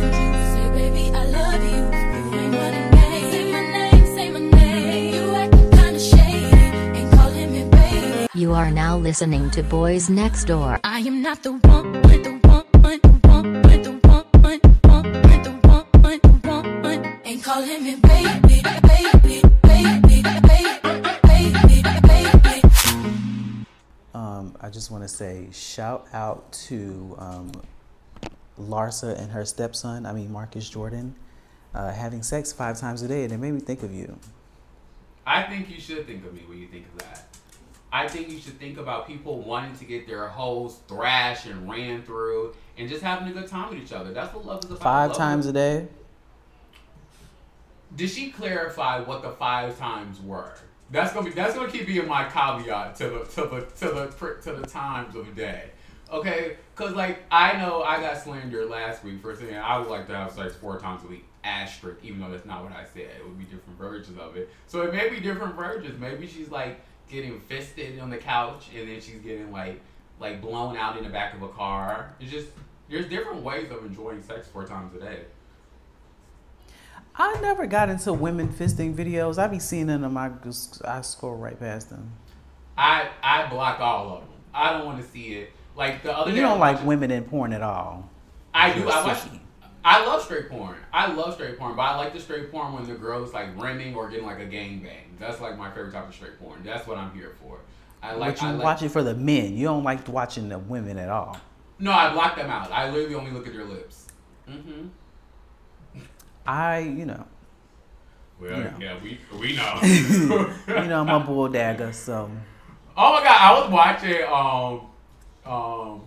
You. 0.00 0.26
Say, 0.54 0.66
baby, 0.78 1.04
I 1.14 1.24
love 1.26 1.62
you. 1.62 1.80
You 2.30 2.38
ain't 2.40 2.54
running 2.54 2.90
game. 2.90 3.30
Say 3.30 3.44
my 3.52 3.60
name, 3.76 4.06
say 4.16 4.30
my 4.30 4.40
name. 4.40 5.14
You 5.14 5.34
acting 5.34 5.70
kinda 5.70 6.00
shady. 6.00 6.56
Ain't 6.98 7.10
calling 7.12 7.52
me 7.52 7.64
baby. 7.64 8.26
You 8.34 8.52
are 8.52 8.70
now 8.70 8.96
listening 8.96 9.50
to 9.50 9.62
Boyz 9.62 10.08
Next 10.08 10.44
Door. 10.44 10.80
I 10.84 11.00
am 11.00 11.22
not 11.22 11.42
the 11.42 11.52
one, 11.52 11.92
the 11.92 12.00
one, 12.08 12.22
the 12.22 12.32
one, 12.48 12.64
the 12.72 12.78
one, 12.88 13.00
the 13.02 13.10
one, 13.28 13.82
the 13.82 13.92
one, 14.08 14.60
the 14.62 14.72
one, 14.88 15.40
the 15.42 15.50
one, 16.08 16.20
the 16.22 16.88
one. 16.88 17.20
Ain't 17.24 17.42
calling 17.44 17.84
baby, 17.84 18.00
baby, 18.48 18.62
baby, 19.22 19.42
Um, 24.50 24.56
I 24.60 24.70
just 24.70 24.90
want 24.90 25.02
to 25.04 25.08
say 25.08 25.48
shout 25.52 26.06
out 26.12 26.52
to 26.68 27.14
um, 27.18 27.52
Larsa 28.58 29.18
and 29.18 29.30
her 29.30 29.44
stepson, 29.44 30.06
I 30.06 30.12
mean 30.12 30.32
Marcus 30.32 30.68
Jordan, 30.68 31.14
uh, 31.74 31.90
having 31.92 32.22
sex 32.22 32.52
five 32.52 32.78
times 32.78 33.02
a 33.02 33.08
day, 33.08 33.24
and 33.24 33.32
it 33.32 33.38
made 33.38 33.52
me 33.52 33.60
think 33.60 33.82
of 33.82 33.92
you. 33.92 34.18
I 35.26 35.42
think 35.44 35.70
you 35.70 35.80
should 35.80 36.06
think 36.06 36.24
of 36.26 36.34
me 36.34 36.42
when 36.46 36.58
you 36.58 36.66
think 36.66 36.86
of 36.86 36.98
that. 36.98 37.26
I 37.92 38.06
think 38.08 38.30
you 38.30 38.38
should 38.38 38.58
think 38.58 38.78
about 38.78 39.06
people 39.06 39.40
wanting 39.40 39.76
to 39.76 39.84
get 39.84 40.06
their 40.06 40.28
holes 40.28 40.80
thrashed 40.86 41.46
and 41.46 41.68
ran 41.68 42.02
through 42.02 42.54
and 42.78 42.88
just 42.88 43.02
having 43.02 43.28
a 43.28 43.32
good 43.32 43.48
time 43.48 43.70
with 43.70 43.82
each 43.82 43.92
other. 43.92 44.12
That's 44.12 44.32
what 44.32 44.44
love 44.46 44.64
is 44.64 44.70
about. 44.70 44.82
Five 44.82 45.08
Love 45.10 45.18
times 45.18 45.44
is- 45.46 45.50
a 45.50 45.52
day. 45.52 45.88
Did 47.96 48.08
she 48.08 48.30
clarify 48.30 49.00
what 49.00 49.22
the 49.22 49.30
five 49.32 49.76
times 49.76 50.20
were? 50.20 50.54
That's 50.90 51.12
gonna 51.12 51.26
be 51.26 51.32
that's 51.32 51.54
gonna 51.54 51.70
keep 51.70 51.86
being 51.86 52.08
my 52.08 52.24
caveat 52.24 52.96
to 52.96 53.08
the 53.08 53.18
to 53.24 53.42
the 53.42 53.60
to 53.78 53.94
the 53.94 54.34
to 54.42 54.52
the 54.60 54.66
times 54.66 55.14
of 55.14 55.26
the 55.26 55.32
day. 55.32 55.70
Okay, 56.12 56.56
cause 56.74 56.92
like 56.94 57.22
I 57.30 57.56
know 57.56 57.82
I 57.82 58.00
got 58.00 58.18
slandered 58.18 58.68
last 58.68 59.04
week 59.04 59.22
for 59.22 59.34
saying 59.36 59.56
I 59.56 59.78
would 59.78 59.88
like 59.88 60.08
to 60.08 60.16
have 60.16 60.32
sex 60.32 60.56
four 60.56 60.78
times 60.80 61.04
a 61.04 61.06
week, 61.06 61.24
asterisk, 61.44 62.00
even 62.02 62.20
though 62.20 62.30
that's 62.30 62.44
not 62.44 62.64
what 62.64 62.72
I 62.72 62.84
said. 62.84 63.08
It 63.18 63.24
would 63.24 63.38
be 63.38 63.44
different 63.44 63.78
versions 63.78 64.18
of 64.18 64.36
it. 64.36 64.50
So 64.66 64.82
it 64.82 64.92
may 64.92 65.08
be 65.08 65.20
different 65.20 65.54
versions. 65.54 66.00
Maybe 66.00 66.26
she's 66.26 66.50
like 66.50 66.80
getting 67.08 67.38
fisted 67.38 68.00
on 68.00 68.10
the 68.10 68.16
couch, 68.16 68.66
and 68.76 68.88
then 68.88 69.00
she's 69.00 69.20
getting 69.20 69.52
like 69.52 69.80
like 70.18 70.40
blown 70.40 70.76
out 70.76 70.98
in 70.98 71.04
the 71.04 71.10
back 71.10 71.34
of 71.34 71.42
a 71.42 71.48
car. 71.48 72.12
It's 72.18 72.32
just 72.32 72.48
there's 72.88 73.06
different 73.06 73.44
ways 73.44 73.70
of 73.70 73.84
enjoying 73.84 74.22
sex 74.22 74.48
four 74.48 74.66
times 74.66 74.92
a 74.96 74.98
day. 74.98 75.20
I 77.20 77.38
never 77.42 77.66
got 77.66 77.90
into 77.90 78.14
women 78.14 78.48
fisting 78.48 78.94
videos. 78.94 79.36
I 79.36 79.46
be 79.46 79.58
seeing 79.58 79.88
them, 79.88 80.16
I 80.16 80.30
just 80.42 80.82
I 80.86 81.02
scroll 81.02 81.36
right 81.36 81.58
past 81.58 81.90
them. 81.90 82.12
I 82.78 83.10
I 83.22 83.46
block 83.50 83.78
all 83.78 84.16
of 84.16 84.20
them. 84.20 84.30
I 84.54 84.72
don't 84.72 84.86
want 84.86 85.04
to 85.04 85.08
see 85.10 85.34
it. 85.34 85.52
Like 85.76 86.02
the 86.02 86.16
other 86.16 86.30
You 86.30 86.40
don't 86.40 86.58
like 86.58 86.82
women 86.84 87.10
in 87.10 87.24
porn 87.24 87.52
at 87.52 87.62
all. 87.62 88.08
I 88.54 88.72
do. 88.72 88.88
I 88.88 89.04
watch. 89.04 89.18
I 89.84 90.04
love 90.04 90.22
straight 90.22 90.48
porn. 90.48 90.76
I 90.92 91.12
love 91.12 91.34
straight 91.34 91.58
porn, 91.58 91.76
but 91.76 91.82
I 91.82 91.96
like 91.96 92.14
the 92.14 92.20
straight 92.20 92.50
porn 92.50 92.72
when 92.72 92.86
the 92.86 92.94
girl's 92.94 93.34
like 93.34 93.48
rimming 93.60 93.94
or 93.94 94.08
getting 94.08 94.26
like 94.26 94.40
a 94.40 94.46
gang 94.46 94.80
bang. 94.80 95.16
That's 95.18 95.40
like 95.42 95.58
my 95.58 95.70
favorite 95.70 95.92
type 95.92 96.08
of 96.08 96.14
straight 96.14 96.38
porn. 96.38 96.62
That's 96.64 96.86
what 96.86 96.96
I'm 96.96 97.12
here 97.12 97.34
for. 97.42 97.58
I 98.02 98.14
like. 98.14 98.36
but 98.36 98.42
you 98.42 98.48
I 98.48 98.52
like, 98.52 98.64
watch 98.64 98.82
it 98.82 98.88
for 98.90 99.02
the 99.02 99.14
men. 99.14 99.58
You 99.58 99.66
don't 99.66 99.84
like 99.84 100.08
watching 100.08 100.48
the 100.48 100.58
women 100.58 100.98
at 100.98 101.10
all. 101.10 101.38
No, 101.78 101.92
I 101.92 102.12
block 102.14 102.36
them 102.36 102.50
out. 102.50 102.72
I 102.72 102.90
literally 102.90 103.14
only 103.14 103.30
look 103.30 103.46
at 103.46 103.52
their 103.52 103.64
lips. 103.64 104.06
Mm-hmm. 104.48 104.88
I, 106.46 106.80
you 106.80 107.06
know, 107.06 107.26
Well, 108.40 108.58
Yeah. 108.58 108.72
yeah, 108.80 108.96
we 109.02 109.20
we 109.38 109.56
know. 109.56 109.78
you 109.82 110.88
know, 110.88 111.00
I'm 111.00 111.10
a 111.10 111.20
bull 111.20 111.48
dagger, 111.48 111.92
so 111.92 112.30
Oh 112.96 113.12
my 113.14 113.22
god, 113.24 113.38
I 113.40 113.60
was 113.60 113.70
watching 113.70 114.22
um 114.24 115.52
um 115.52 116.02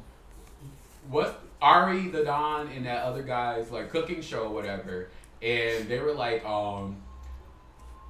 what's 1.09 1.33
Ari 1.61 2.09
the 2.09 2.23
Don 2.23 2.67
and 2.67 2.85
that 2.85 3.03
other 3.03 3.23
guy's 3.23 3.71
like 3.71 3.89
cooking 3.89 4.21
show 4.21 4.43
or 4.43 4.49
whatever. 4.53 5.09
And 5.41 5.87
they 5.87 5.99
were 5.99 6.13
like 6.13 6.43
um 6.45 6.97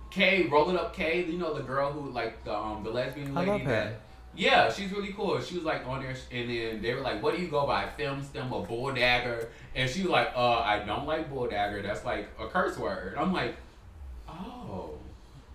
Kay, 0.10 0.48
rolling 0.48 0.78
up 0.78 0.94
Kay, 0.96 1.26
you 1.26 1.38
know 1.38 1.54
the 1.54 1.64
girl 1.64 1.92
who 1.92 2.10
like 2.12 2.44
the 2.44 2.56
um 2.56 2.84
the 2.84 2.90
lesbian 2.92 3.34
lady 3.36 3.66
that 3.66 4.02
yeah, 4.36 4.72
she's 4.72 4.92
really 4.92 5.14
cool. 5.14 5.40
She 5.42 5.56
was 5.56 5.64
like 5.64 5.86
on 5.88 6.02
there, 6.02 6.16
and 6.32 6.50
then 6.50 6.82
they 6.82 6.94
were 6.94 7.02
like, 7.02 7.22
"What 7.22 7.36
do 7.36 7.42
you 7.42 7.48
go 7.48 7.66
by? 7.66 7.88
Film 7.98 8.24
stem 8.24 8.52
or 8.52 8.66
bull 8.66 8.92
dagger?" 8.94 9.50
And 9.76 9.90
she 9.90 10.02
was 10.02 10.12
like, 10.12 10.32
"Uh, 10.36 10.60
I 10.60 10.80
don't 10.80 11.06
like 11.06 11.30
bull 11.30 11.48
dagger. 11.48 11.82
That's 11.82 12.06
like 12.06 12.28
a 12.40 12.48
curse 12.48 12.78
word." 12.78 13.16
I'm 13.18 13.34
like, 13.34 13.56
"Oh, 14.28 14.92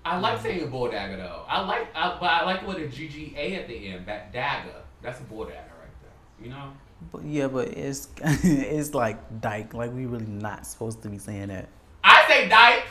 I 0.05 0.19
like 0.19 0.41
saying 0.41 0.71
bull 0.71 0.91
dagger 0.91 1.17
though. 1.17 1.45
I 1.49 1.61
like, 1.61 1.89
I, 1.95 2.17
but 2.19 2.31
I 2.31 2.45
like 2.45 2.67
with 2.67 2.79
a 2.79 2.87
GGA 2.87 3.59
at 3.59 3.69
the 3.69 3.89
end. 3.89 4.07
That 4.07 4.33
dagger, 4.33 4.83
that's 5.03 5.21
a 5.21 5.25
bull 5.25 5.45
dagger 5.45 5.57
right 5.57 5.91
there. 6.03 6.45
You 6.45 6.51
know? 6.51 6.73
but 7.13 7.25
yeah, 7.25 7.49
but 7.49 7.69
it's 7.69 8.09
it's 8.23 8.95
like 8.95 9.41
dyke. 9.41 9.75
Like 9.75 9.93
we 9.93 10.07
really 10.07 10.27
not 10.27 10.67
supposed 10.67 11.03
to 11.03 11.09
be 11.09 11.19
saying 11.19 11.49
that. 11.49 11.69
I 12.03 12.27
say 12.27 12.49
dyke, 12.49 12.85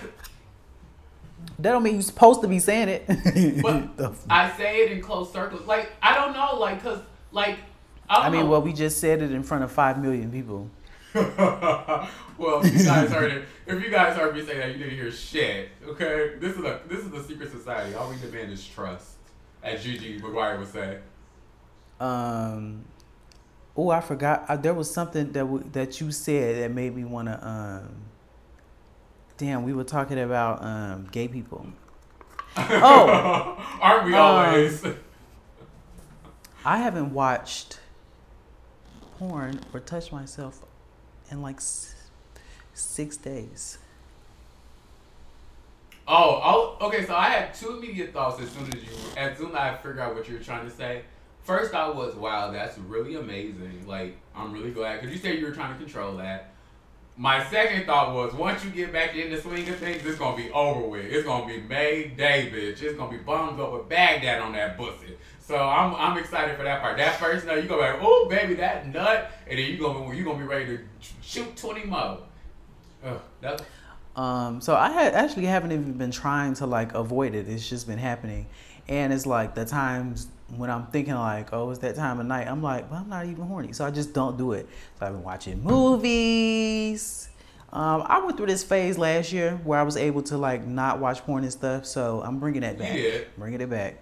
That 1.59 1.71
don't 1.71 1.83
mean 1.83 1.93
you're 1.95 2.01
supposed 2.03 2.41
to 2.41 2.47
be 2.47 2.59
saying 2.59 2.89
it. 2.89 3.07
but 3.61 3.97
The 3.97 4.09
f- 4.11 4.25
I 4.29 4.51
say 4.57 4.85
it 4.85 4.91
in 4.91 5.01
close 5.01 5.31
circles. 5.33 5.65
Like 5.67 5.91
I 6.01 6.13
don't 6.15 6.33
know, 6.33 6.55
like 6.59 6.81
cause 6.83 6.99
like 7.31 7.57
I, 8.09 8.15
don't 8.17 8.25
I 8.25 8.29
mean, 8.29 8.41
know. 8.45 8.51
well, 8.51 8.61
we 8.61 8.73
just 8.73 8.99
said 8.99 9.21
it 9.21 9.31
in 9.31 9.43
front 9.43 9.63
of 9.63 9.71
five 9.71 10.01
million 10.01 10.31
people. 10.31 10.69
well, 11.13 12.61
if 12.63 12.73
you 12.77 12.85
guys 12.85 13.09
heard 13.11 13.31
it, 13.31 13.45
if 13.65 13.83
you 13.83 13.89
guys 13.89 14.15
heard 14.15 14.35
me 14.35 14.45
say 14.45 14.57
that, 14.57 14.71
you 14.71 14.77
didn't 14.77 14.93
hear 14.95 15.11
shit. 15.11 15.69
Okay, 15.87 16.33
this 16.39 16.55
is 16.55 16.63
a 16.63 16.79
this 16.87 16.99
is 17.03 17.11
a 17.11 17.23
secret 17.23 17.51
society. 17.51 17.95
All 17.95 18.09
we 18.09 18.17
demand 18.17 18.51
is 18.51 18.65
trust, 18.65 19.13
as 19.63 19.83
Gigi 19.83 20.19
McGuire 20.19 20.59
would 20.59 20.67
say. 20.71 20.99
Um, 21.99 22.85
oh, 23.75 23.89
I 23.89 24.01
forgot. 24.01 24.45
Uh, 24.47 24.57
there 24.57 24.73
was 24.75 24.91
something 24.91 25.31
that 25.31 25.39
w- 25.39 25.63
that 25.71 25.99
you 25.99 26.11
said 26.11 26.61
that 26.63 26.71
made 26.75 26.95
me 26.95 27.03
want 27.03 27.27
to. 27.29 27.47
Um, 27.47 27.89
damn, 29.37 29.63
we 29.63 29.73
were 29.73 29.83
talking 29.83 30.19
about 30.19 30.63
um, 30.63 31.07
gay 31.11 31.27
people. 31.27 31.65
Oh, 32.59 33.63
aren't 33.79 34.05
we 34.05 34.15
Um, 34.15 34.19
always? 34.21 34.83
I 36.65 36.77
haven't 36.77 37.13
watched 37.13 37.79
porn 39.19 39.59
or 39.73 39.79
touched 39.79 40.11
myself 40.11 40.61
in 41.29 41.41
like 41.43 41.59
six 42.73 43.15
days. 43.17 43.77
Oh, 46.07 46.77
oh, 46.81 46.87
okay. 46.87 47.05
So 47.05 47.15
I 47.15 47.29
had 47.29 47.53
two 47.53 47.77
immediate 47.77 48.11
thoughts 48.13 48.41
as 48.41 48.49
soon 48.49 48.67
as 48.73 48.81
you, 48.83 48.89
as 49.17 49.37
soon 49.37 49.49
as 49.51 49.55
I 49.55 49.75
figured 49.75 49.99
out 49.99 50.15
what 50.15 50.27
you 50.27 50.35
were 50.35 50.43
trying 50.43 50.67
to 50.67 50.75
say. 50.75 51.03
First, 51.43 51.73
I 51.75 51.87
was, 51.89 52.15
wow, 52.15 52.51
that's 52.51 52.77
really 52.77 53.15
amazing. 53.15 53.85
Like, 53.87 54.17
I'm 54.35 54.51
really 54.51 54.71
glad 54.71 54.99
because 55.01 55.15
you 55.15 55.21
said 55.21 55.37
you 55.39 55.45
were 55.45 55.51
trying 55.53 55.73
to 55.73 55.79
control 55.79 56.17
that. 56.17 56.53
My 57.19 57.43
second 57.49 57.87
thought 57.87 58.13
was, 58.13 58.31
once 58.35 58.63
you 58.63 58.69
get 58.69 58.93
back 58.93 59.15
in 59.15 59.31
the 59.31 59.41
swing 59.41 59.67
of 59.67 59.77
things, 59.77 60.05
it's 60.05 60.19
gonna 60.19 60.37
be 60.37 60.51
over 60.51 60.81
with. 60.81 61.03
It's 61.05 61.25
gonna 61.25 61.47
be 61.47 61.59
May 61.61 62.09
Day, 62.15 62.51
bitch. 62.53 62.79
It's 62.83 62.95
gonna 62.95 63.09
be 63.09 63.17
bums 63.17 63.59
up 63.59 63.73
with 63.73 63.89
Baghdad 63.89 64.39
on 64.39 64.53
that 64.53 64.77
pussy. 64.77 65.17
So 65.39 65.57
I'm, 65.57 65.95
I'm 65.95 66.17
excited 66.19 66.55
for 66.55 66.63
that 66.63 66.79
part. 66.79 66.97
That 66.97 67.15
first 67.15 67.47
nut, 67.47 67.63
you 67.63 67.67
go 67.67 67.79
like, 67.79 67.95
oh 68.01 68.27
baby, 68.29 68.53
that 68.55 68.93
nut, 68.93 69.31
and 69.47 69.57
then 69.57 69.65
you 69.65 69.79
gonna, 69.79 70.13
you 70.15 70.23
gonna 70.23 70.37
be 70.37 70.43
ready 70.43 70.77
to 70.77 70.83
shoot 71.21 71.55
20 71.57 71.85
more. 71.85 72.19
Ugh, 73.03 73.19
Um, 74.15 74.61
so 74.61 74.75
I 74.75 74.91
had 74.91 75.15
actually 75.15 75.45
haven't 75.45 75.71
even 75.71 75.93
been 75.93 76.11
trying 76.11 76.53
to 76.55 76.67
like 76.67 76.93
avoid 76.93 77.33
it. 77.33 77.49
It's 77.49 77.67
just 77.67 77.87
been 77.87 77.97
happening, 77.97 78.45
and 78.87 79.11
it's 79.11 79.25
like 79.25 79.55
the 79.55 79.65
times 79.65 80.27
when 80.55 80.69
I'm 80.69 80.87
thinking 80.87 81.13
like, 81.15 81.51
oh, 81.51 81.69
it's 81.71 81.79
that 81.79 81.95
time 81.95 82.19
of 82.19 82.25
night. 82.25 82.47
I'm 82.47 82.61
like, 82.63 82.89
well, 82.89 83.01
I'm 83.01 83.09
not 83.09 83.25
even 83.25 83.45
horny, 83.45 83.73
so 83.73 83.85
I 83.85 83.91
just 83.91 84.13
don't 84.13 84.37
do 84.37 84.53
it. 84.53 84.67
So 84.99 85.05
I've 85.05 85.13
been 85.13 85.23
watching 85.23 85.61
movies. 85.63 87.29
Um, 87.73 88.03
I 88.05 88.23
went 88.23 88.37
through 88.37 88.45
this 88.47 88.63
phase 88.63 88.97
last 88.97 89.33
year 89.33 89.59
where 89.65 89.77
I 89.77 89.83
was 89.83 89.97
able 89.97 90.21
to 90.23 90.37
like 90.37 90.65
not 90.65 90.99
watch 90.99 91.19
porn 91.25 91.43
and 91.43 91.51
stuff. 91.51 91.85
So 91.85 92.21
I'm 92.23 92.39
bringing 92.39 92.61
that 92.61 92.77
back. 92.77 92.93
did. 92.93 93.27
Bringing 93.37 93.59
it 93.61 93.69
back. 93.69 93.97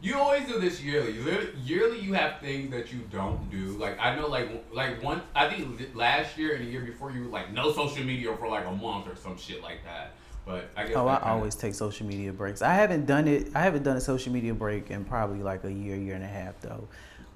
You 0.00 0.16
always 0.18 0.48
do 0.48 0.58
this 0.58 0.82
yearly. 0.82 1.12
Yearly- 1.12 1.50
Yearly, 1.62 2.00
you 2.00 2.14
have 2.14 2.40
things 2.40 2.70
that 2.72 2.92
you 2.92 3.00
don't 3.12 3.50
do. 3.50 3.76
Like 3.78 3.98
I 4.00 4.16
know, 4.16 4.26
like 4.28 4.48
like 4.72 5.00
one. 5.02 5.20
I 5.34 5.48
think 5.48 5.94
last 5.94 6.36
year 6.38 6.56
and 6.56 6.66
the 6.66 6.70
year 6.70 6.80
before, 6.80 7.12
you 7.12 7.20
were 7.24 7.28
like 7.30 7.52
no 7.52 7.70
social 7.72 8.02
media 8.02 8.34
for 8.36 8.48
like 8.48 8.66
a 8.66 8.72
month 8.72 9.06
or 9.06 9.14
some 9.14 9.36
shit 9.36 9.62
like 9.62 9.84
that. 9.84 10.14
But 10.44 10.70
I 10.76 10.84
guess. 10.86 10.96
Oh, 10.96 11.06
I 11.06 11.30
always 11.30 11.54
take 11.54 11.74
social 11.74 12.06
media 12.06 12.32
breaks. 12.32 12.62
I 12.62 12.74
haven't 12.74 13.06
done 13.06 13.28
it. 13.28 13.48
I 13.54 13.60
haven't 13.60 13.84
done 13.84 13.96
a 13.96 14.00
social 14.00 14.32
media 14.32 14.54
break 14.54 14.90
in 14.90 15.04
probably 15.04 15.42
like 15.42 15.64
a 15.64 15.72
year, 15.72 15.96
year 15.96 16.14
and 16.14 16.24
a 16.24 16.28
half 16.28 16.60
though. 16.60 16.88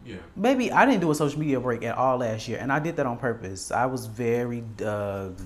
Yeah. 0.04 0.18
maybe 0.36 0.70
I 0.70 0.86
didn't 0.86 1.00
do 1.00 1.10
a 1.10 1.14
social 1.16 1.40
media 1.40 1.58
break 1.58 1.82
at 1.82 1.96
all 1.96 2.18
last 2.18 2.46
year, 2.46 2.58
and 2.60 2.72
I 2.72 2.78
did 2.78 2.96
that 2.96 3.06
on 3.06 3.18
purpose. 3.18 3.72
I 3.72 3.86
was 3.86 4.06
very 4.06 4.62
um 4.84 5.36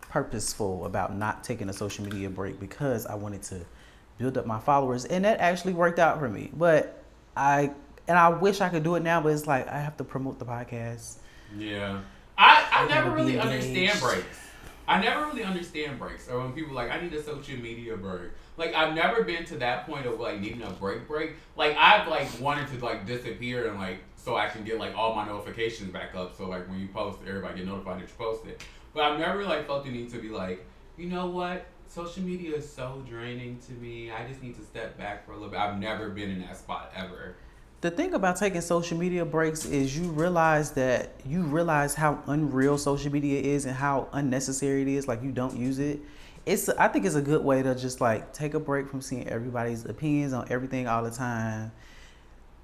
purposeful 0.00 0.86
about 0.86 1.14
not 1.16 1.44
taking 1.44 1.68
a 1.68 1.72
social 1.72 2.04
media 2.04 2.28
break 2.30 2.58
because 2.58 3.06
I 3.06 3.14
wanted 3.14 3.42
to 3.44 3.60
build 4.18 4.36
up 4.38 4.46
my 4.46 4.58
followers, 4.58 5.04
and 5.04 5.24
that 5.24 5.38
actually 5.38 5.74
worked 5.74 5.98
out 5.98 6.18
for 6.18 6.28
me. 6.28 6.50
But 6.52 7.02
I 7.36 7.72
and 8.08 8.18
I 8.18 8.28
wish 8.30 8.60
I 8.60 8.68
could 8.68 8.82
do 8.82 8.94
it 8.96 9.02
now, 9.02 9.20
but 9.20 9.30
it's 9.30 9.46
like 9.46 9.68
I 9.68 9.78
have 9.78 9.96
to 9.98 10.04
promote 10.04 10.38
the 10.38 10.44
podcast. 10.46 11.18
Yeah. 11.56 12.00
I, 12.38 12.68
I 12.72 12.84
I 12.84 12.88
never 12.88 13.10
really 13.10 13.38
understand 13.38 14.00
breaks. 14.00 14.49
I 14.90 15.00
never 15.00 15.26
really 15.26 15.44
understand 15.44 16.00
breaks. 16.00 16.28
Or 16.28 16.40
when 16.40 16.52
people 16.52 16.74
like, 16.74 16.90
I 16.90 17.00
need 17.00 17.12
a 17.12 17.22
social 17.22 17.56
media 17.56 17.96
break. 17.96 18.32
Like 18.56 18.74
I've 18.74 18.92
never 18.92 19.22
been 19.22 19.44
to 19.44 19.56
that 19.58 19.86
point 19.86 20.04
of 20.04 20.18
like 20.18 20.40
needing 20.40 20.62
a 20.62 20.70
break 20.70 21.06
break. 21.06 21.34
Like 21.56 21.76
I've 21.76 22.08
like 22.08 22.28
wanted 22.40 22.66
to 22.76 22.84
like 22.84 23.06
disappear 23.06 23.68
and 23.68 23.78
like 23.78 23.98
so 24.16 24.36
I 24.36 24.48
can 24.48 24.64
get 24.64 24.80
like 24.80 24.96
all 24.96 25.14
my 25.14 25.24
notifications 25.24 25.92
back 25.92 26.16
up. 26.16 26.36
So 26.36 26.48
like 26.48 26.68
when 26.68 26.80
you 26.80 26.88
post, 26.88 27.20
everybody 27.24 27.58
get 27.58 27.66
notified 27.68 28.00
that 28.00 28.08
you 28.08 28.14
posted. 28.18 28.60
But 28.92 29.04
I've 29.04 29.20
never 29.20 29.44
like 29.44 29.68
felt 29.68 29.84
the 29.84 29.92
need 29.92 30.10
to 30.10 30.18
be 30.18 30.28
like, 30.28 30.66
you 30.98 31.06
know 31.06 31.28
what? 31.28 31.66
Social 31.86 32.24
media 32.24 32.56
is 32.56 32.68
so 32.68 33.04
draining 33.08 33.60
to 33.68 33.72
me. 33.74 34.10
I 34.10 34.26
just 34.26 34.42
need 34.42 34.56
to 34.56 34.62
step 34.62 34.98
back 34.98 35.24
for 35.24 35.32
a 35.32 35.34
little 35.36 35.50
bit. 35.50 35.60
I've 35.60 35.78
never 35.78 36.08
been 36.08 36.32
in 36.32 36.40
that 36.40 36.56
spot 36.56 36.92
ever. 36.96 37.36
The 37.80 37.90
thing 37.90 38.12
about 38.12 38.36
taking 38.36 38.60
social 38.60 38.98
media 38.98 39.24
breaks 39.24 39.64
is 39.64 39.96
you 39.96 40.10
realize 40.10 40.72
that 40.72 41.12
you 41.24 41.40
realize 41.40 41.94
how 41.94 42.22
unreal 42.26 42.76
social 42.76 43.10
media 43.10 43.40
is 43.40 43.64
and 43.64 43.74
how 43.74 44.08
unnecessary 44.12 44.82
it 44.82 44.88
is. 44.88 45.08
Like 45.08 45.22
you 45.22 45.32
don't 45.32 45.56
use 45.56 45.78
it. 45.78 46.00
It's 46.44 46.68
I 46.68 46.88
think 46.88 47.06
it's 47.06 47.14
a 47.14 47.22
good 47.22 47.42
way 47.42 47.62
to 47.62 47.74
just 47.74 48.02
like 48.02 48.34
take 48.34 48.52
a 48.52 48.60
break 48.60 48.90
from 48.90 49.00
seeing 49.00 49.26
everybody's 49.28 49.86
opinions 49.86 50.34
on 50.34 50.46
everything 50.50 50.88
all 50.88 51.02
the 51.02 51.10
time. 51.10 51.72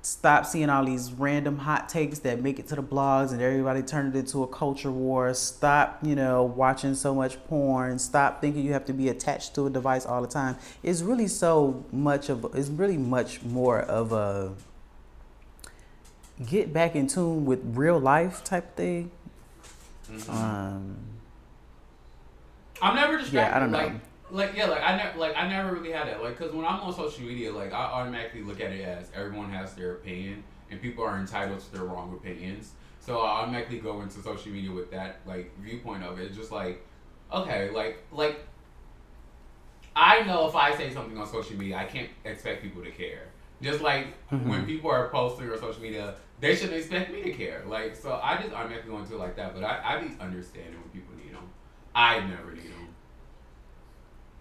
Stop 0.03 0.45
seeing 0.45 0.69
all 0.69 0.85
these 0.85 1.11
random 1.13 1.57
hot 1.57 1.89
takes 1.89 2.19
that 2.19 2.43
make 2.43 2.59
it 2.59 2.69
to 2.69 2.75
the 2.75 2.83
blogs 2.83 3.33
and 3.33 3.41
everybody 3.41 3.81
turn 3.83 4.09
it 4.09 4.15
into 4.15 4.43
a 4.43 4.47
culture 4.47 4.93
war. 4.93 5.33
Stop, 5.33 5.99
you 6.03 6.15
know, 6.15 6.45
watching 6.45 6.95
so 6.95 7.15
much 7.15 7.43
porn. 7.47 7.99
Stop 7.99 8.43
thinking 8.43 8.67
you 8.67 8.75
have 8.75 8.85
to 8.85 8.93
be 8.93 9.09
attached 9.09 9.55
to 9.55 9.67
a 9.67 9.71
device 9.71 10.05
all 10.05 10.21
the 10.21 10.29
time. 10.29 10.59
It's 10.83 11.01
really 11.01 11.27
so 11.27 11.87
much 11.91 12.29
of 12.29 12.45
it's 12.55 12.69
really 12.69 12.99
much 12.99 13.43
more 13.43 13.81
of 13.81 14.13
a 14.13 14.53
get 16.45 16.73
back 16.73 16.95
in 16.95 17.07
tune 17.07 17.45
with 17.45 17.61
real 17.65 17.99
life 17.99 18.45
type 18.45 18.77
thing. 18.77 19.11
Um, 20.29 20.97
I'm 22.81 22.95
never 22.95 23.19
distracted. 23.19 23.51
Yeah, 23.51 23.57
I 23.57 23.61
don't 23.61 23.71
know. 23.71 23.79
Like, 23.79 23.93
like 24.31 24.57
yeah, 24.57 24.67
like 24.67 24.83
I 24.83 24.97
never, 24.97 25.19
like 25.19 25.37
I 25.37 25.49
never 25.49 25.73
really 25.73 25.93
had 25.93 26.09
that. 26.09 26.23
Like, 26.23 26.39
cause 26.39 26.53
when 26.53 26.65
I'm 26.65 26.81
on 26.81 26.95
social 26.95 27.25
media, 27.25 27.53
like 27.53 27.73
I 27.73 27.85
automatically 27.85 28.43
look 28.43 28.61
at 28.61 28.73
it 28.73 28.83
as 28.83 29.11
everyone 29.15 29.51
has 29.51 29.75
their 29.75 29.93
opinion, 29.93 30.45
and 30.71 30.81
people 30.81 31.05
are 31.05 31.19
entitled 31.19 31.61
to 31.61 31.73
their 31.73 31.85
wrong 31.85 32.13
opinions. 32.13 32.73
So 33.01 33.21
I 33.21 33.43
automatically 33.43 33.79
go 33.79 34.01
into 34.03 34.21
social 34.21 34.53
media 34.53 34.73
with 34.73 34.91
that 34.91 35.21
like 35.27 35.57
viewpoint 35.61 36.03
of 36.03 36.19
it. 36.19 36.25
It's 36.25 36.37
just 36.37 36.53
like, 36.53 36.85
okay, 37.33 37.71
like 37.71 38.03
like 38.13 38.41
I 39.95 40.23
know 40.25 40.49
if 40.49 40.55
I 40.55 40.77
say 40.77 40.93
something 40.93 41.17
on 41.17 41.27
social 41.27 41.57
media, 41.57 41.77
I 41.77 41.85
can't 41.85 42.11
expect 42.25 42.63
people 42.63 42.83
to 42.83 42.91
care. 42.91 43.29
Just 43.63 43.81
like 43.81 44.09
when 44.29 44.67
people 44.67 44.91
are 44.91 45.09
posting 45.09 45.51
on 45.51 45.59
social 45.59 45.81
media, 45.81 46.17
they 46.41 46.55
shouldn't 46.55 46.75
expect 46.79 47.13
me 47.13 47.23
to 47.23 47.33
care. 47.33 47.63
Like, 47.67 47.97
so 47.97 48.21
I 48.23 48.37
just 48.43 48.53
automatically 48.55 48.91
go 48.91 48.99
into 48.99 49.15
it 49.15 49.19
like 49.19 49.37
that. 49.37 49.55
But 49.55 49.65
I, 49.65 49.97
I 49.97 50.01
be 50.03 50.15
understanding 50.21 50.75
when 50.81 50.91
people 50.91 51.15
need 51.17 51.35
them. 51.35 51.49
I 51.95 52.21
never 52.21 52.53
need 52.53 52.73
them. 52.73 52.95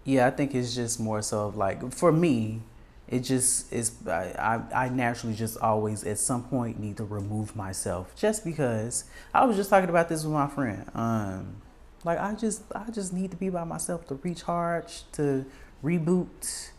yeah, 0.04 0.26
I 0.26 0.30
think 0.30 0.54
it's 0.54 0.74
just 0.74 1.00
more 1.00 1.22
so 1.22 1.46
of 1.46 1.56
like 1.56 1.92
for 1.92 2.12
me, 2.12 2.62
it 3.08 3.20
just 3.20 3.72
is. 3.72 3.92
I, 4.06 4.60
I 4.72 4.84
I 4.86 4.88
naturally 4.88 5.34
just 5.34 5.58
always 5.58 6.04
at 6.04 6.18
some 6.18 6.44
point 6.44 6.78
need 6.78 6.96
to 6.98 7.04
remove 7.04 7.56
myself 7.56 8.14
just 8.16 8.44
because 8.44 9.04
I 9.34 9.44
was 9.44 9.56
just 9.56 9.70
talking 9.70 9.90
about 9.90 10.08
this 10.08 10.24
with 10.24 10.32
my 10.32 10.48
friend. 10.48 10.90
Um, 10.94 11.62
like 12.04 12.18
I 12.18 12.34
just 12.34 12.62
I 12.74 12.90
just 12.90 13.12
need 13.12 13.30
to 13.32 13.36
be 13.36 13.48
by 13.48 13.64
myself 13.64 14.06
to 14.08 14.14
recharge, 14.22 15.02
to 15.12 15.44
reboot, 15.82 16.70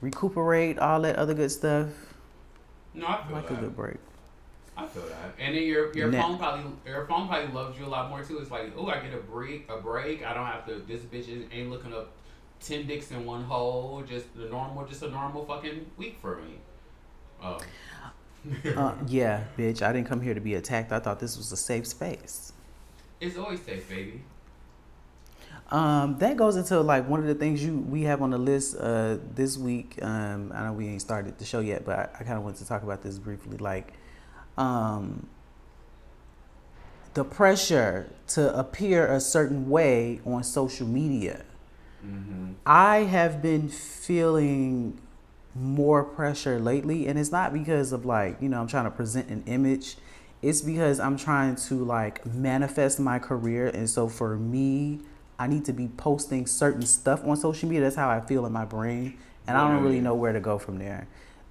recuperate, 0.00 0.78
all 0.78 1.00
that 1.02 1.16
other 1.16 1.34
good 1.34 1.50
stuff. 1.50 1.88
No, 2.94 3.06
I 3.06 3.24
feel 3.26 3.36
like 3.36 3.50
a 3.50 3.54
good 3.56 3.76
break. 3.76 3.96
I 4.78 4.86
feel 4.86 5.02
that. 5.02 5.34
And 5.40 5.56
then 5.56 5.64
your 5.64 5.92
your 5.96 6.12
phone 6.12 6.38
probably 6.38 6.70
your 6.86 7.04
phone 7.06 7.26
probably 7.26 7.52
loves 7.52 7.76
you 7.78 7.84
a 7.84 7.88
lot 7.88 8.08
more 8.10 8.22
too. 8.22 8.38
It's 8.38 8.50
like, 8.50 8.72
oh, 8.76 8.86
I 8.86 9.00
get 9.00 9.12
a 9.12 9.16
break, 9.18 9.68
a 9.68 9.78
break. 9.78 10.24
I 10.24 10.32
don't 10.32 10.46
have 10.46 10.64
to. 10.66 10.76
This 10.86 11.00
bitch 11.02 11.28
ain't 11.52 11.68
looking 11.68 11.92
up 11.92 12.12
ten 12.60 12.86
dicks 12.86 13.10
in 13.10 13.24
one 13.26 13.42
hole. 13.42 14.04
Just 14.08 14.32
the 14.36 14.48
normal, 14.48 14.86
just 14.86 15.02
a 15.02 15.10
normal 15.10 15.44
fucking 15.44 15.84
week 15.96 16.18
for 16.20 16.36
me. 16.36 16.58
Oh. 17.42 17.58
Uh, 18.76 18.94
yeah, 19.08 19.44
bitch. 19.58 19.82
I 19.82 19.92
didn't 19.92 20.06
come 20.06 20.20
here 20.20 20.32
to 20.32 20.40
be 20.40 20.54
attacked. 20.54 20.92
I 20.92 21.00
thought 21.00 21.18
this 21.18 21.36
was 21.36 21.50
a 21.50 21.56
safe 21.56 21.86
space. 21.86 22.52
it's 23.20 23.36
always 23.36 23.60
safe, 23.60 23.86
baby. 23.88 24.22
Um, 25.70 26.16
that 26.18 26.36
goes 26.36 26.56
into 26.56 26.80
like 26.80 27.06
one 27.08 27.20
of 27.20 27.26
the 27.26 27.34
things 27.34 27.62
you 27.62 27.78
we 27.78 28.02
have 28.04 28.22
on 28.22 28.30
the 28.30 28.38
list 28.38 28.76
uh, 28.78 29.18
this 29.34 29.58
week. 29.58 29.98
Um, 30.02 30.52
I 30.54 30.64
know 30.64 30.72
we 30.72 30.86
ain't 30.88 31.02
started 31.02 31.36
the 31.36 31.44
show 31.44 31.60
yet, 31.60 31.84
but 31.84 31.98
I, 31.98 32.02
I 32.20 32.24
kind 32.24 32.38
of 32.38 32.44
wanted 32.44 32.58
to 32.60 32.66
talk 32.66 32.84
about 32.84 33.02
this 33.02 33.18
briefly. 33.18 33.58
Like, 33.58 33.92
um, 34.58 35.26
the 37.14 37.24
pressure 37.24 38.10
to 38.28 38.56
appear 38.58 39.06
a 39.06 39.20
certain 39.20 39.70
way 39.70 40.20
on 40.26 40.42
social 40.42 40.86
media. 40.86 41.44
Mm-hmm. 42.04 42.52
I 42.66 42.98
have 42.98 43.40
been 43.40 43.68
feeling 43.68 45.00
more 45.54 46.04
pressure 46.04 46.58
lately, 46.60 47.06
and 47.06 47.18
it's 47.18 47.32
not 47.32 47.52
because 47.52 47.92
of 47.92 48.04
like, 48.04 48.40
you 48.42 48.48
know, 48.48 48.60
I'm 48.60 48.66
trying 48.66 48.84
to 48.84 48.90
present 48.90 49.28
an 49.30 49.42
image. 49.46 49.96
It's 50.42 50.60
because 50.60 51.00
I'm 51.00 51.16
trying 51.16 51.56
to 51.56 51.84
like 51.84 52.24
manifest 52.26 53.00
my 53.00 53.18
career. 53.18 53.68
And 53.68 53.88
so 53.88 54.08
for 54.08 54.36
me, 54.36 55.00
I 55.38 55.46
need 55.46 55.64
to 55.64 55.72
be 55.72 55.88
posting 55.88 56.46
certain 56.46 56.82
stuff 56.82 57.24
on 57.24 57.36
social 57.36 57.68
media. 57.68 57.82
That's 57.82 57.96
how 57.96 58.08
I 58.08 58.20
feel 58.20 58.46
in 58.46 58.52
my 58.52 58.64
brain. 58.64 59.18
And 59.46 59.56
I 59.56 59.68
don't 59.68 59.82
really 59.82 60.00
know 60.00 60.14
where 60.14 60.32
to 60.32 60.40
go 60.40 60.58
from 60.58 60.78
there. 60.78 61.08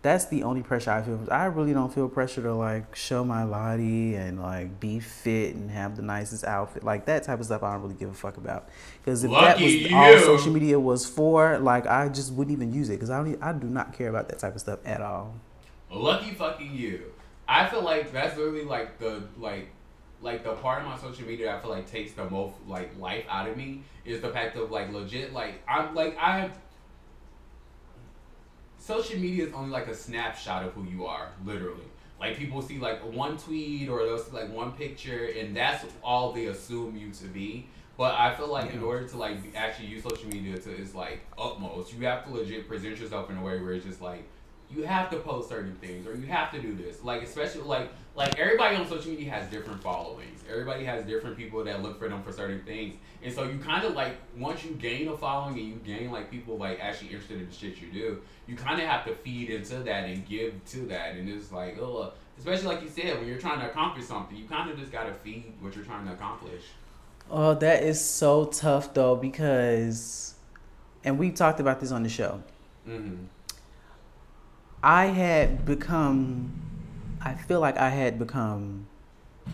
That's 0.07 0.23
the 0.23 0.43
only 0.43 0.63
pressure 0.63 0.91
I 0.91 1.01
feel. 1.01 1.19
I 1.29 1.47
really 1.47 1.73
don't 1.73 1.93
feel 1.93 2.07
pressure 2.07 2.41
to 2.43 2.53
like 2.53 2.95
show 2.95 3.25
my 3.25 3.45
body 3.45 4.15
and 4.15 4.41
like 4.41 4.79
be 4.79 5.01
fit 5.01 5.53
and 5.53 5.69
have 5.69 5.97
the 5.97 6.01
nicest 6.01 6.45
outfit. 6.45 6.85
Like 6.85 7.07
that 7.07 7.23
type 7.23 7.41
of 7.41 7.45
stuff 7.45 7.61
I 7.61 7.73
don't 7.73 7.81
really 7.81 7.95
give 7.95 8.09
a 8.09 8.13
fuck 8.13 8.37
about. 8.37 8.69
Because 9.03 9.25
if 9.25 9.31
that 9.31 9.59
was 9.59 9.73
Lucky 9.75 9.93
all 9.93 10.13
you. 10.13 10.19
social 10.19 10.53
media 10.53 10.79
was 10.79 11.05
for, 11.05 11.59
like 11.59 11.87
I 11.87 12.07
just 12.07 12.31
wouldn't 12.31 12.55
even 12.55 12.73
use 12.73 12.89
it 12.89 12.93
because 12.93 13.09
I 13.09 13.21
don't. 13.21 13.43
I 13.43 13.51
do 13.51 13.67
not 13.67 13.91
care 13.91 14.07
about 14.07 14.29
that 14.29 14.39
type 14.39 14.55
of 14.55 14.61
stuff 14.61 14.79
at 14.85 15.01
all. 15.01 15.35
Lucky 15.91 16.31
fucking 16.31 16.73
you. 16.73 17.11
I 17.45 17.67
feel 17.67 17.81
like 17.81 18.13
that's 18.13 18.37
literally 18.37 18.63
like 18.63 18.99
the 18.99 19.23
like 19.37 19.67
like 20.21 20.45
the 20.45 20.53
part 20.53 20.83
of 20.83 20.87
my 20.87 20.97
social 20.97 21.27
media 21.27 21.53
I 21.53 21.59
feel 21.59 21.69
like 21.69 21.85
takes 21.85 22.13
the 22.13 22.29
most 22.29 22.55
like 22.65 22.97
life 22.97 23.25
out 23.27 23.49
of 23.49 23.57
me 23.57 23.83
is 24.05 24.21
the 24.21 24.29
fact 24.29 24.55
of 24.55 24.71
like 24.71 24.89
legit 24.93 25.33
like 25.33 25.61
I'm 25.67 25.93
like 25.93 26.17
I 26.17 26.49
social 28.87 29.19
media 29.19 29.45
is 29.45 29.53
only 29.53 29.69
like 29.69 29.87
a 29.87 29.93
snapshot 29.93 30.63
of 30.63 30.71
who 30.71 30.85
you 30.85 31.05
are, 31.05 31.27
literally. 31.43 31.91
Like 32.19 32.37
people 32.37 32.61
see 32.61 32.79
like 32.79 33.01
one 33.13 33.37
tweet 33.37 33.89
or 33.89 34.05
they'll 34.05 34.17
see 34.17 34.31
like 34.31 34.51
one 34.51 34.71
picture 34.71 35.29
and 35.37 35.55
that's 35.55 35.85
all 36.01 36.31
they 36.31 36.45
assume 36.45 36.95
you 36.95 37.11
to 37.11 37.25
be. 37.25 37.67
But 37.97 38.13
I 38.13 38.33
feel 38.33 38.47
like 38.47 38.73
in 38.73 38.81
order 38.81 39.05
to 39.05 39.17
like 39.17 39.37
actually 39.55 39.87
use 39.89 40.03
social 40.03 40.29
media 40.29 40.57
to 40.57 40.71
its 40.71 40.95
like 40.95 41.19
utmost, 41.37 41.93
you 41.93 42.05
have 42.05 42.25
to 42.25 42.31
legit 42.31 42.67
present 42.67 42.97
yourself 42.97 43.29
in 43.29 43.37
a 43.37 43.43
way 43.43 43.59
where 43.59 43.73
it's 43.73 43.85
just 43.85 44.01
like 44.01 44.23
you 44.69 44.83
have 44.83 45.09
to 45.09 45.17
post 45.17 45.49
certain 45.49 45.75
things 45.75 46.07
or 46.07 46.15
you 46.15 46.25
have 46.27 46.51
to 46.53 46.61
do 46.61 46.73
this. 46.73 47.03
Like 47.03 47.23
especially 47.23 47.63
like 47.63 47.91
like 48.17 48.39
everybody 48.39 48.75
on 48.75 48.87
social 48.87 49.11
media 49.11 49.29
has 49.29 49.47
different 49.51 49.81
followings. 49.81 50.43
Everybody 50.49 50.83
has 50.85 51.05
different 51.05 51.37
people 51.37 51.63
that 51.63 51.83
look 51.83 51.99
for 51.99 52.09
them 52.09 52.23
for 52.23 52.31
certain 52.31 52.63
things. 52.63 52.95
And 53.21 53.31
so 53.31 53.43
you 53.43 53.59
kind 53.59 53.85
of 53.85 53.93
like 53.93 54.13
once 54.35 54.65
you 54.65 54.71
gain 54.71 55.07
a 55.07 55.15
following 55.15 55.59
and 55.59 55.67
you 55.67 55.75
gain 55.85 56.11
like 56.11 56.31
people 56.31 56.57
like 56.57 56.79
actually 56.81 57.09
interested 57.09 57.39
in 57.39 57.47
the 57.47 57.53
shit 57.53 57.79
you 57.79 57.89
do, 57.93 58.19
you 58.47 58.55
kind 58.55 58.81
of 58.81 58.87
have 58.87 59.05
to 59.05 59.13
feed 59.13 59.51
into 59.51 59.75
that 59.83 60.05
and 60.05 60.27
give 60.27 60.53
to 60.71 60.79
that. 60.87 61.15
And 61.15 61.29
it's 61.29 61.51
like 61.51 61.77
oh, 61.79 62.11
especially 62.39 62.65
like 62.65 62.81
you 62.81 62.89
said 62.89 63.19
when 63.19 63.27
you're 63.27 63.37
trying 63.37 63.59
to 63.59 63.69
accomplish 63.69 64.05
something, 64.05 64.35
you 64.35 64.47
kind 64.47 64.69
of 64.71 64.79
just 64.79 64.91
gotta 64.91 65.13
feed 65.13 65.53
what 65.59 65.75
you're 65.75 65.85
trying 65.85 66.07
to 66.07 66.13
accomplish. 66.13 66.63
Oh, 67.29 67.53
that 67.53 67.83
is 67.83 68.03
so 68.03 68.45
tough 68.45 68.95
though 68.95 69.15
because, 69.15 70.33
and 71.03 71.19
we 71.19 71.29
talked 71.29 71.59
about 71.59 71.79
this 71.79 71.91
on 71.91 72.01
the 72.01 72.09
show. 72.09 72.41
Mm-hmm. 72.87 73.25
I 74.81 75.07
had 75.07 75.65
become, 75.65 76.66
I 77.21 77.33
feel 77.33 77.59
like 77.59 77.77
I 77.77 77.89
had 77.89 78.19
become 78.19 78.87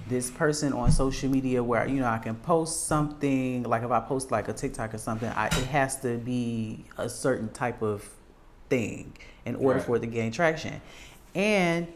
this 0.08 0.32
person 0.32 0.74
on 0.74 0.91
social 0.91 1.29
media 1.29 1.63
where 1.63 1.88
you 1.88 2.00
know 2.00 2.08
I 2.08 2.17
can 2.17 2.36
post 2.36 2.88
something 2.88 3.63
like 3.63 3.84
if 3.84 3.91
I 3.91 4.00
post 4.00 4.32
like 4.32 4.48
a 4.48 4.53
TikTok 4.53 4.93
or 4.93 4.98
something, 4.98 5.29
I, 5.29 5.48
it 5.48 5.53
has 5.65 6.00
to 6.01 6.17
be 6.17 6.86
a 6.98 7.08
certain 7.08 7.50
type 7.50 7.82
of 7.82 8.08
thing 8.70 9.13
in 9.46 9.55
order 9.55 9.77
Right. 9.79 9.86
for 9.86 9.96
it 9.98 10.00
to 10.00 10.08
gain 10.08 10.32
traction. 10.32 10.82
And 11.36 11.88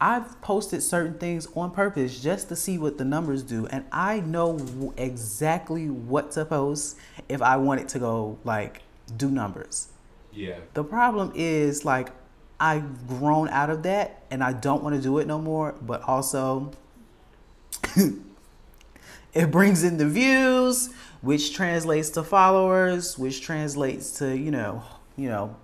I've 0.00 0.40
posted 0.42 0.82
certain 0.82 1.14
things 1.18 1.48
on 1.56 1.70
purpose 1.70 2.20
just 2.20 2.48
to 2.50 2.56
see 2.56 2.76
what 2.76 2.98
the 2.98 3.04
numbers 3.04 3.42
do, 3.42 3.66
and 3.68 3.86
I 3.90 4.20
know 4.20 4.92
exactly 4.98 5.88
what 5.88 6.32
to 6.32 6.44
post 6.44 6.98
if 7.28 7.40
I 7.40 7.56
want 7.56 7.80
it 7.80 7.88
to 7.90 7.98
go 7.98 8.38
like 8.44 8.82
do 9.16 9.30
numbers. 9.30 9.88
Yeah. 10.32 10.58
The 10.74 10.84
problem 10.84 11.32
is 11.34 11.86
like 11.86 12.10
I've 12.58 13.06
grown 13.08 13.48
out 13.48 13.70
of 13.70 13.82
that 13.84 14.22
and 14.30 14.42
I 14.42 14.52
don't 14.52 14.82
want 14.82 14.96
to 14.96 15.02
do 15.02 15.18
it 15.18 15.26
no 15.26 15.38
more, 15.38 15.74
but 15.82 16.02
also 16.02 16.72
it 19.34 19.50
brings 19.50 19.84
in 19.84 19.98
the 19.98 20.06
views, 20.08 20.92
which 21.20 21.54
translates 21.54 22.10
to 22.10 22.22
followers, 22.22 23.18
which 23.18 23.42
translates 23.42 24.12
to, 24.18 24.36
you 24.36 24.50
know, 24.50 24.82
you 25.16 25.28
know, 25.28 25.56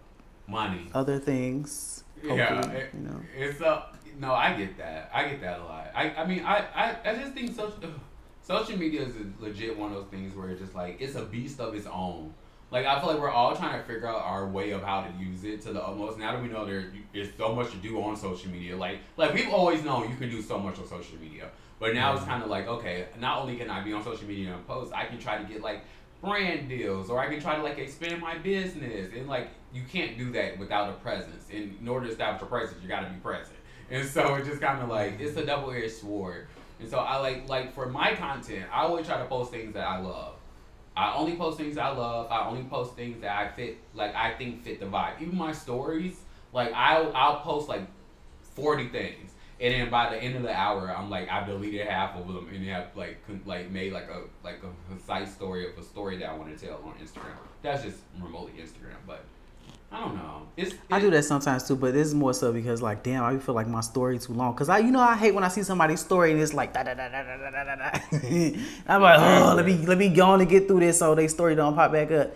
Money. 0.47 0.91
other 0.95 1.19
things. 1.19 2.05
Yeah, 2.23 2.61
it- 2.71 2.91
you 2.95 3.01
know. 3.01 3.21
it's 3.37 3.61
a 3.61 3.87
no. 4.21 4.33
I 4.33 4.55
get 4.55 4.77
that. 4.79 5.11
I 5.13 5.29
get 5.29 5.41
that 5.41 5.59
a 5.61 5.65
lot. 5.65 5.91
I, 5.95 6.11
I 6.15 6.27
mean, 6.27 6.45
I, 6.45 6.65
I, 6.75 6.97
I 7.11 7.15
just 7.17 7.33
think 7.33 7.55
social 7.57 7.91
social 8.43 8.77
media 8.79 9.03
is 9.03 9.15
a 9.17 9.43
legit 9.43 9.77
one 9.77 9.91
of 9.91 9.97
those 9.97 10.07
things 10.11 10.35
where 10.37 10.51
it's 10.51 10.61
just 10.61 10.75
like 10.75 10.99
it's 11.01 11.17
a 11.17 11.25
beast 11.25 11.59
of 11.59 11.75
its 11.75 11.87
own. 11.87 12.33
Like 12.73 12.87
I 12.87 12.99
feel 12.99 13.11
like 13.11 13.21
we're 13.21 13.31
all 13.31 13.55
trying 13.55 13.79
to 13.79 13.87
figure 13.87 14.09
out 14.09 14.23
our 14.23 14.49
way 14.49 14.71
of 14.71 14.83
how 14.83 15.03
to 15.03 15.13
use 15.23 15.45
it 15.45 15.61
to 15.63 15.75
the 15.75 15.85
utmost. 15.85 16.19
Now 16.19 16.33
that 16.33 16.43
we 16.43 16.49
know 16.49 16.65
there 16.65 16.91
is 17.13 17.29
so 17.37 17.55
much 17.55 17.71
to 17.73 17.77
do 17.77 18.03
on 18.03 18.17
social 18.17 18.51
media, 18.51 18.75
like 18.75 19.01
like 19.19 19.35
we've 19.35 19.51
always 19.51 19.85
known 19.85 20.09
you 20.09 20.17
can 20.17 20.31
do 20.31 20.41
so 20.41 20.59
much 20.59 20.79
on 20.79 20.89
social 20.89 21.19
media, 21.19 21.51
but 21.79 21.93
now 21.93 22.13
it's 22.13 22.23
mm-hmm. 22.23 22.31
kind 22.31 22.43
of 22.43 22.49
like 22.49 22.67
okay, 22.67 23.09
not 23.21 23.41
only 23.43 23.57
can 23.57 23.69
I 23.69 23.85
be 23.85 23.93
on 23.93 24.03
social 24.03 24.27
media 24.27 24.55
and 24.55 24.67
post, 24.67 24.91
I 24.95 25.05
can 25.05 25.19
try 25.19 25.37
to 25.37 25.45
get 25.45 25.61
like 25.61 25.85
brand 26.23 26.71
deals 26.71 27.11
or 27.11 27.21
I 27.21 27.29
can 27.29 27.43
try 27.43 27.57
to 27.57 27.63
like 27.63 27.77
expand 27.79 28.23
my 28.23 28.39
business 28.39 29.11
and 29.15 29.29
like 29.29 29.49
you 29.75 29.83
can't 29.93 30.17
do 30.17 30.33
that 30.33 30.59
without 30.59 30.89
a 30.89 30.95
presence. 30.95 31.49
And 31.53 31.77
in 31.79 31.87
order 31.87 32.07
to 32.07 32.13
establish 32.13 32.41
a 32.41 32.47
presence, 32.47 32.81
you 32.83 32.89
got 32.89 33.01
to 33.01 33.11
be 33.11 33.21
present. 33.21 33.57
And 33.91 34.09
so 34.09 34.35
it's 34.37 34.49
just 34.49 34.63
kind 34.63 34.81
of 34.83 34.89
like 34.89 35.21
it's 35.21 35.37
a 35.37 35.41
mm-hmm. 35.41 35.47
double 35.47 35.73
edged 35.73 35.93
sword. 35.93 36.47
And 36.81 36.89
so 36.89 37.01
I 37.01 37.19
like 37.19 37.51
like 37.51 37.75
for 37.75 37.87
my 37.91 38.15
content, 38.15 38.65
I 38.73 38.85
always 38.85 39.07
try 39.07 39.19
to 39.19 39.27
post 39.27 39.51
things 39.51 39.75
that 39.75 39.87
I 39.87 39.99
love. 39.99 40.37
I 40.97 41.15
only 41.15 41.37
post 41.37 41.59
things 41.59 41.79
I 41.79 41.89
love. 41.89 42.31
I 42.31 42.47
only 42.47 42.65
post 42.65 42.95
things 42.95 43.21
that 43.23 43.37
I 43.37 43.49
fit 43.49 43.79
like 43.95 44.15
I 44.15 44.35
think 44.35 44.63
fit 44.63 44.81
the 44.81 44.87
vibe. 44.87 45.21
Even 45.21 45.37
my 45.37 45.53
stories, 45.53 46.21
like 46.53 46.73
I'll 46.75 47.13
I'll 47.15 47.41
post 47.41 47.69
like 47.69 47.87
forty 48.55 48.89
things. 48.89 49.31
And 49.61 49.73
then 49.73 49.91
by 49.91 50.11
the 50.11 50.17
end 50.17 50.37
of 50.37 50.43
the 50.43 50.53
hour, 50.53 50.95
I'm 50.95 51.09
like 51.09 51.29
I've 51.31 51.47
deleted 51.47 51.87
half 51.87 52.17
of 52.17 52.27
them 52.27 52.49
and 52.53 52.67
have 52.67 52.89
like 52.97 53.25
con- 53.27 53.43
like 53.47 53.71
made 53.71 53.93
like 53.93 54.09
a 54.09 54.23
like 54.45 54.63
a 54.63 54.91
concise 54.91 55.33
story 55.33 55.71
of 55.71 55.79
a 55.79 55.83
story 55.83 56.19
that 56.19 56.29
I 56.29 56.35
want 56.35 56.57
to 56.57 56.67
tell 56.67 56.77
on 56.85 56.95
Instagram. 57.03 57.37
That's 57.63 57.83
just 57.83 57.99
remotely 58.21 58.61
Instagram, 58.61 58.97
but 59.07 59.25
I 59.93 60.01
don't 60.01 60.15
know. 60.17 60.43
It's, 60.57 60.73
it's, 60.73 60.81
I 60.91 61.01
do 61.01 61.11
that 61.11 61.23
sometimes 61.25 61.67
too, 61.67 61.77
but 61.77 61.93
this 61.95 62.09
is 62.09 62.15
more 62.15 62.35
so 62.35 62.53
because 62.53 62.83
like, 62.83 63.03
damn, 63.03 63.25
I 63.25 63.39
feel 63.39 63.55
like 63.55 63.69
my 63.69 63.81
story 63.81 64.19
too 64.19 64.33
long. 64.33 64.55
Cause 64.55 64.69
I, 64.69 64.79
you 64.79 64.91
know, 64.91 65.01
I 65.01 65.17
hate 65.17 65.35
when 65.35 65.45
I 65.45 65.49
see 65.49 65.63
somebody's 65.63 66.01
story 66.01 66.33
and 66.33 66.41
it's 66.41 66.53
like 66.53 66.73
da 66.75 66.83
da 66.83 66.95
da 66.95 67.09
da 67.09 67.23
da 67.23 67.65
da 67.65 67.77
da. 67.77 67.99
I'm 68.89 69.03
like, 69.03 69.21
oh, 69.21 69.55
let 69.55 69.65
me 69.65 69.77
let 69.87 69.99
me 69.99 70.09
go 70.09 70.27
on 70.27 70.41
and 70.41 70.49
get 70.49 70.69
through 70.69 70.81
this 70.81 70.99
so 70.99 71.15
they 71.15 71.29
story 71.29 71.55
don't 71.55 71.75
pop 71.75 71.93
back 71.93 72.11
up. 72.11 72.35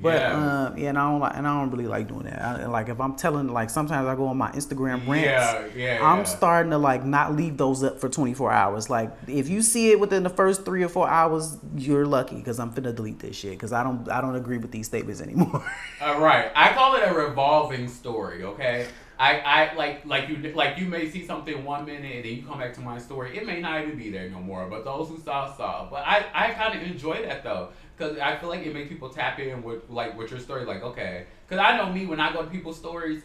But 0.00 0.20
Yeah. 0.20 0.66
um, 0.66 0.78
yeah, 0.78 0.90
and 0.90 0.98
I 0.98 1.10
don't 1.10 1.20
like, 1.20 1.32
and 1.36 1.46
I 1.48 1.58
don't 1.58 1.70
really 1.70 1.86
like 1.86 2.08
doing 2.08 2.24
that. 2.24 2.40
I, 2.40 2.66
like 2.66 2.88
if 2.88 3.00
I'm 3.00 3.14
telling, 3.16 3.48
like 3.48 3.70
sometimes 3.70 4.06
I 4.06 4.14
go 4.14 4.26
on 4.26 4.36
my 4.36 4.50
Instagram 4.52 5.06
rants. 5.08 5.26
Yeah, 5.26 5.66
yeah, 5.74 5.98
I'm 6.02 6.18
yeah. 6.18 6.24
starting 6.24 6.70
to 6.72 6.78
like 6.78 7.04
not 7.04 7.34
leave 7.34 7.56
those 7.56 7.82
up 7.82 7.98
for 7.98 8.08
24 8.08 8.52
hours. 8.52 8.90
Like 8.90 9.10
if 9.26 9.48
you 9.48 9.62
see 9.62 9.90
it 9.92 9.98
within 10.00 10.22
the 10.22 10.30
first 10.30 10.64
three 10.64 10.82
or 10.82 10.88
four 10.88 11.08
hours, 11.08 11.56
you're 11.76 12.06
lucky 12.06 12.36
because 12.36 12.58
I'm 12.58 12.72
finna 12.72 12.94
delete 12.94 13.20
this 13.20 13.36
shit 13.36 13.52
because 13.52 13.72
I 13.72 13.82
don't 13.82 14.08
I 14.10 14.20
don't 14.20 14.36
agree 14.36 14.58
with 14.58 14.70
these 14.70 14.86
statements 14.86 15.20
anymore. 15.20 15.64
Uh, 15.98 16.18
right. 16.18 16.50
I 16.54 16.74
call 16.74 16.94
it 16.96 17.02
a 17.06 17.14
revolving 17.14 17.88
story. 17.88 18.42
Okay. 18.42 18.86
I, 19.18 19.38
I 19.40 19.74
like 19.76 20.04
like 20.04 20.28
you 20.28 20.36
like 20.54 20.76
you 20.76 20.84
may 20.84 21.08
see 21.08 21.24
something 21.26 21.64
one 21.64 21.86
minute 21.86 22.16
and 22.16 22.24
then 22.24 22.32
you 22.34 22.42
come 22.42 22.58
back 22.58 22.74
to 22.74 22.82
my 22.82 22.98
story. 22.98 23.34
It 23.36 23.46
may 23.46 23.60
not 23.62 23.80
even 23.82 23.96
be 23.96 24.10
there 24.10 24.28
no 24.28 24.40
more. 24.40 24.66
But 24.68 24.84
those 24.84 25.08
who 25.08 25.18
saw 25.18 25.50
saw. 25.56 25.88
But 25.90 26.02
I 26.06 26.26
I 26.34 26.50
kind 26.50 26.78
of 26.78 26.86
enjoy 26.86 27.22
that 27.22 27.42
though 27.42 27.70
because 27.96 28.18
I 28.18 28.36
feel 28.36 28.48
like 28.48 28.64
it 28.66 28.74
makes 28.74 28.88
people 28.88 29.08
tap 29.08 29.38
in 29.38 29.62
with 29.62 29.88
like 29.88 30.16
with 30.16 30.30
your 30.30 30.40
story. 30.40 30.64
Like 30.64 30.82
okay, 30.82 31.26
because 31.48 31.64
I 31.64 31.76
know 31.76 31.92
me 31.92 32.06
when 32.06 32.20
I 32.20 32.32
go 32.32 32.42
to 32.42 32.50
people's 32.50 32.78
stories. 32.78 33.22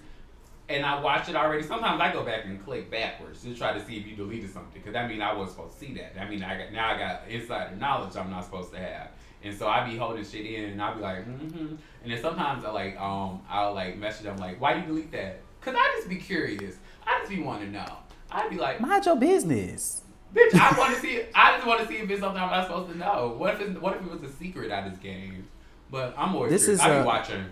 And 0.69 0.85
I 0.85 1.01
watch 1.01 1.27
it 1.27 1.35
already. 1.35 1.63
Sometimes 1.63 1.99
I 1.99 2.13
go 2.13 2.23
back 2.23 2.45
and 2.45 2.63
click 2.63 2.89
backwards 2.89 3.43
to 3.43 3.53
try 3.53 3.73
to 3.73 3.85
see 3.85 3.97
if 3.97 4.07
you 4.07 4.15
deleted 4.15 4.53
something, 4.53 4.71
because 4.75 4.93
that 4.93 5.09
mean 5.09 5.21
I 5.21 5.33
wasn't 5.33 5.57
supposed 5.57 5.79
to 5.79 5.85
see 5.85 5.93
that. 5.95 6.17
I 6.17 6.29
mean, 6.29 6.41
I 6.41 6.57
got 6.57 6.71
now 6.71 6.95
I 6.95 6.97
got 6.97 7.27
insider 7.27 7.75
knowledge 7.75 8.15
I'm 8.15 8.29
not 8.29 8.45
supposed 8.45 8.71
to 8.71 8.79
have. 8.79 9.09
And 9.43 9.57
so 9.57 9.67
I 9.67 9.89
be 9.89 9.97
holding 9.97 10.23
shit 10.23 10.45
in, 10.45 10.69
and 10.69 10.81
I'll 10.81 10.95
be 10.95 11.01
like, 11.01 11.27
mm-hmm. 11.27 11.75
And 12.03 12.11
then 12.11 12.21
sometimes 12.21 12.63
I 12.63 12.71
like, 12.71 12.99
um, 12.99 13.41
I'll 13.49 13.73
like 13.73 13.97
message 13.97 14.23
them 14.23 14.37
like, 14.37 14.61
why 14.61 14.75
you 14.75 14.85
delete 14.85 15.11
that? 15.11 15.41
Cause 15.61 15.75
I 15.77 15.95
just 15.97 16.09
be 16.09 16.15
curious. 16.15 16.77
I 17.05 17.19
just 17.19 17.29
be 17.29 17.41
wanting 17.41 17.71
to 17.71 17.79
know. 17.79 17.97
I'd 18.31 18.49
be 18.49 18.57
like, 18.57 18.79
Mind 18.79 19.05
your 19.05 19.15
business. 19.15 20.03
Bitch, 20.33 20.53
I 20.53 20.77
want 20.77 20.95
to 20.95 21.01
see. 21.01 21.21
I 21.33 21.55
just 21.55 21.67
want 21.67 21.81
to 21.81 21.87
see 21.87 21.95
if 21.99 22.09
it's 22.09 22.21
something 22.21 22.41
I'm 22.41 22.49
not 22.49 22.67
supposed 22.67 22.91
to 22.91 22.97
know. 22.97 23.35
What 23.37 23.55
if 23.55 23.61
it's, 23.61 23.79
what 23.79 23.95
if 23.95 24.01
it 24.01 24.11
was 24.11 24.23
a 24.23 24.33
secret 24.33 24.71
of 24.71 24.91
this 24.91 24.99
game? 24.99 25.47
But 25.89 26.13
I'm 26.17 26.35
always 26.35 26.51
This 26.51 26.63
curious. 26.63 26.79
is, 26.81 26.85
I 26.85 26.89
be 26.89 26.95
uh, 26.97 27.05
watching. 27.05 27.45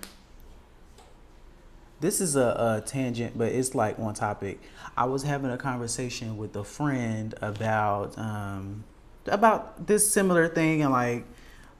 This 1.99 2.21
is 2.21 2.37
a, 2.37 2.77
a 2.77 2.83
tangent, 2.85 3.37
but 3.37 3.51
it's 3.51 3.75
like 3.75 3.99
on 3.99 4.13
topic. 4.13 4.61
I 4.95 5.05
was 5.05 5.23
having 5.23 5.51
a 5.51 5.57
conversation 5.57 6.37
with 6.37 6.55
a 6.55 6.63
friend 6.63 7.35
about 7.41 8.17
um, 8.17 8.85
about 9.25 9.85
this 9.85 10.09
similar 10.11 10.47
thing 10.47 10.81
and 10.81 10.91
like 10.93 11.25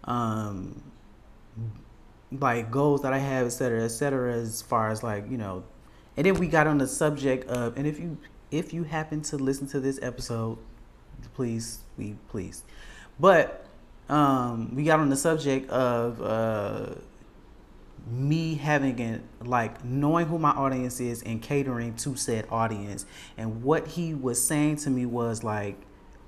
um, 0.04 0.84
like 2.32 2.70
goals 2.70 3.02
that 3.04 3.14
I 3.14 3.18
have, 3.18 3.46
et 3.48 3.52
cetera, 3.52 3.84
et 3.84 3.88
cetera, 3.90 4.34
as 4.34 4.62
far 4.62 4.90
as 4.90 5.04
like 5.04 5.32
you 5.32 5.38
know. 5.38 5.64
And 6.18 6.26
then 6.26 6.34
we 6.34 6.48
got 6.48 6.68
on 6.68 6.80
the 6.80 6.88
subject 6.88 7.48
of, 7.50 7.78
and 7.78 7.88
if 7.88 7.98
you 7.98 8.18
if 8.52 8.74
you 8.74 8.84
happen 8.84 9.22
to 9.22 9.38
listen 9.38 9.68
to 9.68 9.80
this 9.80 10.00
episode, 10.02 10.58
please, 11.34 11.80
we 11.98 12.16
please, 12.30 12.64
but 13.20 13.66
um, 14.08 14.76
we 14.76 14.84
got 14.84 15.00
on 15.00 15.10
the 15.10 15.18
subject 15.18 15.70
of. 15.70 16.22
Uh, 16.22 16.96
me 18.12 18.56
having 18.56 19.00
an 19.00 19.24
like 19.44 19.84
knowing 19.84 20.26
who 20.28 20.40
my 20.40 20.52
audience 20.52 21.00
is 21.00 21.22
and 21.24 21.42
catering 21.42 21.96
to 21.96 22.16
said 22.16 22.48
audience. 22.50 23.06
And 23.38 23.64
what 23.64 23.88
he 23.88 24.14
was 24.14 24.44
saying 24.44 24.78
to 24.78 24.90
me 24.90 25.06
was 25.06 25.44
like 25.44 25.76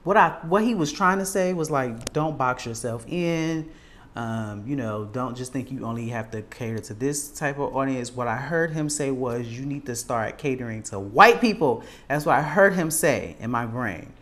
what 0.03 0.17
i 0.17 0.29
what 0.43 0.63
he 0.63 0.75
was 0.75 0.91
trying 0.91 1.19
to 1.19 1.25
say 1.25 1.53
was 1.53 1.69
like 1.69 2.13
don't 2.13 2.37
box 2.37 2.65
yourself 2.65 3.05
in. 3.07 3.69
Um, 4.13 4.67
you 4.67 4.75
know 4.75 5.05
don't 5.05 5.37
just 5.37 5.53
think 5.53 5.71
you 5.71 5.85
only 5.85 6.09
have 6.09 6.31
to 6.31 6.41
cater 6.41 6.79
to 6.79 6.93
this 6.93 7.29
type 7.29 7.57
of 7.57 7.75
audience. 7.75 8.13
What 8.13 8.27
i 8.27 8.35
heard 8.35 8.71
him 8.71 8.89
say 8.89 9.09
was 9.09 9.47
you 9.47 9.65
need 9.65 9.85
to 9.85 9.95
start 9.95 10.37
catering 10.37 10.83
to 10.83 10.99
white 10.99 11.41
people. 11.41 11.83
That's 12.07 12.25
what 12.25 12.37
i 12.37 12.41
heard 12.41 12.73
him 12.73 12.91
say 12.91 13.35
in 13.39 13.49
my 13.49 13.65
brain 13.65 14.13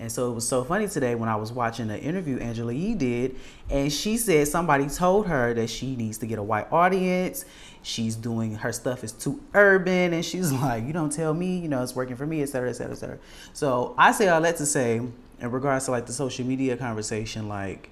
and 0.00 0.10
so 0.10 0.30
it 0.30 0.34
was 0.34 0.48
so 0.48 0.64
funny 0.64 0.88
today 0.88 1.14
when 1.14 1.28
I 1.28 1.36
was 1.36 1.52
watching 1.52 1.88
the 1.88 2.00
interview 2.00 2.38
Angela 2.38 2.72
Yee 2.72 2.94
did, 2.94 3.36
and 3.68 3.92
she 3.92 4.16
said 4.16 4.48
somebody 4.48 4.88
told 4.88 5.26
her 5.26 5.52
that 5.52 5.68
she 5.68 5.94
needs 5.94 6.16
to 6.18 6.26
get 6.26 6.38
a 6.38 6.42
white 6.42 6.72
audience. 6.72 7.44
She's 7.82 8.16
doing 8.16 8.54
her 8.54 8.72
stuff 8.72 9.04
is 9.04 9.12
too 9.12 9.42
urban, 9.52 10.14
and 10.14 10.24
she's 10.24 10.50
like, 10.64 10.86
"You 10.86 10.94
don't 10.94 11.12
tell 11.12 11.34
me, 11.34 11.58
you 11.58 11.68
know, 11.68 11.82
it's 11.82 11.94
working 11.94 12.16
for 12.16 12.26
me, 12.26 12.42
et 12.42 12.48
cetera, 12.48 12.70
et 12.70 12.74
cetera, 12.74 12.92
et 12.92 12.98
cetera." 12.98 13.18
So 13.52 13.94
I 13.98 14.12
say 14.12 14.28
all 14.28 14.40
that 14.40 14.56
to 14.56 14.66
say, 14.66 14.96
in 14.96 15.50
regards 15.50 15.84
to 15.84 15.90
like 15.90 16.06
the 16.06 16.14
social 16.14 16.46
media 16.46 16.78
conversation, 16.78 17.46
like 17.46 17.90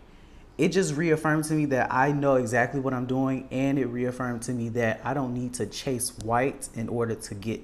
it 0.59 0.71
just 0.71 0.97
reaffirmed 0.97 1.45
to 1.45 1.55
me 1.55 1.67
that 1.67 1.93
I 1.93 2.11
know 2.11 2.35
exactly 2.35 2.81
what 2.81 2.93
I'm 2.93 3.07
doing, 3.07 3.47
and 3.53 3.79
it 3.79 3.87
reaffirmed 3.87 4.43
to 4.43 4.53
me 4.53 4.71
that 4.71 5.01
I 5.05 5.15
don't 5.15 5.33
need 5.33 5.55
to 5.55 5.67
chase 5.67 6.17
white 6.25 6.69
in 6.75 6.89
order 6.89 7.15
to 7.15 7.35
get 7.35 7.61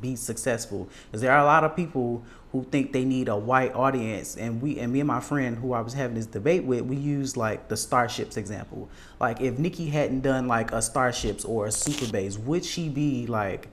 be 0.00 0.16
successful. 0.16 0.88
Because 1.06 1.20
there 1.20 1.30
are 1.30 1.38
a 1.38 1.44
lot 1.44 1.62
of 1.62 1.76
people 1.76 2.24
who 2.52 2.64
think 2.64 2.92
they 2.92 3.04
need 3.04 3.28
a 3.28 3.36
white 3.36 3.74
audience, 3.74 4.36
and 4.36 4.62
we 4.62 4.78
and 4.78 4.92
me 4.92 5.00
and 5.00 5.08
my 5.08 5.20
friend 5.20 5.56
who 5.56 5.72
I 5.72 5.80
was 5.80 5.94
having 5.94 6.16
this 6.16 6.26
debate 6.26 6.64
with, 6.64 6.82
we 6.82 6.96
used 6.96 7.36
like 7.36 7.68
the 7.68 7.76
Starships 7.76 8.36
example. 8.36 8.88
Like 9.18 9.40
if 9.40 9.58
Nikki 9.58 9.86
hadn't 9.86 10.20
done 10.20 10.46
like 10.46 10.72
a 10.72 10.82
Starships 10.82 11.44
or 11.44 11.66
a 11.66 11.72
Super 11.72 12.10
Bass, 12.12 12.38
would 12.38 12.64
she 12.64 12.88
be 12.88 13.26
like? 13.26 13.68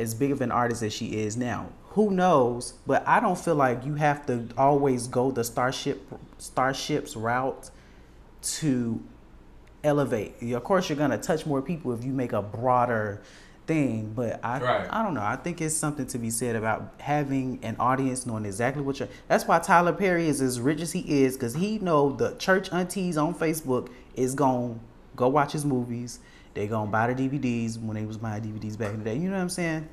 as 0.00 0.14
big 0.14 0.30
of 0.32 0.40
an 0.40 0.50
artist 0.50 0.82
as 0.82 0.92
she 0.92 1.20
is 1.20 1.36
now. 1.36 1.68
Who 1.90 2.10
knows? 2.10 2.74
But 2.86 3.06
I 3.06 3.20
don't 3.20 3.38
feel 3.38 3.54
like 3.54 3.84
you 3.84 3.94
have 3.94 4.26
to 4.26 4.48
always 4.56 5.06
go 5.06 5.30
the 5.30 5.44
starship 5.44 6.06
starships 6.38 7.16
route 7.16 7.70
to 8.42 9.02
elevate. 9.84 10.40
Of 10.42 10.64
course, 10.64 10.88
you're 10.88 10.98
gonna 10.98 11.18
touch 11.18 11.46
more 11.46 11.60
people 11.60 11.92
if 11.92 12.04
you 12.04 12.12
make 12.12 12.32
a 12.32 12.42
broader 12.42 13.22
thing. 13.70 14.12
But 14.14 14.40
I, 14.44 14.58
Right. 14.60 14.88
I 14.90 15.02
don't 15.02 15.14
know. 15.14 15.22
I 15.22 15.36
think 15.36 15.60
it's 15.60 15.76
something 15.76 16.06
to 16.06 16.18
be 16.18 16.30
said 16.30 16.56
about 16.56 16.92
having 16.98 17.60
an 17.62 17.76
audience 17.78 18.26
knowing 18.26 18.44
exactly 18.44 18.82
what 18.82 18.98
you're. 18.98 19.08
That's 19.28 19.46
why 19.46 19.60
Tyler 19.60 19.92
Perry 19.92 20.26
is 20.26 20.40
as 20.40 20.60
rich 20.60 20.80
as 20.80 20.90
he 20.90 21.22
is 21.22 21.36
because 21.36 21.54
he 21.54 21.78
know 21.78 22.10
the 22.10 22.34
church 22.36 22.72
aunties 22.72 23.16
on 23.16 23.32
Facebook 23.32 23.88
is 24.16 24.34
gonna 24.34 24.74
go 25.14 25.28
watch 25.28 25.52
his 25.52 25.64
movies. 25.64 26.18
They 26.54 26.66
gonna 26.66 26.90
buy 26.90 27.12
the 27.12 27.28
DVDs 27.28 27.80
when 27.80 27.94
they 27.94 28.04
was 28.04 28.16
buying 28.16 28.42
DVDs 28.42 28.76
back 28.76 28.92
in 28.92 28.98
the 28.98 29.04
day. 29.04 29.14
You 29.14 29.30
know 29.30 29.36
what 29.36 29.42
I'm 29.42 29.48
saying? 29.48 29.88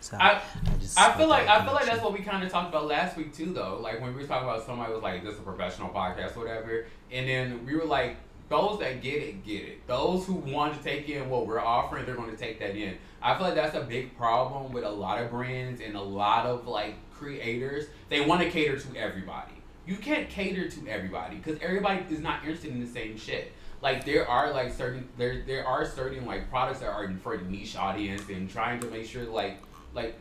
So 0.00 0.16
I, 0.20 0.40
just 0.78 1.00
I 1.00 1.16
feel 1.16 1.28
like 1.28 1.48
I 1.48 1.64
feel 1.64 1.72
like 1.72 1.86
that's 1.86 2.02
what 2.02 2.12
we 2.12 2.20
kind 2.20 2.44
of 2.44 2.50
talked 2.52 2.68
about 2.68 2.86
last 2.86 3.16
week 3.16 3.34
too, 3.34 3.52
though. 3.54 3.78
Like 3.80 4.00
when 4.02 4.14
we 4.14 4.20
were 4.20 4.28
talking 4.28 4.46
about 4.46 4.64
somebody 4.66 4.92
was 4.92 5.02
like, 5.02 5.24
"This 5.24 5.34
is 5.34 5.40
a 5.40 5.42
professional 5.42 5.88
podcast, 5.88 6.36
or 6.36 6.40
whatever," 6.40 6.86
and 7.10 7.26
then 7.26 7.66
we 7.66 7.74
were 7.74 7.84
like, 7.84 8.16
"Those 8.48 8.78
that 8.80 9.02
get 9.02 9.22
it, 9.22 9.44
get 9.44 9.62
it. 9.64 9.86
Those 9.86 10.26
who 10.26 10.34
want 10.34 10.76
to 10.76 10.82
take 10.82 11.08
in 11.08 11.28
what 11.28 11.46
we're 11.46 11.60
offering, 11.60 12.06
they're 12.06 12.16
going 12.16 12.30
to 12.30 12.36
take 12.36 12.58
that 12.60 12.76
in." 12.76 12.96
I 13.20 13.36
feel 13.36 13.46
like 13.46 13.54
that's 13.54 13.74
a 13.76 13.82
big 13.82 14.16
problem 14.16 14.72
with 14.72 14.84
a 14.84 14.90
lot 14.90 15.20
of 15.20 15.30
brands 15.30 15.80
and 15.80 15.96
a 15.96 16.00
lot 16.00 16.46
of 16.46 16.66
like 16.66 16.94
creators. 17.12 17.86
They 18.08 18.20
want 18.24 18.42
to 18.42 18.50
cater 18.50 18.78
to 18.78 18.96
everybody. 18.96 19.52
You 19.86 19.96
can't 19.96 20.28
cater 20.28 20.68
to 20.68 20.88
everybody 20.88 21.36
because 21.36 21.58
everybody 21.60 22.04
is 22.10 22.20
not 22.20 22.42
interested 22.42 22.70
in 22.70 22.80
the 22.80 22.86
same 22.86 23.16
shit. 23.18 23.52
like 23.80 24.04
there 24.04 24.28
are 24.28 24.52
like 24.52 24.72
certain 24.72 25.08
there 25.16 25.42
there 25.46 25.66
are 25.66 25.86
certain 25.86 26.26
like 26.26 26.50
products 26.50 26.80
that 26.80 26.88
are 26.88 27.12
for 27.22 27.34
a 27.34 27.42
niche 27.42 27.76
audience 27.76 28.28
and 28.28 28.50
trying 28.50 28.80
to 28.80 28.86
make 28.88 29.06
sure 29.06 29.24
like 29.24 29.58
like 29.94 30.16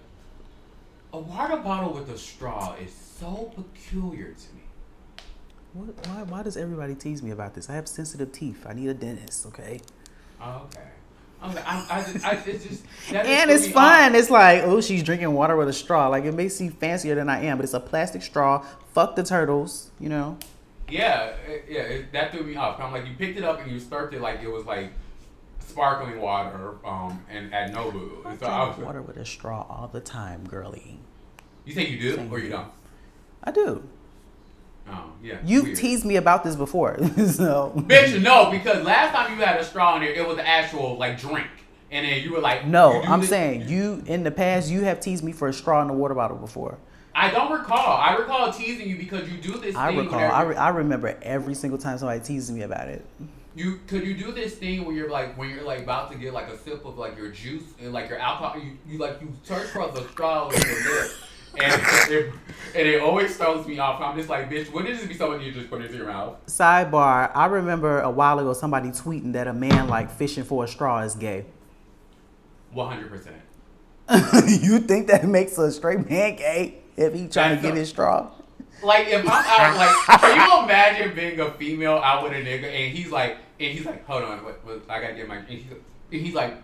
a 1.14 1.20
water 1.20 1.58
bottle 1.58 1.94
with 1.94 2.10
a 2.10 2.18
straw 2.18 2.76
is 2.76 2.94
so 2.94 3.52
peculiar 3.56 4.34
to 4.34 4.56
me. 4.56 4.57
What, 5.78 6.08
why, 6.08 6.24
why 6.24 6.44
does 6.44 6.58
everybody 6.58 6.96
tease 6.96 7.22
me 7.22 7.30
about 7.30 7.54
this? 7.54 7.70
I 7.70 7.74
have 7.76 7.88
sensitive 7.88 8.32
teeth. 8.32 8.66
I 8.68 8.74
need 8.74 8.88
a 8.90 8.96
dentist, 8.96 9.46
okay? 9.46 9.80
Oh, 10.42 10.64
okay. 10.66 10.88
I'm 11.40 11.54
like, 11.54 11.68
I, 11.68 11.86
I, 11.92 12.12
just, 12.12 12.26
I, 12.26 12.32
it's 12.48 12.66
just, 12.66 12.84
And 13.14 13.52
it's 13.52 13.68
fun. 13.68 14.16
off. 14.16 14.20
It's 14.20 14.32
like, 14.32 14.64
oh, 14.64 14.82
she's 14.82 15.04
drinking 15.04 15.32
water 15.34 15.56
with 15.56 15.70
a 15.70 15.74
straw. 15.74 16.08
Like, 16.08 16.24
it 16.24 16.34
may 16.34 16.50
seem 16.50 16.72
fancier 16.72 17.14
than 17.14 17.30
I 17.30 17.46
am, 17.46 17.58
but 17.58 17.64
it's 17.64 17.76
a 17.76 17.80
plastic 17.80 18.24
straw. 18.24 18.66
Fuck 18.94 19.16
the 19.16 19.24
turtles, 19.24 19.92
you 20.00 20.10
know? 20.10 20.40
Yeah, 20.90 21.36
it- 21.48 21.66
yeah, 21.70 21.82
it, 21.82 22.12
that 22.12 22.32
threw 22.32 22.42
me 22.44 22.56
off. 22.56 22.80
I'm 22.80 22.92
like, 22.92 23.06
you 23.06 23.14
picked 23.16 23.38
it 23.38 23.44
up 23.44 23.62
and 23.62 23.72
you 23.72 23.80
stirred 23.80 24.16
it 24.16 24.22
like 24.22 24.42
it 24.42 24.48
was 24.52 24.66
like 24.66 24.92
sparkling 25.60 26.20
water, 26.20 26.76
um, 26.84 27.24
and 27.30 27.54
at 27.54 27.72
Nobu. 27.72 28.26
I 28.26 28.36
so 28.38 28.46
I 28.48 28.66
was, 28.66 28.76
drink 28.76 28.88
water 28.88 29.02
with 29.04 29.18
a 29.18 29.26
straw 29.26 29.64
all 29.70 29.90
the 29.94 30.00
time, 30.00 30.48
girly. 30.48 30.98
you 31.66 31.74
say 31.74 31.86
you 31.86 32.00
do 32.00 32.28
or 32.32 32.40
you 32.40 32.50
don't? 32.50 32.72
I 33.44 33.52
do. 33.52 33.84
Oh, 34.90 35.12
yeah. 35.22 35.38
You've 35.44 35.66
weird. 35.66 35.78
teased 35.78 36.06
me 36.06 36.16
about 36.16 36.44
this 36.44 36.56
before, 36.56 36.98
so. 37.28 37.74
Bitch, 37.76 38.22
no, 38.22 38.50
because 38.52 38.84
last 38.86 39.14
time 39.14 39.38
you 39.38 39.44
had 39.44 39.60
a 39.60 39.64
straw 39.64 39.96
in 39.96 40.02
there, 40.02 40.14
it 40.14 40.26
was 40.28 40.38
an 40.38 40.46
actual 40.46 40.98
like 40.98 41.20
drink, 41.20 41.48
and 41.92 42.06
then 42.06 42.24
you 42.24 42.32
were 42.32 42.40
like, 42.40 42.66
No, 42.66 43.02
I'm 43.02 43.22
this- 43.22 43.30
saying 43.30 43.68
you 43.68 44.04
in 44.06 44.24
the 44.24 44.32
past 44.32 44.70
you 44.70 44.82
have 44.84 45.00
teased 45.00 45.24
me 45.24 45.32
for 45.34 45.48
a 45.48 45.54
straw 45.54 45.82
in 45.82 45.90
a 45.90 45.94
water 45.94 46.14
bottle 46.16 46.38
before. 46.38 46.78
I 47.14 47.32
don't 47.32 47.52
recall. 47.52 47.98
I 47.98 48.16
recall 48.16 48.54
teasing 48.54 48.88
you 48.88 48.96
because 48.96 49.28
you 49.30 49.38
do 49.40 49.58
this 49.58 49.76
I 49.76 49.90
thing. 49.90 49.98
recall. 50.06 50.20
I, 50.20 50.42
re- 50.44 50.56
I 50.56 50.70
remember 50.70 51.18
every 51.24 51.56
single 51.56 51.80
time 51.80 51.98
somebody 51.98 52.20
teases 52.20 52.52
me 52.52 52.62
about 52.62 52.90
it. 52.90 53.04
You 53.56 53.80
could 53.88 54.06
you 54.06 54.14
do 54.14 54.32
this 54.32 54.54
thing 54.54 54.86
where 54.86 54.94
you're 54.96 55.10
like 55.10 55.36
when 55.36 55.50
you're 55.50 55.64
like 55.64 55.80
about 55.80 56.12
to 56.12 56.18
get 56.20 56.32
like 56.32 56.48
a 56.48 56.58
sip 56.60 56.86
of 56.86 57.00
like 57.00 57.18
your 57.18 57.30
juice 57.32 57.64
and 57.82 57.92
like 57.92 58.08
your 58.08 58.20
alcohol 58.20 58.62
you, 58.62 58.78
you 58.88 59.00
like 59.00 59.20
you 59.20 59.34
search 59.42 59.66
for 59.70 59.88
the 59.90 60.08
straw 60.10 60.48
with 60.48 60.64
your 60.64 60.76
lip 61.02 61.12
and 61.62 62.12
it, 62.12 62.34
and 62.76 62.88
it 62.88 63.02
always 63.02 63.36
throws 63.36 63.66
me 63.66 63.80
off. 63.80 64.02
I'm 64.02 64.16
just 64.16 64.30
like, 64.30 64.50
bitch, 64.50 64.72
wouldn't 64.72 64.94
it 64.94 64.98
just 64.98 65.08
be 65.08 65.16
something 65.16 65.42
you 65.42 65.52
just 65.52 65.70
put 65.70 65.82
into 65.82 65.96
your 65.96 66.08
mouth? 66.08 66.36
Sidebar: 66.48 67.32
I 67.34 67.46
remember 67.46 68.02
a 68.02 68.12
while 68.12 68.40
ago 68.40 68.54
somebody 68.54 68.90
tweeting 68.90 69.34
that 69.34 69.48
a 69.48 69.54
man 69.54 69.88
like 69.88 70.10
fishing 70.10 70.44
for 70.44 70.64
a 70.64 70.68
straw 70.68 71.00
is 71.02 71.16
gay. 71.16 71.46
One 72.72 72.92
hundred 72.92 73.10
percent. 73.10 73.38
you 74.62 74.80
think 74.80 75.08
that 75.08 75.26
makes 75.26 75.58
a 75.58 75.72
straight 75.72 76.10
man 76.10 76.36
gay 76.36 76.76
if 76.96 77.14
he 77.14 77.28
trying 77.28 77.58
to 77.58 77.62
get 77.62 77.74
a- 77.74 77.80
his 77.80 77.90
straw? 77.90 78.32
Like 78.84 79.08
if 79.08 79.22
I'm 79.22 79.28
out, 79.28 79.76
like 79.76 80.22
can 80.22 80.36
you 80.36 80.64
imagine 80.64 81.16
being 81.16 81.40
a 81.40 81.52
female 81.54 81.96
out 81.98 82.24
with 82.24 82.34
a 82.34 82.36
nigga 82.36 82.66
and 82.66 82.96
he's 82.96 83.10
like, 83.10 83.38
and 83.60 83.74
he's 83.74 83.86
like, 83.86 84.06
hold 84.06 84.24
on, 84.24 84.44
what, 84.44 84.64
what, 84.64 84.84
I 84.88 85.02
gotta 85.02 85.16
get 85.16 85.28
my, 85.28 85.38
and 85.38 85.48
he's, 85.48 85.66
and 86.12 86.22
he's 86.22 86.36
like, 86.36 86.56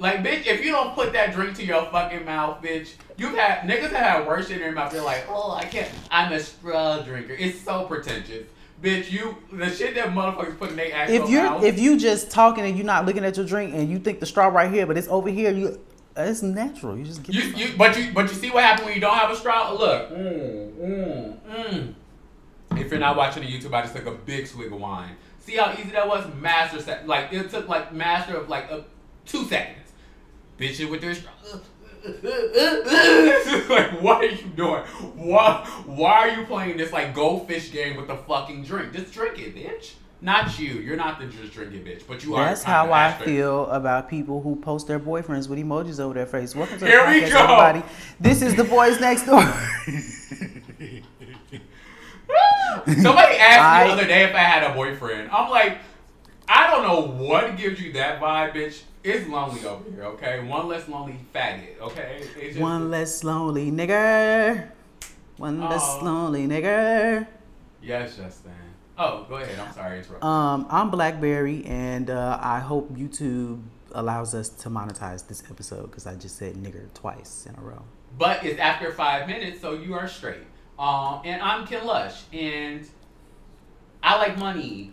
like 0.00 0.24
bitch, 0.24 0.46
if 0.46 0.64
you 0.64 0.72
don't 0.72 0.94
put 0.94 1.12
that 1.12 1.32
drink 1.32 1.56
to 1.56 1.64
your 1.64 1.84
fucking 1.86 2.24
mouth, 2.24 2.62
bitch, 2.62 2.94
you've 3.16 3.36
had 3.36 3.60
niggas 3.68 3.90
that 3.90 4.02
have 4.02 4.26
worse 4.26 4.48
shit 4.48 4.56
in 4.56 4.62
their 4.62 4.72
mouth. 4.72 4.90
They're 4.90 5.02
like, 5.02 5.26
oh, 5.28 5.52
I 5.52 5.64
can't, 5.64 5.88
I'm 6.10 6.32
a 6.32 6.40
straw 6.40 7.00
drinker. 7.02 7.34
It's 7.38 7.60
so 7.60 7.84
pretentious, 7.84 8.46
bitch. 8.82 9.12
You 9.12 9.36
the 9.52 9.70
shit 9.70 9.94
that 9.96 10.08
motherfuckers 10.08 10.58
put 10.58 10.70
in 10.70 10.76
their 10.76 10.92
actual 10.94 11.22
If 11.24 11.30
you're 11.30 11.44
mouth. 11.44 11.64
if 11.64 11.78
you 11.78 11.98
just 11.98 12.30
talking 12.30 12.64
and 12.64 12.76
you're 12.76 12.86
not 12.86 13.04
looking 13.04 13.24
at 13.24 13.36
your 13.36 13.46
drink 13.46 13.74
and 13.74 13.90
you 13.90 13.98
think 13.98 14.20
the 14.20 14.26
straw 14.26 14.46
right 14.46 14.72
here, 14.72 14.86
but 14.86 14.96
it's 14.96 15.08
over 15.08 15.28
here, 15.28 15.52
you 15.52 15.78
it's 16.16 16.42
natural. 16.42 16.96
You 16.96 17.04
just 17.04 17.22
get 17.22 17.34
You, 17.34 17.42
you, 17.52 17.76
but 17.76 17.98
you, 17.98 18.12
but 18.12 18.22
you 18.22 18.34
see 18.34 18.50
what 18.50 18.64
happens 18.64 18.86
when 18.86 18.94
you 18.94 19.00
don't 19.00 19.16
have 19.16 19.30
a 19.30 19.36
straw. 19.36 19.72
Look, 19.72 20.10
mm, 20.10 20.74
mm, 20.76 21.38
mm. 21.38 21.94
If 22.76 22.90
you're 22.90 23.00
not 23.00 23.16
watching 23.16 23.42
the 23.42 23.48
YouTube, 23.48 23.74
I 23.74 23.82
just 23.82 23.94
took 23.94 24.06
a 24.06 24.12
big 24.12 24.46
swig 24.46 24.72
of 24.72 24.80
wine. 24.80 25.16
See 25.40 25.56
how 25.56 25.72
easy 25.72 25.90
that 25.90 26.08
was? 26.08 26.24
Master 26.34 26.80
set, 26.80 27.06
like 27.06 27.32
it 27.32 27.50
took 27.50 27.68
like 27.68 27.92
master 27.92 28.36
of 28.36 28.48
like 28.48 28.70
uh, 28.70 28.80
two 29.26 29.44
seconds. 29.44 29.89
Bitch, 30.60 30.78
it 30.78 30.90
with 30.90 31.00
their 31.00 31.14
like, 33.70 34.02
what 34.02 34.22
are 34.22 34.26
you 34.26 34.42
doing? 34.56 34.82
Why, 35.16 35.66
why 35.86 36.12
are 36.12 36.28
you 36.28 36.44
playing 36.44 36.76
this 36.76 36.92
like 36.92 37.14
goldfish 37.14 37.72
game 37.72 37.96
with 37.96 38.08
the 38.08 38.16
fucking 38.16 38.64
drink? 38.64 38.92
Just 38.92 39.12
drink 39.12 39.38
it, 39.38 39.56
bitch. 39.56 39.94
Not 40.20 40.58
you. 40.58 40.74
You're 40.74 40.98
not 40.98 41.18
the 41.18 41.26
just 41.26 41.54
drink 41.54 41.72
it, 41.72 41.84
bitch. 41.84 42.02
But 42.06 42.22
you 42.24 42.34
are. 42.36 42.44
That's 42.44 42.62
how 42.62 42.92
I 42.92 43.12
feel 43.12 43.70
about 43.70 44.10
people 44.10 44.42
who 44.42 44.54
post 44.56 44.86
their 44.86 45.00
boyfriends 45.00 45.48
with 45.48 45.58
emojis 45.58 45.98
over 45.98 46.12
their 46.12 46.26
face. 46.26 46.54
Welcome 46.54 46.78
to 46.78 46.84
the 46.84 46.90
Here 46.90 47.06
we 47.06 47.22
podcast, 47.22 47.32
go. 47.32 47.38
everybody. 47.38 47.82
This 48.20 48.42
is 48.42 48.54
the 48.54 48.64
boys 48.64 49.00
next 49.00 49.24
door. 49.24 49.40
Somebody 53.02 53.36
asked 53.36 53.60
I- 53.62 53.82
me 53.82 53.88
the 53.88 53.94
other 53.94 54.06
day 54.06 54.24
if 54.24 54.34
I 54.34 54.38
had 54.40 54.70
a 54.70 54.74
boyfriend. 54.74 55.30
I'm 55.30 55.50
like, 55.50 55.78
I 56.48 56.70
don't 56.70 56.82
know 56.82 57.00
what 57.24 57.56
gives 57.56 57.80
you 57.80 57.94
that 57.94 58.20
vibe, 58.20 58.52
bitch. 58.54 58.82
It's 59.02 59.26
lonely 59.28 59.64
over 59.64 59.90
here, 59.90 60.04
okay? 60.04 60.44
One 60.46 60.68
less 60.68 60.86
lonely 60.88 61.18
faggot, 61.34 61.80
okay? 61.80 62.18
It's 62.20 62.34
just, 62.48 62.60
One 62.60 62.90
less 62.90 63.24
lonely 63.24 63.70
nigger. 63.70 64.68
One 65.38 65.60
less 65.60 66.02
lonely 66.02 66.46
nigger. 66.46 67.26
Yes, 67.82 68.16
Justin. 68.16 68.52
Oh, 68.98 69.24
go 69.26 69.36
ahead. 69.36 69.58
I'm 69.58 69.72
sorry, 69.72 69.98
interrupt. 70.00 70.22
Um, 70.22 70.66
I'm 70.68 70.90
Blackberry, 70.90 71.64
and 71.64 72.10
uh, 72.10 72.38
I 72.42 72.58
hope 72.58 72.92
YouTube 72.94 73.62
allows 73.92 74.34
us 74.34 74.50
to 74.50 74.68
monetize 74.68 75.26
this 75.26 75.42
episode 75.50 75.86
because 75.90 76.06
I 76.06 76.14
just 76.14 76.36
said 76.36 76.54
nigger 76.56 76.92
twice 76.92 77.46
in 77.48 77.56
a 77.56 77.60
row. 77.62 77.82
but 78.18 78.44
it's 78.44 78.60
after 78.60 78.92
five 78.92 79.26
minutes, 79.26 79.60
so 79.62 79.72
you 79.72 79.94
are 79.94 80.06
straight. 80.08 80.44
Um, 80.78 81.22
and 81.24 81.40
I'm 81.40 81.66
Ken 81.66 81.86
Lush, 81.86 82.22
and 82.34 82.86
I 84.02 84.16
like 84.18 84.36
money. 84.38 84.90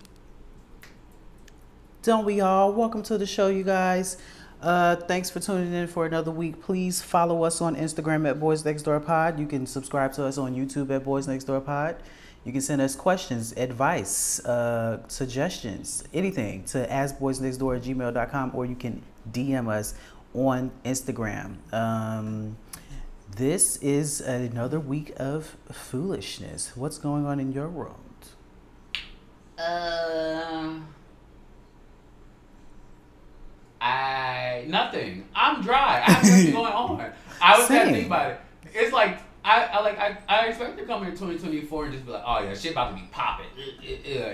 Don't 2.07 2.23
we 2.23 2.39
all? 2.39 2.71
Welcome 2.71 3.03
to 3.03 3.17
the 3.17 3.25
show, 3.25 3.49
you 3.49 3.63
guys. 3.63 4.15
Uh, 4.61 4.95
thanks 4.95 5.29
for 5.29 5.41
tuning 5.41 5.73
in 5.73 5.87
for 5.87 6.05
another 6.05 6.31
week. 6.31 6.61
Please 6.61 7.01
follow 7.01 7.43
us 7.43 7.59
on 7.59 7.75
Instagram 7.75 8.29
at 8.29 8.39
Boyz 8.39 8.63
Next 8.63 8.83
Door 8.83 9.01
Pod. 9.01 9.37
You 9.37 9.45
can 9.45 9.67
subscribe 9.67 10.13
to 10.13 10.23
us 10.23 10.37
on 10.37 10.55
YouTube 10.55 10.89
at 10.95 11.03
Boyz 11.03 11.27
Next 11.27 11.43
Door 11.43 11.59
Pod. 11.59 11.97
You 12.45 12.53
can 12.53 12.61
send 12.61 12.81
us 12.81 12.95
questions, 12.95 13.51
advice, 13.57 14.39
uh, 14.45 15.05
suggestions, 15.09 16.05
anything 16.13 16.63
to 16.67 16.87
askboyznextdoor 16.87 17.75
at 17.75 17.83
gmail.com 17.83 18.51
or 18.53 18.65
you 18.65 18.75
can 18.75 19.03
DM 19.29 19.67
us 19.67 19.93
on 20.33 20.71
Instagram. 20.85 21.57
Um, 21.73 22.55
this 23.35 23.75
is 23.81 24.21
another 24.21 24.79
week 24.79 25.11
of 25.17 25.57
foolishness. 25.73 26.71
What's 26.73 26.99
going 26.99 27.25
on 27.25 27.41
in 27.41 27.51
your 27.51 27.67
world? 27.67 27.99
Uh, 29.57 30.79
I 33.81 34.65
nothing. 34.67 35.27
I'm 35.35 35.61
dry. 35.61 36.03
I 36.05 36.11
have 36.11 36.23
nothing 36.23 36.51
going 36.53 36.73
on. 36.73 37.11
I 37.41 37.57
was 37.57 37.67
trying 37.67 37.87
to 37.87 37.93
think 37.93 38.07
about 38.07 38.31
it. 38.31 38.39
It's 38.73 38.91
like 38.93 39.19
I, 39.45 39.63
I 39.65 39.79
like 39.81 39.97
I, 39.99 40.17
I 40.27 40.47
expect 40.47 40.77
to 40.77 40.85
come 40.85 41.03
in 41.03 41.11
2024 41.11 41.83
and 41.85 41.93
just 41.93 42.05
be 42.05 42.11
like, 42.11 42.23
oh 42.25 42.43
yeah, 42.43 42.53
shit 42.53 42.71
about 42.73 42.89
to 42.89 42.95
be 42.95 43.07
popping, 43.11 43.45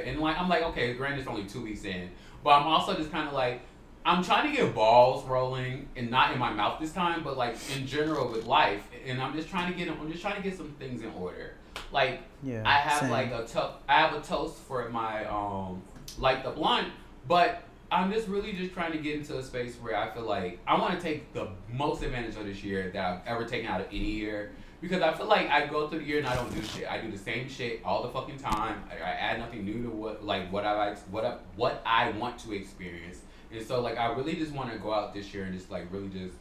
and 0.06 0.20
like 0.20 0.40
I'm 0.40 0.50
like, 0.50 0.64
okay, 0.64 0.94
granted 0.94 1.20
it's 1.20 1.28
only 1.28 1.46
two 1.46 1.62
weeks 1.62 1.84
in, 1.84 2.10
but 2.44 2.52
I'm 2.52 2.68
also 2.68 2.96
just 2.96 3.12
kind 3.12 3.28
of 3.28 3.34
like. 3.34 3.62
I'm 4.06 4.22
trying 4.22 4.52
to 4.52 4.58
get 4.58 4.76
balls 4.76 5.24
rolling, 5.24 5.88
and 5.96 6.12
not 6.12 6.34
in 6.34 6.38
my 6.38 6.52
mouth 6.52 6.78
this 6.82 6.92
time, 6.92 7.24
but 7.24 7.38
like 7.38 7.56
in 7.78 7.88
general 7.88 8.30
with 8.30 8.46
life. 8.46 8.86
And 9.08 9.22
I'm 9.22 9.34
just 9.34 9.48
trying 9.48 9.72
to 9.72 9.78
get, 9.80 9.88
I'm 9.90 10.12
just 10.12 10.22
trying 10.22 10.36
to 10.36 10.42
get 10.42 10.58
some 10.58 10.72
things 10.78 11.02
in 11.04 11.12
order. 11.14 11.54
Like 11.90 12.20
Yeah, 12.44 12.64
I 12.66 12.74
have 12.80 13.00
same. 13.00 13.12
like 13.12 13.32
a 13.32 13.46
to- 13.46 13.72
I 13.88 13.94
have 14.02 14.14
a 14.14 14.20
toast 14.20 14.58
for 14.68 14.90
my 14.90 15.24
um 15.24 15.82
like 16.20 16.44
the 16.44 16.50
blunt, 16.52 16.90
but 17.30 17.64
I'm 17.94 18.12
just 18.12 18.28
really 18.28 18.54
just 18.54 18.74
trying 18.74 18.92
to 18.94 18.98
get 18.98 19.16
into 19.16 19.38
a 19.38 19.44
space 19.44 19.76
where 19.76 19.96
I 19.96 20.10
feel 20.10 20.24
like 20.24 20.60
I 20.66 20.80
want 20.80 21.00
to 21.00 21.00
take 21.00 21.32
the 21.32 21.50
most 21.72 22.02
advantage 22.02 22.36
of 22.36 22.46
this 22.46 22.64
year 22.64 22.90
that 22.92 23.06
I've 23.06 23.28
ever 23.28 23.46
taken 23.46 23.68
out 23.68 23.82
of 23.82 23.88
any 23.88 24.00
year. 24.00 24.52
Because 24.82 25.04
I 25.04 25.14
feel 25.14 25.28
like 25.28 25.48
I 25.50 25.68
go 25.68 25.88
through 25.88 26.00
the 26.00 26.06
year 26.06 26.18
and 26.18 26.28
I 26.28 26.36
don't 26.36 26.54
do 26.54 26.62
shit. 26.64 26.90
I 26.90 27.00
do 27.00 27.12
the 27.12 27.18
same 27.18 27.48
shit 27.48 27.82
all 27.86 28.02
the 28.02 28.10
fucking 28.10 28.40
time. 28.40 28.84
I, 28.92 28.96
I 28.96 29.12
add 29.12 29.40
nothing 29.40 29.64
new 29.64 29.84
to 29.84 29.90
what 29.90 30.26
like 30.26 30.52
what 30.52 30.66
I 30.66 30.96
what 31.12 31.24
I, 31.24 31.38
what 31.56 31.84
I 31.86 32.10
want 32.12 32.40
to 32.40 32.54
experience. 32.54 33.22
And 33.52 33.66
so 33.66 33.80
like 33.80 33.98
I 33.98 34.12
really 34.12 34.36
just 34.36 34.52
want 34.52 34.74
to 34.74 34.80
go 34.80 34.92
out 34.92 35.14
this 35.14 35.32
year 35.32 35.44
and 35.44 35.56
just 35.56 35.70
like 35.70 35.86
really 35.92 36.10
just 36.10 36.34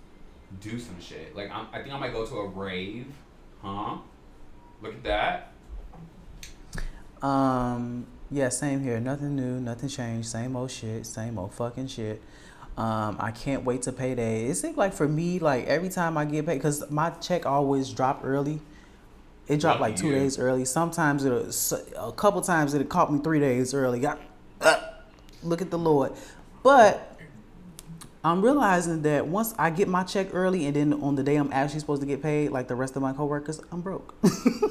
do 0.60 0.78
some 0.80 0.98
shit. 1.00 1.36
Like 1.36 1.50
I'm, 1.52 1.66
I 1.72 1.82
think 1.82 1.94
I 1.94 1.98
might 1.98 2.14
go 2.14 2.24
to 2.24 2.34
a 2.38 2.48
rave, 2.48 3.12
huh? 3.60 3.98
Look 4.80 4.94
at 4.94 5.04
that. 5.04 5.52
Um, 7.22 8.06
yeah, 8.32 8.48
same 8.48 8.82
here. 8.82 8.98
Nothing 8.98 9.36
new, 9.36 9.60
nothing 9.60 9.88
changed. 9.88 10.28
Same 10.28 10.56
old 10.56 10.70
shit, 10.70 11.06
same 11.06 11.38
old 11.38 11.52
fucking 11.54 11.86
shit. 11.86 12.22
Um, 12.76 13.16
I 13.20 13.30
can't 13.30 13.64
wait 13.64 13.82
to 13.82 13.92
payday. 13.92 14.46
It 14.46 14.54
seems 14.54 14.76
like 14.76 14.94
for 14.94 15.06
me, 15.06 15.38
like 15.38 15.66
every 15.66 15.90
time 15.90 16.16
I 16.16 16.24
get 16.24 16.46
paid, 16.46 16.54
because 16.54 16.90
my 16.90 17.10
check 17.10 17.44
always 17.44 17.90
drop 17.90 18.22
early. 18.24 18.60
It 19.48 19.60
dropped 19.60 19.80
like 19.80 19.96
two 19.96 20.06
you. 20.06 20.14
days 20.14 20.38
early. 20.38 20.64
Sometimes 20.64 21.24
it'll, 21.24 21.50
a 21.98 22.12
couple 22.12 22.40
times 22.40 22.72
it 22.72 22.88
caught 22.88 23.12
me 23.12 23.20
three 23.20 23.40
days 23.40 23.74
early. 23.74 24.06
I, 24.06 24.16
uh, 24.60 24.80
look 25.42 25.60
at 25.60 25.70
the 25.70 25.78
Lord. 25.78 26.12
But 26.62 27.20
I'm 28.24 28.40
realizing 28.40 29.02
that 29.02 29.26
once 29.26 29.52
I 29.58 29.70
get 29.70 29.88
my 29.88 30.04
check 30.04 30.28
early 30.32 30.66
and 30.66 30.76
then 30.76 30.92
on 30.94 31.16
the 31.16 31.24
day 31.24 31.36
I'm 31.36 31.52
actually 31.52 31.80
supposed 31.80 32.00
to 32.02 32.06
get 32.06 32.22
paid, 32.22 32.50
like 32.50 32.68
the 32.68 32.76
rest 32.76 32.94
of 32.94 33.02
my 33.02 33.12
coworkers, 33.12 33.60
I'm 33.70 33.80
broke. 33.82 34.14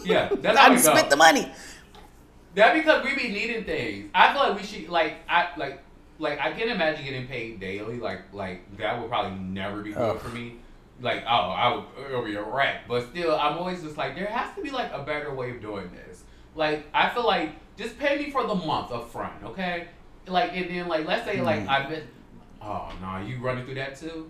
Yeah, 0.04 0.30
that's 0.34 0.58
I 0.58 0.70
just 0.70 0.86
spent 0.86 1.10
the 1.12 1.16
money. 1.16 1.52
That 2.56 2.74
because 2.74 3.04
we 3.04 3.16
be 3.16 3.30
needing 3.30 3.64
things. 3.64 4.10
I 4.14 4.34
feel 4.34 4.44
like 4.50 4.60
we 4.60 4.66
should 4.66 4.90
like 4.90 5.16
I 5.30 5.50
like 5.58 5.82
like 6.20 6.40
I 6.40 6.52
can't 6.52 6.70
imagine 6.70 7.06
getting 7.06 7.28
paid 7.28 7.60
daily. 7.60 8.00
Like 8.00 8.34
like 8.34 8.78
that 8.78 9.00
would 9.00 9.10
probably 9.10 9.38
never 9.40 9.82
be 9.82 9.92
good 9.92 10.02
Ugh. 10.02 10.20
for 10.20 10.30
me. 10.30 10.56
Like 11.02 11.24
oh 11.28 11.30
I 11.30 11.74
would 11.76 11.86
it'll 12.08 12.26
be 12.26 12.36
a 12.36 12.44
wreck. 12.44 12.88
But 12.88 13.10
still, 13.10 13.36
I'm 13.36 13.58
always 13.58 13.82
just 13.82 13.98
like 13.98 14.16
there 14.16 14.26
has 14.28 14.54
to 14.56 14.62
be 14.62 14.70
like 14.70 14.92
a 14.92 15.04
better 15.04 15.34
way 15.34 15.52
of 15.52 15.62
doing 15.62 15.90
this. 15.92 16.24
Like 16.56 16.86
I 16.94 17.10
feel 17.10 17.26
like 17.26 17.52
just 17.78 17.98
pay 17.98 18.18
me 18.18 18.32
for 18.32 18.46
the 18.46 18.56
month 18.56 18.92
up 18.92 19.12
front, 19.12 19.44
okay? 19.44 19.88
Like 20.28 20.52
and 20.54 20.70
then 20.70 20.88
like 20.88 21.08
let's 21.08 21.26
say 21.26 21.42
like 21.42 21.62
Mm. 21.62 21.70
I've 21.70 21.90
been. 21.90 22.04
Oh 22.62 22.92
no, 23.02 23.26
you 23.26 23.40
running 23.40 23.66
through 23.66 23.76
that 23.76 23.98
too? 23.98 24.30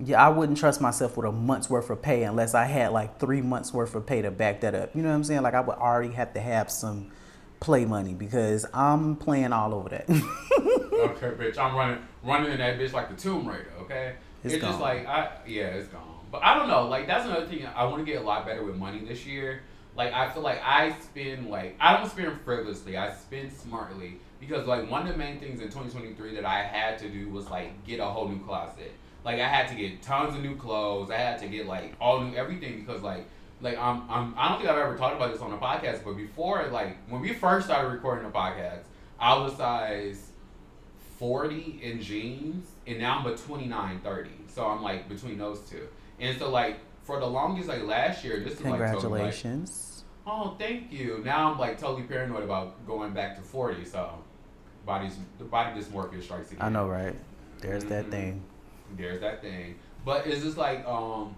Yeah, 0.00 0.24
I 0.24 0.28
wouldn't 0.28 0.58
trust 0.58 0.80
myself 0.80 1.16
with 1.16 1.26
a 1.26 1.32
month's 1.32 1.68
worth 1.68 1.90
of 1.90 2.00
pay 2.00 2.22
unless 2.22 2.54
I 2.54 2.66
had 2.66 2.92
like 2.92 3.18
three 3.18 3.40
months 3.40 3.74
worth 3.74 3.96
of 3.96 4.06
pay 4.06 4.22
to 4.22 4.30
back 4.30 4.60
that 4.60 4.74
up. 4.76 4.94
You 4.94 5.02
know 5.02 5.08
what 5.08 5.16
I'm 5.16 5.24
saying? 5.24 5.42
Like 5.42 5.54
I 5.54 5.60
would 5.60 5.76
already 5.76 6.12
have 6.14 6.34
to 6.34 6.40
have 6.40 6.70
some 6.70 7.10
play 7.60 7.84
money 7.84 8.14
because 8.14 8.66
I'm 8.72 9.16
playing 9.16 9.52
all 9.52 9.74
over 9.74 9.88
that. 9.90 10.08
okay, 10.08 10.16
bitch, 11.38 11.58
I'm 11.58 11.74
running 11.74 11.98
running 12.22 12.52
in 12.52 12.58
that 12.58 12.78
bitch 12.78 12.92
like 12.92 13.08
the 13.14 13.16
Tomb 13.20 13.46
Raider. 13.48 13.72
Okay, 13.82 14.14
It's 14.44 14.54
just 14.54 14.62
gone. 14.62 14.80
like 14.80 15.06
I 15.06 15.30
yeah, 15.46 15.66
it's 15.68 15.88
gone. 15.88 16.02
But 16.30 16.42
I 16.44 16.54
don't 16.58 16.68
know. 16.68 16.86
Like 16.88 17.06
that's 17.06 17.24
another 17.26 17.46
thing. 17.46 17.66
I 17.66 17.84
want 17.84 18.04
to 18.04 18.10
get 18.10 18.20
a 18.20 18.24
lot 18.24 18.46
better 18.46 18.62
with 18.62 18.76
money 18.76 19.00
this 19.04 19.26
year. 19.26 19.62
Like 19.96 20.12
I 20.12 20.30
feel 20.30 20.42
like 20.42 20.60
I 20.62 20.92
spend 20.92 21.48
like 21.50 21.76
I 21.80 21.96
don't 21.96 22.08
spend 22.08 22.38
frivolously. 22.44 22.96
I 22.96 23.12
spend 23.12 23.52
smartly 23.52 24.18
because 24.40 24.66
like 24.66 24.88
one 24.90 25.06
of 25.06 25.12
the 25.12 25.18
main 25.18 25.40
things 25.40 25.60
in 25.60 25.66
2023 25.68 26.36
that 26.36 26.44
I 26.44 26.62
had 26.62 26.98
to 26.98 27.08
do 27.08 27.28
was 27.30 27.48
like 27.50 27.84
get 27.84 27.98
a 27.98 28.04
whole 28.04 28.28
new 28.28 28.38
closet. 28.44 28.92
Like 29.24 29.40
I 29.40 29.48
had 29.48 29.68
to 29.68 29.74
get 29.74 30.00
tons 30.02 30.36
of 30.36 30.42
new 30.42 30.54
clothes. 30.56 31.10
I 31.10 31.16
had 31.16 31.38
to 31.40 31.48
get 31.48 31.66
like 31.66 31.94
all 32.00 32.20
new 32.20 32.36
everything 32.36 32.80
because 32.80 33.02
like 33.02 33.26
like 33.60 33.76
I'm, 33.78 34.08
I'm 34.10 34.34
I 34.36 34.48
don't 34.48 34.58
think 34.58 34.70
I've 34.70 34.78
ever 34.78 34.96
talked 34.96 35.16
about 35.16 35.32
this 35.32 35.40
on 35.40 35.52
a 35.52 35.58
podcast, 35.58 36.04
but 36.04 36.14
before 36.16 36.66
like 36.68 36.96
when 37.10 37.20
we 37.20 37.32
first 37.34 37.66
started 37.66 37.88
recording 37.88 38.24
the 38.24 38.30
podcast, 38.30 38.82
I 39.18 39.36
was 39.36 39.54
size 39.56 40.30
40 41.18 41.80
in 41.82 42.00
jeans 42.00 42.68
and 42.86 42.98
now 43.00 43.18
I'm 43.18 43.26
a 43.26 43.36
29 43.36 44.00
30 44.00 44.30
so 44.46 44.66
I'm 44.66 44.82
like 44.82 45.08
between 45.08 45.36
those 45.38 45.60
two 45.68 45.88
and 46.20 46.38
so 46.38 46.48
like 46.50 46.78
for 47.02 47.18
the 47.18 47.26
longest 47.26 47.68
like 47.68 47.82
last 47.82 48.22
year 48.24 48.38
this 48.40 48.54
is 48.54 48.60
like 48.60 48.78
totally, 48.78 49.22
like, 49.22 49.32
Congratulations. 49.32 50.04
oh 50.28 50.54
thank 50.60 50.92
you 50.92 51.20
now 51.24 51.50
I'm 51.50 51.58
like 51.58 51.76
totally 51.78 52.04
paranoid 52.04 52.44
about 52.44 52.86
going 52.86 53.12
back 53.12 53.34
to 53.36 53.42
40 53.42 53.84
so 53.84 54.10
body's 54.86 55.16
the 55.38 55.44
body 55.44 55.78
dysmorphia 55.80 56.22
strikes 56.22 56.52
again 56.52 56.64
I 56.64 56.68
know, 56.68 56.86
right? 56.86 57.16
There's 57.60 57.84
that 57.86 58.06
Mhm. 58.06 58.10
thing. 58.10 58.42
there's 58.96 59.20
that 59.20 59.42
thing. 59.42 59.74
But 60.04 60.26
it's 60.28 60.42
just 60.44 60.56
like 60.56 60.86
um 60.86 61.34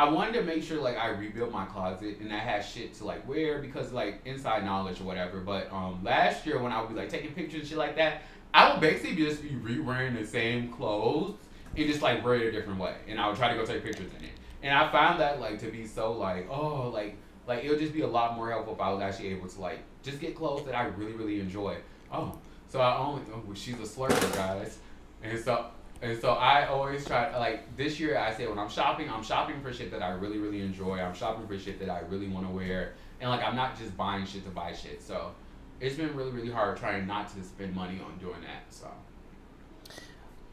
I 0.00 0.08
wanted 0.08 0.32
to 0.32 0.42
make 0.44 0.62
sure 0.62 0.80
like 0.80 0.96
I 0.96 1.08
rebuilt 1.08 1.52
my 1.52 1.66
closet 1.66 2.20
and 2.20 2.32
I 2.32 2.38
had 2.38 2.64
shit 2.64 2.94
to 2.94 3.04
like 3.04 3.28
wear 3.28 3.58
because 3.58 3.92
like 3.92 4.22
inside 4.24 4.64
knowledge 4.64 4.98
or 4.98 5.04
whatever. 5.04 5.40
But 5.40 5.70
um 5.70 6.02
last 6.02 6.46
year 6.46 6.58
when 6.58 6.72
I 6.72 6.80
would 6.80 6.88
be 6.88 6.94
like 6.94 7.10
taking 7.10 7.34
pictures 7.34 7.60
and 7.60 7.68
shit 7.68 7.76
like 7.76 7.96
that, 7.96 8.22
I 8.54 8.72
would 8.72 8.80
basically 8.80 9.14
just 9.16 9.42
be 9.42 9.56
re-wearing 9.56 10.14
the 10.14 10.26
same 10.26 10.72
clothes 10.72 11.36
and 11.76 11.86
just 11.86 12.00
like 12.00 12.24
wear 12.24 12.36
it 12.36 12.46
a 12.46 12.50
different 12.50 12.80
way. 12.80 12.94
And 13.08 13.20
I 13.20 13.28
would 13.28 13.36
try 13.36 13.50
to 13.50 13.54
go 13.54 13.66
take 13.66 13.84
pictures 13.84 14.10
in 14.18 14.24
it. 14.24 14.30
And 14.62 14.74
I 14.74 14.90
found 14.90 15.20
that 15.20 15.38
like 15.38 15.58
to 15.58 15.70
be 15.70 15.86
so 15.86 16.12
like, 16.12 16.48
oh 16.48 16.88
like 16.88 17.16
like 17.46 17.62
it 17.62 17.68
would 17.68 17.78
just 17.78 17.92
be 17.92 18.00
a 18.00 18.06
lot 18.06 18.36
more 18.36 18.50
helpful 18.50 18.72
if 18.72 18.80
I 18.80 18.90
was 18.90 19.02
actually 19.02 19.28
able 19.28 19.48
to 19.48 19.60
like 19.60 19.80
just 20.02 20.18
get 20.18 20.34
clothes 20.34 20.64
that 20.64 20.74
I 20.74 20.84
really, 20.86 21.12
really 21.12 21.40
enjoy. 21.40 21.76
Oh. 22.10 22.38
So 22.70 22.80
I 22.80 22.96
only 22.96 23.20
oh, 23.34 23.52
she's 23.52 23.74
a 23.74 23.78
slurper, 23.82 24.34
guys. 24.34 24.78
And 25.22 25.38
so 25.38 25.66
and 26.02 26.18
so 26.20 26.32
I 26.32 26.66
always 26.66 27.04
try 27.04 27.36
like 27.36 27.76
this 27.76 28.00
year 28.00 28.16
I 28.18 28.32
say 28.32 28.46
when 28.46 28.58
I'm 28.58 28.70
shopping, 28.70 29.10
I'm 29.10 29.22
shopping 29.22 29.60
for 29.60 29.72
shit 29.72 29.90
that 29.90 30.02
I 30.02 30.10
really, 30.10 30.38
really 30.38 30.60
enjoy. 30.62 30.98
I'm 30.98 31.14
shopping 31.14 31.46
for 31.46 31.58
shit 31.58 31.78
that 31.80 31.90
I 31.90 32.00
really 32.08 32.28
want 32.28 32.46
to 32.46 32.52
wear. 32.52 32.94
And 33.20 33.30
like 33.30 33.42
I'm 33.42 33.56
not 33.56 33.78
just 33.78 33.96
buying 33.96 34.24
shit 34.24 34.44
to 34.44 34.50
buy 34.50 34.72
shit. 34.72 35.02
So 35.02 35.32
it's 35.80 35.96
been 35.96 36.14
really, 36.16 36.30
really 36.30 36.50
hard 36.50 36.78
trying 36.78 37.06
not 37.06 37.28
to 37.34 37.42
spend 37.42 37.74
money 37.74 38.00
on 38.04 38.18
doing 38.18 38.40
that. 38.42 38.64
So 38.70 38.88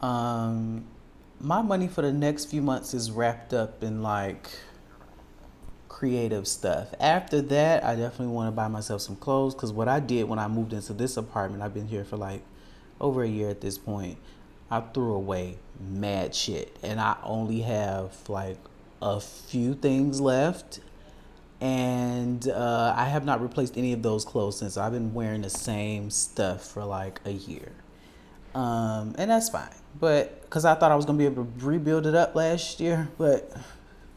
Um, 0.06 0.86
my 1.40 1.62
money 1.62 1.88
for 1.88 2.02
the 2.02 2.12
next 2.12 2.46
few 2.46 2.62
months 2.62 2.94
is 2.94 3.12
wrapped 3.12 3.54
up 3.54 3.84
in 3.84 4.04
like 4.04 4.50
creative 5.88 6.48
stuff. 6.48 6.94
After 7.00 7.42
that, 7.42 7.84
I 7.84 7.96
definitely 7.96 8.34
want 8.34 8.48
to 8.50 8.52
buy 8.52 8.68
myself 8.68 9.02
some 9.02 9.16
clothes 9.16 9.56
because 9.56 9.72
what 9.72 9.88
I 9.88 10.00
did 10.00 10.28
when 10.28 10.40
I 10.40 10.48
moved 10.48 10.74
into 10.74 10.94
this 10.94 11.18
apartment, 11.18 11.64
I've 11.64 11.74
been 11.74 11.88
here 11.88 12.04
for 12.04 12.18
like 12.18 12.42
over 13.00 13.24
a 13.24 13.28
year 13.28 13.50
at 13.50 13.62
this 13.62 13.78
point. 13.78 14.18
I 14.70 14.82
threw 14.82 15.14
away 15.14 15.58
mad 15.80 16.36
shit, 16.36 16.76
and 16.84 17.00
I 17.00 17.18
only 17.24 17.62
have 17.62 18.14
like 18.30 18.58
a 19.02 19.20
few 19.20 19.74
things 19.74 20.20
left. 20.22 20.80
And 21.60 22.48
uh, 22.48 22.94
I 22.96 23.06
have 23.06 23.26
not 23.26 23.42
replaced 23.42 23.78
any 23.78 23.92
of 23.94 24.04
those 24.04 24.24
clothes 24.24 24.60
since 24.60 24.78
I've 24.78 24.92
been 24.92 25.14
wearing 25.14 25.42
the 25.42 25.50
same 25.50 26.12
stuff 26.12 26.64
for 26.64 26.86
like 26.86 27.20
a 27.26 27.32
year 27.32 27.72
um, 28.58 29.14
and 29.18 29.30
that's 29.30 29.50
fine. 29.50 29.70
But 30.00 30.42
because 30.42 30.66
I 30.66 30.74
thought 30.76 30.92
I 30.92 30.96
was 30.96 31.06
gonna 31.06 31.18
be 31.18 31.26
able 31.26 31.46
to 31.46 31.66
rebuild 31.66 32.08
it 32.08 32.16
up 32.16 32.36
last 32.36 32.80
year, 32.80 33.08
but 33.18 33.52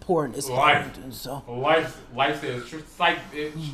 pouring 0.01 0.33
this 0.33 0.49
Life. 0.49 0.97
hard, 0.97 1.15
so 1.15 1.43
life, 1.49 2.01
life 2.15 2.41
says 2.41 2.67
tr- 2.67 2.79
psych, 2.97 3.19
bitch. 3.33 3.71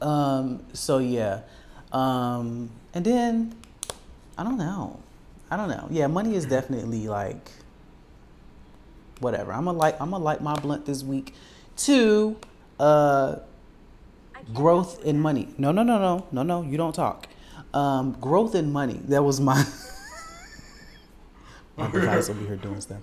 um, 0.00 0.64
so 0.72 0.98
yeah, 0.98 1.40
um, 1.92 2.70
and 2.94 3.04
then 3.04 3.54
I 4.38 4.44
don't 4.44 4.58
know, 4.58 5.00
I 5.50 5.56
don't 5.56 5.68
know. 5.68 5.86
Yeah, 5.90 6.06
money 6.06 6.34
is 6.34 6.46
definitely 6.46 7.06
like 7.06 7.50
whatever. 9.20 9.52
I'm 9.52 9.66
gonna 9.66 9.78
light. 9.78 9.96
I'm 10.00 10.10
gonna 10.10 10.24
light 10.24 10.42
my 10.42 10.54
blunt 10.54 10.86
this 10.86 11.02
week. 11.02 11.34
to 11.76 12.36
uh, 12.78 13.36
growth 14.52 15.02
in 15.04 15.20
money. 15.20 15.48
No, 15.58 15.72
no, 15.72 15.82
no, 15.82 15.98
no, 15.98 16.26
no, 16.32 16.42
no. 16.42 16.62
You 16.62 16.76
don't 16.76 16.94
talk. 16.94 17.28
Um, 17.72 18.16
growth 18.20 18.54
in 18.54 18.72
money. 18.72 19.00
That 19.08 19.24
was 19.24 19.40
my 19.40 19.64
my 21.76 21.90
device 21.90 22.28
over 22.28 22.44
here 22.46 22.56
doing 22.56 22.80
stuff. 22.80 23.00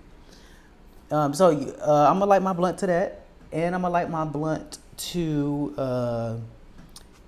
Um, 1.09 1.33
so 1.33 1.49
uh, 1.49 2.07
I'm 2.09 2.19
gonna 2.19 2.25
light 2.25 2.41
my 2.41 2.53
blunt 2.53 2.77
to 2.79 2.87
that, 2.87 3.25
and 3.51 3.75
I'm 3.75 3.81
gonna 3.81 3.93
light 3.93 4.09
my 4.09 4.25
blunt 4.25 4.77
to 4.97 5.73
uh, 5.77 6.35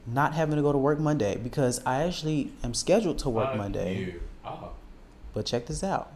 not 0.08 0.34
having 0.34 0.56
to 0.56 0.62
go 0.62 0.72
to 0.72 0.78
work 0.78 1.00
Monday 1.00 1.38
because 1.38 1.82
I 1.86 2.04
actually 2.04 2.52
am 2.64 2.74
scheduled 2.74 3.20
to 3.20 3.30
work 3.30 3.50
Fuck 3.50 3.58
Monday. 3.58 3.98
you. 3.98 4.22
Oh. 4.46 4.72
But 5.34 5.46
check 5.46 5.66
this 5.66 5.84
out. 5.84 6.12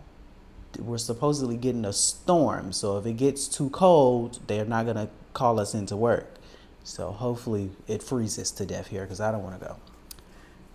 We're 0.79 0.97
supposedly 0.97 1.57
getting 1.57 1.85
a 1.85 1.93
storm, 1.93 2.71
so 2.71 2.97
if 2.97 3.05
it 3.05 3.13
gets 3.13 3.47
too 3.47 3.69
cold, 3.71 4.39
they're 4.47 4.65
not 4.65 4.85
gonna 4.85 5.09
call 5.33 5.59
us 5.59 5.73
into 5.73 5.95
work. 5.95 6.35
So 6.83 7.11
hopefully 7.11 7.71
it 7.87 8.03
freezes 8.03 8.51
to 8.51 8.65
death 8.65 8.87
here 8.87 9.01
because 9.01 9.19
I 9.19 9.31
don't 9.31 9.43
want 9.43 9.59
to 9.59 9.65
go. 9.65 9.75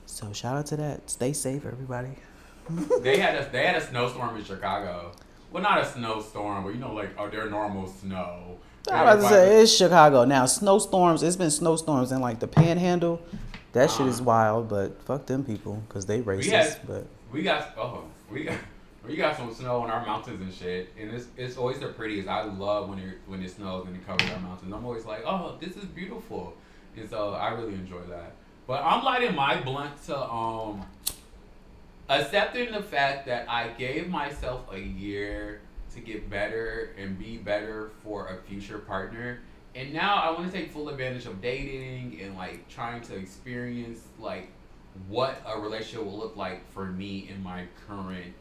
So 0.06 0.32
shout 0.32 0.56
out 0.56 0.66
to 0.66 0.76
that. 0.76 1.08
Stay 1.08 1.32
safe, 1.32 1.64
everybody. 1.64 2.10
they 3.00 3.18
had 3.18 3.34
a 3.36 3.48
they 3.50 3.64
had 3.66 3.76
a 3.76 3.80
snowstorm 3.86 4.36
in 4.36 4.44
Chicago. 4.44 5.12
Well, 5.52 5.62
not 5.62 5.78
a 5.80 5.86
snowstorm, 5.86 6.64
but 6.64 6.70
you 6.70 6.80
know, 6.80 6.92
like 6.94 7.10
oh, 7.18 7.28
their 7.28 7.48
normal 7.48 7.86
snow. 7.86 8.58
I 8.90 9.14
was 9.14 9.24
about 9.24 9.28
to 9.30 9.34
say 9.34 9.62
it's 9.62 9.72
Chicago 9.76 10.24
now. 10.24 10.46
Snowstorms. 10.46 11.22
It's 11.22 11.36
been 11.36 11.50
snowstorms 11.50 12.10
in 12.12 12.20
like 12.20 12.40
the 12.40 12.48
Panhandle. 12.48 13.20
That 13.72 13.90
shit 13.90 14.06
is 14.06 14.16
Uh-huh. 14.16 14.24
wild, 14.24 14.68
but 14.68 15.00
fuck 15.04 15.26
them 15.26 15.44
people 15.44 15.82
because 15.88 16.06
they 16.06 16.20
racist. 16.20 16.50
had- 16.50 16.86
But 16.86 17.06
We 17.30 17.42
got 17.42 17.74
oh 17.78 18.04
we 18.32 18.44
got 18.44 18.58
we 19.06 19.16
got 19.16 19.36
some 19.36 19.52
snow 19.52 19.80
on 19.82 19.90
our 19.90 20.04
mountains 20.06 20.40
and 20.40 20.52
shit, 20.52 20.92
and 20.98 21.10
it's 21.10 21.26
it's 21.36 21.56
always 21.56 21.78
the 21.78 21.88
prettiest. 21.88 22.28
I 22.28 22.44
love 22.44 22.88
when 22.88 22.98
it 22.98 23.18
when 23.26 23.42
it 23.42 23.50
snows 23.50 23.86
and 23.86 23.96
it 23.96 24.06
covers 24.06 24.30
our 24.30 24.40
mountains. 24.40 24.72
I'm 24.72 24.84
always 24.84 25.04
like, 25.04 25.22
oh, 25.26 25.56
this 25.60 25.76
is 25.76 25.84
beautiful, 25.84 26.54
and 26.96 27.08
so 27.08 27.32
I 27.34 27.50
really 27.50 27.74
enjoy 27.74 28.02
that. 28.08 28.34
But 28.66 28.82
I'm 28.84 29.04
lighting 29.04 29.34
my 29.34 29.60
blunt 29.60 30.02
to 30.06 30.18
um 30.18 30.86
accepting 32.08 32.72
the 32.72 32.82
fact 32.82 33.26
that 33.26 33.48
I 33.48 33.68
gave 33.68 34.08
myself 34.08 34.66
a 34.72 34.80
year 34.80 35.60
to 35.94 36.00
get 36.00 36.30
better 36.30 36.90
and 36.96 37.18
be 37.18 37.36
better 37.36 37.90
for 38.02 38.28
a 38.28 38.36
future 38.48 38.78
partner. 38.78 39.40
And 39.74 39.92
now 39.92 40.16
I 40.16 40.30
want 40.30 40.50
to 40.52 40.58
take 40.58 40.70
full 40.70 40.90
advantage 40.90 41.26
of 41.26 41.40
dating 41.40 42.20
and 42.22 42.36
like 42.36 42.68
trying 42.68 43.00
to 43.02 43.16
experience 43.16 44.00
like 44.18 44.48
what 45.08 45.42
a 45.46 45.58
relationship 45.58 46.04
will 46.04 46.18
look 46.18 46.36
like 46.36 46.70
for 46.72 46.86
me 46.86 47.28
in 47.30 47.42
my 47.42 47.64
current 47.86 48.34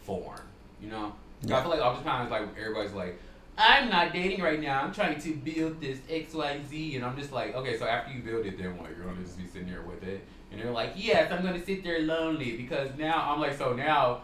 form. 0.00 0.40
You 0.80 0.88
know? 0.90 1.14
I 1.44 1.60
feel 1.60 1.70
like 1.70 1.80
oftentimes 1.80 2.30
like 2.30 2.42
everybody's 2.58 2.92
like, 2.92 3.18
I'm 3.56 3.88
not 3.88 4.12
dating 4.12 4.40
right 4.40 4.60
now. 4.60 4.82
I'm 4.82 4.92
trying 4.92 5.20
to 5.20 5.34
build 5.34 5.80
this 5.80 5.98
X, 6.08 6.32
Y, 6.32 6.60
Z, 6.68 6.96
and 6.96 7.04
I'm 7.04 7.16
just 7.16 7.32
like, 7.32 7.56
okay, 7.56 7.76
so 7.76 7.86
after 7.86 8.12
you 8.12 8.22
build 8.22 8.46
it, 8.46 8.56
then 8.56 8.76
what? 8.78 8.90
You're 8.90 9.04
gonna 9.04 9.20
just 9.20 9.36
be 9.36 9.48
sitting 9.48 9.68
there 9.68 9.82
with 9.82 10.04
it, 10.04 10.24
and 10.52 10.60
they're 10.60 10.70
like, 10.70 10.92
yes, 10.94 11.32
I'm 11.32 11.42
gonna 11.42 11.64
sit 11.64 11.82
there 11.82 12.00
lonely 12.00 12.56
because 12.56 12.88
now 12.96 13.32
I'm 13.32 13.40
like, 13.40 13.58
so 13.58 13.72
now 13.72 14.22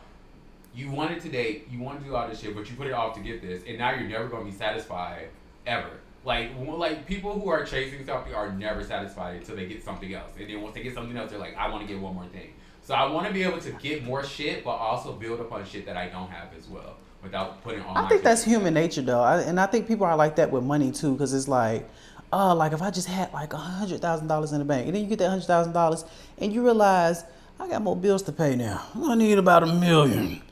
you 0.72 0.88
wanted 0.88 1.20
to 1.22 1.28
date, 1.28 1.66
you 1.68 1.80
want 1.80 1.98
to 1.98 2.04
do 2.04 2.14
all 2.14 2.28
this 2.28 2.40
shit, 2.40 2.54
but 2.54 2.70
you 2.70 2.76
put 2.76 2.86
it 2.86 2.92
off 2.92 3.14
to 3.16 3.20
get 3.20 3.42
this, 3.42 3.62
and 3.66 3.76
now 3.76 3.90
you're 3.90 4.08
never 4.08 4.28
gonna 4.28 4.44
be 4.44 4.52
satisfied 4.52 5.28
ever. 5.66 5.90
Like, 6.24 6.52
like 6.58 7.06
people 7.06 7.38
who 7.38 7.50
are 7.50 7.64
chasing 7.64 8.04
something 8.06 8.32
are 8.34 8.50
never 8.50 8.82
satisfied 8.82 9.36
until 9.36 9.56
they 9.56 9.66
get 9.66 9.84
something 9.84 10.12
else, 10.14 10.30
and 10.38 10.48
then 10.48 10.62
once 10.62 10.74
they 10.74 10.82
get 10.82 10.94
something 10.94 11.16
else, 11.16 11.30
they're 11.30 11.38
like, 11.38 11.56
I 11.56 11.68
want 11.68 11.86
to 11.86 11.92
get 11.92 12.00
one 12.00 12.14
more 12.14 12.26
thing. 12.26 12.54
So 12.82 12.94
I 12.94 13.10
want 13.10 13.26
to 13.26 13.32
be 13.32 13.42
able 13.42 13.60
to 13.60 13.70
get 13.72 14.04
more 14.04 14.24
shit, 14.24 14.64
but 14.64 14.72
also 14.72 15.12
build 15.12 15.40
upon 15.40 15.64
shit 15.64 15.86
that 15.86 15.96
I 15.96 16.08
don't 16.08 16.30
have 16.30 16.48
as 16.58 16.66
well, 16.68 16.96
without 17.22 17.62
putting 17.62 17.82
all. 17.82 17.96
I 17.96 18.08
think 18.08 18.22
that's 18.22 18.44
human 18.44 18.74
nature, 18.74 19.02
though, 19.02 19.20
I, 19.22 19.40
and 19.42 19.60
I 19.60 19.66
think 19.66 19.86
people 19.86 20.06
are 20.06 20.16
like 20.16 20.36
that 20.36 20.50
with 20.50 20.64
money 20.64 20.92
too, 20.92 21.12
because 21.12 21.34
it's 21.34 21.48
like, 21.48 21.88
oh, 22.32 22.54
like 22.54 22.72
if 22.72 22.82
I 22.82 22.90
just 22.90 23.06
had 23.08 23.32
like 23.32 23.52
a 23.52 23.58
hundred 23.58 24.00
thousand 24.00 24.26
dollars 24.28 24.52
in 24.52 24.58
the 24.58 24.64
bank, 24.64 24.86
and 24.86 24.94
then 24.94 25.02
you 25.02 25.08
get 25.08 25.18
that 25.18 25.28
hundred 25.28 25.44
thousand 25.44 25.72
dollars, 25.72 26.04
and 26.38 26.52
you 26.52 26.62
realize, 26.62 27.24
I 27.60 27.68
got 27.68 27.82
more 27.82 27.96
bills 27.96 28.22
to 28.22 28.32
pay 28.32 28.56
now. 28.56 28.82
I 28.96 29.14
need 29.14 29.38
about 29.38 29.62
a 29.62 29.66
million. 29.66 30.42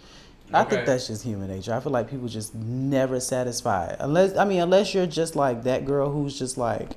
I 0.55 0.65
think 0.65 0.87
that's 0.87 1.07
just 1.07 1.23
human 1.25 1.49
nature. 1.49 1.73
I 1.75 1.81
feel 1.81 1.93
like 1.93 2.11
people 2.11 2.29
just 2.29 2.55
never 2.55 3.21
satisfied. 3.21 3.97
Unless 4.01 4.37
I 4.37 4.45
mean, 4.45 4.61
unless 4.61 4.95
you're 4.95 5.07
just 5.07 5.37
like 5.37 5.65
that 5.65 5.85
girl 5.85 6.11
who's 6.11 6.39
just 6.39 6.59
like 6.59 6.97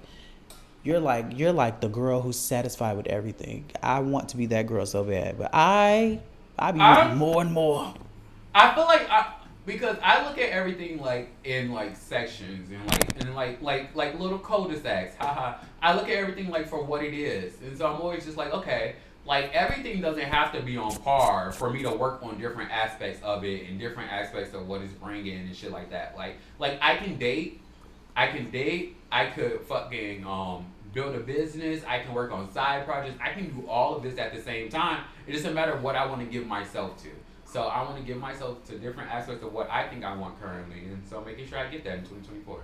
you're 0.83 0.99
like 0.99 1.37
you're 1.37 1.53
like 1.53 1.81
the 1.81 1.89
girl 1.89 2.21
who's 2.21 2.37
satisfied 2.37 2.97
with 2.97 3.07
everything. 3.07 3.65
I 3.81 3.99
want 3.99 4.29
to 4.29 4.37
be 4.37 4.45
that 4.47 4.67
girl 4.67 4.85
so 4.85 5.03
bad, 5.03 5.37
but 5.37 5.49
I 5.53 6.19
I 6.57 6.71
be 6.71 6.79
wanting 6.79 7.17
more 7.17 7.41
and 7.41 7.51
more. 7.51 7.93
I 8.53 8.73
feel 8.73 8.85
like 8.85 9.09
I 9.09 9.33
because 9.65 9.97
I 10.03 10.27
look 10.27 10.37
at 10.37 10.49
everything 10.49 10.99
like 11.01 11.29
in 11.43 11.71
like 11.71 11.95
sections 11.95 12.69
and 12.69 12.85
like 12.87 13.21
and 13.21 13.35
like 13.35 13.61
like 13.61 13.95
like 13.95 14.19
little 14.19 14.37
cul-de-sacs. 14.37 15.15
Haha. 15.17 15.57
I 15.81 15.95
look 15.95 16.05
at 16.05 16.15
everything 16.15 16.49
like 16.49 16.67
for 16.67 16.83
what 16.83 17.03
it 17.03 17.13
is, 17.13 17.59
and 17.61 17.77
so 17.77 17.87
I'm 17.87 18.01
always 18.01 18.25
just 18.25 18.37
like, 18.37 18.53
okay, 18.53 18.95
like 19.25 19.51
everything 19.53 20.01
doesn't 20.01 20.23
have 20.23 20.51
to 20.53 20.61
be 20.61 20.77
on 20.77 20.95
par 20.97 21.51
for 21.51 21.69
me 21.71 21.81
to 21.83 21.91
work 21.91 22.21
on 22.21 22.39
different 22.39 22.71
aspects 22.71 23.21
of 23.23 23.43
it 23.43 23.67
and 23.67 23.79
different 23.79 24.11
aspects 24.11 24.53
of 24.53 24.67
what 24.67 24.81
it's 24.81 24.93
bringing 24.93 25.37
and 25.39 25.55
shit 25.55 25.71
like 25.71 25.89
that. 25.91 26.15
Like 26.17 26.37
like 26.59 26.77
I 26.81 26.97
can 26.97 27.17
date, 27.17 27.61
I 28.15 28.27
can 28.27 28.51
date, 28.51 28.97
I 29.11 29.27
could 29.27 29.61
fucking 29.61 30.25
um 30.25 30.65
build 30.93 31.15
a 31.15 31.19
business, 31.19 31.83
I 31.87 31.99
can 31.99 32.13
work 32.13 32.31
on 32.31 32.51
side 32.51 32.85
projects, 32.85 33.17
I 33.21 33.31
can 33.31 33.49
do 33.49 33.67
all 33.67 33.95
of 33.95 34.03
this 34.03 34.17
at 34.17 34.33
the 34.33 34.41
same 34.41 34.69
time. 34.69 35.03
It 35.27 35.33
doesn't 35.33 35.53
matter 35.53 35.75
what 35.77 35.95
I 35.95 36.05
want 36.05 36.21
to 36.21 36.27
give 36.27 36.47
myself 36.47 37.01
to. 37.03 37.09
So 37.45 37.63
I 37.63 37.83
want 37.83 37.97
to 37.97 38.03
give 38.03 38.17
myself 38.17 38.65
to 38.67 38.77
different 38.77 39.11
aspects 39.11 39.43
of 39.43 39.53
what 39.53 39.69
I 39.69 39.87
think 39.87 40.03
I 40.03 40.15
want 40.15 40.41
currently, 40.41 40.79
and 40.79 41.01
so 41.09 41.21
making 41.21 41.47
sure 41.47 41.57
I 41.57 41.67
get 41.67 41.83
that 41.85 41.99
in 41.99 42.03
2024. 42.05 42.59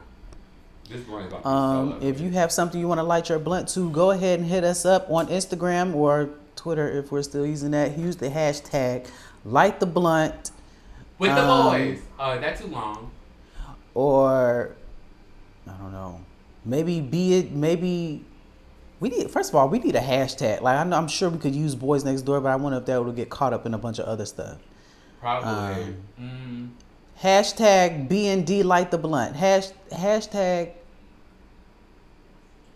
This 0.89 1.07
about 1.07 1.45
Um, 1.45 1.99
if 2.01 2.19
you 2.19 2.31
have 2.31 2.51
something 2.51 2.79
you 2.79 2.87
want 2.87 2.99
to 2.99 3.03
light 3.03 3.29
your 3.29 3.39
blunt 3.39 3.69
to, 3.69 3.89
go 3.91 4.11
ahead 4.11 4.39
and 4.39 4.49
hit 4.49 4.63
us 4.63 4.85
up 4.85 5.09
on 5.09 5.27
Instagram 5.27 5.95
or 5.95 6.29
Twitter 6.61 6.87
if 6.91 7.11
we're 7.11 7.23
still 7.23 7.45
using 7.45 7.71
that. 7.71 7.97
Use 7.97 8.15
the 8.17 8.29
hashtag 8.29 9.07
light 9.43 9.79
the 9.79 9.87
blunt 9.87 10.51
with 11.17 11.33
the 11.33 11.41
um, 11.43 11.71
boys, 11.71 11.99
uh, 12.19 12.37
that 12.39 12.59
too 12.59 12.67
long. 12.67 13.09
or 13.95 14.75
I 15.67 15.71
don't 15.77 15.91
know. 15.91 16.21
Maybe 16.63 17.01
be 17.01 17.33
it 17.39 17.51
maybe 17.51 18.23
we 18.99 19.09
need 19.09 19.31
first 19.31 19.49
of 19.49 19.55
all 19.55 19.69
we 19.69 19.79
need 19.79 19.95
a 19.95 19.99
hashtag. 20.01 20.61
Like 20.61 20.77
I 20.77 20.83
know 20.83 20.97
I'm 20.97 21.07
sure 21.07 21.29
we 21.31 21.39
could 21.39 21.55
use 21.55 21.73
boys 21.73 22.03
next 22.05 22.21
door, 22.21 22.39
but 22.39 22.49
I 22.49 22.55
wonder 22.57 22.77
if 22.77 22.85
that 22.85 23.03
would 23.03 23.15
get 23.15 23.31
caught 23.31 23.53
up 23.53 23.65
in 23.65 23.73
a 23.73 23.79
bunch 23.79 23.97
of 23.97 24.05
other 24.05 24.25
stuff. 24.27 24.57
Probably. 25.19 25.83
um, 25.83 25.95
mm, 26.19 26.69
Hashtag 27.21 28.07
BND 28.07 28.63
light 28.63 28.89
the 28.91 28.97
blunt. 28.97 29.35
Hash, 29.35 29.69
hashtag 29.91 30.73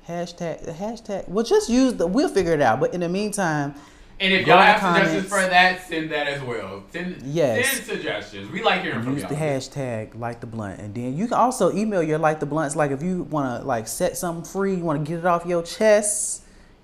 hashtag 0.08 0.76
hashtag. 0.78 1.28
Well, 1.28 1.46
just 1.46 1.70
use 1.70 1.94
the. 1.96 2.08
We'll 2.08 2.30
figure 2.30 2.54
it 2.54 2.62
out. 2.62 2.80
But 2.80 2.94
in 2.94 3.02
the 3.02 3.10
meantime, 3.10 3.76
and 4.20 4.34
if 4.34 4.48
y'all 4.48 4.58
the 4.58 4.63
have 4.63 4.96
suggestions 4.96 5.28
for 5.30 5.41
that, 5.41 5.88
send 5.88 6.12
that 6.12 6.28
as 6.28 6.41
well. 6.41 6.84
Send, 6.91 7.22
Yes. 7.24 7.70
send 7.70 7.86
suggestions. 7.86 8.50
We 8.52 8.63
like 8.63 8.82
hearing 8.82 9.04
from 9.04 9.13
use 9.13 9.22
y'all. 9.24 9.30
the 9.30 9.36
hashtag 9.36 10.18
like 10.18 10.39
the 10.39 10.48
blunt, 10.48 10.80
and 10.80 10.94
then 10.96 11.18
you 11.18 11.26
can 11.28 11.38
also 11.38 11.74
email 11.74 12.02
your 12.02 12.18
like 12.18 12.39
the 12.39 12.46
blunts. 12.46 12.76
Like 12.76 12.91
if 12.91 13.02
you 13.04 13.24
want 13.24 13.62
to 13.62 13.68
like 13.68 13.88
set 13.88 14.15
something 14.18 14.46
free, 14.46 14.76
you 14.76 14.84
want 14.84 15.04
to 15.06 15.10
get 15.12 15.20
it 15.20 15.26
off 15.26 15.46
your 15.46 15.63
chest. 15.63 16.44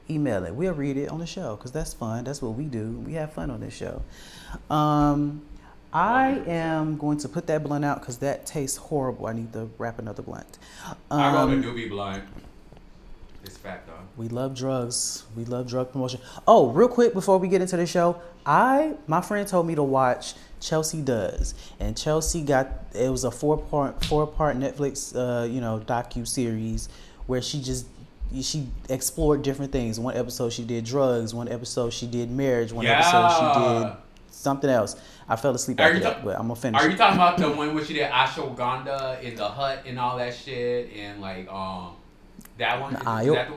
Email 0.10 0.44
it. 0.44 0.54
We'll 0.54 0.74
read 0.74 0.98
it 0.98 1.08
on 1.10 1.20
the 1.20 1.26
show 1.26 1.56
because 1.56 1.72
that's 1.72 1.94
fun. 1.94 2.26
That's 2.26 2.42
what 2.42 2.56
we 2.56 2.66
do. 2.66 3.02
We 3.06 3.14
have 3.14 3.32
fun 3.32 3.50
on 3.50 3.62
this 3.62 3.74
show. 3.74 4.02
Um, 4.70 5.44
I 5.94 6.42
am 6.48 6.98
going 6.98 7.18
to 7.20 7.30
put 7.30 7.48
that 7.48 7.64
blunt 7.64 7.86
out 7.86 8.00
because 8.02 8.18
that 8.18 8.46
tastes 8.46 8.78
horrible. 8.78 9.28
I 9.28 9.34
need 9.34 9.54
to 9.54 9.70
wrap 9.78 10.00
another 10.00 10.22
blunt. 10.24 10.58
I 11.10 11.36
Um, 11.38 11.62
the 11.62 11.66
doobie 11.68 11.90
blunt. 11.90 12.24
It's 13.44 13.58
fat 13.58 13.86
though. 13.88 13.94
We 14.18 14.28
love 14.28 14.56
drugs. 14.56 15.24
We 15.36 15.46
love 15.46 15.68
drug 15.68 15.92
promotion. 15.92 16.22
Oh, 16.48 16.70
real 16.70 16.88
quick 16.88 17.14
before 17.14 17.38
we 17.38 17.48
get 17.48 17.62
into 17.62 17.78
the 17.78 17.88
show, 17.88 18.22
I 18.46 18.94
my 19.08 19.22
friend 19.22 19.48
told 19.48 19.68
me 19.68 19.76
to 19.76 19.84
watch 19.84 20.34
Chelsea 20.60 21.02
Does, 21.02 21.56
and 21.80 21.98
Chelsea 21.98 22.42
got 22.42 22.68
it 22.94 23.10
was 23.10 23.24
a 23.24 23.32
four 23.32 23.58
part 23.58 24.04
four 24.06 24.28
part 24.28 24.58
Netflix 24.58 25.16
uh, 25.16 25.46
you 25.46 25.60
know 25.62 25.82
docu 25.86 26.28
series 26.28 26.88
where 27.26 27.42
she 27.42 27.62
just 27.62 27.88
she 28.42 28.68
explored 28.90 29.42
different 29.42 29.72
things. 29.72 30.00
One 30.00 30.16
episode 30.16 30.54
she 30.54 30.64
did 30.64 30.86
drugs. 30.86 31.34
One 31.34 31.50
episode 31.50 31.92
she 31.92 32.08
did 32.08 32.30
marriage. 32.32 32.72
One 32.72 32.86
episode 32.86 33.30
she 33.30 33.60
did 33.60 33.94
something 34.30 34.70
else. 34.70 34.96
I 35.28 35.36
fell 35.36 35.54
asleep 35.56 35.80
Are 35.80 35.84
after 35.84 35.98
you 35.98 36.04
that, 36.04 36.18
ta- 36.18 36.22
but 36.24 36.36
I'm 36.36 36.44
gonna 36.44 36.56
finish. 36.56 36.82
Are 36.82 36.90
you 36.90 36.98
talking 36.98 37.18
about 37.18 37.38
the 37.38 37.50
one 37.58 37.74
where 37.74 37.84
she 37.84 37.94
did 37.94 38.10
ashwagandha 38.10 39.22
in 39.24 39.36
the 39.36 39.48
hut 39.48 39.84
and 39.86 39.98
all 40.00 40.18
that 40.18 40.34
shit 40.36 40.92
and 40.94 41.22
like 41.22 41.52
um 41.52 41.96
that 42.62 42.80
one? 42.82 42.96
Ayo- 42.96 43.34
that 43.36 43.52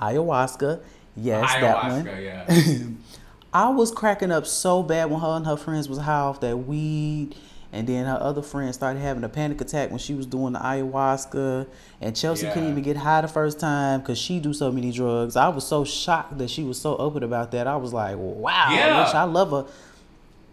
Ayahuasca. 0.00 0.80
Yes, 1.16 1.52
that 1.54 1.84
one. 1.84 2.06
Yeah. 2.22 2.78
I 3.52 3.68
was 3.68 3.92
cracking 3.92 4.32
up 4.32 4.46
so 4.46 4.82
bad 4.82 5.10
when 5.10 5.20
her 5.20 5.36
and 5.36 5.46
her 5.46 5.56
friends 5.56 5.88
was 5.88 5.98
high 5.98 6.18
off 6.20 6.40
that 6.40 6.56
weed, 6.56 7.36
and 7.72 7.86
then 7.86 8.04
her 8.06 8.18
other 8.20 8.42
friend 8.42 8.74
started 8.74 8.98
having 8.98 9.22
a 9.22 9.28
panic 9.28 9.60
attack 9.60 9.90
when 9.90 10.00
she 10.00 10.12
was 10.12 10.26
doing 10.26 10.54
the 10.54 10.58
ayahuasca, 10.58 11.68
and 12.00 12.16
Chelsea 12.16 12.48
couldn't 12.48 12.68
even 12.68 12.82
get 12.82 12.96
high 12.96 13.20
the 13.20 13.28
first 13.28 13.60
time 13.60 14.00
because 14.00 14.18
she 14.18 14.40
do 14.40 14.52
so 14.52 14.72
many 14.72 14.90
drugs. 14.90 15.36
I 15.36 15.48
was 15.48 15.64
so 15.64 15.84
shocked 15.84 16.36
that 16.38 16.50
she 16.50 16.64
was 16.64 16.80
so 16.80 16.96
open 16.96 17.22
about 17.22 17.52
that. 17.52 17.68
I 17.68 17.76
was 17.76 17.92
like, 17.92 18.16
wow, 18.18 18.70
Yeah. 18.72 19.04
bitch, 19.04 19.14
I 19.14 19.22
love 19.22 19.50
her. 19.52 19.66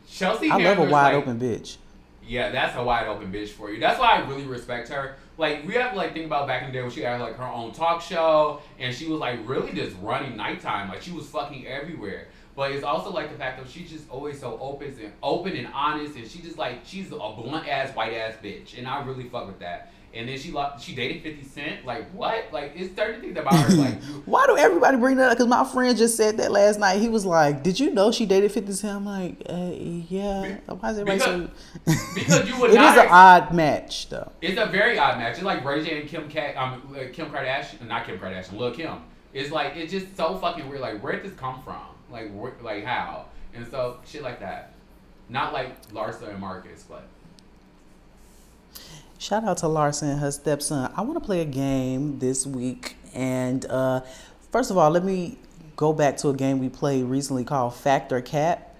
Chelsea 0.07 0.51
I 0.51 0.57
love 0.57 0.77
a 0.77 0.83
wide 0.83 1.13
like- 1.15 1.23
open 1.23 1.39
bitch. 1.39 1.77
Yeah, 2.23 2.51
that's 2.51 2.77
a 2.77 2.83
wide 2.83 3.07
open 3.07 3.31
bitch 3.31 3.49
for 3.49 3.71
you. 3.71 3.79
That's 3.79 3.99
why 3.99 4.11
I 4.17 4.27
really 4.29 4.45
respect 4.45 4.89
her. 4.89 5.15
Like 5.41 5.65
we 5.65 5.73
have 5.73 5.93
to 5.93 5.97
like 5.97 6.13
think 6.13 6.27
about 6.27 6.45
back 6.45 6.61
in 6.61 6.67
the 6.67 6.73
day 6.73 6.83
when 6.83 6.91
she 6.91 7.01
had 7.01 7.19
like 7.19 7.35
her 7.35 7.43
own 7.43 7.71
talk 7.71 7.99
show 7.99 8.61
and 8.77 8.93
she 8.93 9.07
was 9.07 9.19
like 9.19 9.39
really 9.49 9.73
just 9.73 9.97
running 9.99 10.37
nighttime. 10.37 10.87
Like 10.87 11.01
she 11.01 11.11
was 11.11 11.25
fucking 11.25 11.65
everywhere. 11.65 12.27
But 12.55 12.73
it's 12.73 12.83
also 12.83 13.09
like 13.11 13.31
the 13.31 13.37
fact 13.39 13.57
that 13.57 13.67
she's 13.67 13.89
just 13.89 14.07
always 14.07 14.39
so 14.39 14.59
open 14.61 14.95
and 15.01 15.11
open 15.23 15.55
and 15.55 15.67
honest 15.73 16.15
and 16.15 16.27
she 16.27 16.43
just 16.43 16.59
like 16.59 16.81
she's 16.83 17.07
a 17.07 17.15
blunt 17.15 17.67
ass 17.67 17.89
white 17.95 18.13
ass 18.13 18.35
bitch. 18.43 18.77
And 18.77 18.87
I 18.87 19.03
really 19.03 19.23
fuck 19.29 19.47
with 19.47 19.57
that. 19.61 19.91
And 20.13 20.27
then 20.27 20.37
she 20.37 20.51
lo- 20.51 20.73
she 20.77 20.93
dated 20.93 21.23
50 21.23 21.43
Cent. 21.43 21.85
Like 21.85 22.09
what? 22.11 22.51
Like 22.51 22.73
it's 22.75 22.93
certain 22.95 23.21
things 23.21 23.37
about 23.37 23.55
her 23.55 23.73
like 23.75 24.01
Why 24.25 24.45
do 24.45 24.57
everybody 24.57 24.97
bring 24.97 25.15
that 25.17 25.31
up? 25.31 25.37
Because 25.37 25.47
my 25.47 25.63
friend 25.63 25.97
just 25.97 26.17
said 26.17 26.35
that 26.37 26.51
last 26.51 26.79
night. 26.79 26.99
He 26.99 27.07
was 27.07 27.25
like, 27.25 27.63
"Did 27.63 27.79
you 27.79 27.93
know 27.93 28.11
she 28.11 28.25
dated 28.25 28.51
50 28.51 28.73
Cent?" 28.73 28.97
I'm 28.97 29.05
like, 29.05 29.41
uh, 29.49 29.71
"Yeah." 29.73 30.57
Why 30.67 30.91
is 30.91 30.99
everybody 30.99 31.19
so? 31.19 31.49
because 32.13 32.49
you 32.49 32.57
would 32.59 32.71
it 32.71 32.75
not 32.75 32.97
is 32.97 33.03
an 33.03 33.09
odd 33.09 33.53
match, 33.53 34.09
though. 34.09 34.31
It's 34.41 34.59
a 34.59 34.65
very 34.65 34.99
odd 34.99 35.17
match. 35.17 35.35
It's 35.35 35.43
like 35.43 35.63
Ray 35.63 35.83
J 35.83 36.01
and 36.01 36.09
Kim 36.09 36.29
Ka- 36.29 36.61
um, 36.61 36.93
uh, 36.93 37.03
Kim 37.13 37.29
Kardashian, 37.29 37.87
not 37.87 38.05
Kim 38.05 38.19
Kardashian, 38.19 38.57
Lil 38.57 38.71
Kim. 38.71 38.97
It's 39.33 39.49
like 39.49 39.77
it's 39.77 39.93
just 39.93 40.17
so 40.17 40.37
fucking 40.37 40.67
weird. 40.67 40.81
Like 40.81 41.01
where 41.01 41.13
did 41.13 41.23
this 41.23 41.37
come 41.39 41.61
from? 41.63 41.81
Like 42.11 42.29
where, 42.33 42.51
like 42.61 42.83
how? 42.83 43.27
And 43.53 43.65
so 43.65 43.99
shit 44.05 44.23
like 44.23 44.41
that. 44.41 44.73
Not 45.29 45.53
like 45.53 45.89
Larsa 45.91 46.29
and 46.29 46.39
Marcus, 46.39 46.83
but 46.87 47.07
Shout 49.21 49.43
out 49.43 49.57
to 49.59 49.67
Larsa 49.67 50.01
and 50.09 50.19
her 50.19 50.31
stepson. 50.31 50.91
I 50.97 51.01
want 51.03 51.13
to 51.13 51.23
play 51.23 51.41
a 51.41 51.45
game 51.45 52.17
this 52.17 52.47
week. 52.47 52.95
And 53.13 53.63
uh, 53.67 54.01
first 54.51 54.71
of 54.71 54.79
all, 54.79 54.89
let 54.89 55.03
me 55.03 55.37
go 55.75 55.93
back 55.93 56.17
to 56.17 56.29
a 56.29 56.33
game 56.33 56.57
we 56.57 56.69
played 56.69 57.03
recently 57.05 57.43
called 57.43 57.75
Fact 57.75 58.11
or 58.11 58.19
Cap. 58.21 58.75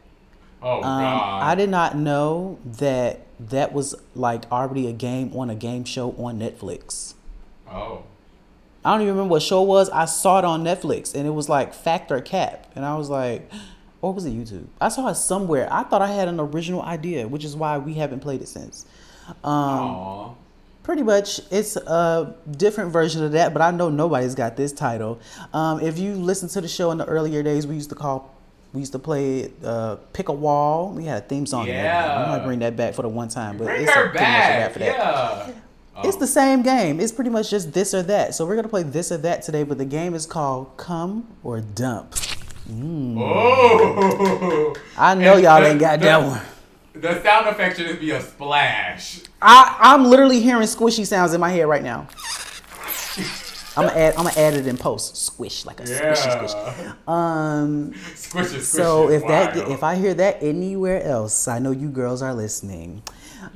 oh 0.64 0.78
Um, 0.78 0.82
god, 0.82 1.44
I 1.44 1.54
did 1.54 1.70
not 1.70 1.96
know 1.96 2.58
that 2.66 3.20
that 3.40 3.72
was 3.72 3.94
like 4.16 4.52
already 4.52 4.88
a 4.88 4.94
game 4.94 5.32
on 5.38 5.52
a 5.52 5.56
game 5.56 5.84
show 5.84 6.16
on 6.18 6.40
Netflix. 6.40 7.14
oh 7.70 8.02
I 8.84 8.94
don't 8.94 9.02
even 9.02 9.14
remember 9.14 9.34
what 9.34 9.44
show 9.44 9.62
it 9.62 9.68
was. 9.68 9.92
I 9.92 10.06
saw 10.06 10.40
it 10.40 10.46
on 10.46 10.64
Netflix 10.64 11.14
and 11.14 11.28
it 11.28 11.32
was 11.32 11.50
like 11.50 11.72
Fact 11.72 12.12
or 12.12 12.20
Cap. 12.20 12.66
And 12.74 12.84
I 12.84 12.96
was 12.96 13.12
like, 13.12 13.48
or 14.02 14.12
was 14.12 14.26
it 14.26 14.34
YouTube? 14.34 14.66
I 14.82 14.90
saw 14.90 15.08
it 15.10 15.16
somewhere. 15.16 15.68
I 15.72 15.84
thought 15.84 16.02
I 16.02 16.12
had 16.12 16.28
an 16.28 16.40
original 16.40 16.82
idea, 16.82 17.28
which 17.28 17.46
is 17.46 17.56
why 17.56 17.78
we 17.78 17.94
haven't 17.94 18.22
played 18.22 18.42
it 18.42 18.48
since. 18.48 18.88
Um, 19.44 20.36
Pretty 20.84 21.04
much, 21.04 21.40
it's 21.52 21.76
a 21.76 22.36
different 22.58 22.92
version 22.92 23.24
of 23.24 23.34
that, 23.34 23.54
but 23.54 23.62
I 23.62 23.70
know 23.70 23.90
nobody's 23.90 24.34
got 24.34 24.58
this 24.58 24.72
title. 24.74 25.20
Um, 25.54 25.80
if 25.80 26.00
you 26.00 26.16
listen 26.16 26.50
to 26.50 26.60
the 26.62 26.68
show 26.68 26.90
in 26.90 26.98
the 26.98 27.06
earlier 27.06 27.44
days, 27.44 27.68
we 27.68 27.76
used 27.76 27.90
to 27.90 27.96
call, 27.96 28.34
we 28.74 28.80
used 28.80 28.92
to 28.94 29.00
play 29.00 29.52
uh, 29.64 29.98
Pick 30.12 30.30
a 30.30 30.34
Wall. 30.34 30.90
We 30.92 31.06
had 31.06 31.24
a 31.24 31.26
theme 31.28 31.46
song. 31.46 31.68
Yeah. 31.68 32.24
we 32.24 32.38
might 32.38 32.44
bring 32.46 32.60
that 32.60 32.76
back 32.76 32.96
for 32.96 33.04
the 33.04 33.10
one 33.10 33.28
time, 33.30 33.60
but 33.60 33.66
bring 33.66 33.84
it's 33.84 33.92
her 33.92 34.06
a, 34.06 34.10
pretty 34.10 34.26
much 34.26 34.34
a 34.34 34.58
wrap 34.58 34.74
back. 34.74 34.80
Yeah. 35.48 35.54
Oh. 35.98 36.08
It's 36.08 36.18
the 36.18 36.26
same 36.26 36.64
game. 36.64 37.00
It's 37.00 37.12
pretty 37.12 37.30
much 37.30 37.52
just 37.52 37.74
this 37.74 37.94
or 37.94 38.02
that. 38.04 38.34
So 38.34 38.46
we're 38.48 38.56
gonna 38.56 38.68
play 38.68 38.82
this 38.84 39.12
or 39.12 39.18
that 39.20 39.44
today, 39.44 39.62
but 39.64 39.78
the 39.78 39.86
game 39.86 40.16
is 40.16 40.26
called 40.26 40.76
Come 40.78 41.28
or 41.44 41.62
Dump. 41.62 42.16
Oh. 43.16 44.74
I 44.98 45.14
know 45.16 45.34
And 45.36 45.44
y'all 45.44 45.62
the- 45.62 45.68
ain't 45.70 45.80
got 45.80 46.00
the- 46.00 46.06
that 46.06 46.24
one. 46.26 46.42
The 46.94 47.22
sound 47.24 47.48
effect 47.48 47.78
should 47.78 47.88
just 47.88 48.00
be 48.00 48.12
a 48.12 48.22
splash. 48.22 49.22
I, 49.42 49.78
I'm 49.80 50.06
literally 50.06 50.42
hearing 50.42 50.68
squishy 50.68 51.06
sounds 51.06 51.34
in 51.34 51.40
my 51.40 51.50
head 51.50 51.68
right 51.68 51.84
now. 51.84 52.08
I'm 53.78 53.88
gonna 53.88 53.98
add. 53.98 54.16
I'm 54.16 54.26
gonna 54.26 54.38
add 54.38 54.54
it 54.56 54.68
in 54.68 54.78
post. 54.78 55.16
Squish 55.16 55.66
like 55.66 55.80
a 55.80 55.84
squishy 55.84 56.16
squish. 56.18 56.52
Yeah. 56.54 56.94
Um. 57.08 57.94
Squish 58.16 58.48
it, 58.48 58.50
squish 58.50 58.64
So 58.66 59.10
if 59.10 59.26
that 59.28 59.56
if 59.56 59.84
I 59.84 59.96
hear 59.96 60.14
that 60.16 60.44
anywhere 60.44 61.02
else, 61.02 61.48
I 61.48 61.60
know 61.60 61.72
you 61.72 61.90
girls 61.90 62.22
are 62.22 62.34
listening. 62.34 63.02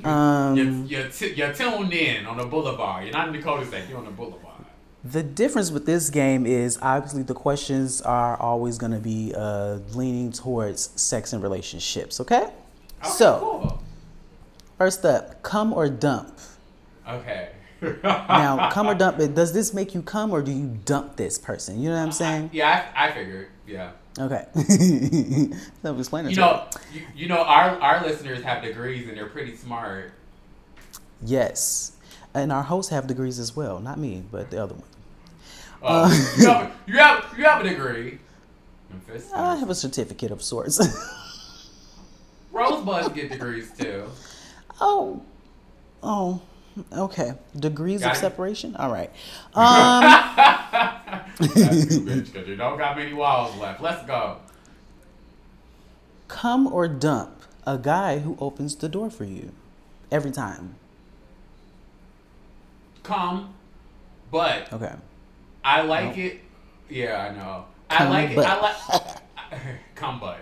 Um. 0.05 0.55
You're, 0.55 1.01
you're, 1.01 1.09
t- 1.09 1.33
you're 1.33 1.53
tuned 1.53 1.91
in 1.91 2.25
on 2.25 2.37
the 2.37 2.45
boulevard. 2.45 3.03
You're 3.03 3.13
not 3.13 3.27
in 3.27 3.33
the 3.33 3.41
cul-de-sac. 3.41 3.89
You're 3.89 3.97
on 3.97 4.05
the 4.05 4.11
boulevard. 4.11 4.65
The 5.03 5.21
difference 5.21 5.69
with 5.69 5.85
this 5.85 6.09
game 6.09 6.45
is 6.45 6.79
obviously 6.81 7.23
the 7.23 7.35
questions 7.35 8.01
are 8.01 8.37
always 8.37 8.77
going 8.77 8.93
to 8.93 8.99
be 8.99 9.33
uh, 9.37 9.79
leaning 9.93 10.31
towards 10.31 10.89
sex 10.99 11.33
and 11.33 11.43
relationships. 11.43 12.19
Okay. 12.21 12.47
So 13.03 13.79
first 14.77 15.05
up, 15.05 15.41
come 15.43 15.73
or 15.73 15.89
dump. 15.89 16.39
Okay. 17.07 17.49
Now, 18.03 18.69
come 18.71 18.87
or 18.87 18.95
dump. 18.95 19.17
Does 19.35 19.53
this 19.53 19.73
make 19.73 19.93
you 19.93 20.01
come 20.01 20.31
or 20.31 20.41
do 20.41 20.51
you 20.51 20.79
dump 20.85 21.15
this 21.17 21.37
person? 21.37 21.79
You 21.79 21.89
know 21.89 21.95
what 21.95 22.03
I'm 22.03 22.11
saying? 22.11 22.49
Yeah, 22.53 22.85
I, 22.95 23.07
I 23.07 23.11
figured. 23.11 23.47
Yeah. 23.67 23.91
Okay. 24.17 24.45
Self-explanatory. 25.81 26.33
You 26.33 26.39
know, 26.39 26.67
you, 26.93 27.01
you 27.15 27.27
know, 27.27 27.43
our 27.43 27.79
our 27.81 28.05
listeners 28.05 28.41
have 28.43 28.63
degrees 28.63 29.07
and 29.07 29.17
they're 29.17 29.27
pretty 29.27 29.55
smart. 29.55 30.13
Yes. 31.21 31.91
And 32.33 32.51
our 32.51 32.63
hosts 32.63 32.91
have 32.91 33.07
degrees 33.07 33.39
as 33.39 33.55
well. 33.55 33.79
Not 33.79 33.99
me, 33.99 34.23
but 34.31 34.51
the 34.51 34.61
other 34.61 34.75
one. 34.75 34.83
Uh, 35.81 36.09
you, 36.37 36.47
have, 36.47 36.75
you 36.87 36.97
have 36.97 37.33
you 37.37 37.43
have 37.43 37.65
a 37.65 37.69
degree. 37.69 38.19
I 39.35 39.55
have 39.57 39.69
a 39.69 39.75
certificate 39.75 40.31
of 40.31 40.41
sorts. 40.41 40.79
Rosebuds 42.55 43.09
get 43.09 43.29
degrees 43.31 43.71
too. 43.77 44.05
oh. 44.81 45.21
Oh. 46.01 46.41
Okay. 46.91 47.33
Degrees 47.57 48.01
Got 48.01 48.11
of 48.11 48.17
separation? 48.17 48.75
All 48.75 48.91
right. 48.91 49.09
Um, 49.53 50.03
you, 51.39 51.47
bitch, 52.01 52.47
you 52.47 52.55
don't 52.55 52.77
got 52.77 52.97
many 52.97 53.13
walls 53.13 53.55
left. 53.57 53.81
Let's 53.81 54.05
go. 54.05 54.37
come 56.27 56.67
or 56.67 56.87
dump 56.87 57.43
a 57.65 57.77
guy 57.77 58.19
who 58.19 58.35
opens 58.39 58.75
the 58.75 58.89
door 58.89 59.09
for 59.09 59.23
you 59.25 59.51
every 60.11 60.31
time. 60.31 60.75
Come, 63.03 63.53
but 64.31 64.71
Okay. 64.73 64.93
I 65.63 65.81
like 65.81 66.17
it. 66.17 66.41
Yeah, 66.89 67.17
I 67.31 67.35
know. 67.35 67.65
I 67.89 67.97
Come, 67.97 68.09
like 68.09 68.29
it. 68.31 68.35
but. 68.35 68.45
I 68.45 68.61
like. 68.61 68.75
Come, 69.95 70.19
but. 70.19 70.37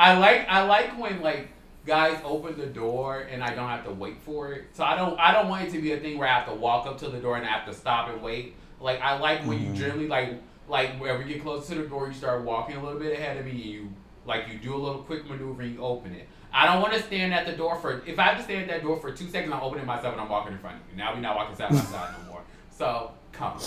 I 0.00 0.16
like. 0.18 0.46
I 0.48 0.62
like 0.64 0.98
when 0.98 1.20
like 1.20 1.48
guys 1.86 2.18
open 2.24 2.58
the 2.58 2.66
door 2.66 3.20
and 3.30 3.42
I 3.42 3.54
don't 3.54 3.68
have 3.68 3.84
to 3.84 3.90
wait 3.90 4.16
for 4.22 4.52
it. 4.52 4.64
So 4.72 4.82
I 4.84 4.96
don't. 4.96 5.18
I 5.20 5.32
don't 5.32 5.48
want 5.48 5.66
it 5.68 5.72
to 5.72 5.80
be 5.82 5.92
a 5.92 5.98
thing 6.00 6.16
where 6.18 6.26
I 6.28 6.32
have 6.38 6.48
to 6.48 6.54
walk 6.54 6.86
up 6.86 6.98
to 7.00 7.08
the 7.08 7.18
door 7.18 7.36
and 7.36 7.46
I 7.46 7.50
have 7.50 7.66
to 7.66 7.74
stop 7.74 8.08
and 8.08 8.22
wait. 8.22 8.54
Like 8.80 9.00
I 9.02 9.18
like 9.18 9.44
when 9.46 9.58
Mm-hmm. 9.58 9.74
you 9.74 9.80
generally 9.80 10.08
like 10.08 10.30
like 10.68 10.98
whenever 11.00 11.22
you 11.22 11.28
get 11.34 11.42
close 11.42 11.66
to 11.68 11.74
the 11.74 11.82
door, 11.86 12.08
you 12.08 12.14
start 12.14 12.42
walking 12.44 12.76
a 12.76 12.82
little 12.82 12.98
bit 12.98 13.12
ahead 13.18 13.36
of 13.36 13.44
me. 13.44 13.50
And 13.52 13.60
you 13.60 13.92
like 14.24 14.48
you 14.50 14.58
do 14.58 14.74
a 14.74 14.80
little 14.80 15.02
quick 15.02 15.28
maneuver 15.28 15.62
and 15.62 15.74
you 15.74 15.82
open 15.82 16.14
it. 16.14 16.26
I 16.52 16.66
don't 16.66 16.80
want 16.82 16.94
to 16.94 17.02
stand 17.02 17.32
at 17.34 17.44
the 17.46 17.52
door 17.52 17.76
for. 17.80 18.02
If 18.06 18.18
I 18.18 18.22
have 18.22 18.38
to 18.38 18.42
stand 18.44 18.62
at 18.62 18.68
that 18.68 18.82
door 18.82 18.98
for 19.00 19.12
two 19.12 19.28
seconds, 19.28 19.52
I'm 19.52 19.60
opening 19.62 19.86
myself 19.86 20.12
and 20.14 20.20
I'm 20.22 20.28
walking 20.28 20.52
in 20.54 20.58
front 20.60 20.76
of 20.76 20.82
you. 20.90 20.96
Now 20.96 21.12
we're 21.14 21.20
not 21.20 21.36
walking 21.36 21.56
side 21.56 21.70
by 21.70 21.76
side 21.76 22.14
no 22.24 22.32
more. 22.32 22.42
So 22.70 23.12
come. 23.32 23.58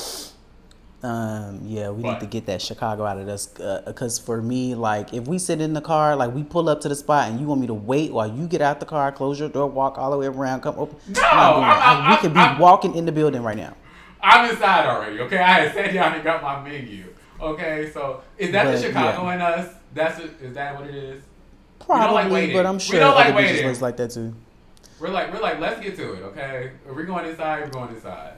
Um, 1.04 1.60
yeah, 1.66 1.90
we 1.90 2.02
But- 2.02 2.12
need 2.14 2.20
to 2.22 2.26
get 2.28 2.46
that 2.46 2.62
Chicago 2.62 3.06
out 3.06 3.18
of 3.18 3.28
us. 3.28 3.48
Because 3.86 4.18
for 4.18 4.42
me, 4.42 4.74
like, 4.74 5.14
if 5.14 5.28
we 5.28 5.38
sit 5.38 5.60
in 5.60 5.74
the 5.74 5.82
car, 5.82 6.16
like, 6.16 6.34
we 6.34 6.44
pull 6.44 6.70
up 6.70 6.80
to 6.82 6.90
the 6.90 6.96
spot 6.96 7.28
and 7.30 7.40
you 7.42 7.46
want 7.46 7.60
me 7.60 7.68
to 7.68 7.74
wait 7.74 8.14
while 8.14 8.28
you 8.28 8.48
get 8.48 8.62
out 8.62 8.80
the 8.80 8.86
car, 8.86 9.12
close 9.12 9.38
your 9.40 9.50
door, 9.50 9.68
walk 9.68 9.98
all 9.98 10.12
the 10.12 10.18
way 10.18 10.28
around, 10.28 10.62
come 10.62 10.76
open. 10.78 10.96
No, 11.10 11.22
I'm- 11.22 11.64
I'm- 12.04 12.10
we 12.12 12.18
could 12.18 12.34
be 12.34 12.46
walking 12.62 12.96
in 12.96 13.06
the 13.06 13.12
building 13.12 13.44
right 13.44 13.58
now. 13.58 13.74
I'm 14.22 14.50
inside 14.50 14.86
already, 14.86 15.20
okay? 15.20 15.40
I 15.40 15.44
had 15.66 15.74
sat 15.74 15.94
down 15.94 16.14
and 16.14 16.24
got 16.24 16.42
my 16.42 16.62
menu. 16.64 17.04
Okay, 17.42 17.92
so 17.94 18.22
is 18.38 18.54
that 18.54 18.64
But, 18.64 18.72
the 18.72 18.82
Chicago 18.82 19.24
yeah. 19.24 19.34
in 19.36 19.42
us? 19.42 19.74
That's 19.94 20.20
it, 20.20 20.32
is 20.42 20.54
that 20.56 20.80
what 20.80 20.88
it 20.88 20.96
is? 20.96 21.24
Probably, 21.86 22.14
like 22.24 22.32
waiting. 22.32 22.56
but 22.56 22.66
I'm 22.66 22.76
We 22.76 22.80
sure 22.80 23.00
don't 23.02 23.16
like 23.16 23.36
waiting. 23.36 23.68
was 23.68 23.82
like 23.82 23.98
that 23.98 24.12
too. 24.12 24.34
We're 25.02 25.10
like 25.10 25.34
we're 25.34 25.42
like 25.42 25.60
let's 25.60 25.82
get 25.82 25.98
to 25.98 26.14
it, 26.14 26.22
okay? 26.28 26.72
If 26.88 26.96
we're 26.96 27.04
going 27.04 27.26
inside, 27.26 27.64
we're 27.66 27.72
going 27.72 27.94
inside. 27.94 28.36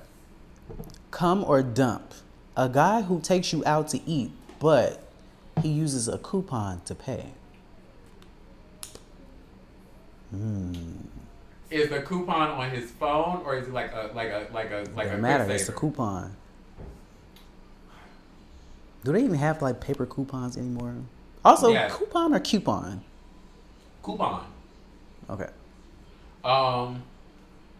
Come 1.11 1.43
or 1.43 1.61
dump. 1.61 2.13
A 2.57 2.69
guy 2.69 3.01
who 3.01 3.19
takes 3.19 3.51
you 3.51 3.63
out 3.65 3.89
to 3.89 4.01
eat, 4.09 4.31
but 4.59 5.01
he 5.61 5.69
uses 5.69 6.07
a 6.07 6.17
coupon 6.17 6.81
to 6.85 6.95
pay. 6.95 7.25
Is 11.71 11.89
the 11.89 12.01
coupon 12.01 12.49
on 12.49 12.69
his 12.69 12.91
phone 12.91 13.41
or 13.45 13.55
is 13.55 13.67
it 13.67 13.73
like 13.73 13.91
a 13.93 14.11
like 14.13 14.29
a 14.29 14.47
like 14.53 14.69
a 14.71 14.85
like 14.95 15.07
a 15.07 15.09
Doesn't 15.09 15.21
matter. 15.21 15.45
quick 15.45 15.59
It's 15.59 15.69
a 15.69 15.73
coupon. 15.73 16.35
Do 19.03 19.11
they 19.13 19.23
even 19.23 19.35
have 19.35 19.61
like 19.61 19.79
paper 19.79 20.05
coupons 20.05 20.57
anymore? 20.57 20.95
Also, 21.43 21.71
Yes. 21.71 21.93
coupon 21.95 22.33
or 22.33 22.39
coupon? 22.39 23.03
coupon. 24.01 24.45
Okay. 25.29 25.49
Um, 26.43 27.03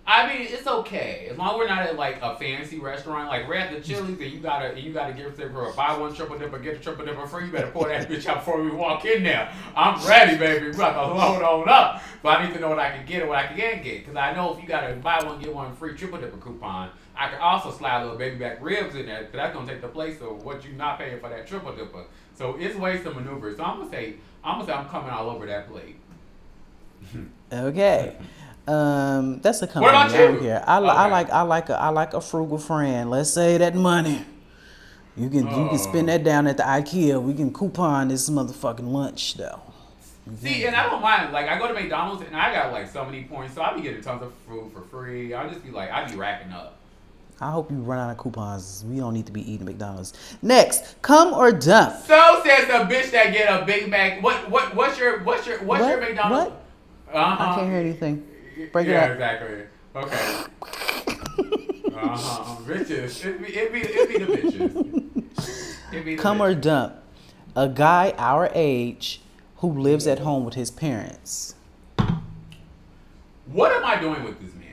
I 0.07 0.27
mean, 0.27 0.47
it's 0.47 0.67
okay 0.67 1.27
as 1.31 1.37
long 1.37 1.55
as 1.55 1.57
we're 1.57 1.67
not 1.67 1.81
at 1.81 1.95
like 1.95 2.19
a 2.21 2.37
fancy 2.37 2.77
restaurant. 2.77 3.27
Like 3.27 3.47
we're 3.47 3.55
at 3.55 3.73
the 3.73 3.81
Chili's 3.81 4.19
and 4.19 4.31
you 4.31 4.39
gotta 4.39 4.79
you 4.79 4.93
gotta 4.93 5.13
give 5.13 5.35
them 5.35 5.51
for 5.51 5.67
a 5.67 5.73
buy 5.73 5.97
one 5.97 6.13
triple 6.13 6.37
dipper, 6.37 6.59
get 6.59 6.75
a 6.75 6.79
triple 6.79 7.05
dipper 7.05 7.25
free. 7.25 7.45
You 7.45 7.51
better 7.51 7.71
pour 7.71 7.87
that 7.87 8.07
bitch 8.09 8.27
out 8.27 8.37
before 8.37 8.61
we 8.61 8.69
walk 8.69 9.03
in 9.05 9.23
there. 9.23 9.51
I'm 9.75 10.05
ready, 10.07 10.37
baby. 10.37 10.67
We 10.67 10.71
about 10.73 10.93
to 10.93 11.13
load 11.13 11.41
on 11.41 11.69
up. 11.69 12.03
But 12.21 12.37
I 12.37 12.45
need 12.45 12.53
to 12.53 12.59
know 12.59 12.69
what 12.69 12.77
I 12.77 12.91
can 12.91 13.05
get 13.07 13.21
and 13.21 13.29
what 13.29 13.39
I 13.39 13.47
can't 13.47 13.83
get 13.83 14.01
because 14.01 14.15
I 14.15 14.33
know 14.35 14.53
if 14.53 14.61
you 14.61 14.67
gotta 14.67 14.93
buy 14.95 15.23
one 15.23 15.41
get 15.41 15.53
one 15.53 15.75
free 15.75 15.95
triple 15.95 16.19
dipper 16.19 16.37
coupon, 16.37 16.91
I 17.17 17.29
can 17.29 17.39
also 17.39 17.71
slide 17.71 18.01
a 18.01 18.03
little 18.03 18.19
baby 18.19 18.35
back 18.35 18.59
ribs 18.61 18.93
in 18.93 19.07
there 19.07 19.21
because 19.21 19.33
that's 19.33 19.55
gonna 19.55 19.71
take 19.71 19.81
the 19.81 19.87
place 19.87 20.21
of 20.21 20.43
what 20.45 20.63
you're 20.63 20.73
not 20.75 20.99
paying 20.99 21.19
for 21.19 21.29
that 21.29 21.47
triple 21.47 21.75
dipper. 21.75 22.05
So 22.35 22.57
it's 22.59 22.75
ways 22.75 23.01
to 23.05 23.11
maneuver. 23.11 23.55
So 23.55 23.63
I'm 23.63 23.79
gonna 23.79 23.89
say 23.89 24.15
I'm 24.43 24.59
gonna 24.59 24.67
say 24.67 24.73
I'm 24.73 24.87
coming 24.87 25.09
all 25.09 25.31
over 25.31 25.47
that 25.47 25.67
plate. 25.67 25.97
Okay. 27.51 28.15
Um, 28.67 29.39
that's 29.41 29.61
a 29.61 29.67
company. 29.67 29.95
I 29.95 30.09
care. 30.09 30.63
I, 30.67 30.79
li- 30.79 30.89
I 30.89 31.07
like 31.07 31.29
I 31.29 31.41
like 31.41 31.69
a 31.69 31.79
I 31.79 31.89
like 31.89 32.13
a 32.13 32.21
frugal 32.21 32.57
friend. 32.57 33.09
Let's 33.11 33.29
say 33.31 33.57
that 33.57 33.75
money. 33.75 34.25
You 35.15 35.29
can 35.29 35.47
you 35.47 35.69
can 35.69 35.77
spend 35.77 36.09
that 36.09 36.23
down 36.23 36.47
at 36.47 36.57
the 36.57 36.63
IKEA. 36.63 37.21
We 37.21 37.33
can 37.33 37.53
coupon 37.53 38.07
this 38.07 38.29
motherfucking 38.29 38.91
lunch 38.91 39.35
though. 39.35 39.61
See, 40.41 40.65
and 40.65 40.75
I 40.75 40.89
don't 40.89 41.03
mind. 41.03 41.31
Like, 41.31 41.47
I 41.47 41.59
go 41.59 41.67
to 41.67 41.73
McDonald's 41.75 42.23
and 42.25 42.35
I 42.35 42.51
got 42.51 42.71
like 42.71 42.89
so 42.89 43.05
many 43.05 43.25
points, 43.25 43.53
so 43.53 43.61
I 43.61 43.75
be 43.75 43.81
getting 43.81 44.01
tons 44.01 44.23
of 44.23 44.33
food 44.47 44.71
for 44.73 44.81
free. 44.81 45.35
I'll 45.35 45.47
just 45.47 45.63
be 45.63 45.69
like, 45.69 45.91
I 45.91 46.09
be 46.09 46.15
racking 46.15 46.51
up. 46.51 46.77
I 47.39 47.51
hope 47.51 47.69
you 47.69 47.77
run 47.77 47.99
out 47.99 48.09
of 48.09 48.17
coupons. 48.17 48.83
We 48.87 48.97
don't 48.97 49.13
need 49.13 49.27
to 49.27 49.31
be 49.31 49.49
eating 49.49 49.65
McDonald's. 49.65 50.13
Next, 50.41 50.99
come 51.03 51.33
or 51.33 51.51
dump. 51.51 52.03
So 52.07 52.41
says 52.43 52.65
the 52.67 52.91
bitch 52.91 53.11
that 53.11 53.33
get 53.33 53.61
a 53.61 53.65
Big 53.65 53.87
Mac. 53.87 54.23
What? 54.23 54.49
What? 54.49 54.73
What's 54.75 54.97
your? 54.97 55.19
What's 55.23 55.45
your? 55.45 55.59
What's 55.63 55.85
your 55.85 55.99
What? 55.99 56.09
McDonald's? 56.09 56.51
What? 57.07 57.15
Uh 57.15 57.35
huh. 57.35 57.51
I 57.51 57.55
can't 57.55 57.67
hear 57.69 57.79
anything. 57.79 58.27
Break 58.71 58.87
yeah, 58.87 59.05
it 59.05 59.11
up. 59.11 59.11
exactly. 59.11 59.63
Okay. 59.95 60.15
uh 61.95 62.17
huh. 62.17 62.55
Bitches. 62.63 63.25
It 63.25 63.41
be. 63.41 63.47
It 63.53 63.73
be. 63.73 63.79
It 63.81 64.09
be 64.09 64.17
the 64.17 64.31
bitches. 64.31 65.11
It 65.91 66.03
be 66.03 66.15
the 66.15 66.21
Come 66.21 66.41
or 66.41 66.53
dump. 66.55 66.95
A 67.55 67.69
guy 67.69 68.13
our 68.17 68.49
age 68.53 69.21
who 69.57 69.71
lives 69.71 70.07
at 70.07 70.19
home 70.19 70.43
with 70.43 70.55
his 70.55 70.71
parents. 70.71 71.55
What 73.45 73.71
am 73.71 73.85
I 73.85 73.99
doing 73.99 74.23
with 74.23 74.39
this 74.41 74.51
man? 74.55 74.65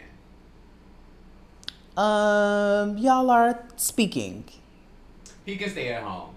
Um, 1.96 2.98
y'all 2.98 3.30
are 3.30 3.62
speaking. 3.76 4.44
He 5.44 5.56
can 5.56 5.70
stay 5.70 5.92
at 5.92 6.02
home. 6.02 6.30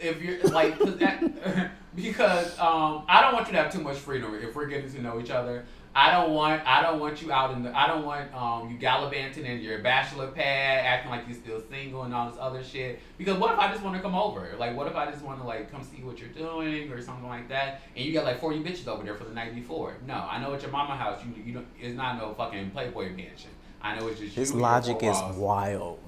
If 0.00 0.22
you're 0.22 0.38
like, 0.44 0.78
that, 0.78 1.70
because 1.94 2.58
um, 2.58 3.04
I 3.08 3.22
don't 3.22 3.34
want 3.34 3.46
you 3.46 3.52
to 3.52 3.62
have 3.62 3.72
too 3.72 3.80
much 3.80 3.96
freedom. 3.96 4.34
If 4.40 4.54
we're 4.54 4.66
getting 4.66 4.92
to 4.92 5.02
know 5.02 5.18
each 5.18 5.30
other, 5.30 5.64
I 5.96 6.12
don't 6.12 6.34
want 6.34 6.60
I 6.66 6.82
don't 6.82 7.00
want 7.00 7.22
you 7.22 7.32
out 7.32 7.52
in 7.52 7.62
the 7.62 7.74
I 7.74 7.86
don't 7.86 8.04
want 8.04 8.32
um 8.34 8.70
you 8.70 8.76
gallivanting 8.76 9.46
in 9.46 9.60
your 9.60 9.78
bachelor 9.78 10.26
pad, 10.26 10.84
acting 10.84 11.10
like 11.10 11.26
you're 11.26 11.38
still 11.38 11.62
single 11.70 12.02
and 12.02 12.12
all 12.12 12.28
this 12.30 12.38
other 12.38 12.62
shit. 12.62 13.00
Because 13.16 13.38
what 13.38 13.54
if 13.54 13.58
I 13.58 13.72
just 13.72 13.82
want 13.82 13.96
to 13.96 14.02
come 14.02 14.14
over? 14.14 14.54
Like, 14.58 14.76
what 14.76 14.86
if 14.88 14.94
I 14.94 15.10
just 15.10 15.24
want 15.24 15.40
to 15.40 15.46
like 15.46 15.70
come 15.70 15.82
see 15.82 16.02
what 16.02 16.18
you're 16.18 16.28
doing 16.28 16.92
or 16.92 17.00
something 17.00 17.26
like 17.26 17.48
that? 17.48 17.80
And 17.96 18.04
you 18.04 18.12
got 18.12 18.26
like 18.26 18.38
40 18.38 18.62
bitches 18.62 18.86
over 18.86 19.04
there 19.04 19.14
for 19.14 19.24
the 19.24 19.32
night 19.32 19.54
before. 19.54 19.96
No, 20.06 20.14
I 20.14 20.38
know 20.38 20.52
at 20.52 20.60
your 20.60 20.70
mama 20.70 20.96
house 20.96 21.18
you 21.24 21.42
you 21.42 21.54
don't. 21.54 21.66
It's 21.80 21.96
not 21.96 22.18
no 22.18 22.34
fucking 22.34 22.72
Playboy 22.72 23.16
mansion. 23.16 23.50
I 23.80 23.98
know 23.98 24.08
it's 24.08 24.20
just 24.20 24.34
His 24.36 24.50
you 24.50 24.56
and 24.56 24.60
your 24.60 24.70
logic 24.70 25.02
is 25.02 25.36
wild. 25.38 25.98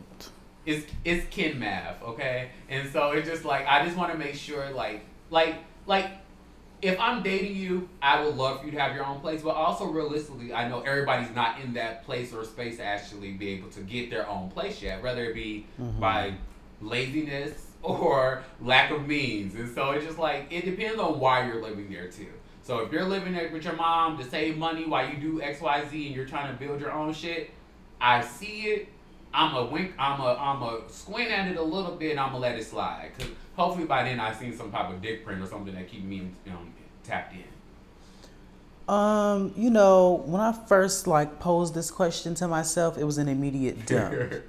it's 0.67 0.87
it's 1.03 1.27
Ken 1.35 1.59
math, 1.59 2.03
okay? 2.03 2.51
And 2.69 2.91
so 2.93 3.13
it's 3.13 3.27
just 3.27 3.47
like 3.47 3.67
I 3.67 3.87
just 3.87 3.97
want 3.97 4.13
to 4.13 4.19
make 4.19 4.35
sure, 4.35 4.69
like, 4.71 5.01
like, 5.31 5.55
like, 5.87 6.11
if 6.81 6.99
I'm 7.01 7.23
dating 7.23 7.57
you, 7.57 7.89
I 8.01 8.25
would 8.25 8.37
love 8.37 8.61
for 8.61 8.67
you 8.67 8.73
to 8.73 8.81
have 8.81 8.95
your 8.95 9.05
own 9.05 9.21
place, 9.21 9.43
but 9.43 9.51
also 9.51 9.87
realistically, 9.87 10.53
I 10.53 10.69
know 10.69 10.81
everybody's 10.81 11.35
not 11.35 11.61
in 11.61 11.75
that 11.75 12.05
place 12.05 12.33
or 12.33 12.45
space 12.45 12.77
to 12.77 12.85
actually 12.85 13.33
be 13.33 13.49
able 13.51 13.69
to 13.71 13.81
get 13.81 14.11
their 14.11 14.29
own 14.29 14.51
place 14.51 14.81
yet, 14.83 15.03
whether 15.03 15.25
it 15.25 15.35
be 15.35 15.67
by 16.01 16.35
laziness 16.81 17.67
or 17.83 18.43
lack 18.61 18.91
of 18.91 19.07
means. 19.07 19.55
And 19.55 19.73
so 19.75 19.91
it's 19.93 20.05
just 20.05 20.19
like 20.19 20.47
it 20.51 20.65
depends 20.65 21.01
on 21.01 21.19
why 21.19 21.47
you're 21.47 21.63
living 21.63 21.91
there 21.91 22.09
too. 22.09 22.29
So 22.63 22.81
if 22.81 22.93
you're 22.93 23.05
living 23.05 23.33
there 23.33 23.51
with 23.51 23.65
your 23.65 23.75
mom 23.77 24.19
to 24.19 24.25
save 24.25 24.59
money 24.59 24.85
while 24.87 25.09
you 25.09 25.17
do 25.17 25.41
X, 25.41 25.61
Y, 25.61 25.85
Z, 25.91 26.07
and 26.07 26.15
you're 26.15 26.27
trying 26.27 26.53
to 26.53 26.59
build 26.65 26.81
your 26.81 26.93
own 26.93 27.13
shit, 27.15 27.51
I 28.01 28.21
see 28.23 28.63
it. 28.63 28.89
I'm 29.33 29.55
a 29.55 29.65
wink. 29.65 29.93
I'm 29.99 30.21
a 30.21 30.35
I'm 30.35 30.63
a 30.63 30.81
squint 30.89 31.31
at 31.31 31.49
it 31.49 31.57
a 31.57 31.63
little 31.63 31.97
bit. 31.97 32.13
and 32.13 32.21
I'm 32.21 32.29
gonna 32.29 32.39
let 32.41 32.57
it 32.57 32.65
slide. 32.65 33.11
Cause 33.19 33.29
hopefully 33.57 33.87
by 33.87 34.05
then 34.05 34.21
I've 34.21 34.37
seen 34.37 34.57
some 34.57 34.71
type 34.71 34.91
of 34.91 35.03
dick 35.03 35.25
print 35.25 35.43
or 35.43 35.47
something 35.47 35.75
that 35.75 35.89
keep 35.89 36.05
me 36.05 36.31
um, 36.49 36.73
tapped 37.09 37.35
in. 37.35 37.45
Um, 38.95 39.53
you 39.57 39.71
know, 39.71 40.23
when 40.27 40.41
I 40.41 40.53
first 40.53 41.07
like 41.07 41.39
posed 41.41 41.75
this 41.75 41.91
question 41.91 42.35
to 42.37 42.49
myself, 42.49 42.97
it 42.97 43.05
was 43.05 43.19
an 43.19 43.29
immediate 43.29 43.87
dump. 43.87 44.33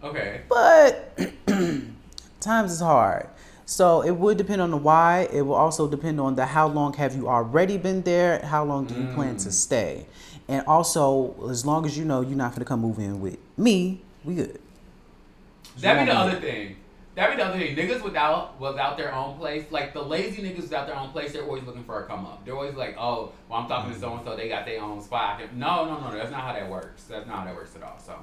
Okay. 0.00 0.42
but 0.48 1.18
times 2.40 2.70
is 2.70 2.78
hard. 2.80 3.28
So 3.66 4.02
it 4.02 4.12
would 4.12 4.38
depend 4.38 4.62
on 4.62 4.70
the 4.70 4.76
why. 4.76 5.28
It 5.32 5.42
will 5.42 5.56
also 5.56 5.88
depend 5.88 6.20
on 6.20 6.36
the 6.36 6.46
how 6.46 6.68
long 6.68 6.92
have 6.94 7.16
you 7.16 7.28
already 7.28 7.78
been 7.78 8.02
there, 8.02 8.38
how 8.44 8.62
long 8.62 8.86
do 8.86 8.94
you 8.94 9.08
plan 9.08 9.36
to 9.38 9.50
stay, 9.50 10.06
and 10.46 10.64
also 10.66 11.34
as 11.50 11.66
long 11.66 11.84
as 11.84 11.98
you 11.98 12.04
know 12.04 12.20
you're 12.20 12.36
not 12.36 12.52
gonna 12.52 12.64
come 12.64 12.78
move 12.80 13.00
in 13.00 13.20
with 13.20 13.38
me, 13.56 14.00
we 14.24 14.36
good. 14.36 14.60
That'd 15.78 16.06
be 16.06 16.12
the 16.12 16.16
other 16.16 16.40
thing. 16.40 16.76
That'd 17.18 17.36
be 17.36 17.42
the 17.42 17.48
other 17.48 17.58
thing. 17.58 17.74
Niggas 17.74 18.04
without 18.04 18.60
without 18.60 18.96
their 18.96 19.12
own 19.12 19.36
place, 19.38 19.64
like 19.72 19.92
the 19.92 20.00
lazy 20.00 20.40
niggas 20.40 20.62
without 20.62 20.86
their 20.86 20.94
own 20.94 21.10
place, 21.10 21.32
they're 21.32 21.42
always 21.42 21.64
looking 21.64 21.82
for 21.82 22.04
a 22.04 22.06
come 22.06 22.24
up. 22.24 22.44
They're 22.44 22.54
always 22.54 22.76
like, 22.76 22.94
oh, 22.96 23.32
well, 23.48 23.58
I'm 23.58 23.68
talking 23.68 23.92
to 23.92 23.98
so 23.98 24.14
and 24.14 24.24
so, 24.24 24.36
they 24.36 24.48
got 24.48 24.64
their 24.64 24.80
own 24.80 25.02
spot. 25.02 25.40
No, 25.52 25.84
No, 25.84 25.98
no, 25.98 26.10
no, 26.10 26.16
that's 26.16 26.30
not 26.30 26.42
how 26.42 26.52
that 26.52 26.70
works. 26.70 27.02
That's 27.04 27.26
not 27.26 27.38
how 27.38 27.44
that 27.46 27.56
works 27.56 27.74
at 27.74 27.82
all. 27.82 27.98
So, 27.98 28.14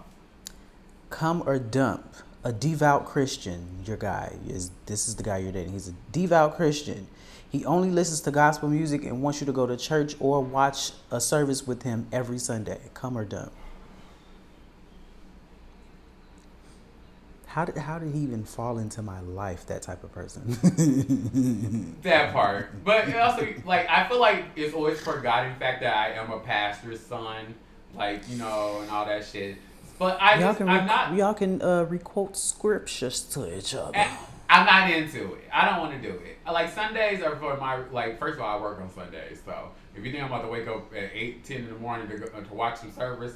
Come 1.10 1.44
or 1.46 1.60
dump. 1.60 2.16
A 2.46 2.54
devout 2.54 3.06
Christian, 3.06 3.68
your 3.86 3.98
guy 3.98 4.38
is 4.48 4.72
this 4.86 5.10
is 5.10 5.18
the 5.18 5.24
guy 5.24 5.40
you're 5.40 5.52
dating. 5.52 5.74
He's 5.74 5.90
a 5.90 5.96
devout 6.14 6.56
Christian. 6.56 7.08
He 7.50 7.66
only 7.66 7.92
listens 7.92 8.22
to 8.22 8.32
gospel 8.32 8.70
music 8.70 9.04
and 9.04 9.22
wants 9.22 9.42
you 9.42 9.46
to 9.46 9.52
go 9.52 9.68
to 9.68 9.76
church 9.76 10.16
or 10.22 10.42
watch 10.42 10.94
a 11.12 11.20
service 11.20 11.68
with 11.68 11.84
him 11.84 12.08
every 12.14 12.40
Sunday. 12.40 12.80
Come 12.94 13.18
or 13.18 13.26
dump. 13.26 13.52
How 17.56 17.64
did 17.64 17.78
how 17.78 18.00
did 18.00 18.14
he 18.14 18.20
even 18.20 18.44
fall 18.44 18.80
into 18.80 19.02
my 19.02 19.22
life? 19.22 19.66
That 19.68 19.82
type 19.82 20.04
of 20.04 20.12
person. 20.12 20.44
that 22.02 22.34
part. 22.34 22.84
But 22.84 23.16
also, 23.16 23.48
like, 23.66 23.90
I 23.90 24.10
feel 24.10 24.20
like 24.20 24.44
it's 24.58 24.74
always 24.74 25.00
forgotten 25.00 25.54
the 25.54 25.60
fact 25.60 25.80
that 25.80 25.96
I 25.96 26.10
am 26.22 26.32
a 26.32 26.40
pastor's 26.40 27.00
son, 27.00 27.56
like, 27.94 28.28
you 28.30 28.40
know, 28.40 28.82
and 28.82 28.92
all 28.92 29.06
that 29.06 29.24
shit. 29.24 29.56
But 29.98 30.22
I 30.22 30.34
y'all 30.34 30.50
just, 30.50 30.58
can 30.58 30.68
I'm 30.68 30.86
not. 30.86 31.14
y'all 31.14 31.34
can 31.34 31.62
uh, 31.62 31.84
requote 31.84 32.36
scriptures 32.36 33.22
to 33.24 33.58
each 33.58 33.74
other. 33.74 33.96
Eh, 33.96 34.18
I'm 34.50 34.66
not 34.66 34.92
into 34.92 35.36
it. 35.36 35.50
I 35.54 35.70
don't 35.70 35.80
want 35.80 35.94
to 35.94 36.12
do 36.12 36.14
it. 36.14 36.40
Like 36.46 36.70
Sundays 36.70 37.24
are 37.24 37.38
for 37.38 37.56
my 37.56 37.78
like. 37.90 38.20
First 38.20 38.36
of 38.36 38.42
all, 38.42 38.60
I 38.60 38.62
work 38.62 38.82
on 38.82 38.94
Sundays, 38.94 39.40
so 39.46 39.70
if 39.96 40.04
you 40.04 40.12
think 40.12 40.22
I'm 40.22 40.30
about 40.30 40.42
to 40.42 40.50
wake 40.50 40.68
up 40.68 40.94
at 40.94 41.10
eight, 41.14 41.46
ten 41.46 41.60
in 41.60 41.70
the 41.70 41.80
morning 41.80 42.10
to 42.10 42.18
go, 42.18 42.26
to 42.26 42.54
watch 42.54 42.80
some 42.80 42.92
service, 42.92 43.36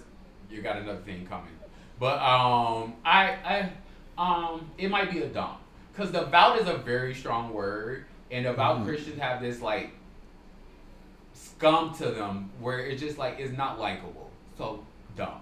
you 0.51 0.61
got 0.61 0.75
another 0.75 0.99
thing 0.99 1.25
coming. 1.25 1.53
But 1.97 2.19
um, 2.19 2.95
I 3.05 3.37
I 3.45 3.69
um, 4.19 4.69
it 4.77 4.91
might 4.91 5.09
be 5.11 5.21
a 5.21 5.27
dump 5.27 5.59
because 5.93 6.11
the 6.11 6.19
devout 6.19 6.59
is 6.59 6.67
a 6.67 6.77
very 6.77 7.15
strong 7.15 7.53
word, 7.53 8.05
and 8.29 8.43
devout 8.43 8.85
Christians 8.85 9.19
have 9.19 9.41
this 9.41 9.61
like 9.61 9.91
scum 11.33 11.95
to 11.95 12.11
them 12.11 12.51
where 12.59 12.79
it's 12.79 13.01
just 13.01 13.17
like 13.17 13.39
it's 13.39 13.57
not 13.57 13.79
likable. 13.79 14.29
So 14.57 14.83
dump. 15.15 15.41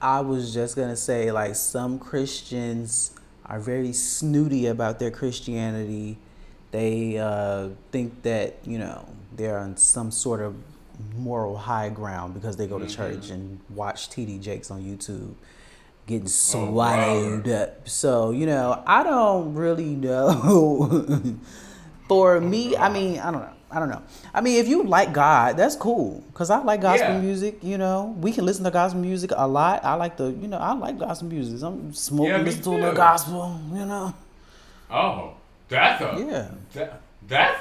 I 0.00 0.20
was 0.20 0.52
just 0.52 0.76
gonna 0.76 0.96
say, 0.96 1.30
like, 1.30 1.54
some 1.54 1.98
Christians 1.98 3.12
are 3.44 3.60
very 3.60 3.92
snooty 3.92 4.66
about 4.66 4.98
their 4.98 5.10
Christianity. 5.10 6.16
They 6.70 7.18
uh, 7.18 7.68
think 7.92 8.22
that 8.22 8.56
you 8.64 8.78
know 8.78 9.06
they're 9.36 9.58
on 9.58 9.76
some 9.76 10.10
sort 10.10 10.40
of 10.40 10.56
moral 11.14 11.58
high 11.58 11.90
ground 11.90 12.32
because 12.32 12.56
they 12.56 12.66
go 12.66 12.78
to 12.78 12.86
church 12.86 13.28
and 13.28 13.60
watch 13.68 14.08
TD 14.08 14.40
Jakes 14.40 14.70
on 14.70 14.82
YouTube 14.82 15.34
getting 16.06 16.28
swallowed 16.28 17.48
up. 17.48 17.88
So 17.88 18.30
you 18.30 18.46
know, 18.46 18.82
I 18.86 19.02
don't 19.02 19.54
really 19.54 19.94
know. 19.96 21.36
For 22.08 22.40
me, 22.40 22.76
I 22.76 22.88
mean, 22.88 23.18
I 23.18 23.32
don't 23.32 23.40
know. 23.42 23.50
I 23.68 23.80
don't 23.80 23.88
know. 23.88 24.00
I 24.32 24.40
mean, 24.40 24.60
if 24.60 24.68
you 24.68 24.84
like 24.84 25.12
God, 25.12 25.56
that's 25.56 25.74
cool. 25.74 26.22
Cause 26.34 26.50
I 26.50 26.58
like 26.62 26.80
gospel 26.80 27.12
Yeah. 27.14 27.18
music. 27.20 27.58
You 27.64 27.78
know, 27.78 28.14
we 28.20 28.30
can 28.30 28.44
listen 28.46 28.62
to 28.64 28.70
gospel 28.70 29.00
music 29.00 29.32
a 29.34 29.46
lot. 29.48 29.84
I 29.84 29.94
like 29.94 30.16
the, 30.16 30.26
you 30.30 30.46
know, 30.46 30.56
I 30.58 30.72
like 30.74 31.00
gospel 31.00 31.26
music. 31.28 31.60
I'm 31.66 31.92
smoking, 31.92 32.30
Yeah, 32.30 32.38
listen 32.42 32.62
to 32.62 32.70
a 32.70 32.78
little 32.78 32.94
gospel. 32.94 33.60
You 33.74 33.84
know, 33.86 34.14
Oh, 34.88 35.32
that's 35.68 36.00
a 36.00 36.24
Yeah. 36.24 36.48
That, 36.74 37.00
that's 37.26 37.60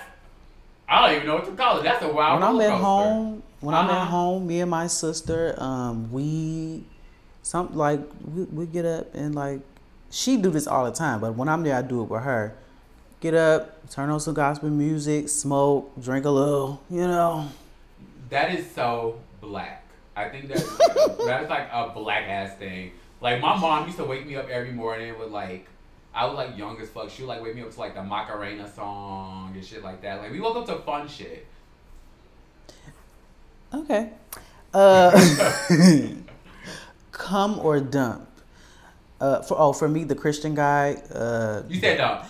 I 0.87 1.07
don't 1.07 1.15
even 1.15 1.27
know 1.27 1.35
what 1.37 1.45
to 1.45 1.51
call 1.53 1.79
it. 1.79 1.83
That's 1.83 2.03
a 2.03 2.07
wild. 2.07 2.39
when 2.39 2.49
I'm 2.49 2.61
at 2.61 2.79
home, 2.79 3.41
when 3.61 3.73
I'm 3.73 3.89
Uh-huh. 3.89 3.99
at 4.01 4.07
home, 4.07 4.45
me 4.45 4.59
and 4.61 4.69
my 4.69 4.85
sister, 4.85 5.55
um, 5.57 6.11
we, 6.11 6.83
some 7.45 7.75
like 7.75 7.99
we, 8.23 8.43
we 8.45 8.65
get 8.65 8.85
up 8.85 9.13
and 9.13 9.35
like, 9.35 9.59
she 10.09 10.35
do 10.35 10.49
this 10.49 10.65
all 10.65 10.83
the 10.83 10.91
time. 10.91 11.21
But 11.21 11.35
when 11.35 11.47
I'm 11.47 11.61
there, 11.61 11.75
I 11.75 11.83
do 11.83 12.01
it 12.01 12.09
with 12.09 12.23
her. 12.23 12.55
Get 13.19 13.35
up, 13.35 13.87
turn 13.91 14.09
on 14.09 14.19
some 14.19 14.33
gospel 14.33 14.69
music, 14.71 15.29
smoke, 15.29 15.91
drink 16.01 16.25
a 16.25 16.29
little. 16.31 16.81
You 16.89 17.01
know. 17.01 17.47
That 18.29 18.51
is 18.51 18.69
so 18.71 19.19
black. 19.41 19.85
I 20.15 20.27
think 20.29 20.47
that 20.47 20.57
that 21.27 21.43
is 21.43 21.49
like 21.49 21.69
a 21.71 21.91
black 21.93 22.23
ass 22.23 22.57
thing. 22.57 22.93
Like 23.21 23.39
my 23.39 23.55
mom 23.55 23.85
used 23.85 23.97
to 23.99 24.05
wake 24.05 24.25
me 24.25 24.35
up 24.35 24.49
every 24.49 24.71
morning 24.71 25.17
with 25.19 25.29
like 25.29 25.67
I 26.15 26.25
was 26.25 26.35
like 26.35 26.57
young 26.57 26.81
as 26.81 26.89
fuck. 26.89 27.11
She 27.11 27.21
would 27.21 27.29
like 27.29 27.43
wake 27.43 27.53
me 27.53 27.61
up 27.61 27.71
to 27.71 27.79
like 27.79 27.93
the 27.93 28.01
Macarena 28.01 28.67
song 28.67 29.51
and 29.53 29.63
shit 29.63 29.83
like 29.83 30.01
that. 30.01 30.19
Like 30.19 30.31
we 30.31 30.39
woke 30.39 30.57
up 30.57 30.65
to 30.65 30.77
fun 30.77 31.07
shit. 31.07 31.45
Okay. 33.71 34.09
Uh, 34.73 35.11
come 37.17 37.59
or 37.59 37.79
dump. 37.79 38.27
Uh, 39.19 39.41
for 39.41 39.55
oh, 39.59 39.73
for 39.73 39.87
me, 39.87 40.03
the 40.03 40.15
Christian 40.15 40.53
guy. 40.55 41.01
Uh, 41.13 41.63
You 41.69 41.79
said 41.79 41.97
dump. 41.97 42.25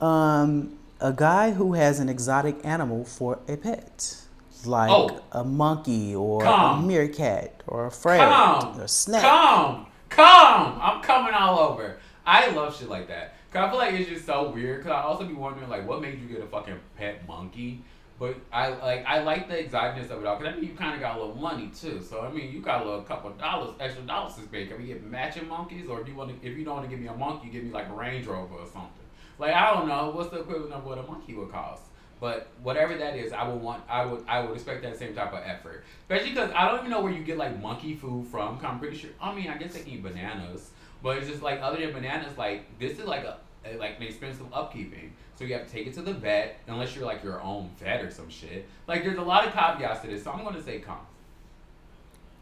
um, 0.00 0.78
a 1.00 1.12
guy 1.12 1.50
who 1.52 1.74
has 1.74 2.00
an 2.00 2.08
exotic 2.08 2.56
animal 2.64 3.04
for 3.04 3.38
a 3.48 3.56
pet, 3.56 4.16
like 4.64 4.90
Oh. 4.90 5.20
a 5.32 5.44
monkey 5.44 6.14
or 6.14 6.44
a 6.44 6.80
meerkat 6.80 7.62
or 7.66 7.86
a 7.86 7.90
Come, 7.90 8.78
or 8.78 8.82
a 8.84 8.88
snake. 8.88 9.22
come, 9.22 9.86
come! 10.08 10.78
I'm 10.80 11.02
coming 11.02 11.34
all 11.34 11.58
over. 11.58 11.98
I 12.26 12.48
love 12.50 12.76
shit 12.78 12.88
like 12.88 13.08
that. 13.08 13.34
Cause 13.52 13.64
I 13.66 13.70
feel 13.70 13.78
like 13.78 13.94
it's 13.94 14.10
just 14.10 14.26
so 14.26 14.50
weird. 14.50 14.82
Cause 14.82 14.92
I 14.92 15.00
also 15.02 15.24
be 15.24 15.32
wondering 15.34 15.68
like, 15.70 15.88
what 15.88 16.02
made 16.02 16.20
you 16.20 16.28
get 16.28 16.42
a 16.42 16.46
fucking 16.46 16.78
pet 16.98 17.26
monkey? 17.26 17.82
But 18.18 18.36
I 18.52 18.68
like 18.70 19.04
I 19.06 19.22
like 19.22 19.48
the 19.48 19.54
exoticness 19.54 20.10
of 20.10 20.20
it 20.20 20.26
all. 20.26 20.36
Cause 20.36 20.46
I 20.46 20.54
mean, 20.54 20.64
you 20.64 20.74
kind 20.74 20.94
of 20.94 21.00
got 21.00 21.16
a 21.16 21.20
little 21.20 21.36
money 21.36 21.70
too. 21.74 22.02
So 22.02 22.22
I 22.22 22.32
mean, 22.32 22.52
you 22.52 22.60
got 22.60 22.82
a 22.82 22.84
little 22.84 23.02
couple 23.02 23.30
dollars, 23.30 23.74
extra 23.78 24.02
dollars 24.02 24.34
to 24.34 24.42
spend. 24.42 24.68
Can 24.68 24.78
we 24.80 24.88
get 24.88 25.04
matching 25.04 25.46
monkeys, 25.46 25.88
or 25.88 26.02
do 26.02 26.10
you 26.10 26.16
want 26.16 26.30
to? 26.30 26.46
If 26.46 26.58
you 26.58 26.64
don't 26.64 26.76
want 26.76 26.86
to 26.86 26.90
give 26.90 27.00
me 27.00 27.08
a 27.08 27.14
monkey, 27.14 27.48
give 27.48 27.62
me 27.62 27.70
like 27.70 27.88
a 27.88 27.92
Range 27.92 28.26
Rover 28.26 28.54
or 28.54 28.66
something. 28.66 28.90
Like 29.38 29.54
I 29.54 29.72
don't 29.72 29.86
know 29.86 30.10
what's 30.10 30.30
the 30.30 30.40
equivalent 30.40 30.72
of 30.72 30.84
what 30.84 30.98
a 30.98 31.02
monkey 31.02 31.34
would 31.34 31.52
cost. 31.52 31.82
But 32.20 32.48
whatever 32.62 32.96
that 32.96 33.14
is, 33.14 33.32
I 33.32 33.46
would 33.46 33.60
want, 33.60 33.84
I 33.88 34.04
would, 34.04 34.24
I 34.26 34.40
would 34.40 34.54
expect 34.54 34.82
that 34.82 34.98
same 34.98 35.14
type 35.14 35.32
of 35.32 35.40
effort. 35.44 35.84
Especially 36.02 36.30
because 36.30 36.50
I 36.50 36.66
don't 36.68 36.80
even 36.80 36.90
know 36.90 37.00
where 37.00 37.12
you 37.12 37.22
get 37.22 37.38
like 37.38 37.60
monkey 37.60 37.94
food 37.94 38.26
from. 38.26 38.58
I'm 38.64 38.80
pretty 38.80 38.96
sure. 38.96 39.10
I 39.20 39.32
mean, 39.32 39.48
I 39.48 39.56
guess 39.56 39.74
they 39.74 39.80
can 39.80 39.90
eat 39.90 40.02
bananas, 40.02 40.70
but 41.02 41.18
it's 41.18 41.28
just 41.28 41.42
like 41.42 41.60
other 41.62 41.78
than 41.78 41.92
bananas, 41.92 42.36
like 42.36 42.78
this 42.80 42.98
is 42.98 43.04
like 43.04 43.22
a 43.22 43.38
Uh, 43.68 43.78
like 43.78 43.96
an 43.98 44.02
expensive 44.04 44.50
upkeeping. 44.50 45.10
So 45.36 45.44
you 45.44 45.54
have 45.54 45.66
to 45.66 45.72
take 45.72 45.86
it 45.86 45.94
to 45.94 46.02
the 46.02 46.14
vet, 46.14 46.60
unless 46.66 46.96
you're 46.96 47.06
like 47.06 47.22
your 47.22 47.40
own 47.40 47.70
vet 47.78 48.04
or 48.04 48.10
some 48.10 48.28
shit. 48.28 48.68
Like 48.86 49.04
there's 49.04 49.18
a 49.18 49.22
lot 49.22 49.46
of 49.46 49.52
caveats 49.52 50.00
to 50.00 50.08
this. 50.08 50.24
So 50.24 50.32
I'm 50.32 50.44
gonna 50.44 50.62
say 50.62 50.80
come. 50.80 50.98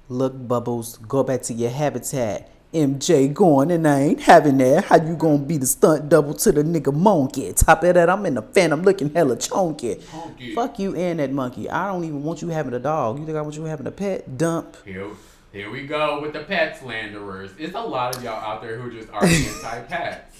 Look, 0.09 0.49
Bubbles, 0.49 0.99
go 0.99 1.22
back 1.22 1.43
to 1.43 1.55
your 1.55 1.70
habitat. 1.70 2.51
MJ 2.72 3.33
going 3.33 3.70
and 3.70 3.87
I 3.87 4.01
ain't 4.01 4.20
having 4.20 4.59
that. 4.59 4.85
How 4.85 4.97
you 4.97 5.16
gonna 5.16 5.39
be 5.39 5.57
the 5.57 5.66
stunt 5.66 6.09
double 6.09 6.35
to 6.35 6.53
the 6.53 6.62
nigga 6.62 6.93
monkey? 6.93 7.53
Top 7.53 7.83
of 7.83 7.95
that, 7.95 8.11
I'm 8.11 8.27
in 8.27 8.35
the 8.35 8.43
phantom 8.43 8.83
looking 8.83 9.12
hella 9.14 9.37
chunky. 9.37 9.97
Chunky. 10.11 10.55
Fuck 10.55 10.79
you 10.79 10.95
and 10.95 11.18
that 11.18 11.33
monkey. 11.33 11.70
I 11.70 11.91
don't 11.91 12.05
even 12.05 12.22
want 12.22 12.43
you 12.43 12.49
having 12.49 12.74
a 12.74 12.79
dog. 12.79 13.18
You 13.18 13.27
think 13.27 13.37
I 13.37 13.41
want 13.41 13.57
you 13.57 13.64
having 13.64 13.87
a 13.87 13.91
pet? 13.91 14.37
Dump. 14.37 14.77
Here, 14.85 15.09
here 15.53 15.70
we 15.70 15.87
go 15.87 16.20
with 16.20 16.33
the 16.33 16.41
pet 16.41 16.79
slanderers. 16.79 17.51
It's 17.59 17.74
a 17.74 17.81
lot 17.81 18.16
of 18.16 18.22
y'all 18.22 18.35
out 18.35 18.62
there 18.62 18.79
who 18.79 18.91
just 18.91 19.11
are 19.12 19.24
anti-pets. 19.24 20.36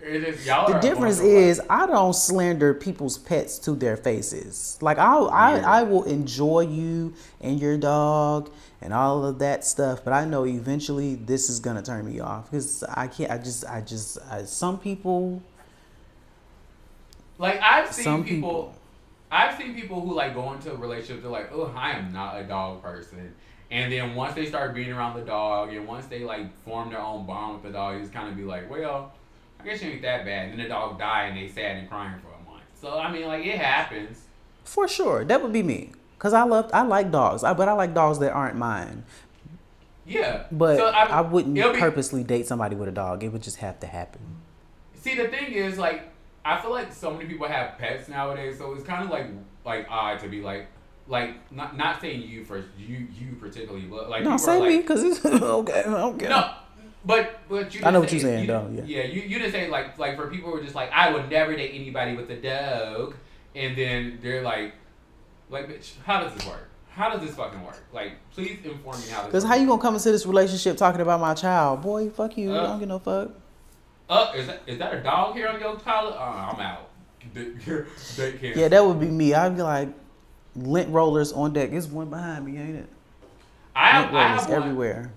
It 0.00 0.22
is 0.22 0.46
y'all. 0.46 0.72
The 0.72 0.78
difference 0.78 1.20
is 1.20 1.60
I 1.68 1.86
don't 1.86 2.14
slander 2.14 2.72
people's 2.72 3.18
pets 3.18 3.58
to 3.60 3.72
their 3.72 3.96
faces. 3.96 4.78
Like 4.80 4.98
I, 4.98 5.16
I. 5.16 5.58
I 5.58 5.82
will 5.82 6.04
enjoy 6.04 6.60
you 6.60 7.14
and 7.40 7.58
your 7.60 7.76
dog 7.76 8.50
and 8.80 8.94
all 8.94 9.24
of 9.24 9.40
that 9.40 9.64
stuff, 9.64 10.04
but 10.04 10.12
I 10.12 10.24
know 10.24 10.46
eventually 10.46 11.16
this 11.16 11.50
is 11.50 11.58
gonna 11.58 11.82
turn 11.82 12.06
me 12.06 12.20
off 12.20 12.50
because 12.50 12.84
I 12.84 13.08
can't. 13.08 13.30
I 13.30 13.38
just, 13.38 13.64
I 13.66 13.80
just, 13.80 14.18
I, 14.30 14.44
some 14.44 14.78
people. 14.78 15.42
Like 17.38 17.60
I've 17.60 17.92
seen 17.92 18.24
people, 18.24 18.24
people. 18.24 18.74
I've 19.30 19.58
seen 19.58 19.74
people 19.74 20.00
who 20.00 20.14
like 20.14 20.34
go 20.34 20.52
into 20.52 20.72
a 20.72 20.76
relationship. 20.76 21.22
They're 21.22 21.30
like, 21.30 21.50
oh, 21.52 21.72
I 21.76 21.92
am 21.92 22.12
not 22.12 22.40
a 22.40 22.44
dog 22.44 22.82
person. 22.82 23.34
And 23.70 23.92
then 23.92 24.14
once 24.14 24.34
they 24.34 24.46
start 24.46 24.74
being 24.74 24.90
around 24.92 25.18
the 25.18 25.26
dog, 25.26 25.74
and 25.74 25.86
once 25.86 26.06
they 26.06 26.20
like 26.20 26.56
form 26.64 26.90
their 26.90 27.00
own 27.00 27.26
bond 27.26 27.54
with 27.54 27.64
the 27.64 27.70
dog, 27.70 27.96
you 27.96 28.00
just 28.00 28.12
kind 28.12 28.28
of 28.28 28.36
be 28.36 28.44
like, 28.44 28.70
well, 28.70 29.12
I 29.60 29.64
guess 29.64 29.82
you 29.82 29.90
ain't 29.90 30.02
that 30.02 30.24
bad. 30.24 30.48
And 30.50 30.52
then 30.58 30.64
the 30.64 30.68
dog 30.68 30.98
died, 30.98 31.28
and 31.30 31.36
they 31.36 31.48
sad 31.48 31.76
and 31.76 31.88
crying 31.88 32.18
for 32.20 32.28
a 32.28 32.50
month. 32.50 32.64
So 32.80 32.98
I 32.98 33.10
mean, 33.10 33.26
like 33.26 33.44
it 33.44 33.58
happens. 33.58 34.20
For 34.64 34.86
sure, 34.88 35.24
that 35.24 35.42
would 35.42 35.52
be 35.52 35.62
me. 35.62 35.92
Cause 36.18 36.32
I 36.32 36.42
love, 36.42 36.68
I 36.74 36.82
like 36.82 37.12
dogs, 37.12 37.44
I, 37.44 37.54
but 37.54 37.68
I 37.68 37.72
like 37.74 37.94
dogs 37.94 38.18
that 38.18 38.32
aren't 38.32 38.56
mine. 38.56 39.04
Yeah, 40.04 40.44
But 40.50 40.78
So, 40.78 40.86
I, 40.86 41.20
wouldn't 41.20 41.56
it'll 41.56 41.72
be- 41.72 41.78
purposely 41.78 42.24
date 42.24 42.46
somebody 42.46 42.74
with 42.74 42.88
a 42.88 42.92
dog. 42.92 43.22
It 43.22 43.28
would 43.28 43.42
just 43.42 43.58
have 43.58 43.78
to 43.80 43.86
happen. 43.86 44.20
See, 44.94 45.14
the 45.14 45.28
thing 45.28 45.52
is, 45.52 45.78
like, 45.78 46.02
I 46.44 46.60
feel 46.60 46.70
like 46.70 46.92
so 46.92 47.12
many 47.12 47.26
people 47.26 47.46
have 47.46 47.78
pets 47.78 48.08
nowadays, 48.08 48.58
so 48.58 48.72
it's 48.74 48.84
kind 48.84 49.04
of 49.04 49.10
like 49.10 49.26
like 49.64 49.86
odd 49.90 50.18
to 50.20 50.28
be 50.28 50.40
like, 50.40 50.66
like 51.08 51.52
not 51.52 51.76
not 51.76 52.00
saying 52.00 52.22
you 52.22 52.44
first, 52.44 52.68
you 52.78 53.06
you 53.18 53.36
particularly, 53.38 53.84
but 53.86 54.08
like 54.08 54.24
No, 54.24 54.36
say 54.38 54.58
are 54.58 54.66
me, 54.66 54.82
cause 54.82 55.02
it's 55.02 55.24
okay. 55.26 55.84
Okay. 55.86 56.28
no, 56.28 56.50
But 57.08 57.40
but 57.48 57.74
you 57.74 57.80
I 57.86 57.90
know 57.90 58.00
what 58.00 58.12
you're 58.12 58.20
saying, 58.20 58.42
you 58.42 58.46
though, 58.48 58.68
yeah. 58.70 58.82
Yeah, 58.84 59.04
you, 59.04 59.22
you 59.22 59.38
didn't 59.38 59.52
say 59.52 59.68
like 59.70 59.98
like 59.98 60.14
for 60.16 60.26
people 60.28 60.50
who 60.50 60.58
are 60.58 60.62
just 60.62 60.74
like 60.74 60.90
I 60.92 61.10
would 61.10 61.30
never 61.30 61.56
date 61.56 61.72
anybody 61.74 62.14
with 62.14 62.28
a 62.30 62.36
dog, 62.36 63.14
and 63.56 63.74
then 63.76 64.18
they're 64.22 64.42
like, 64.42 64.74
like 65.48 65.68
bitch, 65.70 65.92
how 66.04 66.20
does 66.22 66.34
this 66.34 66.46
work? 66.46 66.68
How 66.90 67.08
does 67.10 67.22
this 67.22 67.34
fucking 67.34 67.64
work? 67.64 67.82
Like, 67.94 68.12
please 68.34 68.58
inform 68.62 69.00
me 69.00 69.06
how 69.08 69.22
this. 69.22 69.32
Cause 69.32 69.44
how 69.44 69.54
you 69.54 69.66
gonna 69.66 69.80
come 69.80 69.94
into 69.94 70.12
this 70.12 70.26
relationship 70.26 70.76
talking 70.76 71.00
about 71.00 71.18
my 71.20 71.32
child, 71.32 71.80
boy? 71.80 72.10
Fuck 72.10 72.36
you. 72.36 72.52
I 72.52 72.58
Uh, 72.58 72.66
don't 72.66 72.78
give 72.80 72.88
no 72.88 72.98
fuck. 72.98 73.30
Uh, 74.10 74.32
is 74.36 74.46
that 74.46 74.60
is 74.66 74.78
that 74.78 74.92
a 74.94 75.00
dog 75.02 75.34
here 75.34 75.48
on 75.48 75.58
your 75.60 75.76
collar? 75.76 76.12
Uh, 76.12 76.52
I'm 76.52 76.60
out. 76.60 76.90
They, 77.32 77.44
they 78.16 78.32
can't. 78.32 78.54
Yeah, 78.56 78.68
that 78.68 78.84
would 78.84 79.00
be 79.00 79.06
me. 79.06 79.32
I'd 79.32 79.56
be 79.56 79.62
like, 79.62 79.88
lint 80.56 80.90
rollers 80.90 81.32
on 81.32 81.54
deck. 81.54 81.70
It's 81.72 81.86
one 81.86 82.10
behind 82.10 82.44
me, 82.44 82.58
ain't 82.58 82.76
it? 82.76 82.88
I 83.74 84.00
Lint 84.00 84.12
have, 84.12 84.14
I 84.14 84.28
rollers 84.28 84.40
have 84.42 84.50
one. 84.50 84.62
everywhere. 84.62 85.12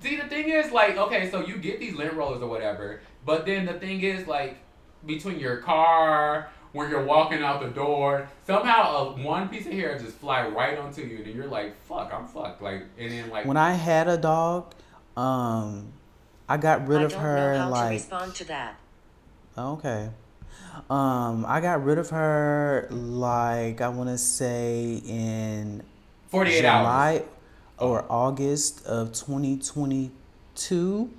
See, 0.00 0.16
the 0.16 0.28
thing 0.28 0.48
is, 0.48 0.70
like, 0.70 0.96
okay, 0.96 1.30
so 1.30 1.40
you 1.40 1.56
get 1.58 1.80
these 1.80 1.94
lint 1.94 2.14
rollers 2.14 2.42
or 2.42 2.48
whatever, 2.48 3.00
but 3.24 3.46
then 3.46 3.66
the 3.66 3.74
thing 3.74 4.02
is, 4.02 4.26
like, 4.26 4.58
between 5.06 5.38
your 5.38 5.58
car, 5.58 6.50
when 6.72 6.90
you're 6.90 7.04
walking 7.04 7.42
out 7.42 7.60
the 7.60 7.68
door, 7.68 8.28
somehow 8.46 9.14
a, 9.16 9.22
one 9.22 9.48
piece 9.48 9.66
of 9.66 9.72
hair 9.72 9.98
just 9.98 10.16
fly 10.16 10.46
right 10.46 10.78
onto 10.78 11.02
you, 11.02 11.18
and 11.18 11.26
then 11.26 11.34
you're 11.34 11.46
like, 11.46 11.80
"Fuck, 11.84 12.12
I'm 12.12 12.26
fucked." 12.26 12.62
Like, 12.62 12.82
and 12.98 13.10
then 13.10 13.30
like, 13.30 13.46
When 13.46 13.56
I 13.56 13.72
had 13.72 14.08
a 14.08 14.16
dog, 14.16 14.74
um, 15.16 15.92
I 16.48 16.56
got 16.56 16.86
rid 16.86 17.00
I 17.00 17.04
of 17.04 17.12
her 17.14 17.54
know 17.54 17.58
how 17.58 17.64
to 17.64 17.70
like 17.70 17.90
respond 17.92 18.34
to 18.36 18.44
that. 18.44 18.78
Okay. 19.56 20.10
Um, 20.88 21.44
I 21.48 21.60
got 21.60 21.84
rid 21.84 21.98
of 21.98 22.10
her 22.10 22.86
like 22.90 23.80
I 23.80 23.88
want 23.88 24.10
to 24.10 24.18
say 24.18 25.02
in 25.04 25.82
48 26.28 26.60
July 26.60 26.70
hours. 26.70 27.22
Or 27.78 28.04
August 28.08 28.84
of 28.86 29.12
2022. 29.12 31.10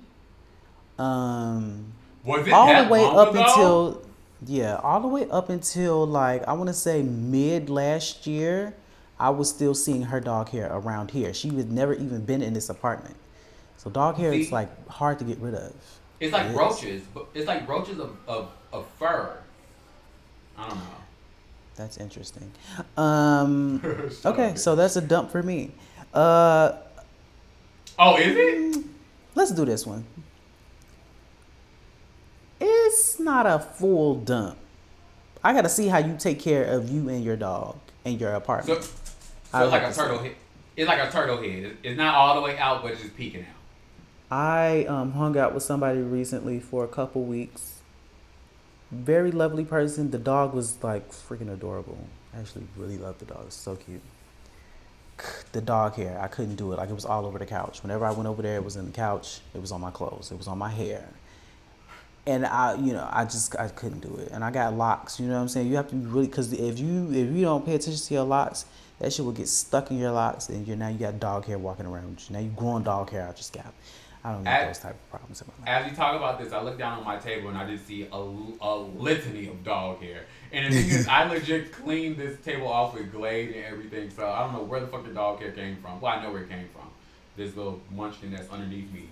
Um, 0.98 1.92
Was 2.24 2.46
it 2.46 2.52
all 2.52 2.84
the 2.84 2.90
way 2.90 3.04
up 3.04 3.30
ago? 3.30 3.40
until 3.42 4.02
yeah, 4.46 4.76
all 4.76 5.00
the 5.00 5.08
way 5.08 5.28
up 5.30 5.48
until 5.50 6.06
like 6.06 6.46
I 6.48 6.52
want 6.52 6.68
to 6.68 6.74
say 6.74 7.02
mid 7.02 7.68
last 7.70 8.26
year. 8.26 8.74
I 9.18 9.28
was 9.30 9.50
still 9.50 9.74
seeing 9.74 10.02
her 10.02 10.18
dog 10.18 10.48
hair 10.48 10.70
around 10.72 11.10
here. 11.10 11.34
She 11.34 11.48
had 11.50 11.70
never 11.70 11.92
even 11.92 12.24
been 12.24 12.40
in 12.40 12.54
this 12.54 12.70
apartment. 12.70 13.16
So 13.76 13.90
dog 13.90 14.16
hair 14.16 14.32
is 14.32 14.50
like 14.50 14.88
hard 14.88 15.18
to 15.18 15.26
get 15.26 15.38
rid 15.38 15.54
of. 15.54 15.74
It's 16.20 16.32
like 16.32 16.46
It 16.46 16.56
roaches, 16.56 17.02
but 17.14 17.26
it's 17.34 17.46
like 17.46 17.68
roaches 17.68 17.98
of, 17.98 18.16
of, 18.26 18.50
of 18.72 18.86
fur. 18.98 19.36
I 20.56 20.68
don't 20.68 20.78
know. 20.78 20.84
That's 21.76 21.98
interesting. 21.98 22.50
Um, 22.96 23.82
okay, 24.24 24.54
so 24.54 24.74
that's 24.74 24.96
a 24.96 25.00
dump 25.02 25.30
for 25.30 25.42
me. 25.42 25.72
Uh, 26.14 26.72
Oh, 27.98 28.16
is 28.16 28.34
it? 28.76 28.84
let's 29.34 29.50
do 29.52 29.64
this 29.64 29.86
one. 29.86 30.04
It's 32.60 33.18
not 33.18 33.46
a 33.46 33.58
full 33.58 34.16
dump. 34.16 34.56
I 35.42 35.52
gotta 35.52 35.68
see 35.68 35.88
how 35.88 35.98
you 35.98 36.16
take 36.18 36.38
care 36.40 36.64
of 36.64 36.90
you 36.90 37.08
and 37.08 37.24
your 37.24 37.36
dog 37.36 37.76
and 38.04 38.20
your 38.20 38.32
apartment. 38.34 38.82
so 38.82 38.88
it's 38.88 39.52
like 39.52 39.70
like 39.82 39.82
a 39.82 39.94
turtle 39.94 40.18
head. 40.18 40.34
It's 40.76 40.88
like 40.88 40.98
a 41.08 41.10
turtle 41.10 41.36
head. 41.38 41.44
It's- 41.46 41.72
It's 41.82 41.96
not 41.98 42.14
all 42.14 42.34
the 42.34 42.40
way 42.42 42.58
out, 42.58 42.82
but 42.82 42.92
it's 42.92 43.02
just 43.02 43.16
peeking 43.16 43.42
out. 43.42 43.56
I 44.32 44.84
um, 44.84 45.12
hung 45.12 45.36
out 45.36 45.54
with 45.54 45.62
somebody 45.62 46.00
recently 46.00 46.60
for 46.60 46.84
a 46.84 46.88
couple 46.88 47.22
weeks. 47.24 47.80
Very 48.90 49.30
lovely 49.32 49.64
person. 49.64 50.10
The 50.10 50.18
dog 50.18 50.54
was 50.54 50.82
like 50.82 51.10
freaking 51.10 51.52
adorable. 51.52 52.06
I 52.34 52.38
actually 52.40 52.66
really 52.76 52.96
love 52.98 53.18
the 53.18 53.24
dog. 53.24 53.44
It's 53.46 53.56
so 53.56 53.76
cute. 53.76 54.02
The 55.52 55.60
dog 55.60 55.94
hair, 55.94 56.18
I 56.20 56.28
couldn't 56.28 56.56
do 56.56 56.72
it. 56.72 56.76
Like 56.76 56.90
it 56.90 56.94
was 56.94 57.04
all 57.04 57.26
over 57.26 57.38
the 57.38 57.46
couch. 57.46 57.82
Whenever 57.82 58.04
I 58.04 58.12
went 58.12 58.28
over 58.28 58.42
there, 58.42 58.56
it 58.56 58.64
was 58.64 58.76
in 58.76 58.86
the 58.86 58.92
couch. 58.92 59.40
It 59.54 59.60
was 59.60 59.72
on 59.72 59.80
my 59.80 59.90
clothes. 59.90 60.30
It 60.30 60.38
was 60.38 60.46
on 60.46 60.58
my 60.58 60.68
hair. 60.68 61.08
And 62.26 62.46
I, 62.46 62.74
you 62.74 62.92
know, 62.92 63.08
I 63.10 63.24
just 63.24 63.58
I 63.58 63.68
couldn't 63.68 64.00
do 64.00 64.14
it. 64.16 64.30
And 64.30 64.44
I 64.44 64.50
got 64.50 64.74
locks. 64.74 65.18
You 65.18 65.26
know 65.26 65.34
what 65.34 65.40
I'm 65.40 65.48
saying? 65.48 65.68
You 65.68 65.76
have 65.76 65.88
to 65.88 65.96
be 65.96 66.06
really 66.06 66.26
because 66.26 66.52
if 66.52 66.78
you 66.78 67.10
if 67.10 67.34
you 67.34 67.42
don't 67.42 67.64
pay 67.64 67.74
attention 67.74 68.00
to 68.00 68.14
your 68.14 68.24
locks, 68.24 68.66
that 69.00 69.12
shit 69.12 69.24
will 69.24 69.32
get 69.32 69.48
stuck 69.48 69.90
in 69.90 69.98
your 69.98 70.12
locks, 70.12 70.48
and 70.50 70.66
you're 70.66 70.76
now 70.76 70.88
you 70.88 70.98
got 70.98 71.18
dog 71.18 71.46
hair 71.46 71.58
walking 71.58 71.86
around. 71.86 72.30
Now 72.30 72.38
you 72.38 72.50
growing 72.50 72.84
dog 72.84 73.10
hair 73.10 73.22
out 73.22 73.36
your 73.36 73.42
scalp. 73.42 73.74
I 74.22 74.32
don't 74.32 74.44
need 74.44 74.50
At- 74.50 74.66
those 74.66 74.78
type 74.78 74.94
of 74.94 75.10
problems 75.10 75.40
in 75.40 75.48
my 75.48 75.72
life. 75.72 75.82
As 75.82 75.90
you 75.90 75.96
talk 75.96 76.14
about 76.14 76.38
this, 76.38 76.52
I 76.52 76.62
look 76.62 76.78
down 76.78 76.98
on 76.98 77.04
my 77.04 77.16
table 77.16 77.48
and 77.48 77.56
I 77.56 77.66
just 77.66 77.86
see 77.86 78.06
a, 78.12 78.16
a 78.16 78.76
litany 78.76 79.48
of 79.48 79.64
dog 79.64 80.02
hair. 80.02 80.24
And 80.52 80.72
the 80.72 80.78
thing 80.78 80.90
is, 80.90 81.08
I 81.10 81.24
legit 81.24 81.72
cleaned 81.72 82.16
this 82.16 82.38
table 82.44 82.68
off 82.68 82.94
with 82.94 83.10
Glade 83.12 83.50
and 83.50 83.64
everything. 83.64 84.10
So 84.10 84.28
I 84.28 84.40
don't 84.40 84.52
know 84.52 84.62
where 84.62 84.80
the 84.80 84.86
fuck 84.86 85.04
the 85.04 85.12
dog 85.12 85.40
hair 85.40 85.52
came 85.52 85.76
from. 85.76 86.00
Well, 86.00 86.12
I 86.12 86.22
know 86.22 86.32
where 86.32 86.42
it 86.42 86.50
came 86.50 86.68
from. 86.72 86.88
This 87.36 87.56
little 87.56 87.80
munchkin 87.94 88.32
that's 88.32 88.50
underneath 88.50 88.92
me. 88.92 89.04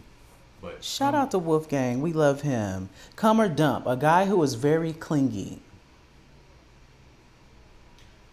But 0.60 0.84
Shout 0.84 1.14
mm. 1.14 1.18
out 1.18 1.30
to 1.30 1.38
Wolfgang. 1.38 2.02
We 2.02 2.12
love 2.12 2.42
him. 2.42 2.90
Come 3.16 3.40
or 3.40 3.48
dump. 3.48 3.86
A 3.86 3.96
guy 3.96 4.26
who 4.26 4.42
is 4.42 4.54
very 4.54 4.92
clingy. 4.92 5.60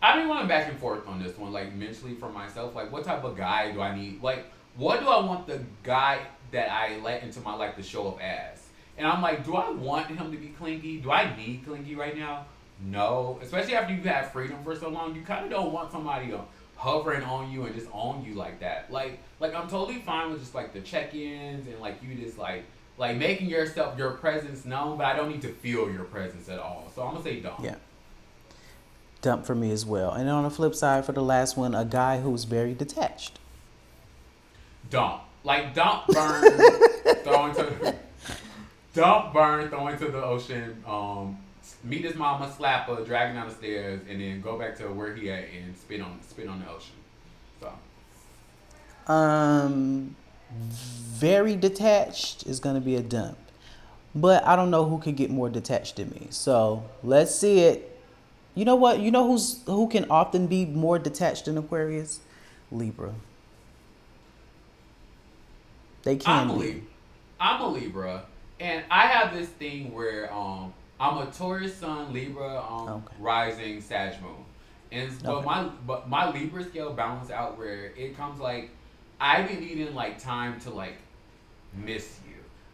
I've 0.02 0.20
been 0.20 0.28
going 0.28 0.48
back 0.48 0.70
and 0.70 0.78
forth 0.78 1.08
on 1.08 1.22
this 1.22 1.38
one, 1.38 1.52
like 1.54 1.74
mentally 1.74 2.16
for 2.16 2.30
myself. 2.30 2.76
Like, 2.76 2.92
what 2.92 3.06
type 3.06 3.24
of 3.24 3.38
guy 3.38 3.72
do 3.72 3.82
I 3.82 3.96
need? 3.96 4.22
Like, 4.22 4.46
what 4.76 5.00
do 5.00 5.08
I 5.08 5.24
want 5.24 5.48
the 5.48 5.62
guy 5.84 6.20
that 6.56 6.72
I 6.72 6.98
let 7.00 7.24
into 7.24 7.40
my 7.42 7.54
life 7.54 7.76
to 7.76 7.84
show 7.84 8.08
up 8.08 8.22
as? 8.22 8.62
And 8.98 9.06
I'm 9.06 9.22
like, 9.22 9.46
do 9.46 9.56
I 9.56 9.70
want 9.70 10.08
him 10.08 10.32
to 10.32 10.38
be 10.38 10.48
clingy? 10.48 10.98
Do 10.98 11.12
I 11.12 11.36
need 11.36 11.66
clingy 11.66 11.96
right 11.96 12.18
now? 12.18 12.46
No. 12.84 13.40
Especially 13.42 13.76
after 13.76 13.94
you've 13.94 14.06
had 14.06 14.32
freedom 14.32 14.64
for 14.64 14.76
so 14.76 14.90
long, 14.90 15.16
you 15.16 15.22
kind 15.22 15.46
of 15.46 15.52
don't 15.52 15.72
want 15.72 15.92
somebody 15.92 16.28
to 16.30 16.42
hovering 16.76 17.24
on 17.24 17.52
you 17.52 17.66
and 17.66 17.76
just 17.76 17.88
on 17.92 18.24
you 18.24 18.34
like 18.34 18.60
that. 18.62 18.92
Like, 18.92 19.20
like 19.40 19.54
I'm 19.54 19.68
totally 19.68 20.00
fine 20.00 20.32
with 20.32 20.40
just 20.40 20.56
like 20.56 20.74
the 20.74 20.82
check-ins 20.82 21.68
and 21.68 21.80
like 21.80 22.02
you 22.02 22.16
just 22.16 22.38
like 22.38 22.64
like 22.98 23.18
making 23.18 23.50
yourself 23.50 23.98
your 23.98 24.12
presence 24.12 24.66
known, 24.66 24.98
but 24.98 25.06
I 25.06 25.16
don't 25.16 25.30
need 25.30 25.42
to 25.42 25.50
feel 25.50 25.92
your 25.92 26.06
presence 26.06 26.48
at 26.48 26.60
all. 26.60 26.92
So 26.96 27.04
I'm 27.04 27.14
gonna 27.14 27.24
say 27.24 27.40
don't. 27.40 27.60
Yeah. 27.62 27.76
Dump 29.22 29.46
for 29.46 29.56
me 29.56 29.72
as 29.72 29.86
well. 29.86 30.12
And 30.12 30.30
on 30.30 30.44
the 30.44 30.50
flip 30.50 30.76
side, 30.76 31.06
for 31.06 31.12
the 31.12 31.24
last 31.24 31.58
one, 31.58 31.74
a 31.74 31.84
guy 31.84 32.22
who's 32.22 32.44
very 32.44 32.74
detached. 32.74 33.40
dump. 34.90 35.24
Like 35.46 35.76
dump, 35.76 36.08
burn, 36.10 36.52
throw 37.24 37.46
into 37.46 37.96
dump, 38.96 39.32
burn, 39.32 39.70
throw 39.70 39.88
into 39.88 40.08
the 40.08 40.24
ocean. 40.24 40.84
Um, 40.88 41.38
meet 41.84 42.04
his 42.04 42.16
mama, 42.16 42.52
slap 42.58 42.88
her, 42.88 43.04
drag 43.06 43.30
her 43.30 43.36
down 43.36 43.48
the 43.48 43.54
stairs, 43.54 44.02
and 44.10 44.20
then 44.20 44.42
go 44.42 44.58
back 44.58 44.76
to 44.78 44.86
where 44.86 45.16
he 45.16 45.30
at 45.30 45.46
and 45.56 45.78
spit 45.78 46.02
on 46.02 46.20
spit 46.28 46.48
on 46.48 46.60
the 46.60 46.70
ocean. 46.70 46.96
So 47.62 49.14
Um, 49.14 50.16
very 50.50 51.56
detached 51.56 52.48
is 52.48 52.60
gonna 52.60 52.82
be 52.82 52.96
a 52.96 53.04
dump. 53.04 53.38
But 54.16 54.48
I 54.48 54.56
don't 54.56 54.72
know 54.72 54.86
who 54.86 54.98
could 54.98 55.16
get 55.16 55.30
more 55.30 55.50
detached 55.50 55.98
than 55.98 56.10
me. 56.10 56.28
So 56.32 56.86
let's 57.04 57.36
see 57.36 57.60
it. 57.60 58.00
You 58.56 58.66
know 58.66 58.76
what? 58.76 59.00
You 59.00 59.12
know 59.12 59.28
who's 59.28 59.62
who 59.68 59.88
can 59.90 60.10
often 60.10 60.48
be 60.48 60.66
more 60.66 60.98
detached 60.98 61.46
than 61.46 61.58
Aquarius? 61.58 62.22
Libra. 62.72 63.14
They 66.06 66.16
can 66.16 66.50
I'm 66.50 66.50
a 66.52 66.54
be. 66.54 66.60
Libra. 66.60 66.82
I'm 67.40 67.62
a 67.62 67.68
Libra, 67.68 68.26
and 68.60 68.86
I 68.90 69.08
have 69.08 69.34
this 69.34 69.50
thing 69.50 69.94
where 69.94 70.34
um 70.34 70.74
I'm 71.00 71.18
a 71.18 71.26
Taurus 71.32 71.76
Sun, 71.76 72.14
Libra, 72.14 72.64
um 72.64 72.90
Okay. 72.90 73.16
rising 73.20 73.82
Sag 73.82 74.22
Moon, 74.22 74.46
and 74.94 75.12
so 75.12 75.38
Okay. 75.38 75.46
my 75.46 75.64
but 75.86 76.08
my 76.08 76.32
Libra 76.32 76.64
scale 76.64 76.94
balance 76.94 77.30
out 77.32 77.58
where 77.58 77.88
it 77.98 78.16
comes 78.16 78.40
like 78.40 78.70
I 79.20 79.42
be 79.42 79.56
needing 79.56 79.94
like 79.96 80.20
time 80.20 80.60
to 80.62 80.70
like 80.70 80.96
miss 81.74 82.20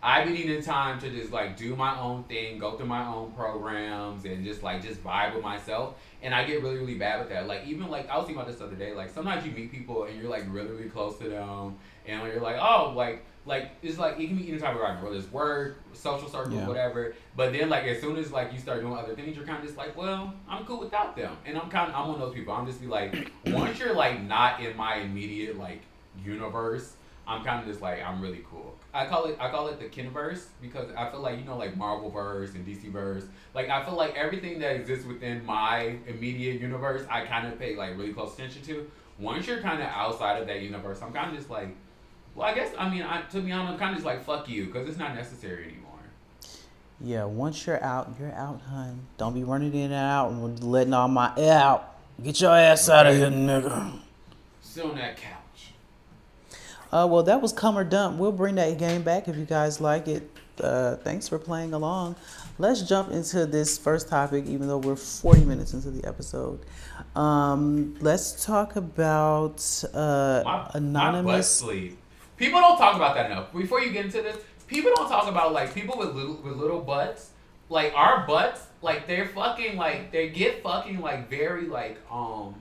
you. 0.02 0.08
I 0.10 0.26
be 0.26 0.32
needing 0.32 0.62
time 0.62 1.00
to 1.02 1.10
just 1.10 1.32
like 1.32 1.58
do 1.58 1.76
my 1.76 2.00
own 2.00 2.24
thing, 2.24 2.58
go 2.60 2.78
through 2.78 2.88
my 2.88 3.06
own 3.06 3.32
programs, 3.32 4.26
and 4.26 4.44
just 4.44 4.64
like 4.64 4.82
just 4.82 5.04
vibe 5.04 5.36
with 5.36 5.44
myself. 5.44 5.96
And 6.22 6.34
I 6.34 6.44
get 6.44 6.62
really 6.62 6.78
really 6.78 6.96
bad 6.96 7.20
with 7.20 7.30
that. 7.30 7.48
Like 7.48 7.66
even 7.66 7.90
like 7.90 8.10
I 8.10 8.18
was 8.18 8.26
thinking 8.26 8.42
about 8.42 8.50
this 8.52 8.60
the 8.60 8.66
other 8.66 8.76
day. 8.76 8.94
Like 8.94 9.10
sometimes 9.10 9.46
you 9.46 9.52
meet 9.52 9.72
people 9.72 10.04
and 10.06 10.20
you're 10.20 10.30
like 10.30 10.46
really 10.50 10.70
really 10.70 10.90
close 10.90 11.18
to 11.20 11.30
them, 11.30 11.76
and 12.08 12.22
you're 12.28 12.42
like 12.42 12.58
oh 12.60 12.94
like 12.96 13.26
like 13.44 13.72
it's 13.82 13.98
like 13.98 14.20
it 14.20 14.28
can 14.28 14.38
be 14.38 14.50
any 14.50 14.60
type 14.60 14.70
of 14.70 14.76
environment, 14.76 15.04
whether 15.04 15.18
it's 15.18 15.32
work, 15.32 15.80
social 15.94 16.30
circle, 16.30 16.54
Yeah. 16.54 16.68
whatever. 16.68 17.16
But 17.36 17.54
then 17.54 17.70
like 17.70 17.86
as 17.86 18.00
soon 18.00 18.18
as 18.18 18.32
like 18.32 18.54
you 18.54 18.60
start 18.60 18.82
doing 18.82 18.96
other 18.96 19.16
things, 19.16 19.36
you're 19.36 19.46
kind 19.46 19.58
of 19.58 19.66
just 19.66 19.78
like, 19.78 19.98
well, 19.98 20.34
I'm 20.48 20.64
cool 20.66 20.80
without 20.80 21.16
them. 21.16 21.36
And 21.46 21.58
I'm 21.58 21.70
kind 21.70 21.90
of 21.90 21.96
I'm 21.96 22.08
one 22.08 22.16
of 22.16 22.22
those 22.22 22.36
people. 22.36 22.54
I'm 22.54 22.68
just 22.68 22.80
be 22.80 22.86
like, 22.88 23.32
once 23.48 23.80
you're 23.80 23.96
like 23.96 24.22
not 24.22 24.62
in 24.62 24.78
my 24.78 24.98
immediate 24.98 25.58
like 25.58 25.82
universe, 26.24 26.94
I'm 27.28 27.44
kind 27.44 27.62
of 27.62 27.68
just 27.68 27.82
like 27.82 28.02
I'm 28.04 28.22
really 28.22 28.44
cool. 28.50 28.76
I 28.94 29.06
call 29.06 29.26
it 29.26 29.38
I 29.40 29.50
call 29.50 29.68
it 29.68 29.80
the 29.80 29.86
Kenverse 29.86 30.48
because 30.62 30.90
I 30.98 31.10
feel 31.10 31.22
like 31.22 31.40
you 31.40 31.46
know 31.46 31.58
like 31.58 31.78
Marvel 31.78 32.10
verse 32.10 32.54
and 32.56 32.66
DC 32.66 32.92
verse. 32.92 33.24
Like 33.54 33.70
I 33.70 33.84
feel 33.86 33.96
like 33.96 34.16
everything 34.16 34.60
that 34.60 34.76
exists 34.76 35.06
within 35.06 35.46
my 35.46 35.96
immediate 36.08 36.60
universe, 36.60 37.06
I 37.10 37.26
kind 37.26 37.48
of 37.48 37.58
pay 37.58 37.76
like 37.76 37.98
really 37.98 38.14
close 38.14 38.34
attention 38.34 38.62
to. 38.64 38.90
Once 39.18 39.48
you're 39.48 39.62
kind 39.62 39.82
of 39.82 39.88
outside 39.88 40.42
of 40.42 40.48
that 40.48 40.62
universe, 40.62 41.02
I'm 41.02 41.14
kind 41.14 41.32
of 41.32 41.38
just 41.38 41.50
like, 41.50 41.70
well, 42.36 42.48
I 42.48 42.54
guess 42.54 42.74
I 42.78 42.90
mean, 42.90 43.04
I, 43.04 43.22
to 43.22 43.42
be 43.42 43.52
honest, 43.52 43.74
I'm 43.74 43.80
kind 43.80 43.92
of 43.92 43.98
just 43.98 44.06
like 44.06 44.24
fuck 44.26 44.50
you 44.50 44.66
because 44.66 44.88
it's 44.88 44.98
not 44.98 45.16
necessary 45.16 45.64
anymore. 45.66 45.92
Yeah, 47.00 47.26
once 47.26 47.66
you're 47.66 47.84
out, 47.84 48.14
you're 48.20 48.34
out, 48.34 48.62
hun. 48.62 49.08
Don't 49.18 49.34
be 49.34 49.44
running 49.44 49.74
in 49.74 49.86
and 49.86 49.94
out 49.94 50.32
and 50.32 50.64
letting 50.64 50.94
all 50.94 51.08
my 51.08 51.34
air 51.38 51.58
out. 51.58 51.96
Get 52.22 52.40
your 52.42 52.56
ass 52.56 52.90
out 52.90 53.08
of 53.08 53.16
here, 53.16 53.28
nigga. 53.28 54.00
Sit 54.62 54.86
on 54.86 54.96
that 54.96 55.18
couch. 55.18 55.41
Uh, 56.92 57.08
well, 57.10 57.24
that 57.24 57.42
was 57.42 57.54
come 57.54 57.78
or 57.78 57.84
dump. 57.84 58.18
We'll 58.18 58.32
bring 58.32 58.56
that 58.56 58.78
game 58.78 59.02
back 59.02 59.28
if 59.28 59.36
you 59.38 59.46
guys 59.46 59.80
like 59.80 60.08
it. 60.08 60.30
Uh, 60.62 60.98
thanks 60.98 61.28
for 61.28 61.40
playing 61.40 61.74
along. 61.74 62.16
Let's 62.60 62.82
jump 62.84 63.12
into 63.12 63.46
this 63.46 63.78
first 63.78 64.10
topic, 64.10 64.46
even 64.46 64.68
though 64.68 64.78
we're 64.78 64.96
40 64.98 65.46
minutes 65.46 65.74
into 65.74 65.90
the 65.90 66.06
episode. 66.08 66.60
Um, 67.16 67.96
let's 68.02 68.46
talk 68.46 68.76
about 68.76 69.84
uh, 69.94 70.42
My, 70.44 70.52
my 70.58 70.72
anonymous. 70.76 71.50
sleep. 71.50 71.98
People 72.38 72.60
don't 72.60 72.78
talk 72.78 72.96
about 72.96 73.16
that 73.16 73.32
enough. 73.32 73.54
Before 73.54 73.80
you 73.82 73.92
get 73.92 74.06
into 74.06 74.22
this, 74.22 74.38
people 74.68 74.92
don't 74.96 75.08
talk 75.08 75.28
about 75.28 75.54
like 75.54 75.74
people 75.74 75.98
with 75.98 76.14
little 76.16 76.36
with 76.36 76.58
little 76.58 76.82
butts. 76.82 77.30
Like 77.70 77.94
our 77.96 78.28
butts, 78.28 78.68
like 78.82 79.08
they're 79.08 79.28
fucking 79.30 79.78
like 79.78 80.12
they 80.12 80.30
get 80.30 80.62
fucking 80.62 81.00
like 81.00 81.30
very 81.30 81.68
like 81.68 81.98
um. 82.12 82.56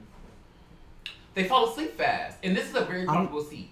They 1.35 1.45
fall 1.45 1.69
asleep 1.71 1.97
fast, 1.97 2.39
and 2.43 2.57
this 2.57 2.69
is 2.69 2.75
a 2.75 2.85
very 2.85 3.07
comfortable 3.07 3.43
seat. 3.43 3.71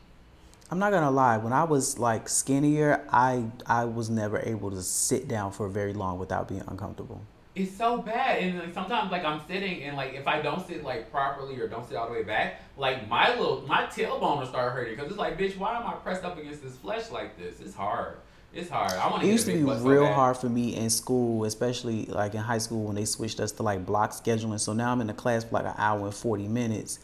I'm 0.70 0.78
not 0.78 0.90
gonna 0.92 1.10
lie. 1.10 1.38
When 1.38 1.52
I 1.52 1.64
was 1.64 1.98
like 1.98 2.28
skinnier, 2.28 3.06
I 3.10 3.44
I 3.66 3.86
was 3.86 4.10
never 4.10 4.38
able 4.40 4.70
to 4.70 4.82
sit 4.82 5.28
down 5.28 5.52
for 5.52 5.68
very 5.68 5.94
long 5.94 6.18
without 6.18 6.48
being 6.48 6.62
uncomfortable. 6.66 7.22
It's 7.54 7.76
so 7.76 7.98
bad, 7.98 8.38
and 8.40 8.58
like 8.58 8.74
sometimes 8.74 9.10
like 9.10 9.24
I'm 9.24 9.40
sitting 9.48 9.82
and 9.82 9.96
like 9.96 10.14
if 10.14 10.28
I 10.28 10.42
don't 10.42 10.64
sit 10.66 10.84
like 10.84 11.10
properly 11.10 11.58
or 11.58 11.68
don't 11.68 11.88
sit 11.88 11.96
all 11.96 12.06
the 12.06 12.12
way 12.12 12.22
back, 12.22 12.60
like 12.76 13.08
my 13.08 13.30
little 13.30 13.64
my 13.66 13.86
tailbone 13.86 14.40
will 14.40 14.46
start 14.46 14.74
hurting 14.74 14.94
because 14.94 15.10
it's 15.10 15.18
like, 15.18 15.38
bitch, 15.38 15.56
why 15.56 15.76
am 15.76 15.86
I 15.86 15.94
pressed 15.94 16.24
up 16.24 16.38
against 16.38 16.62
this 16.62 16.76
flesh 16.76 17.10
like 17.10 17.38
this? 17.38 17.60
It's 17.60 17.74
hard. 17.74 18.18
It's 18.54 18.70
hard. 18.70 18.92
I 18.92 19.10
want 19.10 19.22
to. 19.22 19.28
It 19.28 19.32
used 19.32 19.46
to 19.46 19.52
be 19.54 19.62
butt 19.62 19.80
so 19.80 19.88
real 19.88 20.06
hard 20.06 20.36
for 20.36 20.48
me 20.48 20.76
in 20.76 20.88
school, 20.90 21.44
especially 21.44 22.06
like 22.06 22.34
in 22.34 22.40
high 22.40 22.58
school 22.58 22.84
when 22.84 22.94
they 22.94 23.04
switched 23.04 23.40
us 23.40 23.52
to 23.52 23.62
like 23.62 23.84
block 23.84 24.12
scheduling. 24.12 24.60
So 24.60 24.72
now 24.72 24.92
I'm 24.92 25.00
in 25.00 25.06
the 25.06 25.12
class 25.14 25.44
for 25.44 25.54
like 25.54 25.66
an 25.66 25.74
hour 25.76 26.04
and 26.04 26.14
40 26.14 26.48
minutes, 26.48 26.98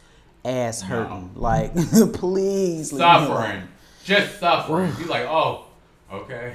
ass 0.45 0.83
hurting. 0.83 1.33
Like, 1.35 1.75
please. 2.15 2.91
suffering, 2.91 3.69
just 4.05 4.39
suffering. 4.39 4.93
you 4.99 5.07
like, 5.07 5.27
oh, 5.27 5.67
okay. 6.13 6.55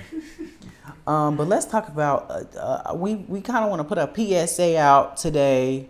Um, 1.08 1.38
but 1.38 1.48
let's 1.48 1.66
talk 1.66 1.88
about. 1.88 2.30
Uh, 2.30 2.60
uh, 2.60 2.96
we 2.96 3.16
we 3.16 3.42
kind 3.42 3.64
of 3.64 3.70
want 3.70 3.82
to 3.82 3.84
put 3.84 3.98
a 3.98 4.48
PSA 4.48 4.78
out 4.78 5.18
today 5.18 5.90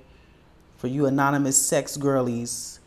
for 0.77 0.87
you 0.87 1.05
anonymous 1.05 1.57
sex 1.57 1.97
girlies. 1.97 2.79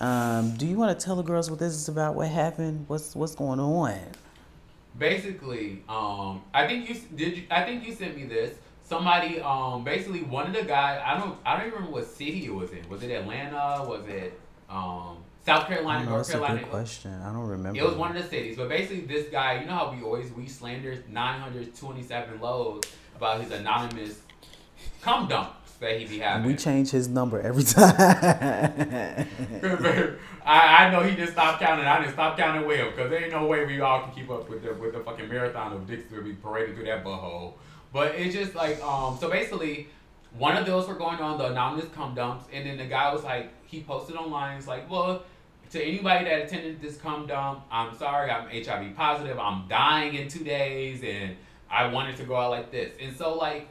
Um, 0.00 0.56
do 0.56 0.66
you 0.66 0.76
want 0.76 0.98
to 0.98 1.04
tell 1.04 1.16
the 1.16 1.22
girls 1.22 1.50
what 1.50 1.58
this 1.58 1.74
is 1.74 1.88
about? 1.88 2.14
What 2.14 2.28
happened? 2.28 2.84
What's 2.88 3.14
what's 3.16 3.34
going 3.34 3.60
on? 3.60 3.98
basically, 5.00 5.82
um, 5.88 6.42
I 6.54 6.66
think 6.66 6.88
you 6.88 6.96
did. 7.16 7.36
You, 7.38 7.42
I 7.50 7.64
think 7.64 7.84
you 7.84 7.92
sent 7.92 8.16
me 8.16 8.24
this. 8.24 8.56
Somebody, 8.84 9.40
um, 9.40 9.84
basically 9.84 10.22
one 10.22 10.46
of 10.46 10.52
the 10.52 10.62
guys. 10.62 11.00
I 11.04 11.18
don't. 11.18 11.36
I 11.44 11.56
don't 11.56 11.66
even 11.66 11.74
remember 11.78 11.96
what 11.96 12.06
city 12.06 12.46
it 12.46 12.54
was 12.54 12.70
in. 12.70 12.88
Was 12.88 13.02
it 13.02 13.10
Atlanta? 13.10 13.84
Was 13.84 14.06
it 14.06 14.38
um, 14.70 15.16
South 15.44 15.66
Carolina? 15.66 16.04
know. 16.04 16.10
North 16.12 16.26
That's 16.26 16.30
a 16.30 16.32
Carolina? 16.38 16.60
good 16.60 16.70
question. 16.70 17.12
I 17.22 17.32
don't 17.32 17.46
remember. 17.46 17.78
It 17.78 17.84
was 17.84 17.94
one 17.94 18.16
of 18.16 18.22
the 18.22 18.28
cities, 18.28 18.56
but 18.56 18.68
basically 18.68 19.02
this 19.02 19.28
guy, 19.30 19.60
you 19.60 19.66
know 19.66 19.74
how 19.74 19.92
we 19.92 20.02
always 20.02 20.32
we 20.32 20.46
slander 20.46 21.02
927 21.08 22.40
loads 22.40 22.90
about 23.16 23.40
his 23.40 23.50
anonymous 23.50 24.20
cum 25.02 25.28
dumps 25.28 25.72
that 25.80 25.98
he 25.98 26.06
be 26.06 26.18
having. 26.18 26.46
We 26.46 26.56
change 26.56 26.90
his 26.90 27.08
number 27.08 27.40
every 27.40 27.62
time. 27.64 27.94
I, 30.44 30.86
I 30.86 30.90
know 30.90 31.02
he 31.02 31.16
just 31.16 31.32
stopped 31.32 31.60
counting. 31.60 31.86
I 31.86 32.00
didn't 32.00 32.14
stop 32.14 32.36
counting 32.36 32.66
with 32.66 32.78
him 32.78 32.90
because 32.90 33.10
there 33.10 33.22
ain't 33.22 33.32
no 33.32 33.46
way 33.46 33.64
we 33.66 33.80
all 33.80 34.02
can 34.02 34.12
keep 34.12 34.30
up 34.30 34.48
with 34.48 34.62
the 34.62 34.74
with 34.74 34.92
the 34.92 35.00
fucking 35.00 35.28
marathon 35.28 35.72
of 35.72 35.86
dicks 35.86 36.08
to 36.10 36.22
be 36.22 36.32
paraded 36.32 36.76
through 36.76 36.86
that 36.86 37.04
butthole. 37.04 37.54
But 37.92 38.14
it's 38.14 38.34
just 38.34 38.54
like 38.54 38.82
um. 38.82 39.16
So 39.18 39.30
basically, 39.30 39.88
one 40.38 40.56
of 40.56 40.66
those 40.66 40.88
were 40.88 40.94
going 40.94 41.18
on 41.18 41.38
the 41.38 41.46
anonymous 41.46 41.90
cum 41.94 42.14
dumps, 42.14 42.46
and 42.52 42.66
then 42.66 42.76
the 42.76 42.86
guy 42.86 43.12
was 43.12 43.24
like, 43.24 43.50
he 43.66 43.82
posted 43.82 44.16
online. 44.16 44.58
It's 44.58 44.66
like, 44.66 44.88
well, 44.90 45.22
to 45.70 45.82
anybody 45.82 46.24
that 46.24 46.42
attended 46.42 46.80
this 46.80 46.96
cum 46.96 47.26
dump, 47.26 47.62
I'm 47.70 47.96
sorry, 47.96 48.30
I'm 48.30 48.48
HIV 48.48 48.96
positive. 48.96 49.38
I'm 49.38 49.68
dying 49.68 50.14
in 50.14 50.28
two 50.28 50.44
days, 50.44 51.02
and 51.02 51.36
I 51.70 51.86
wanted 51.88 52.16
to 52.16 52.24
go 52.24 52.36
out 52.36 52.50
like 52.50 52.70
this. 52.70 52.92
And 53.00 53.16
so 53.16 53.34
like, 53.34 53.68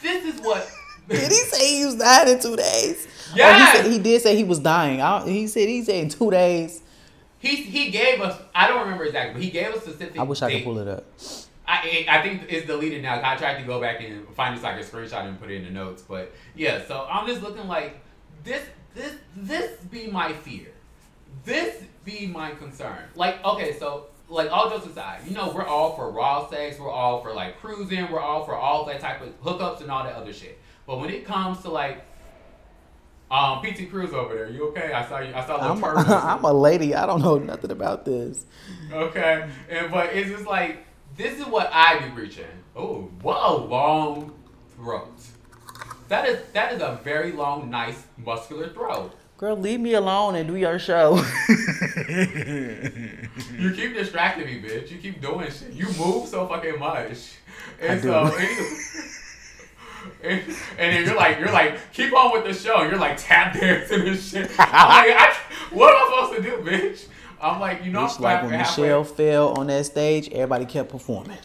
this 0.00 0.34
is 0.34 0.40
what. 0.40 0.70
did 1.08 1.30
he 1.30 1.38
say 1.38 1.78
he 1.78 1.84
was 1.86 1.96
dying 1.96 2.28
in 2.28 2.40
two 2.40 2.56
days? 2.56 3.08
Oh, 3.38 3.82
he, 3.82 3.92
he 3.92 3.98
did 3.98 4.22
say 4.22 4.36
he 4.36 4.44
was 4.44 4.58
dying. 4.58 5.00
I, 5.00 5.26
he 5.26 5.46
said 5.46 5.68
he 5.68 5.82
said 5.82 5.96
in 5.96 6.08
two 6.08 6.30
days. 6.30 6.82
He, 7.38 7.56
he 7.56 7.90
gave 7.90 8.20
us 8.20 8.40
I 8.54 8.68
don't 8.68 8.82
remember 8.82 9.04
exactly, 9.04 9.34
but 9.34 9.42
he 9.42 9.50
gave 9.50 9.74
us 9.74 9.82
specific. 9.82 10.18
I 10.18 10.22
wish 10.22 10.42
I 10.42 10.52
could 10.52 10.64
pull 10.64 10.78
it 10.78 10.88
up. 10.88 11.04
I 11.66 12.06
I 12.08 12.22
think 12.22 12.46
it's 12.48 12.66
deleted 12.66 13.02
now. 13.02 13.20
I 13.22 13.36
tried 13.36 13.60
to 13.60 13.66
go 13.66 13.80
back 13.80 14.00
and 14.00 14.26
find 14.34 14.56
this 14.56 14.62
like 14.64 14.76
a 14.76 14.84
screenshot 14.84 15.26
and 15.26 15.40
put 15.40 15.50
it 15.50 15.56
in 15.56 15.64
the 15.64 15.70
notes, 15.70 16.02
but 16.02 16.32
yeah. 16.54 16.84
So 16.86 17.06
I'm 17.10 17.26
just 17.26 17.42
looking 17.42 17.68
like 17.68 18.00
this. 18.44 18.62
This 18.94 19.14
this 19.36 19.80
be 19.84 20.08
my 20.08 20.32
fear. 20.32 20.68
This 21.44 21.82
be 22.04 22.26
my 22.26 22.50
concern. 22.52 22.98
Like 23.14 23.44
okay, 23.44 23.78
so 23.78 24.06
like 24.28 24.50
all 24.50 24.70
jokes 24.70 24.86
aside, 24.86 25.20
you 25.26 25.34
know 25.34 25.52
we're 25.54 25.66
all 25.66 25.94
for 25.94 26.10
raw 26.10 26.48
sex. 26.48 26.78
We're 26.78 26.90
all 26.90 27.22
for 27.22 27.32
like 27.32 27.58
cruising. 27.60 28.10
We're 28.10 28.20
all 28.20 28.44
for 28.44 28.54
all 28.54 28.84
that 28.86 29.00
type 29.00 29.22
of 29.22 29.40
hookups 29.42 29.80
and 29.82 29.90
all 29.90 30.04
that 30.04 30.14
other 30.14 30.32
shit. 30.32 30.58
But 30.86 30.98
when 30.98 31.10
it 31.10 31.24
comes 31.24 31.62
to 31.62 31.70
like 31.70 32.04
um 33.30 33.62
PT 33.62 33.88
Cruz 33.88 34.12
over 34.12 34.34
there, 34.34 34.50
you 34.50 34.68
okay? 34.68 34.92
I 34.92 35.08
saw 35.08 35.20
you. 35.20 35.32
I 35.34 35.46
saw 35.46 35.56
the 35.58 35.64
I'm, 35.64 35.80
turbulence. 35.80 36.10
I'm 36.10 36.44
a 36.44 36.52
lady. 36.52 36.94
I 36.94 37.06
don't 37.06 37.22
know 37.22 37.38
nothing 37.38 37.70
about 37.70 38.04
this. 38.04 38.44
Okay, 38.92 39.48
and 39.70 39.90
but 39.90 40.12
it's 40.12 40.28
just 40.28 40.46
like 40.46 40.84
this 41.22 41.38
is 41.38 41.46
what 41.46 41.70
I 41.72 42.00
be 42.00 42.20
reaching. 42.20 42.44
Oh, 42.74 43.08
what 43.22 43.40
a 43.42 43.54
long 43.54 44.34
throat. 44.74 45.14
That 46.08 46.28
is 46.28 46.40
that 46.52 46.72
is 46.72 46.82
a 46.82 47.00
very 47.04 47.32
long, 47.32 47.70
nice, 47.70 48.04
muscular 48.18 48.68
throat. 48.70 49.14
Girl, 49.38 49.56
leave 49.56 49.80
me 49.80 49.94
alone 49.94 50.34
and 50.34 50.48
do 50.48 50.56
your 50.56 50.78
show. 50.78 51.24
You 53.58 53.72
keep 53.72 53.94
distracting 53.94 54.46
me, 54.46 54.60
bitch. 54.60 54.90
You 54.90 54.98
keep 54.98 55.22
doing 55.22 55.50
shit. 55.50 55.72
You 55.72 55.86
move 55.98 56.28
so 56.28 56.46
fucking 56.48 56.78
much, 56.78 57.34
and 57.80 57.92
I 57.92 57.94
do. 57.94 58.02
so. 58.02 58.36
And, 60.22 60.40
and 60.40 60.96
then 60.96 61.04
you're 61.04 61.16
like, 61.16 61.38
you're 61.38 61.52
like, 61.52 61.92
keep 61.92 62.12
on 62.12 62.32
with 62.32 62.44
the 62.44 62.52
show. 62.52 62.82
You're 62.82 62.98
like 62.98 63.16
tap 63.16 63.54
dancing 63.54 64.06
and 64.06 64.18
shit. 64.18 64.50
I'm 64.58 64.88
like, 64.88 65.16
I, 65.16 65.36
what 65.70 65.94
am 65.94 66.00
I 66.00 66.26
supposed 66.26 66.42
to 66.42 66.50
do, 66.50 66.70
bitch? 66.70 67.06
I'm 67.42 67.60
like, 67.60 67.84
you 67.84 67.90
know, 67.90 68.04
It's 68.04 68.16
I'm 68.16 68.22
like 68.22 68.42
when 68.42 68.52
halfway- 68.52 68.84
Michelle 68.84 69.04
fell 69.04 69.48
on 69.58 69.66
that 69.66 69.84
stage, 69.86 70.28
everybody 70.30 70.64
kept 70.64 70.90
performing. 70.90 71.38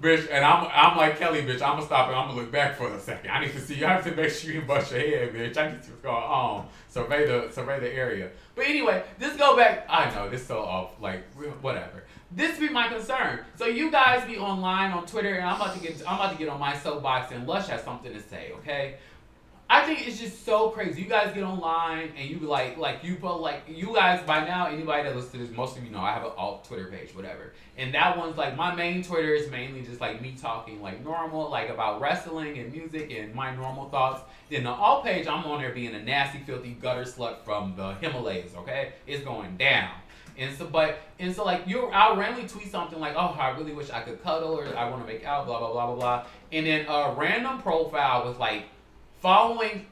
Bitch, 0.00 0.26
and 0.32 0.44
I'm 0.44 0.66
I'm 0.74 0.96
like 0.96 1.16
Kelly, 1.16 1.42
bitch. 1.42 1.62
I'm 1.62 1.74
gonna 1.76 1.82
stop 1.86 2.08
and 2.08 2.16
I'm 2.16 2.26
gonna 2.26 2.40
look 2.40 2.50
back 2.50 2.74
for 2.76 2.92
a 2.92 2.98
second. 2.98 3.30
I 3.30 3.40
need 3.44 3.52
to 3.52 3.60
see. 3.60 3.84
I 3.84 3.90
have 3.92 4.04
to 4.04 4.10
make 4.16 4.30
sure 4.30 4.50
you 4.50 4.54
didn't 4.60 4.66
bust 4.66 4.90
your 4.90 4.98
head, 5.00 5.32
bitch. 5.32 5.56
I 5.56 5.70
need 5.70 5.82
to 5.84 5.90
go 6.02 6.10
on 6.10 6.66
survey 6.88 7.24
the 7.28 7.52
survey 7.52 7.78
the 7.78 7.92
area. 7.94 8.30
But 8.56 8.66
anyway, 8.66 9.04
this 9.20 9.36
go 9.36 9.56
back. 9.56 9.86
I 9.88 10.12
know 10.12 10.28
this 10.28 10.44
so 10.44 10.58
off. 10.60 11.00
Like 11.00 11.22
whatever. 11.60 12.02
This 12.32 12.58
be 12.58 12.68
my 12.68 12.88
concern. 12.88 13.40
So 13.54 13.66
you 13.66 13.92
guys 13.92 14.26
be 14.26 14.38
online 14.38 14.90
on 14.90 15.06
Twitter, 15.06 15.34
and 15.34 15.46
I'm 15.46 15.54
about 15.60 15.74
to 15.76 15.80
get 15.80 16.02
I'm 16.08 16.16
about 16.16 16.32
to 16.32 16.38
get 16.38 16.48
on 16.48 16.58
my 16.58 16.76
soapbox, 16.76 17.30
and 17.30 17.46
Lush 17.46 17.68
has 17.68 17.84
something 17.84 18.12
to 18.12 18.20
say. 18.20 18.50
Okay. 18.58 18.96
I 19.72 19.86
think 19.86 20.06
it's 20.06 20.20
just 20.20 20.44
so 20.44 20.68
crazy. 20.68 21.00
You 21.00 21.08
guys 21.08 21.32
get 21.32 21.44
online 21.44 22.12
and 22.14 22.28
you 22.28 22.40
like 22.40 22.76
like 22.76 23.02
you 23.02 23.16
put 23.16 23.36
like 23.36 23.62
you 23.66 23.94
guys 23.94 24.22
by 24.26 24.44
now 24.44 24.66
anybody 24.66 25.04
that 25.04 25.16
listens 25.16 25.32
to 25.32 25.38
this 25.38 25.56
most 25.56 25.78
of 25.78 25.84
you 25.84 25.90
know 25.90 26.00
I 26.00 26.12
have 26.12 26.24
an 26.24 26.32
alt 26.36 26.66
Twitter 26.66 26.88
page 26.88 27.14
whatever 27.14 27.54
and 27.78 27.94
that 27.94 28.18
one's 28.18 28.36
like 28.36 28.54
my 28.54 28.74
main 28.74 29.02
Twitter 29.02 29.32
is 29.34 29.50
mainly 29.50 29.80
just 29.80 29.98
like 29.98 30.20
me 30.20 30.36
talking 30.38 30.82
like 30.82 31.02
normal 31.02 31.48
like 31.48 31.70
about 31.70 32.02
wrestling 32.02 32.58
and 32.58 32.70
music 32.70 33.10
and 33.12 33.34
my 33.34 33.56
normal 33.56 33.88
thoughts. 33.88 34.20
Then 34.50 34.64
the 34.64 34.70
alt 34.70 35.04
page 35.04 35.26
I'm 35.26 35.42
on 35.46 35.62
there 35.62 35.72
being 35.72 35.94
a 35.94 36.02
nasty 36.02 36.40
filthy 36.40 36.76
gutter 36.78 37.04
slut 37.04 37.42
from 37.42 37.74
the 37.74 37.94
Himalayas. 37.94 38.54
Okay, 38.54 38.92
it's 39.06 39.24
going 39.24 39.56
down. 39.56 39.92
And 40.36 40.54
so, 40.54 40.66
but 40.66 40.98
and 41.18 41.34
so, 41.34 41.44
like 41.44 41.66
you, 41.66 41.86
I'll 41.86 42.16
randomly 42.16 42.48
tweet 42.48 42.70
something 42.70 42.98
like, 42.98 43.14
"Oh, 43.16 43.36
I 43.38 43.50
really 43.50 43.74
wish 43.74 43.90
I 43.90 44.00
could 44.00 44.22
cuddle," 44.22 44.58
or 44.58 44.74
"I 44.74 44.88
want 44.88 45.06
to 45.06 45.12
make 45.12 45.24
out," 45.26 45.44
blah 45.44 45.58
blah 45.58 45.72
blah 45.72 45.86
blah 45.88 45.94
blah. 45.94 46.26
And 46.50 46.66
then 46.66 46.86
a 46.88 47.14
random 47.14 47.60
profile 47.60 48.26
with 48.26 48.38
like 48.38 48.64
following 49.22 49.86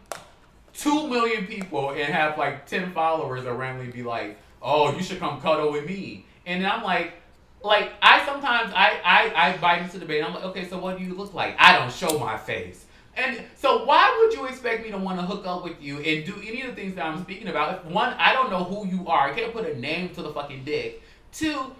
two 0.75 1.09
million 1.09 1.47
people 1.47 1.91
and 1.91 2.13
have 2.13 2.37
like 2.37 2.67
ten 2.67 2.93
followers 2.93 3.45
that 3.45 3.53
randomly 3.55 3.93
be 3.93 4.03
like, 4.03 4.37
"Oh, 4.61 4.95
you 4.95 5.03
should 5.03 5.21
come 5.21 5.41
cuddle 5.41 5.73
with 5.73 5.87
me," 5.87 6.27
and 6.47 6.67
I'm 6.67 6.83
like. 6.83 7.15
Like 7.63 7.93
I 8.01 8.25
sometimes 8.25 8.73
I, 8.75 8.99
I 9.05 9.33
I 9.37 9.57
bite 9.59 9.83
into 9.83 9.99
the 9.99 10.07
bait. 10.07 10.23
I'm 10.23 10.33
like, 10.33 10.45
okay, 10.45 10.67
so 10.67 10.79
what 10.79 10.97
do 10.97 11.05
you 11.05 11.13
look 11.13 11.35
like? 11.35 11.57
I 11.59 11.77
don't 11.77 11.93
show 11.93 12.19
my 12.19 12.39
face, 12.39 12.87
and 13.15 13.39
so 13.55 13.85
why 13.85 14.17
would 14.19 14.33
you 14.33 14.47
expect 14.47 14.83
me 14.83 14.91
to 14.93 14.97
want 14.97 15.21
to 15.21 15.27
hook 15.27 15.47
up 15.47 15.63
with 15.63 15.77
you 15.79 15.99
and 15.99 16.25
do 16.25 16.35
any 16.43 16.63
of 16.63 16.69
the 16.69 16.75
things 16.75 16.95
that 16.95 17.05
I'm 17.05 17.23
speaking 17.23 17.49
about? 17.49 17.85
If 17.85 17.93
one, 17.93 18.15
I 18.15 18.33
don't 18.33 18.51
know 18.51 18.65
who 18.65 18.87
you 18.87 19.07
are. 19.09 19.29
I 19.29 19.35
can't 19.35 19.53
put 19.53 19.69
a 19.69 19.79
name 19.79 20.09
to 20.15 20.23
the 20.23 20.33
fucking 20.33 20.65
dick. 20.65 21.03
Two, 21.33 21.77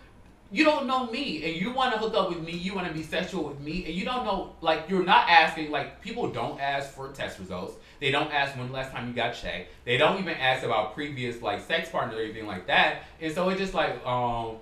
you 0.53 0.65
don't 0.65 0.87
know 0.87 1.07
me 1.07 1.45
and 1.45 1.61
you 1.61 1.73
want 1.73 1.93
to 1.95 1.99
hook 1.99 2.15
up 2.15 2.29
with 2.29 2.43
me, 2.43 2.53
you 2.53 2.75
want 2.75 2.89
to 2.89 2.93
be 2.93 3.03
sexual 3.03 3.45
with 3.45 3.61
me, 3.61 3.85
and 3.85 3.95
you 3.95 4.05
don't 4.05 4.25
know, 4.25 4.55
like, 4.61 4.89
you're 4.89 5.05
not 5.05 5.29
asking, 5.29 5.71
like, 5.71 6.01
people 6.01 6.29
don't 6.29 6.61
ask 6.61 6.91
for 6.91 7.13
test 7.13 7.39
results. 7.39 7.75
They 8.01 8.11
don't 8.11 8.33
ask 8.33 8.57
when 8.57 8.69
the 8.69 8.73
last 8.73 8.91
time 8.91 9.07
you 9.07 9.15
got 9.15 9.35
checked. 9.35 9.73
They 9.85 9.97
don't 9.97 10.19
even 10.19 10.35
ask 10.35 10.65
about 10.65 10.95
previous, 10.95 11.41
like, 11.41 11.61
sex 11.61 11.89
partners 11.91 12.19
or 12.19 12.23
anything 12.23 12.47
like 12.47 12.67
that. 12.67 13.05
And 13.21 13.33
so 13.33 13.49
it's 13.49 13.61
just 13.61 13.75
like, 13.75 14.05
um, 14.05 14.57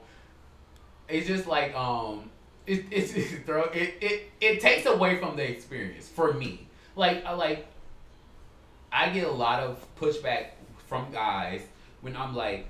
it's 1.08 1.26
just 1.26 1.46
like, 1.46 1.74
um, 1.74 2.30
it, 2.66 2.84
it's, 2.90 3.12
it, 3.14 3.46
throw, 3.46 3.64
it, 3.64 3.94
it, 4.02 4.30
it 4.40 4.60
takes 4.60 4.84
away 4.84 5.18
from 5.18 5.36
the 5.36 5.50
experience 5.50 6.06
for 6.06 6.34
me. 6.34 6.66
Like, 6.96 7.24
I 7.24 7.32
like, 7.32 7.66
I 8.92 9.08
get 9.08 9.26
a 9.26 9.32
lot 9.32 9.60
of 9.60 9.84
pushback 9.98 10.48
from 10.86 11.10
guys 11.12 11.62
when 12.02 12.14
I'm 12.16 12.34
like, 12.34 12.66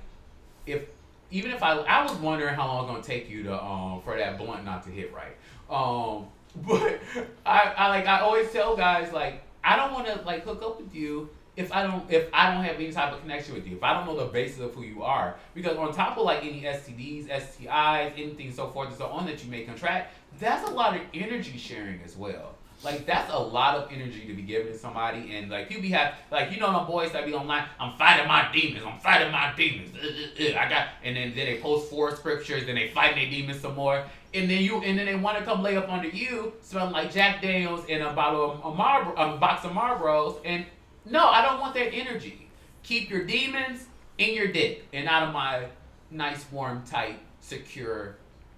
if 0.65 0.83
even 1.31 1.51
if 1.51 1.63
I 1.63 1.77
I 1.79 2.03
was 2.03 2.13
wondering 2.15 2.55
how 2.55 2.67
long 2.67 2.83
it's 2.83 2.91
gonna 2.91 3.03
take 3.03 3.29
you 3.29 3.43
to 3.43 3.63
um 3.63 4.01
for 4.03 4.17
that 4.17 4.37
blunt 4.37 4.65
not 4.65 4.83
to 4.83 4.89
hit 4.89 5.13
right. 5.13 5.35
Um, 5.69 6.27
but 6.67 6.99
I, 7.45 7.73
I 7.77 7.87
like 7.89 8.07
I 8.07 8.21
always 8.21 8.51
tell 8.51 8.75
guys 8.75 9.13
like 9.13 9.43
I 9.63 9.75
don't 9.75 9.93
want 9.93 10.07
to 10.07 10.21
like 10.25 10.43
hook 10.43 10.61
up 10.63 10.81
with 10.81 10.95
you 10.95 11.29
if 11.55 11.71
I 11.73 11.83
don't 11.83 12.09
if 12.11 12.27
I 12.33 12.51
don't 12.51 12.63
have 12.63 12.75
any 12.75 12.91
type 12.91 13.13
of 13.13 13.21
connection 13.21 13.53
with 13.53 13.67
you. 13.67 13.75
If 13.75 13.83
I 13.83 13.93
don't 13.93 14.07
know 14.07 14.17
the 14.17 14.31
basis 14.31 14.59
of 14.59 14.73
who 14.73 14.83
you 14.83 15.03
are, 15.03 15.35
because 15.53 15.77
on 15.77 15.93
top 15.93 16.17
of 16.17 16.23
like 16.23 16.43
any 16.43 16.61
STDs, 16.61 17.27
STIs, 17.27 18.13
anything 18.17 18.51
so 18.51 18.67
forth 18.67 18.89
and 18.89 18.97
so 18.97 19.07
on 19.07 19.25
that 19.25 19.43
you 19.43 19.51
may 19.51 19.63
contract, 19.63 20.13
that's 20.39 20.67
a 20.69 20.71
lot 20.71 20.95
of 20.95 21.01
energy 21.13 21.57
sharing 21.57 22.01
as 22.03 22.15
well. 22.15 22.55
Like 22.81 23.05
that's 23.05 23.31
a 23.33 23.37
lot 23.37 23.75
of 23.75 23.91
energy 23.91 24.25
to 24.27 24.33
be 24.33 24.41
given 24.41 24.71
to 24.71 24.77
somebody, 24.77 25.35
and 25.35 25.49
like 25.49 25.67
people 25.67 25.81
be 25.81 25.89
have 25.89 26.15
like 26.31 26.51
you 26.51 26.59
know 26.59 26.71
them 26.71 26.87
boys 26.87 27.11
that 27.11 27.25
be 27.25 27.33
online. 27.33 27.65
I'm 27.77 27.97
fighting 27.97 28.27
my 28.27 28.49
demons. 28.53 28.85
I'm 28.85 28.99
fighting 28.99 29.31
my 29.31 29.53
demons. 29.57 29.93
Uh, 29.95 30.07
uh, 30.07 30.57
uh, 30.57 30.59
I 30.59 30.69
got, 30.69 30.87
and 31.03 31.17
then, 31.17 31.33
then 31.35 31.45
they 31.45 31.59
post 31.59 31.89
four 31.89 32.15
scriptures, 32.15 32.65
then 32.65 32.75
they 32.75 32.87
fight 32.89 33.15
their 33.15 33.29
demons 33.29 33.59
some 33.59 33.75
more, 33.75 34.05
and 34.33 34.49
then 34.49 34.63
you 34.63 34.81
and 34.81 34.97
then 34.97 35.07
they 35.07 35.15
want 35.15 35.37
to 35.37 35.43
come 35.43 35.61
lay 35.61 35.75
up 35.75 35.89
under 35.89 36.07
you, 36.07 36.53
smelling 36.61 36.93
like 36.93 37.11
Jack 37.11 37.41
Daniels 37.41 37.83
and 37.89 38.01
a 38.01 38.13
bottle 38.13 38.51
of 38.51 38.73
a, 38.73 38.75
Marlboro, 38.75 39.13
a 39.13 39.37
box 39.37 39.65
of 39.65 39.71
Marlboros, 39.71 40.39
and 40.45 40.65
no, 41.05 41.27
I 41.27 41.41
don't 41.41 41.59
want 41.59 41.73
that 41.73 41.93
energy. 41.93 42.47
Keep 42.83 43.09
your 43.09 43.25
demons 43.25 43.87
in 44.17 44.33
your 44.33 44.47
dick 44.47 44.85
and 44.93 45.07
out 45.07 45.23
of 45.23 45.33
my 45.33 45.65
nice, 46.11 46.45
warm, 46.51 46.83
tight, 46.85 47.19
secure, 47.41 48.15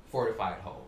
fortified 0.10 0.60
hole. 0.62 0.81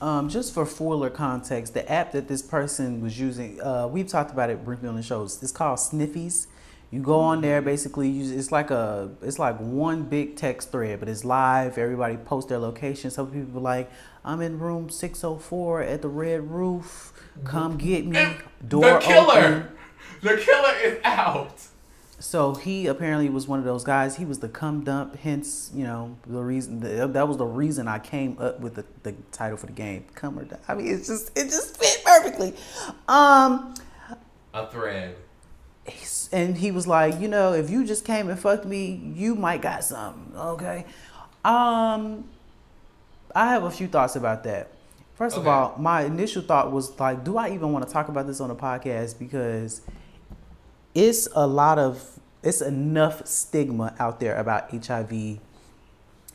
Um, 0.00 0.30
just 0.30 0.54
for 0.54 0.64
fuller 0.64 1.10
context, 1.10 1.74
the 1.74 1.90
app 1.90 2.12
that 2.12 2.26
this 2.26 2.40
person 2.40 3.02
was 3.02 3.20
using, 3.20 3.60
uh, 3.60 3.86
we've 3.86 4.08
talked 4.08 4.30
about 4.30 4.48
it 4.48 4.64
briefly 4.64 4.88
on 4.88 4.96
the 4.96 5.02
shows. 5.02 5.42
It's 5.42 5.52
called 5.52 5.78
Sniffies. 5.78 6.46
You 6.90 7.00
go 7.00 7.20
on 7.20 7.40
there, 7.40 7.62
basically, 7.62 8.08
use 8.08 8.32
it's 8.32 8.50
like 8.50 8.72
a 8.72 9.10
it's 9.22 9.38
like 9.38 9.58
one 9.58 10.04
big 10.04 10.34
text 10.34 10.72
thread, 10.72 10.98
but 10.98 11.08
it's 11.08 11.24
live. 11.24 11.78
Everybody 11.78 12.16
posts 12.16 12.48
their 12.48 12.58
location. 12.58 13.12
Some 13.12 13.30
people 13.30 13.60
like, 13.60 13.88
I'm 14.24 14.40
in 14.40 14.58
room 14.58 14.90
604 14.90 15.82
at 15.82 16.02
the 16.02 16.08
Red 16.08 16.50
Roof. 16.50 17.12
Come 17.44 17.76
get 17.76 18.06
me. 18.06 18.36
Door 18.66 18.94
the 18.94 18.98
killer, 18.98 19.32
open. 19.32 19.68
the 20.22 20.36
killer 20.38 20.74
is 20.82 20.98
out. 21.04 21.62
So 22.20 22.54
he 22.54 22.86
apparently 22.86 23.30
was 23.30 23.48
one 23.48 23.58
of 23.58 23.64
those 23.64 23.82
guys. 23.82 24.16
He 24.16 24.26
was 24.26 24.40
the 24.40 24.48
cum 24.48 24.84
dump. 24.84 25.16
Hence, 25.16 25.70
you 25.74 25.84
know, 25.84 26.16
the 26.26 26.42
reason 26.42 26.80
the, 26.80 27.08
that 27.08 27.26
was 27.26 27.38
the 27.38 27.46
reason 27.46 27.88
I 27.88 27.98
came 27.98 28.36
up 28.38 28.60
with 28.60 28.74
the, 28.74 28.84
the 29.02 29.14
title 29.32 29.56
for 29.56 29.66
the 29.66 29.72
game, 29.72 30.04
"Cum 30.14 30.38
or 30.38 30.44
Die." 30.44 30.58
I 30.68 30.74
mean, 30.74 30.86
it's 30.94 31.08
just 31.08 31.36
it 31.36 31.44
just 31.44 31.78
fit 31.78 32.04
perfectly. 32.04 32.54
Um, 33.08 33.74
A 34.52 34.66
thread. 34.66 35.16
and 36.32 36.58
he 36.58 36.70
was 36.70 36.86
like, 36.86 37.18
you 37.18 37.26
know, 37.26 37.54
if 37.54 37.70
you 37.70 37.86
just 37.86 38.04
came 38.04 38.28
and 38.28 38.38
fucked 38.38 38.66
me, 38.66 39.00
you 39.14 39.34
might 39.34 39.62
got 39.62 39.82
something. 39.82 40.36
Okay. 40.36 40.84
Um, 41.42 42.28
I 43.34 43.46
have 43.52 43.64
a 43.64 43.70
few 43.70 43.88
thoughts 43.88 44.14
about 44.14 44.44
that. 44.44 44.68
First 45.14 45.36
of 45.38 45.46
all, 45.46 45.74
my 45.78 46.02
initial 46.02 46.42
thought 46.42 46.70
was 46.70 46.98
like, 46.98 47.24
do 47.24 47.36
I 47.36 47.50
even 47.50 47.72
want 47.72 47.86
to 47.86 47.92
talk 47.92 48.08
about 48.08 48.26
this 48.26 48.40
on 48.40 48.48
the 48.48 48.54
podcast 48.54 49.18
because 49.18 49.82
it's 50.94 51.28
a 51.34 51.46
lot 51.46 51.78
of 51.78 52.18
it's 52.42 52.60
enough 52.60 53.26
stigma 53.26 53.94
out 53.98 54.20
there 54.20 54.36
about 54.36 54.70
HIV 54.70 55.38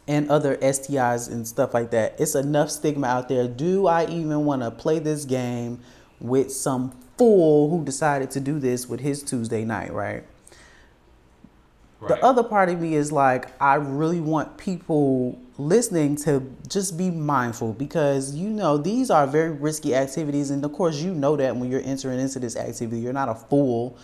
and 0.08 0.30
other 0.30 0.56
STIs 0.58 1.32
and 1.32 1.48
stuff 1.48 1.74
like 1.74 1.92
that. 1.92 2.16
It's 2.20 2.36
enough 2.36 2.70
stigma 2.70 3.08
out 3.08 3.28
there. 3.28 3.48
Do 3.48 3.88
I 3.88 4.06
even 4.06 4.46
want 4.46 4.62
to 4.62 4.70
play 4.70 5.00
this 5.00 5.26
game 5.26 5.80
with 6.20 6.52
some 6.52 6.92
fool 7.18 7.70
who 7.70 7.84
decided 7.84 8.30
to 8.32 8.40
do 8.40 8.60
this 8.60 8.88
with 8.88 9.00
his 9.00 9.24
Tuesday 9.24 9.66
night, 9.66 9.92
right? 9.94 10.24
Right. 12.00 12.10
The 12.10 12.26
other 12.26 12.44
part 12.44 12.70
of 12.70 12.80
me 12.80 12.94
is 12.94 13.12
like, 13.12 13.60
I 13.62 13.76
really 13.76 14.20
want 14.20 14.58
people 14.58 15.40
listening 15.58 16.18
to 16.18 16.44
just 16.68 16.98
be 16.98 17.10
mindful 17.10 17.74
because 17.74 18.36
you 18.36 18.50
know 18.50 18.78
these 18.78 19.10
are 19.10 19.26
very 19.26 19.52
risky 19.52 19.96
activities, 19.96 20.52
and 20.52 20.64
of 20.64 20.74
course 20.74 20.98
you 20.98 21.16
know 21.16 21.36
that 21.38 21.56
when 21.56 21.72
you're 21.72 21.82
entering 21.84 22.20
into 22.20 22.40
this 22.40 22.56
activity, 22.58 23.02
you're 23.02 23.14
not 23.14 23.30
a 23.30 23.36
fool. 23.36 23.98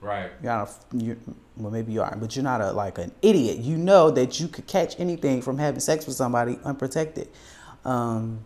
Right. 0.00 0.30
You're 0.42 0.52
not 0.52 0.70
a, 0.70 0.96
you're, 0.96 1.16
well, 1.56 1.70
maybe 1.70 1.92
you 1.92 2.02
are, 2.02 2.16
but 2.16 2.34
you're 2.34 2.42
not 2.42 2.60
a 2.60 2.72
like 2.72 2.98
an 2.98 3.12
idiot. 3.22 3.58
You 3.58 3.76
know 3.76 4.10
that 4.10 4.40
you 4.40 4.48
could 4.48 4.66
catch 4.66 4.98
anything 4.98 5.42
from 5.42 5.58
having 5.58 5.80
sex 5.80 6.06
with 6.06 6.16
somebody 6.16 6.58
unprotected. 6.64 7.28
Um, 7.84 8.44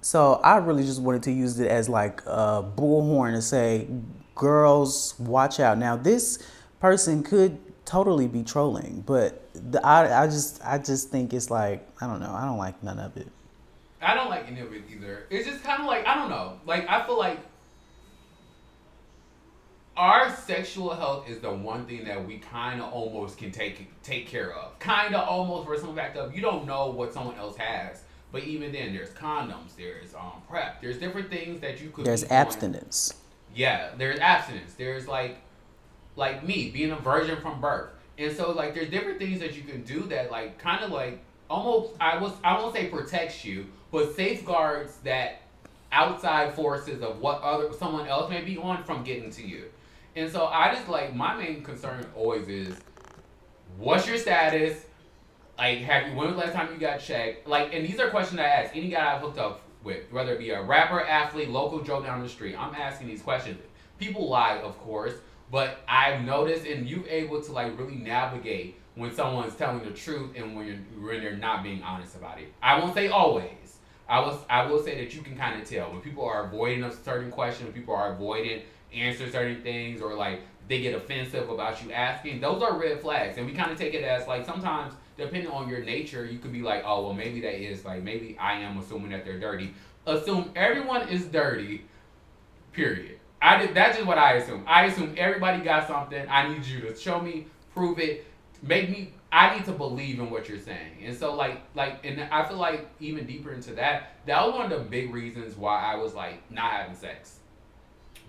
so 0.00 0.34
I 0.44 0.56
really 0.58 0.84
just 0.84 1.00
wanted 1.00 1.22
to 1.24 1.32
use 1.32 1.58
it 1.58 1.68
as 1.68 1.88
like 1.88 2.20
a 2.26 2.62
bullhorn 2.62 3.34
to 3.34 3.42
say, 3.42 3.88
girls, 4.34 5.14
watch 5.18 5.60
out. 5.60 5.78
Now 5.78 5.96
this 5.96 6.38
person 6.80 7.22
could 7.22 7.58
totally 7.84 8.28
be 8.28 8.42
trolling, 8.42 9.02
but 9.06 9.48
the, 9.54 9.84
I, 9.84 10.24
I 10.24 10.26
just, 10.26 10.64
I 10.64 10.78
just 10.78 11.10
think 11.10 11.32
it's 11.32 11.50
like, 11.50 11.88
I 12.00 12.06
don't 12.06 12.20
know, 12.20 12.32
I 12.32 12.44
don't 12.44 12.58
like 12.58 12.82
none 12.82 12.98
of 12.98 13.16
it. 13.16 13.28
I 14.04 14.14
don't 14.14 14.28
like 14.28 14.46
any 14.48 14.60
of 14.60 14.72
it 14.72 14.82
either. 14.90 15.26
It's 15.30 15.48
just 15.48 15.64
kind 15.64 15.80
of 15.80 15.86
like 15.86 16.06
I 16.06 16.14
don't 16.14 16.28
know. 16.28 16.58
Like 16.66 16.88
I 16.88 17.04
feel 17.06 17.18
like 17.18 17.40
our 19.96 20.34
sexual 20.34 20.94
health 20.94 21.28
is 21.28 21.38
the 21.38 21.52
one 21.52 21.86
thing 21.86 22.04
that 22.04 22.26
we 22.26 22.38
kind 22.38 22.80
of 22.80 22.92
almost 22.92 23.38
can 23.38 23.50
take 23.50 24.02
take 24.02 24.26
care 24.26 24.52
of. 24.52 24.78
Kind 24.78 25.14
of 25.14 25.28
almost 25.28 25.66
for 25.66 25.78
some 25.78 25.94
fact 25.94 26.16
of 26.16 26.34
you 26.34 26.42
don't 26.42 26.66
know 26.66 26.88
what 26.88 27.12
someone 27.12 27.36
else 27.36 27.56
has, 27.56 28.02
but 28.32 28.44
even 28.44 28.72
then 28.72 28.92
there's 28.92 29.10
condoms, 29.10 29.76
there's 29.76 30.14
um 30.14 30.42
PrEP, 30.48 30.80
there's 30.80 30.98
different 30.98 31.30
things 31.30 31.60
that 31.60 31.80
you 31.80 31.90
could. 31.90 32.04
There's 32.04 32.22
be 32.22 32.28
doing. 32.28 32.40
abstinence. 32.40 33.14
Yeah, 33.54 33.90
there's 33.96 34.18
abstinence. 34.18 34.74
There's 34.74 35.06
like, 35.06 35.36
like 36.16 36.44
me 36.44 36.70
being 36.70 36.90
a 36.90 36.96
virgin 36.96 37.40
from 37.40 37.60
birth, 37.60 37.90
and 38.18 38.36
so 38.36 38.50
like 38.50 38.74
there's 38.74 38.90
different 38.90 39.18
things 39.18 39.38
that 39.40 39.54
you 39.54 39.62
can 39.62 39.82
do 39.84 40.00
that 40.04 40.30
like 40.30 40.58
kind 40.58 40.82
of 40.82 40.90
like 40.90 41.20
almost 41.48 41.92
I 42.00 42.18
was 42.18 42.32
I 42.42 42.58
won't 42.58 42.74
say 42.74 42.88
protects 42.88 43.44
you, 43.44 43.66
but 43.92 44.16
safeguards 44.16 44.96
that 45.04 45.42
outside 45.92 46.52
forces 46.54 47.00
of 47.00 47.20
what 47.20 47.40
other 47.42 47.72
someone 47.72 48.08
else 48.08 48.28
may 48.28 48.42
be 48.42 48.56
on 48.58 48.82
from 48.82 49.04
getting 49.04 49.30
to 49.30 49.46
you. 49.46 49.66
And 50.16 50.30
so 50.30 50.46
I 50.46 50.74
just 50.74 50.88
like 50.88 51.14
my 51.14 51.36
main 51.36 51.62
concern 51.62 52.06
always 52.14 52.48
is, 52.48 52.76
what's 53.78 54.06
your 54.06 54.18
status? 54.18 54.84
Like, 55.58 55.78
have 55.78 56.08
you 56.08 56.14
when 56.16 56.28
was 56.28 56.36
the 56.36 56.40
last 56.42 56.52
time 56.54 56.72
you 56.72 56.78
got 56.78 57.00
checked? 57.00 57.46
Like, 57.48 57.74
and 57.74 57.86
these 57.86 57.98
are 57.98 58.10
questions 58.10 58.40
I 58.40 58.44
ask 58.44 58.76
any 58.76 58.88
guy 58.88 59.14
I've 59.14 59.20
hooked 59.20 59.38
up 59.38 59.62
with, 59.82 60.10
whether 60.10 60.32
it 60.32 60.38
be 60.38 60.50
a 60.50 60.62
rapper, 60.62 61.00
athlete, 61.00 61.48
local 61.48 61.82
Joe 61.82 62.02
down 62.02 62.22
the 62.22 62.28
street. 62.28 62.56
I'm 62.56 62.74
asking 62.74 63.08
these 63.08 63.22
questions. 63.22 63.58
People 63.98 64.28
lie, 64.28 64.58
of 64.58 64.78
course, 64.78 65.14
but 65.50 65.80
I've 65.86 66.24
noticed, 66.24 66.66
and 66.66 66.88
you've 66.88 67.06
able 67.06 67.40
to 67.42 67.52
like 67.52 67.78
really 67.78 67.96
navigate 67.96 68.76
when 68.94 69.14
someone's 69.14 69.54
telling 69.54 69.84
the 69.84 69.90
truth 69.90 70.30
and 70.36 70.56
when 70.56 70.66
you're 70.66 70.76
when 71.06 71.20
they're 71.20 71.36
not 71.36 71.62
being 71.62 71.82
honest 71.82 72.16
about 72.16 72.40
it. 72.40 72.52
I 72.62 72.78
won't 72.78 72.94
say 72.94 73.08
always. 73.08 73.78
I 74.08 74.20
was 74.20 74.38
I 74.50 74.66
will 74.66 74.82
say 74.82 74.96
that 75.04 75.14
you 75.14 75.22
can 75.22 75.36
kind 75.36 75.60
of 75.60 75.68
tell 75.68 75.90
when 75.90 76.00
people 76.00 76.24
are 76.24 76.44
avoiding 76.46 76.84
a 76.84 76.92
certain 76.92 77.30
question, 77.30 77.66
when 77.66 77.72
people 77.72 77.94
are 77.94 78.12
avoiding 78.12 78.62
answer 78.94 79.30
certain 79.30 79.62
things, 79.62 80.00
or 80.00 80.14
like 80.14 80.40
they 80.68 80.80
get 80.80 80.94
offensive 80.94 81.50
about 81.50 81.82
you 81.84 81.92
asking. 81.92 82.40
Those 82.40 82.62
are 82.62 82.78
red 82.78 83.00
flags, 83.00 83.36
and 83.36 83.46
we 83.46 83.52
kind 83.52 83.70
of 83.70 83.78
take 83.78 83.94
it 83.94 84.04
as 84.04 84.26
like 84.26 84.44
sometimes 84.46 84.94
depending 85.16 85.50
on 85.50 85.68
your 85.68 85.80
nature, 85.84 86.24
you 86.24 86.38
could 86.38 86.52
be 86.52 86.62
like, 86.62 86.82
oh 86.86 87.04
well, 87.04 87.14
maybe 87.14 87.40
that 87.40 87.54
is 87.54 87.84
like 87.84 88.02
maybe 88.02 88.36
I 88.38 88.54
am 88.60 88.78
assuming 88.78 89.10
that 89.10 89.24
they're 89.24 89.38
dirty. 89.38 89.74
Assume 90.06 90.50
everyone 90.54 91.08
is 91.08 91.26
dirty. 91.26 91.84
Period. 92.72 93.18
I 93.40 93.58
did, 93.58 93.74
that's 93.74 93.96
just 93.96 94.06
what 94.06 94.18
I 94.18 94.34
assume. 94.34 94.64
I 94.66 94.86
assume 94.86 95.14
everybody 95.18 95.62
got 95.62 95.86
something. 95.86 96.26
I 96.28 96.48
need 96.48 96.64
you 96.64 96.80
to 96.80 96.96
show 96.96 97.20
me, 97.20 97.46
prove 97.72 97.98
it, 97.98 98.26
make 98.62 98.90
me. 98.90 99.12
I 99.30 99.56
need 99.56 99.64
to 99.66 99.72
believe 99.72 100.20
in 100.20 100.30
what 100.30 100.48
you're 100.48 100.58
saying. 100.58 100.98
And 101.04 101.16
so 101.16 101.34
like 101.34 101.60
like 101.74 102.04
and 102.04 102.22
I 102.32 102.44
feel 102.46 102.56
like 102.56 102.88
even 103.00 103.26
deeper 103.26 103.52
into 103.52 103.72
that, 103.74 104.12
that 104.26 104.44
was 104.44 104.54
one 104.54 104.70
of 104.72 104.78
the 104.78 104.84
big 104.84 105.12
reasons 105.12 105.56
why 105.56 105.82
I 105.82 105.96
was 105.96 106.14
like 106.14 106.50
not 106.50 106.70
having 106.72 106.96
sex. 106.96 107.40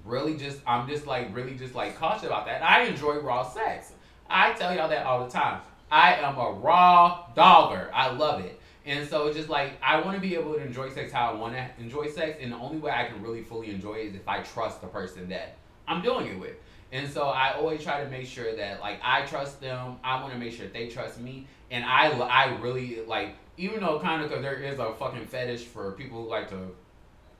Really 0.06 0.38
just 0.38 0.60
I'm 0.68 0.88
just 0.88 1.08
like 1.08 1.36
really 1.36 1.56
just 1.56 1.76
like 1.76 1.98
cautious 1.98 2.26
about 2.26 2.46
that. 2.46 2.64
I 2.64 2.84
enjoy 2.84 3.16
raw 3.20 3.44
sex. 3.44 3.92
I 4.30 4.54
tell 4.54 4.76
y'all 4.76 4.90
that 4.90 5.06
all 5.06 5.26
the 5.26 5.32
time. 5.32 5.62
I 5.92 6.16
am 6.16 6.38
a 6.38 6.52
raw 6.52 7.26
dogger. 7.36 7.90
I 7.94 8.12
love 8.12 8.42
it. 8.42 8.60
And 8.86 9.08
so 9.08 9.28
it's 9.28 9.36
just 9.36 9.50
like 9.50 9.74
I 9.82 10.00
want 10.02 10.16
to 10.16 10.22
be 10.22 10.36
able 10.36 10.54
to 10.54 10.64
enjoy 10.64 10.90
sex 10.92 11.12
how 11.12 11.32
I 11.32 11.34
want 11.34 11.56
to 11.56 11.68
enjoy 11.80 12.08
sex, 12.08 12.38
and 12.40 12.52
the 12.52 12.58
only 12.58 12.78
way 12.78 12.92
I 12.92 13.06
can 13.06 13.22
really 13.24 13.42
fully 13.42 13.72
enjoy 13.72 13.96
it 13.96 14.08
is 14.08 14.16
if 14.16 14.28
I 14.28 14.42
trust 14.42 14.82
the 14.82 14.88
person 14.88 15.28
that 15.30 15.58
I'm 15.88 16.04
doing 16.04 16.28
it 16.28 16.40
with. 16.40 16.56
And 16.92 17.10
so 17.10 17.24
I 17.28 17.54
always 17.54 17.84
try 17.84 18.04
to 18.04 18.10
make 18.10 18.28
sure 18.28 18.56
that 18.56 18.80
like 18.82 19.00
I 19.04 19.26
trust 19.26 19.60
them. 19.60 19.98
I 20.04 20.22
want 20.22 20.34
to 20.34 20.40
make 20.40 20.54
sure 20.54 20.68
they 20.68 20.88
trust 20.88 21.20
me, 21.20 21.48
and 21.72 21.84
I 21.84 22.12
I 22.12 22.58
really 22.60 23.04
like 23.08 23.36
even 23.58 23.80
though 23.80 24.00
kind 24.00 24.22
of 24.22 24.30
because 24.30 24.44
there 24.44 24.56
is 24.56 24.78
a 24.78 24.94
fucking 24.94 25.26
fetish 25.26 25.64
for 25.64 25.92
people 25.94 26.24
who 26.24 26.30
like 26.30 26.50
to 26.50 26.70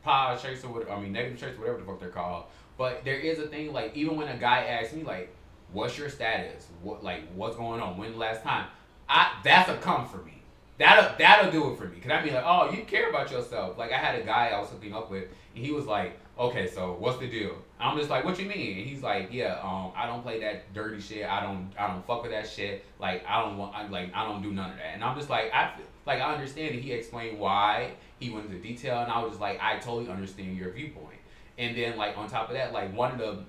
pod 0.06 0.40
shirts 0.40 0.64
or 0.64 0.90
I 0.90 1.00
mean 1.00 1.12
negative 1.12 1.40
shirts 1.40 1.60
whatever 1.60 1.80
the 1.80 1.84
fuck 1.84 2.00
they're 2.00 2.10
called. 2.10 2.46
But 2.78 3.04
there 3.04 3.20
is 3.20 3.40
a 3.40 3.48
thing 3.48 3.74
like 3.74 3.96
even 3.96 4.16
when 4.16 4.28
a 4.30 4.38
guy 4.38 4.64
asks 4.66 4.94
me 4.94 5.04
like, 5.04 5.36
"What's 5.74 5.98
your 5.98 6.10
status? 6.10 6.68
What 6.82 7.04
like 7.04 7.28
what's 7.36 7.58
going 7.58 7.82
on? 7.82 7.98
When 7.98 8.12
the 8.14 8.18
last 8.18 8.44
time?" 8.44 8.68
I 9.10 9.34
that's 9.44 9.70
a 9.70 9.78
come 9.78 10.08
for 10.08 10.18
me. 10.18 10.42
that'll 10.78 11.18
that'll 11.18 11.52
do 11.52 11.72
it 11.72 11.78
for 11.78 11.86
me. 11.86 12.00
Cause 12.00 12.12
I 12.12 12.24
mean 12.24 12.34
like, 12.34 12.44
oh, 12.46 12.72
you 12.72 12.84
care 12.84 13.10
about 13.10 13.32
yourself. 13.32 13.78
Like 13.78 13.92
I 13.92 13.98
had 13.98 14.20
a 14.22 14.24
guy 14.24 14.50
I 14.50 14.60
was 14.60 14.70
hooking 14.70 14.94
up 14.94 15.10
with, 15.12 15.26
and 15.56 15.66
he 15.66 15.72
was 15.72 15.86
like, 15.86 16.18
okay, 16.40 16.68
so 16.68 16.96
what's 17.00 17.18
the 17.20 17.28
deal? 17.28 17.56
I'm 17.80 17.98
just 17.98 18.10
like, 18.10 18.24
what 18.24 18.40
you 18.40 18.46
mean? 18.46 18.78
And 18.80 18.88
he's 18.88 19.04
like, 19.04 19.30
yeah, 19.32 19.60
um, 19.62 19.92
I 19.96 20.06
don't 20.06 20.22
play 20.24 20.40
that 20.40 20.74
dirty 20.74 21.02
shit. 21.02 21.26
I 21.26 21.44
don't, 21.44 21.70
I 21.78 21.88
don't 21.88 22.06
fuck 22.08 22.24
with 22.24 22.32
that 22.32 22.48
shit. 22.48 22.86
Like 23.00 23.26
I 23.28 23.42
don't 23.42 23.58
want, 23.58 23.76
I, 23.76 23.88
like 23.88 24.14
I 24.14 24.26
don't 24.26 24.42
do 24.42 24.52
none 24.52 24.72
of 24.72 24.78
that. 24.78 24.94
And 24.94 25.04
I'm 25.04 25.18
just 25.18 25.30
like, 25.30 25.54
I 25.54 25.72
like 26.06 26.20
I 26.20 26.34
understand. 26.34 26.76
And 26.76 26.84
he 26.84 26.92
explained 26.92 27.40
why 27.40 27.92
he 28.20 28.30
went 28.30 28.46
into 28.46 28.60
detail, 28.60 29.00
and 29.02 29.12
I 29.12 29.22
was 29.22 29.32
just 29.32 29.42
like, 29.42 29.60
I 29.62 29.78
totally 29.78 30.10
understand 30.10 30.58
your 30.58 30.72
viewpoint. 30.72 31.20
And 31.58 31.76
then 31.76 31.98
like 31.98 32.18
on 32.18 32.30
top 32.30 32.50
of 32.50 32.56
that, 32.56 32.74
like 32.74 32.96
one 32.96 33.12
of 33.12 33.18
the 33.18 33.44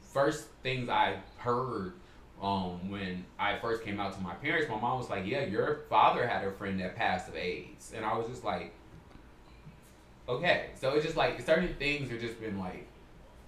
first 0.00 0.46
things 0.62 0.88
I 0.88 1.18
heard 1.36 1.94
um, 2.42 2.90
when 2.90 3.24
I 3.38 3.58
first 3.58 3.82
came 3.84 4.00
out 4.00 4.12
to 4.14 4.20
my 4.20 4.34
parents, 4.34 4.68
my 4.68 4.78
mom 4.78 4.98
was 4.98 5.08
like, 5.08 5.24
"Yeah, 5.26 5.44
your 5.44 5.82
father 5.88 6.26
had 6.26 6.44
a 6.44 6.50
friend 6.52 6.80
that 6.80 6.96
passed 6.96 7.28
of 7.28 7.36
AIDS," 7.36 7.92
and 7.94 8.04
I 8.04 8.16
was 8.16 8.26
just 8.26 8.44
like, 8.44 8.72
"Okay." 10.28 10.70
So 10.74 10.90
it's 10.90 11.04
just 11.04 11.16
like 11.16 11.40
certain 11.40 11.74
things 11.78 12.10
have 12.10 12.20
just 12.20 12.40
been 12.40 12.58
like 12.58 12.86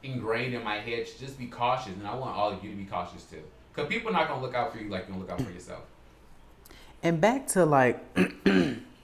ingrained 0.03 0.55
in 0.55 0.63
my 0.63 0.77
head. 0.77 1.07
Just 1.19 1.39
be 1.39 1.47
cautious, 1.47 1.95
and 1.95 2.07
I 2.07 2.15
want 2.15 2.37
all 2.37 2.51
of 2.51 2.65
you 2.65 2.71
to 2.71 2.77
be 2.77 2.85
cautious 2.85 3.25
too, 3.25 3.43
because 3.75 3.89
people 3.89 4.11
are 4.11 4.15
not 4.15 4.29
gonna 4.29 4.41
look 4.41 4.55
out 4.55 4.73
for 4.73 4.79
you 4.79 4.89
like 4.89 5.09
you're 5.09 5.17
gonna 5.17 5.21
look 5.21 5.31
out 5.31 5.43
for 5.43 5.53
yourself. 5.53 5.83
And 7.03 7.21
back 7.21 7.47
to 7.49 7.65
like 7.67 8.03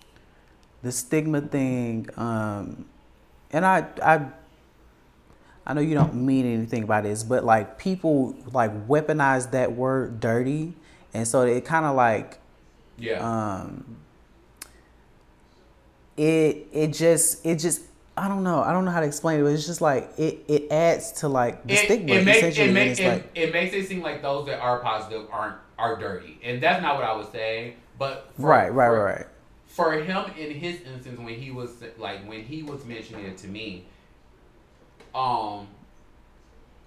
the 0.82 0.92
stigma 0.92 1.40
thing, 1.40 2.08
um, 2.16 2.84
and 3.52 3.64
I, 3.64 3.86
I, 4.02 4.26
I 5.66 5.74
know 5.74 5.80
you 5.80 5.94
don't 5.94 6.14
mean 6.14 6.44
anything 6.46 6.86
by 6.86 7.00
this, 7.02 7.22
but 7.22 7.44
like 7.44 7.78
people 7.78 8.34
like 8.52 8.88
weaponize 8.88 9.50
that 9.52 9.72
word 9.72 10.18
"dirty," 10.20 10.74
and 11.14 11.26
so 11.26 11.42
it 11.42 11.64
kind 11.64 11.84
of 11.86 11.94
like 11.94 12.38
Yeah. 12.98 13.18
um 13.20 13.96
it 16.16 16.66
it 16.72 16.88
just 16.92 17.44
it 17.46 17.56
just 17.56 17.82
I 18.16 18.28
don't 18.28 18.42
know 18.44 18.62
I 18.62 18.72
don't 18.72 18.84
know 18.84 18.90
how 18.90 19.00
to 19.00 19.06
explain 19.06 19.40
it 19.40 19.42
but 19.44 19.52
it's 19.52 19.66
just 19.66 19.80
like 19.80 20.10
it 20.18 20.44
it 20.48 20.70
adds 20.70 21.12
to 21.20 21.28
like 21.28 21.66
the 21.66 21.74
it, 21.74 21.78
stigma 21.78 22.14
it 22.16 22.24
makes 22.24 22.58
it, 22.58 22.72
make, 22.72 22.98
it, 23.00 23.08
like 23.08 23.30
it 23.34 23.52
makes 23.52 23.74
it 23.74 23.86
seem 23.88 24.02
like 24.02 24.20
those 24.20 24.46
that 24.46 24.60
are 24.60 24.80
positive 24.80 25.26
aren't 25.30 25.56
are 25.78 25.96
dirty, 25.98 26.38
and 26.44 26.62
that's 26.62 26.82
not 26.82 26.94
what 26.96 27.04
I 27.04 27.14
was 27.14 27.28
saying. 27.28 27.74
But 27.98 28.30
for, 28.36 28.42
right 28.48 28.72
right 28.72 28.88
for- 28.88 29.04
right 29.04 29.16
right 29.16 29.26
for 29.72 29.92
him 29.94 30.24
in 30.38 30.50
his 30.50 30.82
instance 30.82 31.18
when 31.18 31.34
he 31.34 31.50
was 31.50 31.70
like 31.98 32.22
when 32.28 32.42
he 32.42 32.62
was 32.62 32.84
mentioning 32.84 33.24
it 33.24 33.38
to 33.38 33.48
me 33.48 33.86
um 35.14 35.66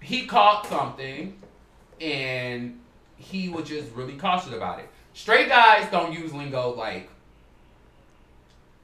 he 0.00 0.24
caught 0.26 0.64
something 0.66 1.36
and 2.00 2.78
he 3.16 3.48
was 3.48 3.66
just 3.68 3.90
really 3.94 4.16
cautious 4.16 4.52
about 4.52 4.78
it. 4.78 4.88
Straight 5.14 5.48
guys 5.48 5.90
don't 5.90 6.12
use 6.12 6.32
lingo 6.32 6.70
like 6.74 7.08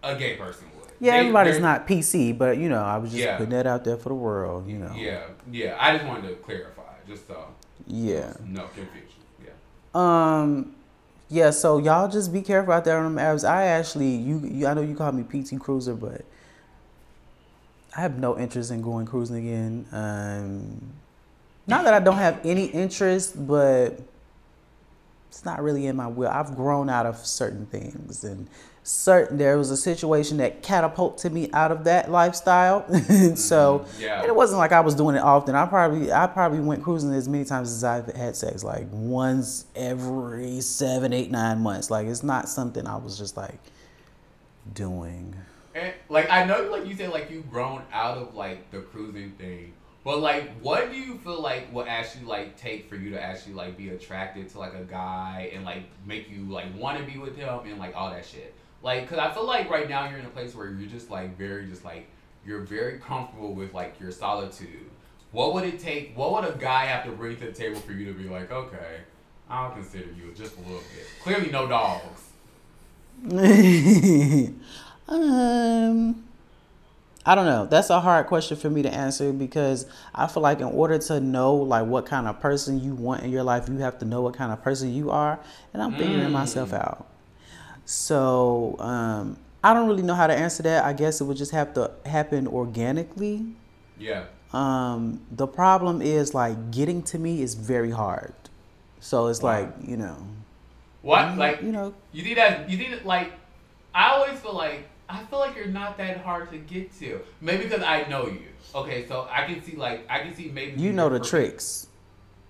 a 0.02 0.16
gay 0.16 0.34
person 0.36 0.66
would. 0.76 0.88
Yeah 0.98 1.12
They- 1.12 1.18
everybody's 1.20 1.60
not 1.60 1.86
PC 1.86 2.36
but 2.36 2.58
you 2.58 2.68
know 2.68 2.82
I 2.82 2.96
was 2.98 3.10
just 3.12 3.22
Yeah. 3.22 3.36
putting 3.36 3.50
that 3.52 3.66
out 3.68 3.84
there 3.84 3.96
for 3.96 4.08
the 4.08 4.16
world 4.16 4.66
you 4.68 4.78
know. 4.78 4.92
Yeah 4.96 5.22
yeah 5.50 5.76
i 5.78 5.92
just 5.96 6.04
wanted 6.06 6.28
to 6.28 6.34
clarify 6.36 6.82
just 7.06 7.28
so. 7.28 7.46
Yeah. 7.86 8.32
No 8.44 8.62
confusion 8.74 9.20
yeah. 9.44 9.50
Um, 9.94 10.74
yeah. 11.28 11.50
So 11.50 11.78
y'all 11.78 12.08
just 12.08 12.32
be 12.32 12.42
careful 12.42 12.72
out 12.72 12.84
there 12.84 12.98
on 12.98 13.14
them 13.14 13.24
apps. 13.24 13.48
I 13.48 13.66
actually, 13.66 14.14
you, 14.14 14.38
you, 14.38 14.66
I 14.66 14.74
know 14.74 14.82
you 14.82 14.94
call 14.94 15.12
me 15.12 15.22
PT 15.24 15.58
Cruiser, 15.60 15.94
but 15.94 16.24
I 17.96 18.00
have 18.00 18.18
no 18.18 18.38
interest 18.38 18.70
in 18.70 18.82
going 18.82 19.06
cruising 19.06 19.36
again. 19.36 19.86
Um, 19.92 20.92
not 21.66 21.84
that 21.84 21.94
I 21.94 22.00
don't 22.00 22.16
have 22.16 22.40
any 22.44 22.66
interest, 22.66 23.46
but 23.46 24.00
it's 25.28 25.44
not 25.44 25.62
really 25.62 25.86
in 25.86 25.96
my 25.96 26.06
will. 26.06 26.28
I've 26.28 26.56
grown 26.56 26.88
out 26.88 27.06
of 27.06 27.16
certain 27.16 27.66
things, 27.66 28.24
and 28.24 28.48
certain 28.84 29.38
there 29.38 29.56
was 29.56 29.70
a 29.70 29.76
situation 29.76 30.38
that 30.38 30.62
catapulted 30.62 31.32
me 31.32 31.48
out 31.52 31.70
of 31.70 31.84
that 31.84 32.10
lifestyle. 32.10 32.84
so 33.36 33.78
mm-hmm. 33.78 34.02
Yeah. 34.02 34.20
and 34.20 34.26
it 34.26 34.34
wasn't 34.34 34.58
like 34.58 34.72
I 34.72 34.80
was 34.80 34.94
doing 34.94 35.16
it 35.16 35.22
often. 35.22 35.54
I 35.54 35.66
probably 35.66 36.12
I 36.12 36.26
probably 36.26 36.60
went 36.60 36.82
cruising 36.82 37.12
as 37.12 37.28
many 37.28 37.44
times 37.44 37.70
as 37.70 37.84
I've 37.84 38.06
had 38.14 38.36
sex, 38.36 38.64
like 38.64 38.86
once 38.90 39.66
every 39.76 40.60
seven, 40.60 41.12
eight, 41.12 41.30
nine 41.30 41.60
months. 41.60 41.90
Like 41.90 42.06
it's 42.06 42.22
not 42.22 42.48
something 42.48 42.86
I 42.86 42.96
was 42.96 43.16
just 43.18 43.36
like 43.36 43.58
doing. 44.74 45.34
And, 45.74 45.94
like 46.08 46.28
I 46.30 46.44
know, 46.44 46.68
like 46.70 46.86
you 46.86 46.96
said, 46.96 47.10
like 47.10 47.30
you've 47.30 47.50
grown 47.50 47.82
out 47.92 48.18
of 48.18 48.34
like 48.34 48.70
the 48.70 48.80
cruising 48.80 49.32
thing. 49.32 49.74
But 50.04 50.18
like, 50.18 50.50
what 50.60 50.90
do 50.90 50.96
you 50.96 51.16
feel 51.18 51.40
like 51.40 51.72
will 51.72 51.86
actually 51.86 52.24
like 52.24 52.56
take 52.56 52.88
for 52.88 52.96
you 52.96 53.10
to 53.10 53.22
actually 53.22 53.54
like 53.54 53.76
be 53.76 53.90
attracted 53.90 54.48
to 54.50 54.58
like 54.58 54.74
a 54.74 54.82
guy 54.82 55.52
and 55.54 55.64
like 55.64 55.84
make 56.04 56.28
you 56.28 56.42
like 56.50 56.66
want 56.76 56.98
to 56.98 57.04
be 57.04 57.18
with 57.18 57.36
him 57.36 57.60
and 57.64 57.78
like 57.78 57.94
all 57.94 58.10
that 58.10 58.26
shit? 58.26 58.52
Like, 58.82 59.08
cause 59.08 59.18
I 59.18 59.32
feel 59.32 59.46
like 59.46 59.70
right 59.70 59.88
now 59.88 60.08
you're 60.08 60.18
in 60.18 60.26
a 60.26 60.30
place 60.30 60.54
where 60.54 60.70
you're 60.70 60.88
just 60.88 61.10
like 61.10 61.36
very, 61.38 61.66
just 61.66 61.84
like 61.84 62.08
you're 62.44 62.60
very 62.60 62.98
comfortable 62.98 63.54
with 63.54 63.72
like 63.74 63.98
your 64.00 64.10
solitude. 64.10 64.90
What 65.30 65.54
would 65.54 65.64
it 65.64 65.78
take? 65.78 66.16
What 66.16 66.32
would 66.32 66.44
a 66.44 66.58
guy 66.58 66.86
have 66.86 67.04
to 67.04 67.12
bring 67.12 67.36
to 67.36 67.46
the 67.46 67.52
table 67.52 67.80
for 67.80 67.92
you 67.92 68.12
to 68.12 68.18
be 68.18 68.28
like, 68.28 68.50
okay, 68.50 68.98
I'll 69.48 69.70
consider 69.70 70.06
you 70.12 70.32
just 70.34 70.56
a 70.56 70.60
little 70.60 70.78
bit. 70.78 71.06
Clearly, 71.22 71.50
no 71.50 71.68
dogs. 71.68 72.20
um, 75.08 76.24
I 77.24 77.34
don't 77.36 77.46
know. 77.46 77.66
That's 77.66 77.90
a 77.90 78.00
hard 78.00 78.26
question 78.26 78.56
for 78.56 78.68
me 78.68 78.82
to 78.82 78.92
answer 78.92 79.32
because 79.32 79.86
I 80.14 80.26
feel 80.26 80.42
like 80.42 80.58
in 80.58 80.66
order 80.66 80.98
to 80.98 81.20
know 81.20 81.54
like 81.54 81.86
what 81.86 82.04
kind 82.06 82.26
of 82.26 82.40
person 82.40 82.82
you 82.82 82.94
want 82.94 83.22
in 83.22 83.30
your 83.30 83.44
life, 83.44 83.68
you 83.68 83.78
have 83.78 83.98
to 84.00 84.04
know 84.04 84.22
what 84.22 84.34
kind 84.34 84.52
of 84.52 84.60
person 84.62 84.92
you 84.92 85.10
are, 85.10 85.38
and 85.72 85.82
I'm 85.82 85.94
figuring 85.94 86.32
myself 86.32 86.72
out. 86.72 87.06
So 87.92 88.74
um, 88.78 89.36
I 89.62 89.74
don't 89.74 89.86
really 89.86 90.02
know 90.02 90.14
how 90.14 90.26
to 90.26 90.32
answer 90.34 90.62
that. 90.62 90.82
I 90.82 90.94
guess 90.94 91.20
it 91.20 91.24
would 91.24 91.36
just 91.36 91.52
have 91.52 91.74
to 91.74 91.90
happen 92.06 92.46
organically. 92.46 93.44
Yeah. 93.98 94.24
Um, 94.54 95.20
the 95.30 95.46
problem 95.46 96.00
is 96.00 96.32
like 96.32 96.70
getting 96.70 97.02
to 97.04 97.18
me 97.18 97.42
is 97.42 97.54
very 97.54 97.90
hard. 97.90 98.32
So 99.00 99.26
it's 99.26 99.42
Wow. 99.42 99.50
like 99.60 99.74
you 99.86 99.98
know, 99.98 100.16
What? 101.02 101.36
Like 101.36 101.60
you 101.62 101.70
know, 101.70 101.92
You 102.12 102.22
think 102.22 102.36
that 102.36 102.70
you 102.70 102.78
think 102.78 102.92
that, 102.92 103.04
like 103.04 103.32
I 103.94 104.12
always 104.12 104.38
feel 104.40 104.54
like 104.54 104.88
I 105.10 105.22
feel 105.24 105.38
like 105.40 105.54
you're 105.54 105.66
not 105.66 105.98
that 105.98 106.16
hard 106.24 106.50
to 106.52 106.56
get 106.56 106.98
to. 107.00 107.20
Maybe 107.42 107.64
because 107.64 107.82
I 107.82 108.04
know 108.08 108.26
you. 108.26 108.40
Okay, 108.74 109.06
so 109.06 109.28
I 109.30 109.44
can 109.44 109.62
see 109.62 109.76
like 109.76 110.06
I 110.08 110.20
can 110.20 110.34
see 110.34 110.48
maybe 110.48 110.80
you 110.80 110.94
know 110.94 111.10
the 111.10 111.18
perfect- 111.18 111.28
tricks. 111.30 111.88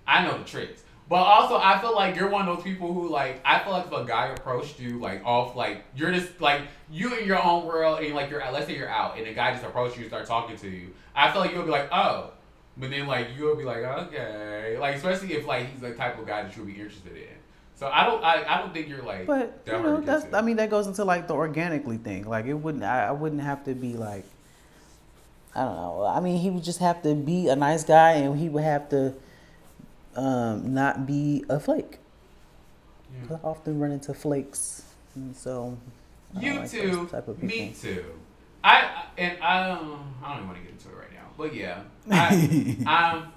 I 0.07 0.23
know 0.23 0.37
the 0.37 0.45
tricks. 0.45 0.82
But 1.13 1.25
also 1.27 1.57
I 1.57 1.77
feel 1.77 1.93
like 1.93 2.15
you're 2.15 2.27
one 2.27 2.49
of 2.49 2.55
those 2.55 2.63
people 2.63 2.91
who 2.91 3.07
like 3.07 3.39
I 3.45 3.59
feel 3.59 3.71
like 3.71 3.85
if 3.85 3.91
a 3.91 4.03
guy 4.03 4.29
approached 4.29 4.79
you 4.79 4.97
like 4.97 5.23
off 5.23 5.55
like 5.55 5.83
you're 5.95 6.11
just 6.11 6.41
like 6.41 6.61
you 6.89 7.15
in 7.15 7.27
your 7.27 7.39
own 7.39 7.67
world 7.67 7.99
and 7.99 8.15
like 8.15 8.31
you're 8.31 8.43
let's 8.51 8.65
say 8.65 8.75
you're 8.75 8.89
out 8.89 9.15
and 9.15 9.27
a 9.27 9.33
guy 9.35 9.51
just 9.53 9.63
approached 9.63 9.95
you 9.95 10.05
and 10.05 10.09
start 10.09 10.25
talking 10.25 10.57
to 10.57 10.67
you. 10.67 10.91
I 11.15 11.31
feel 11.31 11.41
like 11.41 11.53
you'll 11.53 11.65
be 11.65 11.69
like, 11.69 11.87
oh. 11.91 12.31
But 12.77 12.89
then 12.89 13.05
like 13.05 13.27
you'll 13.37 13.55
be 13.55 13.63
like, 13.63 13.83
okay. 13.83 14.75
Like 14.79 14.95
especially 14.95 15.33
if 15.33 15.45
like 15.45 15.69
he's 15.69 15.81
the 15.81 15.93
type 15.93 16.17
of 16.17 16.25
guy 16.25 16.41
that 16.41 16.57
you'll 16.57 16.65
be 16.65 16.71
interested 16.73 17.15
in. 17.15 17.35
So 17.75 17.85
I 17.93 18.05
don't 18.05 18.23
I, 18.23 18.43
I 18.47 18.57
don't 18.61 18.73
think 18.73 18.89
you're 18.89 19.03
like 19.03 19.27
But 19.27 19.63
that 19.65 19.77
you 19.77 19.83
know, 19.83 20.01
that's 20.01 20.23
to. 20.23 20.35
I 20.35 20.41
mean 20.41 20.55
that 20.55 20.71
goes 20.71 20.87
into 20.87 21.05
like 21.05 21.27
the 21.27 21.35
organically 21.35 21.97
thing. 21.97 22.27
Like 22.27 22.47
it 22.47 22.55
wouldn't 22.55 22.83
I, 22.83 23.09
I 23.09 23.11
wouldn't 23.11 23.43
have 23.43 23.63
to 23.65 23.75
be 23.75 23.93
like 23.93 24.25
I 25.53 25.63
don't 25.63 25.75
know. 25.75 26.05
I 26.07 26.19
mean 26.21 26.39
he 26.39 26.49
would 26.49 26.63
just 26.63 26.79
have 26.79 27.03
to 27.03 27.13
be 27.13 27.49
a 27.49 27.55
nice 27.55 27.83
guy 27.83 28.13
and 28.13 28.35
he 28.39 28.49
would 28.49 28.63
have 28.63 28.89
to 28.89 29.13
um 30.15 30.73
not 30.73 31.05
be 31.05 31.43
a 31.49 31.59
flake. 31.59 31.99
'Cause 33.27 33.39
I 33.43 33.47
often 33.47 33.79
run 33.79 33.91
into 33.91 34.13
flakes. 34.13 34.83
And 35.15 35.35
so 35.35 35.77
You 36.39 36.55
like 36.59 36.69
too. 36.71 37.05
type 37.07 37.27
of 37.27 37.41
Me 37.43 37.67
people. 37.69 37.81
too. 37.81 38.05
I 38.63 38.75
I- 38.81 39.05
and 39.17 39.43
I 39.43 39.67
don't. 39.67 39.99
I 40.23 40.29
don't 40.29 40.37
even 40.37 40.47
want 40.47 40.57
to 40.59 40.63
get 40.63 40.71
into 40.71 40.89
it 40.89 40.95
right 40.99 41.13
now. 41.13 41.27
But 41.37 41.53
yeah, 41.53 41.81
I, 42.09 42.77
I'm 42.87 43.31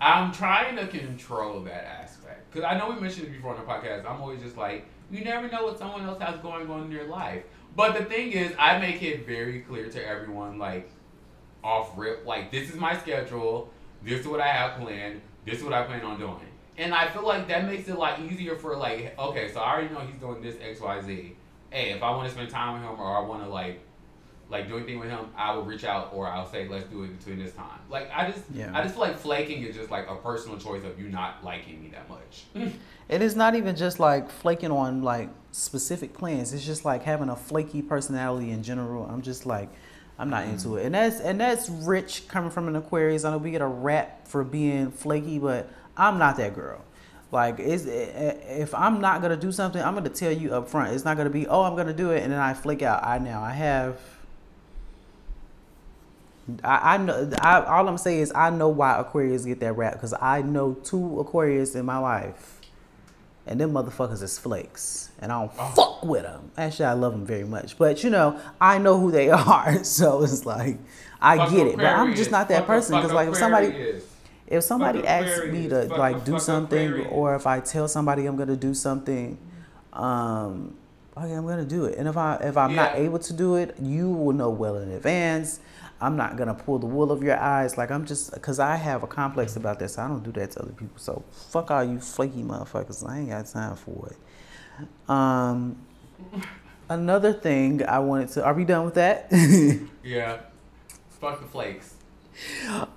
I'm 0.00 0.32
trying 0.32 0.74
to 0.76 0.86
control 0.88 1.60
that 1.60 1.84
aspect 1.84 2.50
because 2.50 2.64
I 2.64 2.76
know 2.78 2.90
we 2.90 3.00
mentioned 3.00 3.28
it 3.28 3.32
before 3.32 3.54
on 3.54 3.60
the 3.60 3.66
podcast. 3.70 4.04
I'm 4.10 4.20
always 4.20 4.40
just 4.40 4.56
like, 4.56 4.84
you 5.10 5.22
never 5.24 5.48
know 5.48 5.64
what 5.64 5.78
someone 5.78 6.04
else 6.04 6.20
has 6.20 6.38
going 6.40 6.68
on 6.70 6.84
in 6.84 6.90
their 6.92 7.04
life. 7.06 7.44
But 7.76 7.96
the 7.96 8.04
thing 8.06 8.32
is, 8.32 8.52
I 8.58 8.78
make 8.78 9.00
it 9.02 9.24
very 9.26 9.60
clear 9.60 9.88
to 9.90 10.04
everyone, 10.04 10.58
like 10.58 10.90
off 11.62 11.92
rip, 11.96 12.26
like 12.26 12.50
this 12.50 12.68
is 12.70 12.76
my 12.76 12.96
schedule. 12.98 13.70
This 14.02 14.20
is 14.20 14.26
what 14.26 14.40
I 14.40 14.48
have 14.48 14.80
planned. 14.80 15.20
This 15.44 15.58
is 15.58 15.64
what 15.64 15.72
I 15.72 15.82
plan 15.84 16.02
on 16.02 16.18
doing. 16.18 16.36
And 16.78 16.94
I 16.94 17.08
feel 17.08 17.26
like 17.26 17.48
that 17.48 17.66
makes 17.66 17.88
it 17.88 17.92
a 17.92 17.98
lot 17.98 18.20
easier 18.20 18.56
for 18.56 18.76
like, 18.76 19.14
okay, 19.18 19.52
so 19.52 19.60
I 19.60 19.72
already 19.72 19.92
know 19.92 20.00
he's 20.00 20.20
doing 20.20 20.40
this 20.40 20.56
X 20.62 20.80
Y 20.80 21.00
Z. 21.02 21.36
Hey, 21.70 21.90
if 21.90 22.02
I 22.02 22.10
want 22.10 22.26
to 22.28 22.34
spend 22.34 22.50
time 22.50 22.74
with 22.74 22.82
him 22.82 22.98
or 22.98 23.16
I 23.16 23.20
want 23.20 23.42
to 23.42 23.48
like 23.48 23.80
like 24.48 24.66
do 24.66 24.76
anything 24.76 24.98
with 24.98 25.08
him, 25.08 25.26
I 25.36 25.54
will 25.54 25.62
reach 25.62 25.84
out 25.84 26.10
or 26.12 26.26
I'll 26.26 26.50
say 26.50 26.66
let's 26.68 26.84
do 26.86 27.04
it 27.04 27.16
between 27.18 27.38
this 27.38 27.52
time. 27.52 27.78
Like 27.88 28.10
I 28.14 28.30
just 28.30 28.42
Yeah. 28.52 28.70
I 28.74 28.82
just 28.82 28.94
feel 28.94 29.02
like 29.02 29.18
flaking 29.18 29.62
is 29.62 29.76
just 29.76 29.90
like 29.90 30.08
a 30.08 30.16
personal 30.16 30.58
choice 30.58 30.82
of 30.84 30.98
you 30.98 31.08
not 31.08 31.44
liking 31.44 31.82
me 31.82 31.90
that 31.90 32.08
much. 32.08 32.44
It's 33.08 33.34
not 33.34 33.56
even 33.56 33.74
just 33.74 33.98
like 33.98 34.30
flaking 34.30 34.70
on 34.70 35.02
like 35.02 35.30
specific 35.50 36.14
plans. 36.14 36.52
It's 36.52 36.64
just 36.64 36.84
like 36.84 37.02
having 37.02 37.28
a 37.28 37.34
flaky 37.34 37.82
personality 37.82 38.52
in 38.52 38.62
general. 38.62 39.04
I'm 39.04 39.20
just 39.20 39.46
like, 39.46 39.68
I'm 40.20 40.28
not 40.28 40.44
into 40.44 40.68
mm-hmm. 40.68 40.78
it. 40.78 40.84
And 40.84 40.94
that's 40.94 41.20
and 41.20 41.40
that's 41.40 41.70
rich 41.70 42.28
coming 42.28 42.50
from 42.50 42.68
an 42.68 42.76
Aquarius. 42.76 43.24
I 43.24 43.30
know 43.30 43.38
we 43.38 43.50
get 43.50 43.62
a 43.62 43.66
rap 43.66 44.28
for 44.28 44.44
being 44.44 44.90
flaky, 44.90 45.38
but 45.38 45.70
I'm 45.96 46.18
not 46.18 46.36
that 46.36 46.54
girl. 46.54 46.84
Like, 47.32 47.58
is 47.58 47.86
eh, 47.86 47.90
eh, 47.90 48.60
if 48.60 48.74
I'm 48.74 49.00
not 49.00 49.22
gonna 49.22 49.36
do 49.36 49.50
something, 49.50 49.80
I'm 49.80 49.94
gonna 49.94 50.10
tell 50.10 50.30
you 50.30 50.52
up 50.52 50.68
front. 50.68 50.92
It's 50.92 51.06
not 51.06 51.16
gonna 51.16 51.30
be, 51.30 51.46
oh, 51.46 51.62
I'm 51.62 51.74
gonna 51.74 51.94
do 51.94 52.10
it, 52.10 52.22
and 52.22 52.32
then 52.32 52.38
I 52.38 52.52
flake 52.52 52.82
out. 52.82 53.02
I 53.02 53.18
now 53.18 53.40
I 53.40 53.52
have. 53.52 53.98
I, 56.62 56.94
I 56.94 56.96
know. 56.98 57.30
I, 57.40 57.62
all 57.62 57.88
I'm 57.88 57.96
saying 57.96 58.20
is 58.20 58.32
I 58.34 58.50
know 58.50 58.68
why 58.68 58.98
Aquarius 58.98 59.46
get 59.46 59.60
that 59.60 59.72
rap 59.72 59.94
because 59.94 60.12
I 60.20 60.42
know 60.42 60.74
two 60.74 61.20
Aquarius 61.20 61.74
in 61.74 61.86
my 61.86 61.98
life, 61.98 62.59
and 63.50 63.60
them 63.60 63.72
motherfuckers 63.72 64.22
is 64.22 64.38
flakes, 64.38 65.10
and 65.18 65.32
I 65.32 65.40
don't 65.40 65.74
fuck 65.74 66.04
with 66.04 66.22
them. 66.22 66.52
Actually, 66.56 66.86
I 66.86 66.92
love 66.92 67.12
them 67.12 67.26
very 67.26 67.44
much, 67.44 67.76
but 67.76 68.04
you 68.04 68.08
know, 68.08 68.40
I 68.60 68.78
know 68.78 68.98
who 68.98 69.10
they 69.10 69.28
are, 69.30 69.82
so 69.82 70.22
it's 70.22 70.46
like 70.46 70.78
I 71.20 71.36
Fuck 71.36 71.50
get 71.50 71.66
it, 71.66 71.76
but 71.76 71.86
I'm 71.86 72.14
just 72.14 72.30
not 72.30 72.48
that 72.48 72.66
person 72.66 72.96
because 72.96 73.12
like 73.12 73.28
if 73.28 73.36
somebody 73.36 74.00
if 74.46 74.62
somebody 74.64 75.04
asks 75.06 75.46
me 75.46 75.68
to 75.68 75.88
Fuck 75.88 75.98
like 75.98 76.24
do 76.24 76.38
something 76.38 77.06
or 77.06 77.34
if 77.34 77.46
I 77.46 77.58
tell 77.60 77.88
somebody 77.88 78.26
I'm 78.26 78.36
gonna 78.36 78.54
do 78.56 78.72
something, 78.72 79.36
um, 79.92 80.76
okay, 81.16 81.32
I'm 81.32 81.44
gonna 81.46 81.64
do 81.64 81.86
it. 81.86 81.98
And 81.98 82.06
if 82.06 82.16
I 82.16 82.36
if 82.36 82.56
I'm 82.56 82.76
not 82.76 82.94
able 82.94 83.18
to 83.18 83.32
do 83.32 83.56
it, 83.56 83.74
you 83.82 84.08
will 84.08 84.32
know 84.32 84.50
well 84.50 84.76
in 84.76 84.92
advance. 84.92 85.58
I'm 86.00 86.16
not 86.16 86.36
gonna 86.36 86.54
pull 86.54 86.78
the 86.78 86.86
wool 86.86 87.12
of 87.12 87.22
your 87.22 87.38
eyes. 87.38 87.76
Like 87.76 87.90
I'm 87.90 88.06
just 88.06 88.32
because 88.32 88.58
I 88.58 88.76
have 88.76 89.02
a 89.02 89.06
complex 89.06 89.56
about 89.56 89.78
this. 89.78 89.98
I 89.98 90.08
don't 90.08 90.22
do 90.22 90.32
that 90.32 90.52
to 90.52 90.62
other 90.62 90.72
people. 90.72 90.98
So 90.98 91.22
fuck 91.30 91.70
all 91.70 91.84
you 91.84 92.00
flaky 92.00 92.42
motherfuckers. 92.42 93.06
I 93.08 93.18
ain't 93.18 93.28
got 93.28 93.46
time 93.46 93.76
for 93.76 94.12
it. 94.12 95.10
Um, 95.10 95.76
another 96.88 97.32
thing 97.32 97.84
I 97.84 97.98
wanted 97.98 98.28
to. 98.30 98.44
Are 98.44 98.54
we 98.54 98.64
done 98.64 98.84
with 98.84 98.94
that? 98.94 99.30
Yeah. 100.02 100.38
Fuck 101.20 101.40
the 101.40 101.46
flakes. 101.46 101.96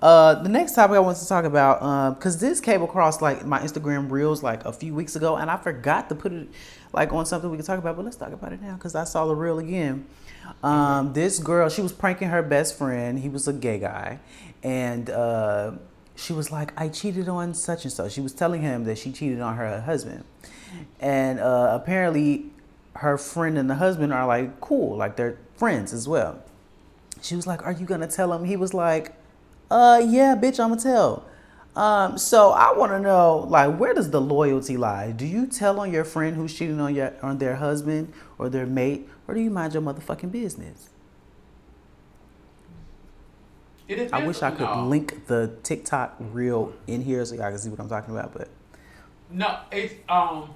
Uh, 0.02 0.36
the 0.42 0.48
next 0.48 0.74
topic 0.74 0.96
I 0.96 1.00
want 1.00 1.18
to 1.18 1.28
talk 1.28 1.44
about, 1.44 2.18
because 2.18 2.40
this 2.40 2.62
came 2.62 2.82
across 2.82 3.22
like 3.22 3.46
my 3.46 3.60
Instagram 3.60 4.10
reels 4.10 4.42
like 4.42 4.64
a 4.64 4.72
few 4.72 4.94
weeks 4.96 5.18
ago, 5.18 5.36
and 5.36 5.52
I 5.52 5.58
forgot 5.58 6.08
to 6.10 6.16
put 6.16 6.32
it 6.32 6.48
like 6.94 7.12
on 7.12 7.26
something 7.26 7.50
we 7.50 7.58
could 7.58 7.66
talk 7.66 7.80
about. 7.80 7.98
But 7.98 8.06
let's 8.06 8.16
talk 8.16 8.32
about 8.32 8.54
it 8.54 8.62
now 8.62 8.76
because 8.76 8.96
I 8.96 9.04
saw 9.04 9.26
the 9.26 9.36
reel 9.36 9.60
again. 9.60 10.06
Um, 10.64 11.14
this 11.14 11.40
girl, 11.40 11.70
she 11.70 11.82
was 11.82 11.92
pranking 11.92 12.30
her 12.30 12.42
best 12.42 12.78
friend. 12.78 13.20
He 13.20 13.30
was 13.30 13.48
a 13.48 13.54
gay 13.54 13.80
guy, 13.80 14.20
and 14.62 15.10
uh, 15.10 15.72
she 16.16 16.34
was 16.34 16.52
like, 16.52 16.74
"I 16.80 16.90
cheated 16.90 17.28
on 17.30 17.54
such 17.54 17.84
and 17.84 17.94
such." 17.94 18.14
She 18.14 18.22
was 18.22 18.34
telling 18.34 18.62
him 18.62 18.84
that 18.86 18.98
she 18.98 19.12
cheated 19.12 19.42
on 19.42 19.56
her 19.58 19.82
husband, 19.82 20.24
and 21.00 21.40
uh, 21.40 21.80
apparently, 21.82 22.46
her 22.96 23.18
friend 23.18 23.58
and 23.58 23.70
the 23.70 23.76
husband 23.76 24.14
are 24.14 24.26
like 24.26 24.60
cool, 24.62 24.98
like 24.98 25.16
they're 25.16 25.38
friends 25.56 25.94
as 25.94 26.08
well. 26.08 26.42
She 27.22 27.36
was 27.36 27.48
like, 27.48 27.66
"Are 27.66 27.72
you 27.72 27.86
gonna 27.86 28.08
tell 28.08 28.34
him?" 28.34 28.46
He 28.46 28.56
was 28.56 28.74
like, 28.74 29.14
"Uh, 29.70 30.02
yeah, 30.06 30.36
bitch, 30.36 30.60
I'ma 30.60 30.76
tell." 30.76 31.26
Um, 31.76 32.20
so 32.20 32.52
I 32.52 32.72
want 32.74 32.92
to 32.92 33.00
know, 33.00 33.48
like, 33.50 33.78
where 33.78 33.96
does 33.96 34.12
the 34.12 34.22
loyalty 34.22 34.78
lie? 34.78 35.12
Do 35.12 35.26
you 35.26 35.48
tell 35.48 35.80
on 35.80 35.92
your 35.92 36.04
friend 36.04 36.36
who's 36.36 36.54
cheating 36.54 36.80
on 36.80 36.94
your 36.94 37.14
on 37.24 37.40
their 37.40 37.56
husband 37.56 38.14
or 38.38 38.48
their 38.48 38.68
mate, 38.68 39.10
or 39.28 39.34
do 39.34 39.42
you 39.42 39.50
mind 39.50 39.74
your 39.74 39.82
motherfucking 39.82 40.32
business? 40.32 40.90
I 44.12 44.26
wish 44.26 44.42
I 44.42 44.52
could 44.52 44.62
no. 44.62 44.88
link 44.88 45.28
the 45.28 45.56
TikTok 45.62 46.16
reel 46.20 46.74
in 46.88 47.02
here 47.02 47.24
so 47.26 47.36
y'all 47.36 47.50
can 47.50 47.60
see 47.60 47.70
what 47.70 47.80
I'm 47.80 47.90
talking 47.90 48.16
about. 48.16 48.34
But 48.34 48.50
No, 49.30 49.60
it's 49.72 49.94
um, 50.10 50.50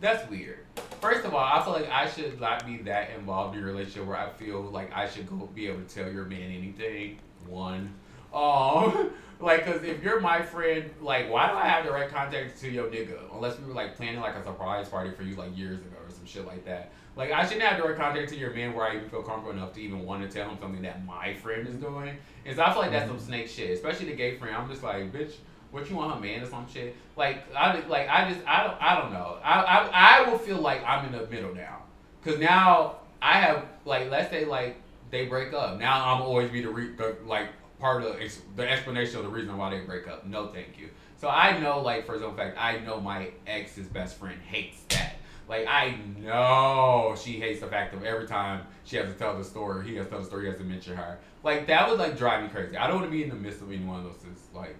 that's 0.00 0.28
weird. 0.28 0.58
First 1.00 1.24
of 1.24 1.34
all, 1.34 1.44
I 1.44 1.62
feel 1.62 1.72
like 1.72 1.88
I 1.90 2.08
should 2.08 2.40
not 2.40 2.66
be 2.66 2.78
that 2.78 3.10
involved 3.16 3.56
in 3.56 3.62
a 3.62 3.66
relationship 3.66 4.06
where 4.06 4.16
I 4.16 4.30
feel 4.30 4.62
like 4.62 4.92
I 4.92 5.08
should 5.08 5.28
go 5.28 5.48
be 5.54 5.68
able 5.68 5.82
to 5.82 5.94
tell 5.94 6.10
your 6.10 6.24
man 6.24 6.50
anything. 6.50 7.18
One, 7.46 7.94
um, 8.34 9.10
like, 9.40 9.64
cause 9.64 9.82
if 9.82 10.02
you're 10.02 10.20
my 10.20 10.42
friend, 10.42 10.90
like, 11.00 11.30
why 11.30 11.48
do 11.48 11.54
I 11.54 11.66
have 11.66 11.84
direct 11.84 12.12
contact 12.12 12.60
to 12.60 12.70
your 12.70 12.88
nigga 12.88 13.18
unless 13.32 13.58
we 13.58 13.66
were 13.66 13.74
like 13.74 13.96
planning 13.96 14.20
like 14.20 14.34
a 14.34 14.42
surprise 14.42 14.88
party 14.88 15.10
for 15.10 15.22
you 15.22 15.36
like 15.36 15.56
years 15.56 15.80
ago 15.80 15.96
or 16.04 16.10
some 16.10 16.26
shit 16.26 16.46
like 16.46 16.64
that. 16.64 16.92
Like, 17.16 17.30
I 17.30 17.44
shouldn't 17.44 17.62
have 17.62 17.80
direct 17.80 18.00
contact 18.00 18.30
to 18.30 18.36
your 18.36 18.52
man 18.52 18.74
where 18.74 18.86
I 18.86 18.96
even 18.96 19.08
feel 19.08 19.22
comfortable 19.22 19.52
enough 19.52 19.72
to 19.74 19.80
even 19.80 20.04
want 20.04 20.28
to 20.28 20.36
tell 20.36 20.50
him 20.50 20.58
something 20.60 20.82
that 20.82 21.04
my 21.06 21.34
friend 21.34 21.68
is 21.68 21.76
doing. 21.76 22.16
And 22.44 22.56
so 22.56 22.62
I 22.62 22.72
feel 22.72 22.82
like 22.82 22.90
that's 22.90 23.08
some 23.08 23.20
snake 23.20 23.48
shit, 23.48 23.70
especially 23.70 24.06
the 24.06 24.16
gay 24.16 24.36
friend. 24.36 24.56
I'm 24.56 24.68
just 24.68 24.82
like, 24.82 25.12
bitch, 25.12 25.34
what 25.74 25.90
you 25.90 25.96
want 25.96 26.14
her 26.14 26.20
man 26.20 26.40
or 26.42 26.46
some 26.46 26.66
shit? 26.72 26.96
Like 27.16 27.44
I 27.54 27.80
like 27.88 28.08
I 28.08 28.30
just 28.32 28.46
I 28.46 28.64
don't 28.64 28.80
I 28.80 29.00
don't 29.00 29.12
know. 29.12 29.38
I 29.42 29.60
I, 29.60 30.22
I 30.24 30.30
will 30.30 30.38
feel 30.38 30.58
like 30.58 30.82
I'm 30.84 31.06
in 31.06 31.12
the 31.12 31.26
middle 31.26 31.52
now, 31.52 31.82
cause 32.24 32.38
now 32.38 32.96
I 33.20 33.40
have 33.40 33.64
like 33.84 34.08
let's 34.10 34.30
say 34.30 34.44
like 34.44 34.80
they 35.10 35.26
break 35.26 35.52
up. 35.52 35.78
Now 35.78 36.14
I'm 36.14 36.22
always 36.22 36.50
be 36.50 36.62
the, 36.62 36.70
re, 36.70 36.94
the 36.94 37.16
like 37.26 37.48
part 37.84 38.02
of 38.02 38.16
the, 38.16 38.32
the 38.56 38.66
explanation 38.66 39.18
of 39.18 39.24
the 39.24 39.28
reason 39.28 39.54
why 39.58 39.68
they 39.68 39.80
break 39.80 40.08
up. 40.08 40.26
No, 40.26 40.46
thank 40.46 40.78
you. 40.78 40.88
So 41.18 41.28
I 41.28 41.58
know 41.60 41.82
like 41.82 42.06
for 42.06 42.18
some 42.18 42.34
fact 42.34 42.56
I 42.58 42.78
know 42.78 42.98
my 42.98 43.28
ex's 43.46 43.86
best 43.88 44.16
friend 44.16 44.40
hates 44.46 44.80
that. 44.88 45.16
Like 45.50 45.66
I 45.68 45.94
know 46.18 47.14
she 47.22 47.32
hates 47.32 47.60
the 47.60 47.66
fact 47.66 47.92
of 47.92 48.02
every 48.02 48.26
time 48.26 48.62
she 48.84 48.96
has 48.96 49.12
to 49.12 49.18
tell 49.18 49.36
the 49.36 49.44
story, 49.44 49.86
he 49.86 49.96
has 49.96 50.06
to 50.06 50.12
tell 50.12 50.20
the 50.20 50.26
story, 50.26 50.44
he 50.44 50.48
has 50.48 50.56
to 50.56 50.64
mention 50.64 50.96
her. 50.96 51.18
Like 51.42 51.66
that 51.66 51.86
would 51.90 51.98
like 51.98 52.16
drive 52.16 52.42
me 52.42 52.48
crazy. 52.48 52.74
I 52.74 52.86
don't 52.86 53.00
want 53.00 53.06
to 53.08 53.12
be 53.12 53.22
in 53.22 53.28
the 53.28 53.34
midst 53.34 53.60
of 53.60 53.70
any 53.70 53.84
one 53.84 53.98
of 53.98 54.04
those 54.04 54.32
is 54.32 54.40
like 54.54 54.76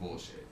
bullshit. 0.00 0.46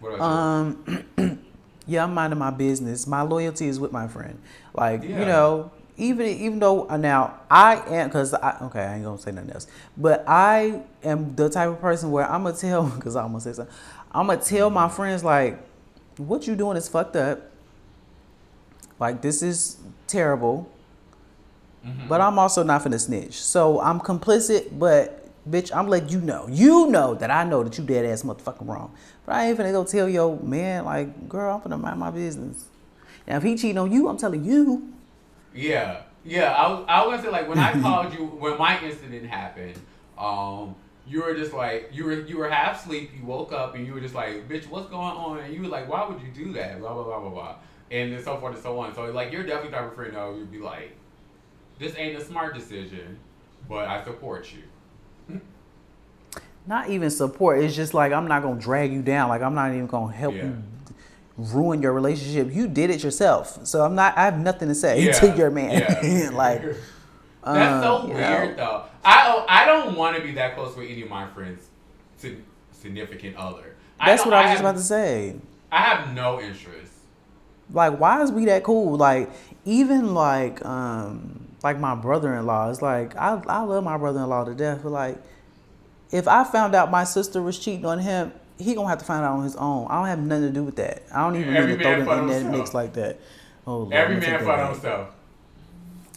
What 0.00 0.14
about 0.14 0.24
um, 0.24 1.44
yeah, 1.86 2.04
I'm 2.04 2.14
minding 2.14 2.38
my 2.38 2.50
business. 2.50 3.06
My 3.06 3.20
loyalty 3.20 3.68
is 3.68 3.78
with 3.78 3.92
my 3.92 4.08
friend. 4.08 4.40
Like 4.72 5.02
you 5.02 5.10
know, 5.10 5.70
even 5.96 6.26
even 6.26 6.58
though 6.58 6.88
uh, 6.88 6.96
now 6.96 7.40
I 7.50 7.76
am 7.86 8.08
because 8.08 8.34
I 8.34 8.58
okay 8.62 8.80
I 8.80 8.94
ain't 8.96 9.04
gonna 9.04 9.18
say 9.18 9.32
nothing 9.32 9.50
else, 9.50 9.66
but 9.96 10.24
I 10.26 10.82
am 11.02 11.34
the 11.36 11.48
type 11.48 11.68
of 11.68 11.80
person 11.80 12.10
where 12.10 12.30
I'm 12.30 12.42
gonna 12.42 12.56
tell 12.56 12.84
because 12.96 13.16
I'm 13.16 13.28
gonna 13.28 13.40
say 13.40 13.52
something. 13.52 13.74
I'm 14.12 14.26
gonna 14.26 14.40
tell 14.40 14.70
my 14.70 14.88
friends 14.88 15.24
like, 15.24 15.58
what 16.16 16.46
you 16.46 16.56
doing 16.56 16.76
is 16.76 16.88
fucked 16.88 17.16
up. 17.16 17.50
Like 18.98 19.22
this 19.22 19.42
is 19.42 19.78
terrible. 20.06 20.70
Mm-hmm. 21.84 22.08
But 22.08 22.20
I'm 22.20 22.38
also 22.38 22.62
not 22.62 22.82
finna 22.82 22.98
snitch. 22.98 23.34
So 23.34 23.80
I'm 23.80 24.00
complicit, 24.00 24.78
but 24.78 25.28
bitch, 25.48 25.74
I'm 25.74 25.88
letting 25.88 26.08
you 26.08 26.20
know. 26.20 26.46
You 26.48 26.88
know 26.88 27.14
that 27.14 27.30
I 27.30 27.44
know 27.44 27.62
that 27.62 27.76
you 27.76 27.84
dead 27.84 28.06
ass 28.06 28.22
motherfucking 28.22 28.66
wrong. 28.66 28.94
But 29.26 29.34
I 29.34 29.48
ain't 29.48 29.58
finna 29.58 29.72
go 29.72 29.84
tell 29.84 30.08
your 30.08 30.40
man, 30.40 30.86
like, 30.86 31.28
girl, 31.28 31.54
I'm 31.54 31.60
finna 31.60 31.80
mind 31.80 32.00
my 32.00 32.10
business. 32.10 32.64
Now 33.26 33.36
if 33.36 33.42
he 33.42 33.56
cheating 33.56 33.78
on 33.78 33.92
you, 33.92 34.08
I'm 34.08 34.16
telling 34.16 34.44
you. 34.44 34.93
Yeah, 35.54 36.02
yeah. 36.24 36.52
I, 36.52 36.68
was- 36.72 36.84
I 36.88 37.06
was 37.06 37.20
say 37.22 37.28
like 37.30 37.48
when 37.48 37.58
I 37.58 37.72
called 37.80 38.12
you 38.12 38.24
when 38.26 38.58
my 38.58 38.80
incident 38.82 39.26
happened, 39.26 39.78
um, 40.18 40.74
you 41.06 41.22
were 41.22 41.34
just 41.34 41.52
like 41.52 41.90
you 41.92 42.04
were 42.04 42.20
you 42.22 42.38
were 42.38 42.48
half 42.48 42.80
asleep. 42.82 43.10
You 43.18 43.24
woke 43.26 43.52
up 43.52 43.74
and 43.74 43.86
you 43.86 43.92
were 43.94 44.00
just 44.00 44.14
like, 44.14 44.48
"Bitch, 44.48 44.68
what's 44.68 44.88
going 44.88 45.02
on?" 45.16 45.38
And 45.38 45.54
you 45.54 45.62
were 45.62 45.68
like, 45.68 45.88
"Why 45.88 46.06
would 46.08 46.20
you 46.20 46.28
do 46.28 46.52
that?" 46.54 46.80
Blah 46.80 46.92
blah 46.94 47.04
blah 47.04 47.20
blah 47.20 47.30
blah, 47.30 47.54
and 47.90 48.12
then 48.12 48.22
so 48.22 48.36
forth 48.38 48.54
and 48.54 48.62
so 48.62 48.78
on. 48.80 48.94
So 48.94 49.04
like 49.12 49.30
you're 49.32 49.42
definitely 49.44 49.70
the 49.70 49.76
type 49.76 49.86
of 49.88 49.94
friend 49.94 50.14
though. 50.14 50.34
You'd 50.34 50.50
be 50.50 50.58
like, 50.60 50.96
"This 51.78 51.94
ain't 51.98 52.16
a 52.16 52.24
smart 52.24 52.54
decision, 52.54 53.18
but 53.68 53.86
I 53.88 54.02
support 54.02 54.50
you." 54.52 54.62
Not 56.66 56.88
even 56.88 57.10
support. 57.10 57.60
It's 57.62 57.76
just 57.76 57.92
like 57.92 58.12
I'm 58.12 58.26
not 58.26 58.42
gonna 58.42 58.58
drag 58.60 58.90
you 58.92 59.02
down. 59.02 59.28
Like 59.28 59.42
I'm 59.42 59.54
not 59.54 59.70
even 59.72 59.86
gonna 59.86 60.12
help 60.12 60.34
Yeah. 60.34 60.44
you 60.44 60.62
ruin 61.36 61.82
your 61.82 61.92
relationship. 61.92 62.52
You 62.54 62.68
did 62.68 62.90
it 62.90 63.02
yourself. 63.02 63.66
So 63.66 63.82
I'm 63.84 63.94
not 63.94 64.16
I 64.16 64.24
have 64.24 64.38
nothing 64.38 64.68
to 64.68 64.74
say 64.74 65.02
Yeah, 65.06 65.12
to 65.12 65.36
your 65.36 65.50
man. 65.50 65.70
yeah. 65.70 66.30
like 66.32 66.62
That's 67.44 67.84
so 67.84 68.06
you 68.06 68.14
weird 68.14 68.56
know. 68.56 68.64
though. 68.64 68.82
I 69.04 69.24
don't- 69.28 69.50
I 69.50 69.66
don't 69.66 69.96
want 69.96 70.16
to 70.16 70.22
be 70.22 70.32
that 70.32 70.54
close 70.56 70.74
with 70.76 70.88
any 70.90 71.02
of 71.02 71.10
my 71.10 71.26
friends' 71.28 71.68
sig- 72.16 72.42
significant 72.72 73.36
other. 73.36 73.74
That's 74.04 74.22
don't- 74.22 74.32
what 74.32 74.38
I 74.38 74.42
was 74.42 74.50
just 74.52 74.62
have- 74.62 74.70
about 74.70 74.78
to 74.78 74.84
say. 74.84 75.36
I 75.72 75.78
have 75.82 76.14
no 76.14 76.40
interest. 76.40 76.92
like 77.72 77.98
why 77.98 78.22
is 78.22 78.30
we 78.30 78.44
that 78.44 78.62
cool 78.62 78.96
like 78.96 79.28
even 79.64 80.14
like 80.14 80.64
um 80.64 81.46
like 81.64 81.80
my 81.80 81.94
brother-in-law 81.94 82.70
it's 82.70 82.82
like 82.82 83.16
i, 83.16 83.40
I 83.48 83.62
love 83.62 83.82
my 83.82 83.96
brother-in-law 83.96 84.44
to 84.44 84.54
death 84.54 84.80
but 84.82 84.92
like 84.92 85.16
if 86.12 86.28
i 86.28 86.44
found 86.44 86.74
out 86.74 86.90
my 86.90 87.04
sister 87.04 87.40
was 87.42 87.58
cheating 87.58 87.86
on 87.86 87.98
him 88.00 88.32
he 88.58 88.74
gonna 88.74 88.88
have 88.88 88.98
to 88.98 89.04
find 89.04 89.24
out 89.24 89.36
on 89.36 89.44
his 89.44 89.56
own 89.56 89.86
i 89.88 89.94
don't 89.94 90.06
have 90.06 90.18
nothing 90.18 90.48
to 90.48 90.52
do 90.52 90.62
with 90.62 90.76
that 90.76 91.02
i 91.12 91.22
don't 91.22 91.36
even 91.36 91.54
Every 91.54 91.72
need 91.72 91.78
to 91.78 91.84
throw 91.84 92.04
them 92.04 92.30
in 92.30 92.44
that 92.44 92.50
mix 92.50 92.74
like 92.74 92.92
that 92.94 93.18
oh 93.66 93.78
Lord, 93.78 93.92
Every 93.92 94.16
man 94.20 94.44
for 94.44 94.66
himself. 94.66 95.08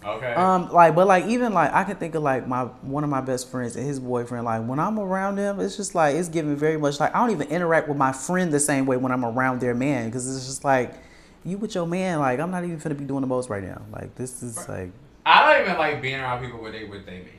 Okay. 0.05 0.33
Um, 0.33 0.71
like, 0.71 0.95
but 0.95 1.07
like, 1.07 1.25
even 1.25 1.53
like, 1.53 1.73
I 1.73 1.83
can 1.83 1.97
think 1.97 2.15
of 2.15 2.23
like 2.23 2.47
my 2.47 2.63
one 2.63 3.03
of 3.03 3.09
my 3.09 3.19
best 3.19 3.49
friends 3.49 3.75
and 3.75 3.85
his 3.85 3.99
boyfriend. 3.99 4.45
Like, 4.45 4.65
when 4.65 4.79
I'm 4.79 4.99
around 4.99 5.35
them, 5.35 5.59
it's 5.59 5.75
just 5.75 5.95
like 5.95 6.15
it's 6.15 6.29
giving 6.29 6.55
very 6.55 6.77
much 6.77 6.99
like 6.99 7.13
I 7.13 7.19
don't 7.19 7.31
even 7.31 7.47
interact 7.47 7.87
with 7.89 7.97
my 7.97 8.11
friend 8.11 8.51
the 8.51 8.59
same 8.59 8.85
way 8.85 8.95
when 8.95 9.11
I'm 9.11 9.25
around 9.25 9.59
their 9.59 9.73
man 9.73 10.05
because 10.05 10.33
it's 10.33 10.45
just 10.45 10.63
like 10.63 10.93
you 11.43 11.57
with 11.57 11.75
your 11.75 11.87
man. 11.87 12.19
Like, 12.19 12.39
I'm 12.39 12.51
not 12.51 12.63
even 12.63 12.77
gonna 12.77 12.95
be 12.95 13.05
doing 13.05 13.21
the 13.21 13.27
most 13.27 13.49
right 13.49 13.63
now. 13.63 13.81
Like, 13.91 14.15
this 14.15 14.43
is 14.43 14.69
like 14.69 14.91
I 15.25 15.51
don't 15.51 15.65
even 15.65 15.77
like 15.77 16.01
being 16.01 16.19
around 16.19 16.43
people 16.43 16.61
with 16.61 16.73
they 16.73 16.85
with 16.85 17.05
they 17.05 17.19
man. 17.19 17.29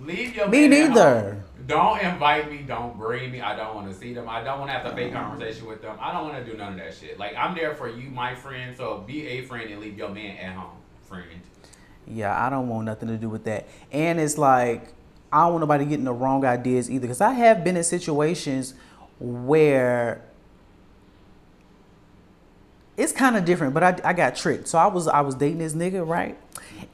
Leave 0.00 0.34
your 0.34 0.48
Me 0.48 0.68
man 0.68 0.82
at 0.82 0.88
neither. 0.88 1.44
Don't 1.66 2.00
invite 2.00 2.50
me. 2.50 2.58
Don't 2.66 2.98
bring 2.98 3.30
me. 3.30 3.40
I 3.40 3.54
don't 3.54 3.74
want 3.74 3.92
to 3.92 3.94
see 3.94 4.12
them. 4.12 4.28
I 4.28 4.42
don't 4.42 4.58
want 4.58 4.70
to 4.70 4.72
have 4.76 4.84
to 4.86 4.94
fake 4.94 5.12
mm-hmm. 5.12 5.22
conversation 5.22 5.66
with 5.66 5.82
them. 5.82 5.96
I 6.00 6.12
don't 6.12 6.28
want 6.28 6.44
to 6.44 6.50
do 6.50 6.56
none 6.56 6.72
of 6.72 6.78
that 6.78 6.94
shit. 6.94 7.18
Like 7.18 7.36
I'm 7.36 7.54
there 7.54 7.74
for 7.74 7.88
you, 7.88 8.10
my 8.10 8.34
friend. 8.34 8.76
So 8.76 9.04
be 9.06 9.26
a 9.26 9.42
friend 9.42 9.70
and 9.70 9.80
leave 9.80 9.96
your 9.96 10.08
man 10.08 10.36
at 10.38 10.56
home, 10.56 10.78
friend. 11.04 11.24
Yeah, 12.06 12.44
I 12.44 12.50
don't 12.50 12.68
want 12.68 12.86
nothing 12.86 13.08
to 13.08 13.16
do 13.16 13.28
with 13.28 13.44
that. 13.44 13.68
And 13.92 14.18
it's 14.18 14.38
like 14.38 14.92
I 15.32 15.42
don't 15.42 15.52
want 15.52 15.60
nobody 15.62 15.84
getting 15.84 16.04
the 16.04 16.12
wrong 16.12 16.44
ideas 16.44 16.90
either. 16.90 17.02
Because 17.02 17.20
I 17.20 17.32
have 17.34 17.62
been 17.62 17.76
in 17.76 17.84
situations 17.84 18.74
where 19.20 20.22
it's 22.96 23.12
kind 23.12 23.36
of 23.36 23.44
different, 23.44 23.74
but 23.74 23.82
I, 23.82 24.10
I 24.10 24.12
got 24.12 24.34
tricked. 24.34 24.66
So 24.68 24.78
I 24.78 24.86
was 24.86 25.06
I 25.06 25.20
was 25.20 25.34
dating 25.34 25.58
this 25.58 25.74
nigga, 25.74 26.06
right? 26.06 26.36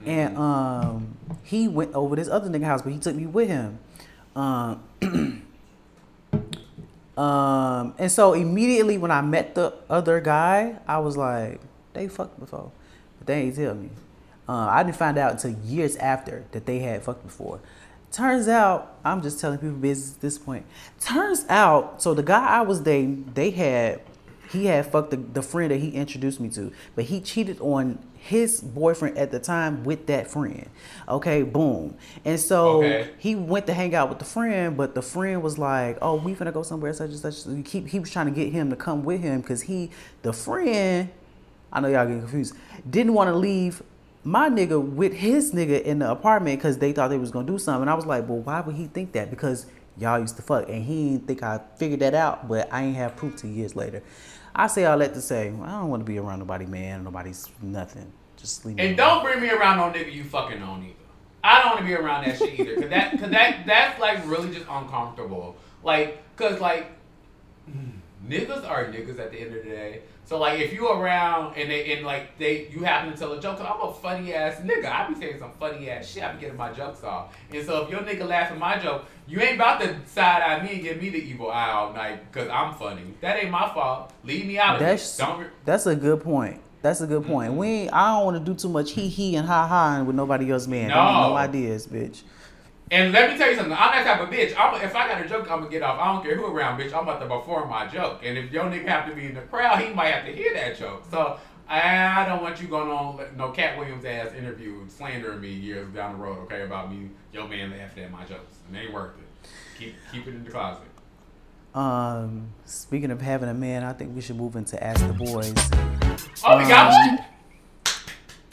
And 0.07 0.39
um, 0.39 1.17
he 1.43 1.69
went 1.69 1.95
over 1.95 2.17
this 2.17 2.29
other 2.29 2.49
nigga 2.49 2.65
house, 2.65 2.83
but 2.83 2.93
he 2.93 2.99
took 2.99 3.17
me 3.17 3.27
with 3.27 3.49
him. 3.49 3.79
Um, 4.37 4.83
um, 7.19 7.95
and 7.99 8.11
so 8.11 8.33
immediately 8.33 8.99
when 8.99 9.11
I 9.11 9.21
met 9.21 9.55
the 9.57 9.75
other 9.91 10.21
guy, 10.21 10.77
I 10.87 10.99
was 10.99 11.17
like, 11.17 11.61
they 11.93 12.07
fucked 12.07 12.39
before, 12.39 12.71
but 13.19 13.27
they 13.27 13.43
ain't 13.43 13.57
tell 13.57 13.75
me. 13.75 13.91
Uh, 14.49 14.69
I 14.71 14.85
didn't 14.85 14.97
find 14.97 15.19
out 15.19 15.33
until 15.33 15.51
years 15.65 15.97
after 15.97 16.45
that 16.53 16.67
they 16.67 16.79
had 16.79 17.03
fucked 17.03 17.25
before. 17.25 17.61
Turns 18.13 18.47
out, 18.49 18.97
I'm 19.05 19.21
just 19.23 19.41
telling 19.41 19.59
people 19.59 19.77
business 19.77 20.15
at 20.15 20.21
this 20.21 20.39
point. 20.39 20.65
Turns 21.01 21.45
out, 21.49 22.01
so 22.01 22.15
the 22.15 22.23
guy 22.23 22.47
I 22.47 22.61
was 22.61 22.81
dating, 22.81 23.33
they 23.35 23.51
had, 23.51 24.01
he 24.49 24.67
had 24.67 24.87
fucked 24.87 25.11
the, 25.11 25.17
the 25.17 25.43
friend 25.43 25.71
that 25.71 25.79
he 25.79 25.91
introduced 25.91 26.41
me 26.41 26.49
to, 26.51 26.73
but 26.95 27.05
he 27.07 27.21
cheated 27.21 27.61
on 27.61 27.99
his 28.15 28.61
boyfriend 28.61 29.17
at 29.19 29.31
the 29.31 29.39
time 29.39 29.85
with 29.85 30.07
that 30.07 30.29
friend. 30.31 30.69
Okay, 31.09 31.43
boom. 31.43 31.97
And 32.25 32.39
so 32.41 32.83
Okay. 32.83 33.11
he 33.19 33.35
went 33.37 33.67
to 33.67 33.75
hang 33.75 33.95
out 33.95 34.09
with 34.09 34.19
the 34.19 34.25
friend, 34.25 34.77
but 34.77 34.95
the 34.95 35.03
friend 35.03 35.43
was 35.43 35.59
like, 35.59 35.99
"Oh, 36.03 36.17
we 36.17 36.33
gonna 36.35 36.53
go 36.53 36.63
somewhere 36.63 36.93
such 36.93 37.11
and 37.11 37.19
such." 37.19 37.35
So 37.35 37.55
he 37.55 37.63
keep 37.63 37.89
he 37.89 38.01
was 38.01 38.11
trying 38.11 38.27
to 38.27 38.33
get 38.33 38.53
him 38.53 38.71
to 38.71 38.77
come 38.77 39.05
with 39.05 39.21
him 39.21 39.41
because 39.41 39.63
he, 39.63 39.91
the 40.23 40.33
friend, 40.33 41.09
I 41.73 41.81
know 41.81 41.89
y'all 41.89 42.07
getting 42.07 42.21
confused, 42.21 42.55
didn't 42.89 43.15
want 43.15 43.29
to 43.29 43.35
leave 43.35 43.83
my 44.25 44.49
nigga 44.49 44.83
with 44.83 45.13
his 45.13 45.53
nigga 45.53 45.81
in 45.83 46.01
the 46.01 46.11
apartment 46.11 46.59
because 46.59 46.79
they 46.79 46.93
thought 46.93 47.09
they 47.09 47.19
was 47.19 47.31
gonna 47.31 47.47
do 47.47 47.59
something. 47.59 47.83
And 47.83 47.91
I 47.91 47.95
was 47.95 48.07
like, 48.07 48.29
"Well, 48.29 48.39
why 48.39 48.61
would 48.61 48.75
he 48.75 48.87
think 48.87 49.13
that? 49.13 49.31
Because 49.31 49.67
y'all 49.99 50.19
used 50.19 50.37
to 50.37 50.43
fuck, 50.43 50.69
and 50.69 50.85
he 50.85 51.11
didn't 51.11 51.27
think 51.29 51.43
I 51.43 51.61
figured 51.77 52.01
that 52.01 52.15
out, 52.15 52.49
but 52.49 52.69
I 52.73 52.83
ain't 52.83 52.97
have 52.97 53.15
proof 53.17 53.37
till 53.37 53.51
years 53.51 53.77
later." 53.77 54.03
I 54.59 54.69
say 54.69 54.87
all 54.87 54.99
that 54.99 55.13
to 55.13 55.21
say, 55.21 55.49
I 55.49 55.71
don't 55.73 55.91
want 55.91 56.01
to 56.01 56.05
be 56.05 56.19
around 56.19 56.39
nobody, 56.39 56.65
man. 56.65 57.05
Nobody's 57.05 57.47
nothing. 57.61 58.11
Just 58.39 58.65
leave. 58.65 58.79
And 58.79 58.97
don't 58.97 59.23
bring 59.23 59.41
me 59.41 59.51
around 59.51 59.77
no 59.77 59.99
nigga 59.99 60.11
you 60.11 60.25
fucking 60.25 60.63
on 60.63 60.83
either. 60.83 60.95
I 61.45 61.61
don't 61.61 61.73
want 61.73 61.81
to 61.81 61.85
be 61.85 61.95
around 61.95 62.25
that 62.25 62.39
shit 62.39 62.59
either, 62.59 62.75
cause 62.75 62.91
that, 62.91 63.11
cause 63.21 63.31
that, 63.31 63.67
that's 63.67 64.01
like 64.01 64.27
really 64.27 64.53
just 64.53 64.67
uncomfortable. 64.69 65.57
Like, 65.85 66.23
cause 66.37 66.59
like, 66.59 66.91
mm, 67.71 67.93
niggas 68.27 68.69
are 68.69 68.87
niggas 68.87 69.19
at 69.19 69.31
the 69.31 69.41
end 69.41 69.55
of 69.55 69.63
the 69.63 69.71
day. 69.71 70.01
So 70.27 70.39
like, 70.39 70.59
if 70.59 70.73
you 70.73 70.89
around 70.91 71.55
and 71.57 71.71
they 71.71 71.93
and 71.93 72.05
like 72.05 72.37
they, 72.37 72.67
you 72.69 72.83
happen 72.83 73.13
to 73.13 73.17
tell 73.19 73.33
a 73.33 73.41
joke, 73.41 73.59
'cause 73.59 73.67
I'm 73.73 73.89
a 73.89 73.93
funny 73.93 74.35
ass 74.35 74.57
nigga. 74.57 74.87
I 74.91 75.09
be 75.09 75.15
saying 75.15 75.39
some 75.39 75.53
funny 75.59 75.89
ass 75.89 76.07
shit. 76.09 76.23
I 76.25 76.33
be 76.33 76.41
getting 76.41 76.57
my 76.57 76.73
jokes 76.73 77.05
off. 77.05 77.35
And 77.53 77.65
so 77.65 77.85
if 77.85 77.91
your 77.91 78.01
nigga 78.01 78.27
laugh 78.27 78.51
at 78.51 78.59
my 78.59 78.77
joke, 78.79 79.05
you 79.29 79.41
ain't 79.41 79.55
about 79.55 79.81
to 79.83 79.97
side 80.07 80.43
eye 80.43 80.63
me 80.65 80.75
and 80.75 80.83
give 80.83 81.01
me 81.01 81.11
the 81.11 81.19
evil 81.19 81.51
eye 81.51 81.71
all 81.71 81.93
night, 81.93 82.31
cause 82.33 82.49
I'm 82.49 82.75
funny. 82.75 83.03
That 83.21 83.39
ain't 83.41 83.51
my 83.51 83.69
fault. 83.73 84.13
Leave 84.25 84.47
me 84.47 84.59
out 84.59 84.75
of 84.75 84.81
That's 84.81 85.17
it. 85.19 85.23
Don't. 85.23 85.41
Re- 85.41 85.47
that's 85.65 85.87
a 85.87 85.95
good 85.95 86.23
point. 86.23 86.61
That's 86.83 87.01
a 87.01 87.07
good 87.07 87.25
point. 87.27 87.51
Mm-hmm. 87.51 87.59
We 87.59 87.89
I 87.91 88.17
don't 88.17 88.25
want 88.27 88.45
to 88.45 88.53
do 88.53 88.57
too 88.57 88.69
much 88.69 88.93
he 88.93 89.09
he 89.09 89.37
and 89.37 89.47
ha 89.47 89.67
ha 89.67 89.97
and 89.97 90.07
with 90.09 90.17
nobody 90.17 90.51
else, 90.53 90.67
man. 90.67 90.89
No 90.89 90.95
No. 91.31 91.37
ideas, 91.37 91.87
bitch. 91.87 92.23
And 92.91 93.13
let 93.13 93.31
me 93.31 93.37
tell 93.37 93.51
you 93.51 93.57
something. 93.57 93.73
I'm 93.73 94.05
that 94.05 94.05
type 94.05 94.21
of 94.21 94.33
bitch. 94.33 94.55
I'm, 94.57 94.81
if 94.81 94.95
I 94.95 95.09
got 95.09 95.25
a 95.25 95.29
joke, 95.29 95.51
I'm 95.51 95.59
gonna 95.59 95.71
get 95.71 95.83
off. 95.83 95.99
I 95.99 96.13
don't 96.13 96.23
care 96.23 96.37
who 96.37 96.47
around, 96.47 96.79
bitch. 96.79 96.93
I'm 96.93 97.03
about 97.03 97.21
to 97.21 97.27
perform 97.27 97.69
my 97.69 97.87
joke. 97.87 98.21
And 98.23 98.39
if 98.39 98.53
your 98.53 98.65
nigga 98.65 98.87
have 98.87 99.09
to 99.09 99.15
be 99.15 99.27
in 99.27 99.35
the 99.35 99.41
crowd, 99.43 99.83
he 99.83 99.93
might 99.93 100.15
have 100.15 100.25
to 100.25 100.33
hear 100.33 100.55
that 100.55 100.79
joke. 100.79 101.05
So 101.11 101.39
I 101.69 102.25
don't 102.27 102.43
want 102.43 102.61
you 102.63 102.69
going 102.69 102.89
on 102.89 103.21
no 103.37 103.51
Katt 103.51 103.77
Williams 103.77 104.05
ass 104.05 104.33
interview 104.35 104.89
slandering 104.89 105.41
me 105.41 105.51
years 105.51 105.93
down 105.93 106.13
the 106.13 106.25
road. 106.25 106.39
Okay, 106.45 106.63
about 106.63 106.93
me, 106.93 107.11
your 107.33 107.49
man 107.49 107.73
laughing 107.77 108.05
at 108.05 108.13
my 108.13 108.25
jokes. 108.25 108.55
And 108.69 108.77
it 108.77 108.85
ain't 108.85 108.95
worth 108.95 109.17
it. 109.19 109.49
Keep 109.79 109.95
keep 110.13 110.29
it 110.29 110.35
in 110.35 110.45
the 110.45 110.51
closet. 110.51 110.85
Um, 111.75 112.53
speaking 112.65 113.11
of 113.11 113.21
having 113.21 113.49
a 113.49 113.55
man, 113.55 113.83
I 113.83 113.95
think 113.95 114.15
we 114.15 114.23
should 114.23 114.37
move 114.37 114.55
into 114.55 114.83
Ask 114.83 115.07
the 115.07 115.13
Boys. 115.13 115.53
Oh, 116.45 116.57
we 116.57 116.69
got 116.69 116.93
one. 116.93 117.19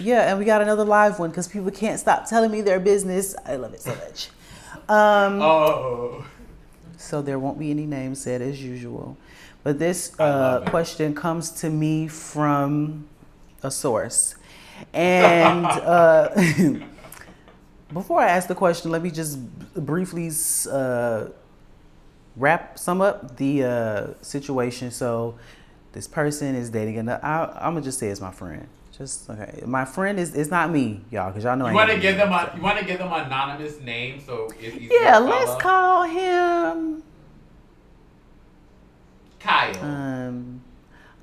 Yeah, 0.04 0.30
and 0.30 0.38
we 0.38 0.43
got 0.43 0.62
another 0.62 0.84
live 0.84 1.18
one 1.18 1.30
because 1.30 1.47
people 1.47 1.72
can't 1.72 1.97
stop 1.97 2.28
telling 2.28 2.51
me 2.51 2.60
their 2.60 2.80
business. 2.80 3.36
I 3.45 3.56
love 3.56 3.74
it 3.74 3.82
so 3.82 3.95
much. 3.95 4.30
Um, 4.89 5.41
Oh, 5.41 6.26
so 6.97 7.22
there 7.22 7.39
won't 7.39 7.58
be 7.58 7.72
any 7.72 7.86
names 7.86 8.22
said 8.22 8.41
as 8.41 8.62
usual. 8.62 9.18
But 9.64 9.80
this 9.80 10.18
uh, 10.20 10.66
question 10.68 11.16
comes 11.16 11.51
to 11.62 11.70
me 11.70 12.10
from 12.10 13.08
a 13.62 13.72
source. 13.72 14.36
And 14.93 15.66
uh, 15.66 16.30
before 17.93 18.20
I 18.20 18.28
ask 18.28 18.49
the 18.49 18.56
question, 18.56 18.91
let 18.91 19.01
me 19.01 19.10
just 19.10 19.39
briefly 19.74 20.32
uh, 20.70 21.28
wrap 22.36 22.78
sum 22.78 22.99
up 22.99 23.38
the 23.38 23.64
uh, 23.64 24.08
situation. 24.22 24.91
So 24.91 25.36
this 25.93 26.10
person 26.10 26.56
is 26.56 26.70
dating 26.70 26.97
another. 26.97 27.24
I, 27.24 27.45
I'm 27.56 27.74
gonna 27.74 27.82
just 27.82 27.99
say 27.99 28.10
it's 28.10 28.20
my 28.20 28.32
friend. 28.32 28.68
Just 28.98 29.28
okay. 29.28 29.64
My 29.66 29.86
friend 29.86 30.20
is. 30.20 30.36
It's 30.36 30.52
not 30.52 30.70
me, 30.70 31.02
y'all, 31.10 31.32
because 31.32 31.44
y'all 31.44 31.58
know. 31.58 31.68
You 31.68 31.74
want 31.74 31.89
to 31.89 31.98
give 31.98 32.16
them 32.16 32.32
a 32.32 32.50
so. 32.52 32.58
you 32.58 32.62
want 32.62 32.78
to 32.78 32.86
give 32.86 33.00
them 33.00 33.12
anonymous 33.12 33.80
name 33.82 34.20
so 34.20 34.50
it's 34.60 34.76
easy 34.78 34.89
Yeah, 34.91 35.18
let's 35.18 35.60
call 35.62 36.04
him. 36.04 37.04
Kyle. 39.39 39.84
Um, 39.84 40.62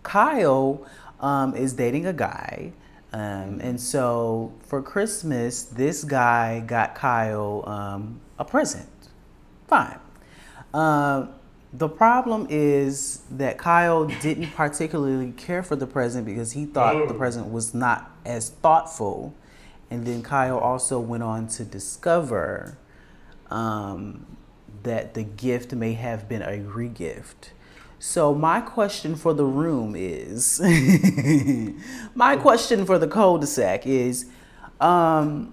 Kyle 0.02 0.86
um, 1.20 1.54
is 1.54 1.72
dating 1.72 2.06
a 2.06 2.12
guy. 2.12 2.72
Um, 3.12 3.60
and 3.60 3.80
so 3.80 4.52
for 4.62 4.82
Christmas, 4.82 5.62
this 5.62 6.04
guy 6.04 6.60
got 6.60 6.94
Kyle 6.94 7.64
um, 7.66 8.20
a 8.38 8.44
present. 8.44 8.88
Fine. 9.68 9.98
Um, 10.74 11.34
the 11.72 11.88
problem 11.88 12.46
is 12.50 13.22
that 13.30 13.56
Kyle 13.56 14.04
didn't 14.04 14.50
particularly 14.52 15.32
care 15.32 15.62
for 15.62 15.76
the 15.76 15.86
president 15.86 16.26
because 16.26 16.52
he 16.52 16.66
thought 16.66 17.06
the 17.06 17.14
president 17.14 17.52
was 17.52 17.74
not 17.74 18.10
as 18.24 18.50
thoughtful. 18.50 19.34
And 19.88 20.06
then 20.06 20.22
Kyle 20.22 20.58
also 20.58 20.98
went 20.98 21.22
on 21.22 21.46
to 21.48 21.64
discover 21.64 22.76
um, 23.50 24.26
that 24.82 25.14
the 25.14 25.22
gift 25.22 25.72
may 25.72 25.92
have 25.94 26.28
been 26.28 26.42
a 26.42 26.58
regift. 26.58 27.50
So 28.00 28.34
my 28.34 28.60
question 28.60 29.14
for 29.14 29.34
the 29.34 29.44
room 29.44 29.94
is, 29.96 30.60
my 32.14 32.36
question 32.36 32.86
for 32.86 32.98
the 32.98 33.06
cul-de-sac 33.06 33.86
is, 33.86 34.26
um, 34.80 35.52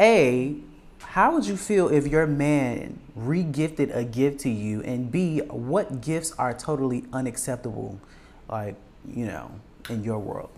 a, 0.00 0.56
how 1.16 1.32
would 1.32 1.46
you 1.46 1.56
feel 1.56 1.88
if 1.88 2.06
your 2.06 2.26
man 2.26 2.98
regifted 3.18 3.96
a 3.96 4.04
gift 4.04 4.40
to 4.40 4.50
you? 4.50 4.82
And 4.82 5.10
B, 5.10 5.38
what 5.48 6.02
gifts 6.02 6.32
are 6.32 6.52
totally 6.52 7.04
unacceptable, 7.10 7.98
like, 8.50 8.74
you 9.08 9.24
know, 9.24 9.50
in 9.88 10.04
your 10.04 10.18
world? 10.18 10.50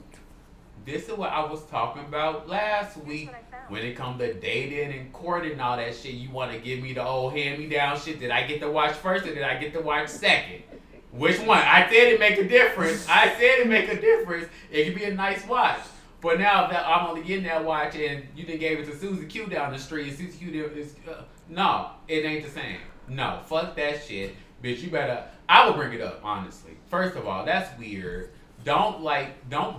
This 0.84 1.08
is 1.08 1.16
what 1.16 1.30
I 1.30 1.48
was 1.48 1.64
talking 1.66 2.02
about 2.02 2.48
last 2.48 2.96
week. 2.96 3.30
When 3.68 3.84
it 3.84 3.94
comes 3.94 4.18
to 4.18 4.34
dating 4.34 4.98
and 4.98 5.12
courting 5.12 5.52
and 5.52 5.60
all 5.60 5.76
that 5.76 5.94
shit, 5.94 6.14
you 6.14 6.28
want 6.30 6.50
to 6.50 6.58
give 6.58 6.82
me 6.82 6.92
the 6.92 7.06
old 7.06 7.34
hand 7.34 7.60
me 7.60 7.68
down 7.68 7.96
shit. 7.96 8.18
Did 8.18 8.32
I 8.32 8.44
get 8.44 8.60
to 8.62 8.68
watch 8.68 8.96
first 8.96 9.26
or 9.26 9.32
did 9.32 9.44
I 9.44 9.58
get 9.58 9.72
to 9.74 9.80
watch 9.80 10.08
second? 10.08 10.64
Which 11.12 11.38
one? 11.38 11.58
I 11.58 11.84
said 11.84 12.14
it 12.14 12.18
make 12.18 12.36
a 12.36 12.48
difference. 12.48 13.08
I 13.08 13.28
said 13.34 13.60
it 13.60 13.68
make 13.68 13.88
a 13.92 14.00
difference. 14.00 14.48
It 14.72 14.86
could 14.86 14.96
be 14.96 15.04
a 15.04 15.14
nice 15.14 15.46
watch. 15.46 15.78
But 16.20 16.38
now 16.40 16.66
that 16.66 16.86
I'm 16.86 17.06
only 17.06 17.22
getting 17.22 17.44
that 17.44 17.64
watch 17.64 17.94
and 17.94 18.26
you 18.34 18.44
done 18.44 18.58
gave 18.58 18.80
it 18.80 18.86
to 18.86 18.96
Susie 18.96 19.26
Q 19.26 19.46
down 19.46 19.72
the 19.72 19.78
street, 19.78 20.16
Susie 20.16 20.36
Q 20.36 20.50
did- 20.50 20.76
is 20.76 20.94
uh, 21.08 21.22
no, 21.48 21.90
it 22.08 22.24
ain't 22.24 22.44
the 22.44 22.50
same. 22.50 22.78
No, 23.06 23.40
fuck 23.46 23.76
that 23.76 24.04
shit, 24.04 24.34
bitch. 24.62 24.80
You 24.82 24.90
better. 24.90 25.24
I 25.48 25.66
would 25.66 25.76
bring 25.76 25.92
it 25.92 26.00
up 26.00 26.20
honestly. 26.24 26.72
First 26.90 27.16
of 27.16 27.26
all, 27.26 27.44
that's 27.44 27.76
weird. 27.78 28.30
Don't 28.64 29.00
like. 29.02 29.48
Don't. 29.48 29.76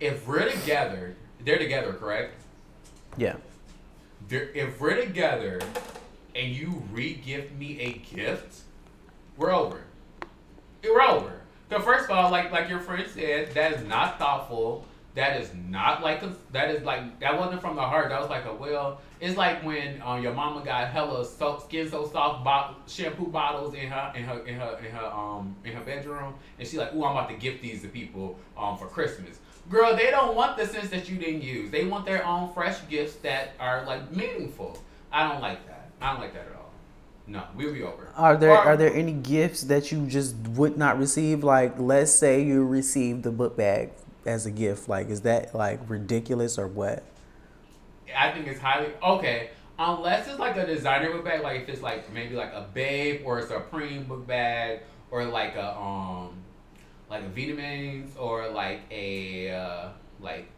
If 0.00 0.26
we're 0.26 0.50
together, 0.50 1.14
they're 1.40 1.58
together, 1.58 1.92
correct? 1.92 2.34
Yeah. 3.16 3.36
They're, 4.28 4.50
if 4.50 4.80
we're 4.80 4.96
together 4.96 5.60
and 6.34 6.50
you 6.52 6.82
re-gift 6.92 7.54
me 7.54 7.78
a 7.80 7.92
gift, 8.14 8.62
we're 9.36 9.54
over. 9.54 9.84
We're 10.82 11.00
over. 11.02 11.40
So 11.70 11.80
first 11.80 12.04
of 12.06 12.10
all, 12.16 12.30
like 12.30 12.50
like 12.50 12.68
your 12.68 12.80
friend 12.80 13.06
said, 13.12 13.52
that 13.54 13.72
is 13.74 13.84
not 13.86 14.18
thoughtful. 14.18 14.84
That 15.16 15.40
is 15.40 15.50
not 15.70 16.02
like 16.02 16.22
a, 16.22 16.36
that 16.52 16.70
is 16.70 16.82
like 16.82 17.20
that 17.20 17.38
wasn't 17.38 17.62
from 17.62 17.74
the 17.74 17.80
heart. 17.82 18.10
That 18.10 18.20
was 18.20 18.28
like 18.28 18.44
a 18.44 18.52
well. 18.52 19.00
It's 19.18 19.34
like 19.34 19.64
when 19.64 20.02
um, 20.02 20.22
your 20.22 20.34
mama 20.34 20.62
got 20.62 20.88
hella 20.88 21.24
so, 21.24 21.58
skin 21.58 21.90
so 21.90 22.06
soft 22.06 22.44
bot, 22.44 22.82
shampoo 22.86 23.28
bottles 23.28 23.72
in 23.72 23.88
her 23.88 24.12
in 24.14 24.24
her 24.24 24.46
in 24.46 24.56
her 24.56 24.78
in 24.78 24.92
her 24.92 25.06
um 25.06 25.56
in 25.64 25.72
her 25.72 25.80
bedroom, 25.80 26.34
and 26.58 26.68
she 26.68 26.76
like, 26.76 26.92
ooh, 26.94 27.02
I'm 27.02 27.12
about 27.16 27.30
to 27.30 27.36
gift 27.36 27.62
these 27.62 27.80
to 27.80 27.88
people 27.88 28.38
um 28.58 28.76
for 28.76 28.88
Christmas. 28.88 29.38
Girl, 29.70 29.96
they 29.96 30.10
don't 30.10 30.36
want 30.36 30.58
the 30.58 30.66
sense 30.66 30.90
that 30.90 31.08
you 31.08 31.16
didn't 31.16 31.40
use. 31.40 31.70
They 31.70 31.86
want 31.86 32.04
their 32.04 32.24
own 32.24 32.52
fresh 32.52 32.86
gifts 32.90 33.16
that 33.16 33.54
are 33.58 33.86
like 33.86 34.14
meaningful. 34.14 34.78
I 35.10 35.26
don't 35.32 35.40
like 35.40 35.66
that. 35.66 35.88
I 35.98 36.12
don't 36.12 36.20
like 36.20 36.34
that 36.34 36.46
at 36.50 36.56
all. 36.56 36.70
No, 37.26 37.42
we'll 37.56 37.72
be 37.72 37.82
over. 37.82 38.10
Are 38.16 38.36
there 38.36 38.50
Or- 38.50 38.58
are 38.58 38.76
there 38.76 38.94
any 38.94 39.12
gifts 39.12 39.62
that 39.62 39.90
you 39.90 40.06
just 40.06 40.36
would 40.50 40.76
not 40.76 40.98
receive? 40.98 41.42
Like, 41.42 41.78
let's 41.78 42.12
say 42.12 42.42
you 42.42 42.66
received 42.66 43.22
the 43.22 43.32
book 43.32 43.56
bag 43.56 43.92
as 44.26 44.46
a 44.46 44.50
gift. 44.50 44.88
Like, 44.88 45.08
is 45.08 45.22
that 45.22 45.54
like 45.54 45.80
ridiculous 45.88 46.58
or 46.58 46.66
what? 46.66 47.04
I 48.16 48.32
think 48.32 48.46
it's 48.46 48.60
highly 48.60 48.92
okay. 49.02 49.50
Unless 49.78 50.28
it's 50.28 50.38
like 50.38 50.56
a 50.56 50.66
designer 50.66 51.12
book 51.12 51.24
bag, 51.24 51.42
like 51.42 51.62
if 51.62 51.68
it's 51.68 51.82
like 51.82 52.12
maybe 52.12 52.34
like 52.34 52.52
a 52.52 52.66
BAPE 52.74 53.24
or 53.24 53.38
a 53.38 53.46
Supreme 53.46 54.04
book 54.04 54.26
bag 54.26 54.80
or 55.10 55.24
like 55.24 55.54
a 55.54 55.76
um 55.76 56.30
like 57.10 57.22
a 57.22 57.28
Vitamins 57.28 58.16
or 58.16 58.48
like 58.48 58.80
a 58.90 59.50
uh, 59.50 59.88
like 60.20 60.48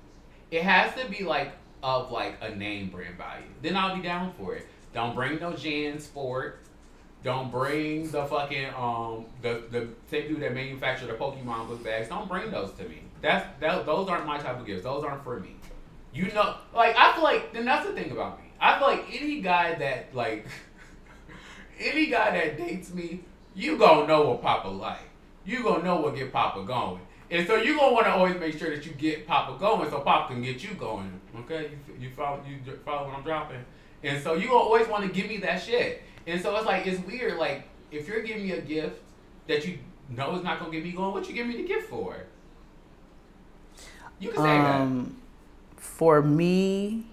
it 0.51 0.63
has 0.63 0.95
to 0.95 1.09
be 1.11 1.25
like 1.25 1.53
of 1.83 2.11
like 2.11 2.39
a 2.41 2.55
name 2.55 2.91
brand 2.91 3.17
value. 3.17 3.47
Then 3.63 3.77
I'll 3.77 3.97
be 3.97 4.03
down 4.03 4.33
for 4.33 4.55
it. 4.55 4.67
Don't 4.95 5.15
bring 5.15 5.39
no 5.39 5.53
JanSport. 5.53 6.55
Don't 7.23 7.51
bring 7.51 8.11
the 8.11 8.25
fucking 8.25 8.67
um 8.77 9.27
the 9.43 9.65
the 9.71 9.89
same 10.11 10.29
dude 10.29 10.43
that 10.43 10.55
manufactured 10.55 11.09
the 11.09 11.15
Pokemon 11.15 11.69
book 11.69 11.83
bags. 11.83 12.09
Don't 12.09 12.29
bring 12.29 12.51
those 12.51 12.73
to 12.75 12.85
me. 12.85 13.03
That's 13.21 13.47
that, 13.61 13.87
those 13.87 14.09
aren't 14.09 14.27
my 14.27 14.39
type 14.39 14.61
of 14.61 14.67
gifts. 14.67 14.85
Those 14.85 15.05
aren't 15.05 15.25
for 15.25 15.41
me. 15.41 15.57
You 16.13 16.33
know, 16.33 16.57
like 16.75 16.97
I 16.97 17.13
feel 17.15 17.25
like 17.25 17.53
then 17.53 17.65
that's 17.65 17.87
the 17.87 17.93
thing 17.93 18.11
about 18.11 18.39
me. 18.41 18.51
I 18.61 18.79
feel 18.79 18.89
like 18.89 19.07
any 19.11 19.41
guy 19.41 19.75
that 19.75 20.15
like 20.15 20.47
any 21.79 22.07
guy 22.07 22.31
that 22.31 22.57
dates 22.57 22.93
me, 22.93 23.21
you 23.55 23.77
gonna 23.77 24.07
know 24.07 24.29
what 24.29 24.43
Papa 24.43 24.69
like. 24.69 25.01
You 25.45 25.63
gonna 25.63 25.83
know 25.83 26.01
what 26.01 26.15
get 26.17 26.33
Papa 26.33 26.65
going. 26.65 27.01
And 27.31 27.47
so 27.47 27.57
you 27.57 27.77
gonna 27.77 27.93
want 27.93 28.07
to 28.07 28.13
always 28.13 28.39
make 28.39 28.59
sure 28.59 28.75
that 28.75 28.87
you 28.87 28.93
get 28.93 29.27
Papa 29.27 29.59
going, 29.59 29.91
so 29.91 30.01
Papa 30.01 30.33
can 30.33 30.43
get 30.43 30.63
you 30.63 30.75
going. 30.75 31.21
Okay, 31.41 31.73
you, 31.87 32.07
you 32.07 32.11
follow 32.11 32.41
you 32.47 32.59
follow 32.85 33.09
what 33.09 33.17
I'm 33.17 33.23
dropping. 33.23 33.65
And 34.03 34.23
so 34.23 34.35
you 34.35 34.55
always 34.55 34.87
want 34.89 35.05
to 35.05 35.11
give 35.13 35.29
me 35.29 35.39
that 35.39 35.61
shit. 35.61 36.03
And 36.27 36.41
so 36.41 36.57
it's 36.57 36.67
like 36.67 36.87
it's 36.87 37.05
weird. 37.07 37.39
Like 37.39 37.69
if 37.91 38.09
you're 38.09 38.23
giving 38.23 38.45
me 38.45 38.53
a 38.53 38.61
gift 38.61 39.03
that 39.47 39.67
you 39.67 39.79
know 40.09 40.37
is 40.37 40.43
not 40.43 40.59
gonna 40.59 40.73
get 40.73 40.85
me 40.85 40.93
going, 40.93 41.13
what 41.13 41.29
you 41.29 41.35
give 41.35 41.47
me 41.47 41.57
the 41.57 41.69
gift 41.69 41.91
for? 41.91 42.25
You 44.19 44.31
can 44.31 44.43
say 44.43 44.59
Um, 44.59 45.17
for 45.77 46.23
me, 46.23 47.05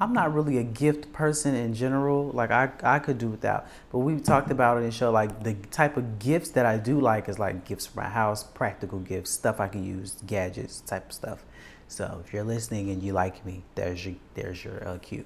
I'm 0.00 0.12
not 0.12 0.32
really 0.32 0.58
a 0.58 0.62
gift 0.62 1.12
person 1.12 1.54
in 1.54 1.74
general. 1.74 2.30
Like 2.30 2.50
I, 2.50 2.70
I 2.82 2.98
could 3.00 3.18
do 3.18 3.28
without. 3.28 3.66
But 3.90 3.98
we 3.98 4.18
talked 4.20 4.50
about 4.50 4.76
it 4.76 4.80
in 4.80 4.86
the 4.86 4.92
show. 4.92 5.10
Like 5.10 5.42
the 5.42 5.54
type 5.70 5.96
of 5.96 6.18
gifts 6.18 6.50
that 6.50 6.66
I 6.66 6.78
do 6.78 7.00
like 7.00 7.28
is 7.28 7.38
like 7.38 7.64
gifts 7.64 7.86
for 7.86 8.00
my 8.00 8.08
house, 8.08 8.44
practical 8.44 9.00
gifts, 9.00 9.30
stuff 9.30 9.60
I 9.60 9.68
can 9.68 9.84
use, 9.84 10.16
gadgets, 10.26 10.80
type 10.80 11.06
of 11.08 11.12
stuff. 11.12 11.44
So 11.88 12.22
if 12.24 12.32
you're 12.32 12.44
listening 12.44 12.90
and 12.90 13.02
you 13.02 13.12
like 13.12 13.44
me, 13.44 13.64
there's 13.74 14.04
your 14.06 14.14
there's 14.34 14.64
your 14.64 14.86
uh, 14.86 14.98
cue. 14.98 15.24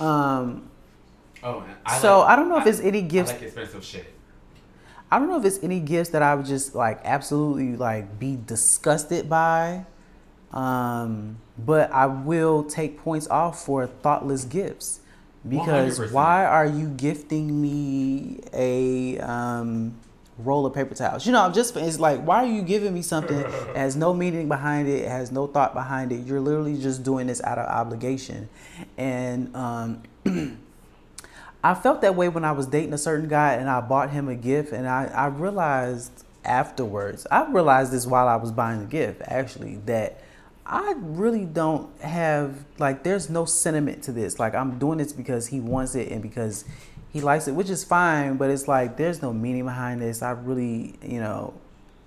Um. 0.00 0.70
Oh, 1.42 1.60
man, 1.60 1.76
I 1.84 1.98
so 1.98 2.20
like- 2.20 2.30
I 2.30 2.36
don't 2.36 2.48
know 2.48 2.56
if 2.58 2.66
it's 2.66 2.80
any 2.80 3.02
gifts. 3.02 3.30
I 3.30 3.34
like 3.34 3.42
expensive 3.42 3.84
shit. 3.84 4.12
I 5.10 5.18
don't 5.18 5.28
know 5.28 5.38
if 5.38 5.44
it's 5.44 5.62
any 5.62 5.78
gifts 5.80 6.10
that 6.10 6.22
I 6.22 6.34
would 6.34 6.46
just 6.46 6.74
like 6.74 7.00
absolutely 7.04 7.76
like 7.76 8.18
be 8.18 8.36
disgusted 8.46 9.28
by. 9.28 9.84
Um, 10.56 11.36
but 11.58 11.92
I 11.92 12.06
will 12.06 12.64
take 12.64 12.98
points 12.98 13.28
off 13.28 13.62
for 13.62 13.86
thoughtless 13.86 14.46
gifts 14.46 15.00
because 15.46 16.00
100%. 16.00 16.12
why 16.12 16.46
are 16.46 16.64
you 16.64 16.88
gifting 16.88 17.60
me 17.60 18.40
a 18.54 19.18
um, 19.18 19.94
roll 20.38 20.64
of 20.64 20.72
paper 20.72 20.94
towels? 20.94 21.26
You 21.26 21.32
know, 21.32 21.42
I'm 21.42 21.52
just 21.52 21.76
it's 21.76 22.00
like 22.00 22.22
why 22.22 22.44
are 22.44 22.50
you 22.50 22.62
giving 22.62 22.94
me 22.94 23.02
something 23.02 23.36
that 23.36 23.76
has 23.76 23.96
no 23.96 24.14
meaning 24.14 24.48
behind 24.48 24.88
it, 24.88 25.06
has 25.06 25.30
no 25.30 25.46
thought 25.46 25.74
behind 25.74 26.10
it? 26.10 26.26
You're 26.26 26.40
literally 26.40 26.80
just 26.80 27.02
doing 27.02 27.26
this 27.26 27.42
out 27.42 27.58
of 27.58 27.66
obligation, 27.66 28.48
and 28.96 29.54
um, 29.54 30.02
I 31.62 31.74
felt 31.74 32.00
that 32.00 32.14
way 32.14 32.30
when 32.30 32.46
I 32.46 32.52
was 32.52 32.66
dating 32.66 32.94
a 32.94 32.98
certain 32.98 33.28
guy 33.28 33.54
and 33.54 33.68
I 33.68 33.82
bought 33.82 34.08
him 34.08 34.28
a 34.28 34.34
gift 34.34 34.72
and 34.72 34.88
I, 34.88 35.04
I 35.06 35.26
realized 35.26 36.24
afterwards, 36.44 37.26
I 37.30 37.44
realized 37.50 37.92
this 37.92 38.06
while 38.06 38.28
I 38.28 38.36
was 38.36 38.52
buying 38.52 38.78
the 38.78 38.86
gift 38.86 39.20
actually, 39.26 39.76
that 39.84 40.22
I 40.68 40.94
really 40.98 41.44
don't 41.44 42.00
have, 42.00 42.64
like, 42.78 43.04
there's 43.04 43.30
no 43.30 43.44
sentiment 43.44 44.02
to 44.04 44.12
this. 44.12 44.40
Like, 44.40 44.54
I'm 44.54 44.78
doing 44.78 44.98
this 44.98 45.12
because 45.12 45.46
he 45.46 45.60
wants 45.60 45.94
it 45.94 46.10
and 46.10 46.20
because 46.20 46.64
he 47.12 47.20
likes 47.20 47.46
it, 47.46 47.52
which 47.52 47.70
is 47.70 47.84
fine, 47.84 48.36
but 48.36 48.50
it's 48.50 48.66
like, 48.66 48.96
there's 48.96 49.22
no 49.22 49.32
meaning 49.32 49.64
behind 49.64 50.02
this. 50.02 50.22
I 50.22 50.32
really, 50.32 50.98
you 51.02 51.20
know, 51.20 51.54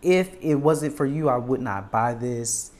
if 0.02 0.36
it 0.42 0.56
wasn't 0.56 0.96
for 0.98 1.06
you, 1.06 1.30
I 1.30 1.38
would 1.38 1.62
not 1.62 1.90
buy 1.90 2.14
this. 2.14 2.72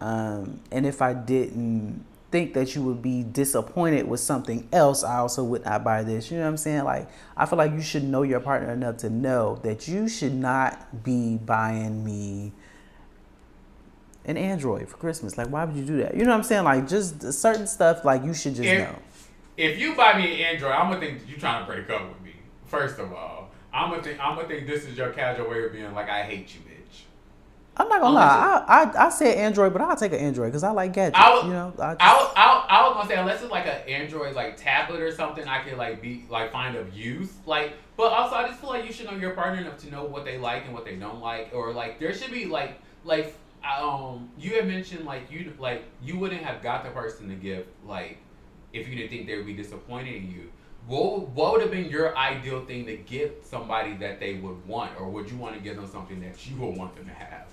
Um, 0.00 0.60
and 0.72 0.86
if 0.86 1.02
I 1.02 1.12
didn't 1.12 2.06
think 2.30 2.54
that 2.54 2.74
you 2.74 2.82
would 2.82 3.02
be 3.02 3.22
disappointed 3.22 4.08
with 4.08 4.20
something 4.20 4.66
else, 4.72 5.04
I 5.04 5.18
also 5.18 5.44
would 5.44 5.64
not 5.64 5.84
buy 5.84 6.04
this. 6.04 6.30
You 6.30 6.38
know 6.38 6.44
what 6.44 6.50
I'm 6.50 6.56
saying? 6.56 6.84
Like, 6.84 7.08
I 7.36 7.44
feel 7.44 7.58
like 7.58 7.72
you 7.72 7.82
should 7.82 8.04
know 8.04 8.22
your 8.22 8.40
partner 8.40 8.72
enough 8.72 8.98
to 8.98 9.10
know 9.10 9.56
that 9.62 9.88
you 9.88 10.08
should 10.08 10.34
not 10.34 11.04
be 11.04 11.36
buying 11.36 12.02
me 12.02 12.52
an 14.28 14.36
Android 14.36 14.88
for 14.88 14.96
Christmas. 14.98 15.36
Like, 15.36 15.48
why 15.48 15.64
would 15.64 15.74
you 15.74 15.84
do 15.84 15.96
that? 16.02 16.14
You 16.14 16.24
know 16.24 16.30
what 16.30 16.36
I'm 16.36 16.42
saying? 16.44 16.64
Like, 16.64 16.86
just 16.86 17.32
certain 17.32 17.66
stuff, 17.66 18.04
like, 18.04 18.24
you 18.24 18.34
should 18.34 18.54
just 18.54 18.68
If, 18.68 18.78
know. 18.78 18.98
if 19.56 19.78
you 19.78 19.94
buy 19.96 20.16
me 20.16 20.34
an 20.42 20.54
Android, 20.54 20.72
I'm 20.72 20.90
gonna 20.90 21.00
think 21.00 21.22
you're 21.26 21.38
trying 21.38 21.66
to 21.66 21.72
break 21.72 21.88
up 21.90 22.08
with 22.08 22.20
me. 22.22 22.34
First 22.66 22.98
of 22.98 23.12
all, 23.12 23.50
I'm 23.72 23.90
gonna 23.90 24.02
think 24.02 24.20
I'm 24.20 24.36
gonna 24.36 24.46
think 24.46 24.66
this 24.66 24.84
is 24.84 24.96
your 24.96 25.10
casual 25.10 25.48
way 25.50 25.64
of 25.64 25.72
being 25.72 25.92
like 25.94 26.08
I 26.08 26.22
hate 26.22 26.54
you, 26.54 26.60
bitch. 26.60 27.02
I'm 27.76 27.88
not 27.88 28.00
gonna 28.00 28.14
lie. 28.14 28.64
I, 28.66 28.82
I 28.82 29.06
I 29.06 29.08
said 29.10 29.36
Android, 29.38 29.72
but 29.72 29.80
I'll 29.80 29.96
take 29.96 30.12
an 30.12 30.18
Android 30.18 30.48
because 30.48 30.64
I 30.64 30.70
like 30.70 30.92
gadgets. 30.92 31.18
I 31.18 31.30
was, 31.30 31.44
you 31.44 31.50
know, 31.52 31.72
I 31.78 31.94
just, 31.94 32.02
I, 32.02 32.14
was, 32.14 32.32
I, 32.36 32.46
was, 32.54 32.66
I 32.68 32.82
was 32.88 32.94
gonna 32.96 33.08
say 33.08 33.16
unless 33.16 33.40
it's 33.42 33.50
like 33.50 33.66
an 33.66 33.88
Android 33.88 34.34
like 34.34 34.56
tablet 34.56 35.00
or 35.00 35.12
something, 35.12 35.46
I 35.46 35.62
could 35.62 35.78
like 35.78 36.02
be 36.02 36.24
like 36.28 36.52
find 36.52 36.76
of 36.76 36.92
use. 36.92 37.32
Like, 37.46 37.74
but 37.96 38.12
also 38.12 38.34
I 38.36 38.48
just 38.48 38.60
feel 38.60 38.70
like 38.70 38.84
you 38.84 38.92
should 38.92 39.06
know 39.06 39.16
your 39.16 39.30
partner 39.30 39.60
enough 39.60 39.78
to 39.78 39.90
know 39.90 40.04
what 40.04 40.24
they 40.24 40.36
like 40.38 40.64
and 40.66 40.74
what 40.74 40.84
they 40.84 40.96
don't 40.96 41.20
like, 41.20 41.50
or 41.54 41.72
like 41.72 41.98
there 42.00 42.12
should 42.12 42.32
be 42.32 42.46
like 42.46 42.80
like 43.04 43.34
um 43.64 44.30
you 44.38 44.54
had 44.54 44.66
mentioned 44.66 45.04
like 45.04 45.30
you 45.30 45.52
like 45.58 45.84
you 46.02 46.18
wouldn't 46.18 46.42
have 46.42 46.62
got 46.62 46.84
the 46.84 46.90
person 46.90 47.28
to 47.28 47.34
give 47.34 47.66
like 47.84 48.18
if 48.72 48.88
you 48.88 48.96
didn't 48.96 49.10
think 49.10 49.26
they 49.26 49.36
would 49.36 49.46
be 49.46 49.54
disappointed 49.54 50.14
in 50.14 50.30
you. 50.30 50.52
What, 50.86 51.28
what 51.30 51.52
would 51.52 51.60
have 51.60 51.70
been 51.70 51.90
your 51.90 52.16
ideal 52.16 52.64
thing 52.64 52.86
to 52.86 52.96
give 52.96 53.32
somebody 53.42 53.94
that 53.96 54.20
they 54.20 54.34
would 54.34 54.66
want, 54.66 54.98
or 54.98 55.08
would 55.08 55.30
you 55.30 55.36
want 55.36 55.54
to 55.54 55.60
give 55.60 55.76
them 55.76 55.86
something 55.86 56.20
that 56.20 56.46
you 56.46 56.56
would 56.56 56.76
want 56.76 56.96
them 56.96 57.06
to 57.06 57.12
have? 57.12 57.46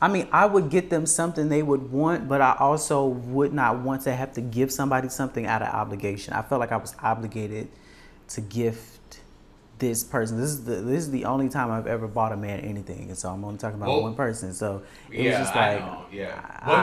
I 0.00 0.08
mean, 0.08 0.28
I 0.32 0.46
would 0.46 0.68
get 0.68 0.90
them 0.90 1.06
something 1.06 1.48
they 1.48 1.62
would 1.62 1.92
want, 1.92 2.28
but 2.28 2.40
I 2.40 2.56
also 2.58 3.06
would 3.06 3.52
not 3.52 3.78
want 3.78 4.02
to 4.02 4.14
have 4.14 4.32
to 4.32 4.40
give 4.40 4.72
somebody 4.72 5.08
something 5.08 5.46
out 5.46 5.62
of 5.62 5.68
obligation. 5.68 6.34
I 6.34 6.42
felt 6.42 6.58
like 6.58 6.72
I 6.72 6.76
was 6.76 6.96
obligated 7.00 7.68
to 8.30 8.40
gift 8.40 8.98
this 9.82 10.04
person. 10.04 10.40
This 10.40 10.50
is 10.50 10.64
the 10.64 10.76
this 10.76 11.00
is 11.00 11.10
the 11.10 11.24
only 11.24 11.48
time 11.48 11.70
I've 11.72 11.88
ever 11.88 12.06
bought 12.06 12.30
a 12.32 12.36
man 12.36 12.60
anything, 12.60 13.08
and 13.08 13.18
so 13.18 13.28
I'm 13.30 13.44
only 13.44 13.58
talking 13.58 13.76
about 13.76 13.88
Well, 13.88 14.02
one 14.02 14.14
person. 14.14 14.52
So 14.54 14.82
it 15.10 15.20
yeah, 15.24 15.30
was 15.30 15.38
just 15.48 15.56
like, 15.56 15.82
I 15.82 15.84
know. 15.84 16.04
Yeah. 16.12 16.40
I- 16.60 16.68
What- 16.68 16.78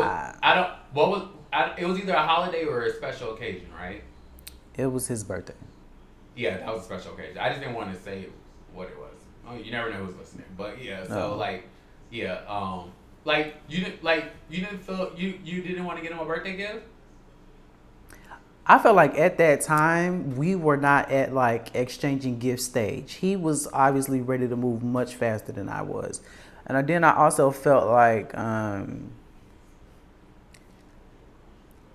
what- 0.00 0.36
I 0.42 0.54
don't. 0.54 0.70
What 0.94 1.08
was? 1.10 1.22
I, 1.52 1.74
it 1.78 1.86
was 1.86 1.98
either 2.00 2.14
a 2.14 2.22
holiday 2.26 2.64
or 2.64 2.82
a 2.84 2.92
special 2.92 3.34
occasion, 3.34 3.68
right? 3.78 4.02
it 4.76 4.86
was 4.86 5.08
his 5.08 5.24
birthday. 5.24 5.54
Yeah, 6.36 6.56
that 6.58 6.72
was 6.72 6.82
a 6.82 6.84
special 6.84 7.12
occasion. 7.14 7.36
I 7.38 7.48
just 7.48 7.60
didn't 7.60 7.74
want 7.74 7.92
to 7.92 8.00
say 8.00 8.26
what 8.72 8.86
it 8.88 8.96
was. 8.96 9.10
Oh, 9.46 9.56
you 9.56 9.72
never 9.72 9.90
know 9.90 10.04
who's 10.04 10.14
listening. 10.16 10.46
But 10.56 10.80
yeah, 10.82 11.04
so 11.04 11.30
No. 11.30 11.36
like, 11.36 11.64
yeah, 12.10 12.40
um, 12.48 12.92
like 13.24 13.56
you 13.68 13.82
didn't 13.84 14.02
like 14.04 14.24
you 14.48 14.60
didn't 14.64 14.78
feel 14.78 15.12
you 15.16 15.38
you 15.44 15.62
didn't 15.62 15.84
want 15.84 15.98
to 15.98 16.02
get 16.02 16.12
him 16.12 16.18
a 16.20 16.24
birthday 16.24 16.56
gift. 16.56 16.84
I 18.70 18.78
felt 18.78 18.96
like 18.96 19.18
at 19.18 19.38
that 19.38 19.62
time 19.62 20.36
we 20.36 20.54
were 20.54 20.76
not 20.76 21.10
at 21.10 21.32
like 21.32 21.74
exchanging 21.74 22.38
gift 22.38 22.60
stage. 22.60 23.14
He 23.14 23.34
was 23.34 23.66
obviously 23.72 24.20
ready 24.20 24.46
to 24.46 24.56
move 24.56 24.82
much 24.82 25.14
faster 25.14 25.52
than 25.52 25.70
I 25.70 25.80
was, 25.80 26.20
and 26.66 26.86
then 26.86 27.02
I 27.02 27.16
also 27.16 27.50
felt 27.50 27.86
like 27.86 28.36
um, 28.36 29.10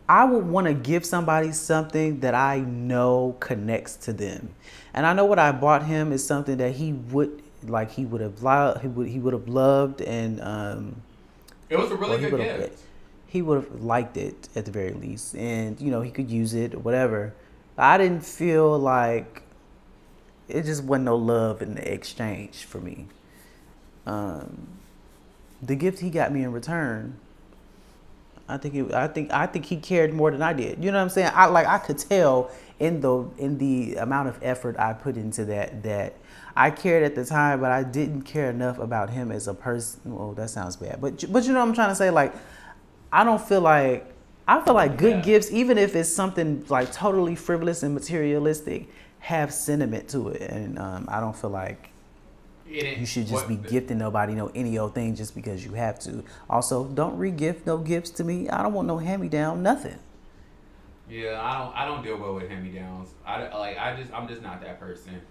I 0.10 0.26
would 0.26 0.48
want 0.48 0.66
to 0.66 0.74
give 0.74 1.06
somebody 1.06 1.52
something 1.52 2.22
that 2.22 2.34
I 2.34 2.62
know 2.62 3.36
connects 3.40 3.96
to 3.98 4.14
them, 4.14 4.56
and 4.96 5.06
I 5.06 5.14
know 5.14 5.26
what 5.26 5.38
I 5.38 5.52
bought 5.52 5.86
him 5.86 6.12
is 6.12 6.26
something 6.26 6.58
that 6.58 6.72
he 6.72 6.94
would 6.94 7.44
like. 7.68 7.92
He 7.92 8.04
would 8.04 8.22
have 8.22 8.42
loved. 8.42 8.82
He 8.82 8.88
would. 8.88 9.08
He 9.10 9.20
would 9.20 9.34
have 9.34 9.48
loved 9.48 10.02
and. 10.02 10.42
Um, 10.42 11.02
It 11.70 11.78
was 11.78 11.92
a 11.92 11.96
really 11.96 12.30
good 12.30 12.40
gift. 12.40 12.84
He 13.34 13.42
would 13.42 13.64
have 13.64 13.82
liked 13.82 14.16
it 14.16 14.48
at 14.56 14.66
the 14.66 14.72
very 14.72 14.94
least, 14.94 15.34
and 15.34 15.82
you 15.82 15.90
know 15.90 16.02
he 16.02 16.12
could 16.12 16.30
use 16.30 16.54
it 16.54 16.76
or 16.76 16.78
whatever. 16.78 17.34
I 17.76 17.98
didn't 17.98 18.24
feel 18.24 18.78
like 18.78 19.42
it 20.48 20.66
just 20.66 20.84
wasn't 20.84 21.06
no 21.06 21.16
love 21.16 21.64
in 21.64 21.74
the 21.74 21.92
exchange 21.92 22.64
for 22.66 22.80
me. 22.80 23.08
Um, 24.06 24.68
the 25.64 25.76
gift 25.76 26.02
he 26.02 26.12
got 26.12 26.32
me 26.32 26.44
in 26.44 26.52
return, 26.52 27.18
I 28.48 28.58
think 28.58 28.76
it, 28.76 28.94
I 28.94 29.08
think 29.08 29.34
I 29.34 29.48
think 29.48 29.66
he 29.66 29.78
cared 29.78 30.14
more 30.14 30.30
than 30.30 30.44
I 30.44 30.54
did. 30.54 30.84
You 30.84 30.92
know 30.92 31.00
what 31.00 31.06
I'm 31.06 31.10
saying? 31.10 31.32
I 31.34 31.48
like 31.48 31.66
I 31.66 31.80
could 31.80 31.98
tell 31.98 32.52
in 32.80 33.02
the 33.02 33.28
in 33.40 33.58
the 33.58 33.96
amount 33.96 34.28
of 34.28 34.38
effort 34.44 34.78
I 34.78 34.94
put 34.94 35.18
into 35.18 35.44
that 35.46 35.82
that 35.82 36.14
I 36.56 36.70
cared 36.70 37.02
at 37.02 37.16
the 37.16 37.26
time, 37.26 37.62
but 37.62 37.72
I 37.72 37.82
didn't 37.82 38.26
care 38.26 38.52
enough 38.52 38.78
about 38.78 39.10
him 39.10 39.32
as 39.32 39.48
a 39.48 39.56
person. 39.56 40.02
Well, 40.16 40.34
that 40.34 40.52
sounds 40.52 40.76
bad, 40.76 41.02
but 41.02 41.26
but 41.34 41.46
you 41.46 41.54
know 41.54 41.62
what 41.62 41.70
I'm 41.70 41.74
trying 41.74 41.90
to 41.90 41.96
say? 41.96 42.12
Like, 42.12 42.36
I 43.14 43.24
don't 43.24 43.42
feel 43.42 43.62
like 43.62 44.06
I 44.48 44.60
feel 44.66 44.74
like 44.74 44.98
good 44.98 45.18
Yeah. 45.18 45.22
gifts, 45.22 45.52
even 45.52 45.78
if 45.78 45.96
it's 45.96 46.10
something 46.10 46.66
like 46.68 46.92
totally 46.92 47.36
frivolous 47.36 47.82
and 47.84 47.94
materialistic, 47.94 48.90
have 49.20 49.54
sentiment 49.54 50.10
to 50.10 50.30
it, 50.30 50.42
and 50.42 50.78
um, 50.78 51.06
I 51.10 51.22
don't 51.22 51.36
feel 51.36 51.52
like 51.52 51.92
you 52.68 53.06
should 53.06 53.28
just 53.28 53.48
what- 53.48 53.48
be 53.48 53.56
gifting 53.56 54.00
nobody 54.00 54.34
no 54.34 54.48
any 54.56 54.78
old 54.78 54.96
thing 54.96 55.16
just 55.16 55.36
because 55.36 55.64
you 55.66 55.74
have 55.74 56.00
to. 56.00 56.24
Also, 56.50 56.86
don't 56.86 57.18
re-gift 57.18 57.66
no 57.68 57.78
gifts 57.78 58.10
to 58.12 58.24
me. 58.24 58.50
I 58.50 58.62
don't 58.64 58.74
want 58.74 58.88
no 58.88 58.98
hand 58.98 59.22
me 59.22 59.30
down, 59.30 59.64
nothing. 59.64 60.00
Yeah, 61.10 61.40
I 61.42 61.60
don't. 61.60 61.76
I 61.76 61.86
don't 61.86 62.04
deal 62.04 62.18
well 62.18 62.34
with 62.36 62.50
hand 62.50 62.64
me 62.64 62.72
downs. 62.78 63.10
I 63.26 63.48
like. 63.58 63.78
I 63.78 63.96
just. 63.96 64.12
I'm 64.14 64.28
just 64.28 64.42
not 64.42 64.62
that 64.62 64.80
person. 64.80 65.22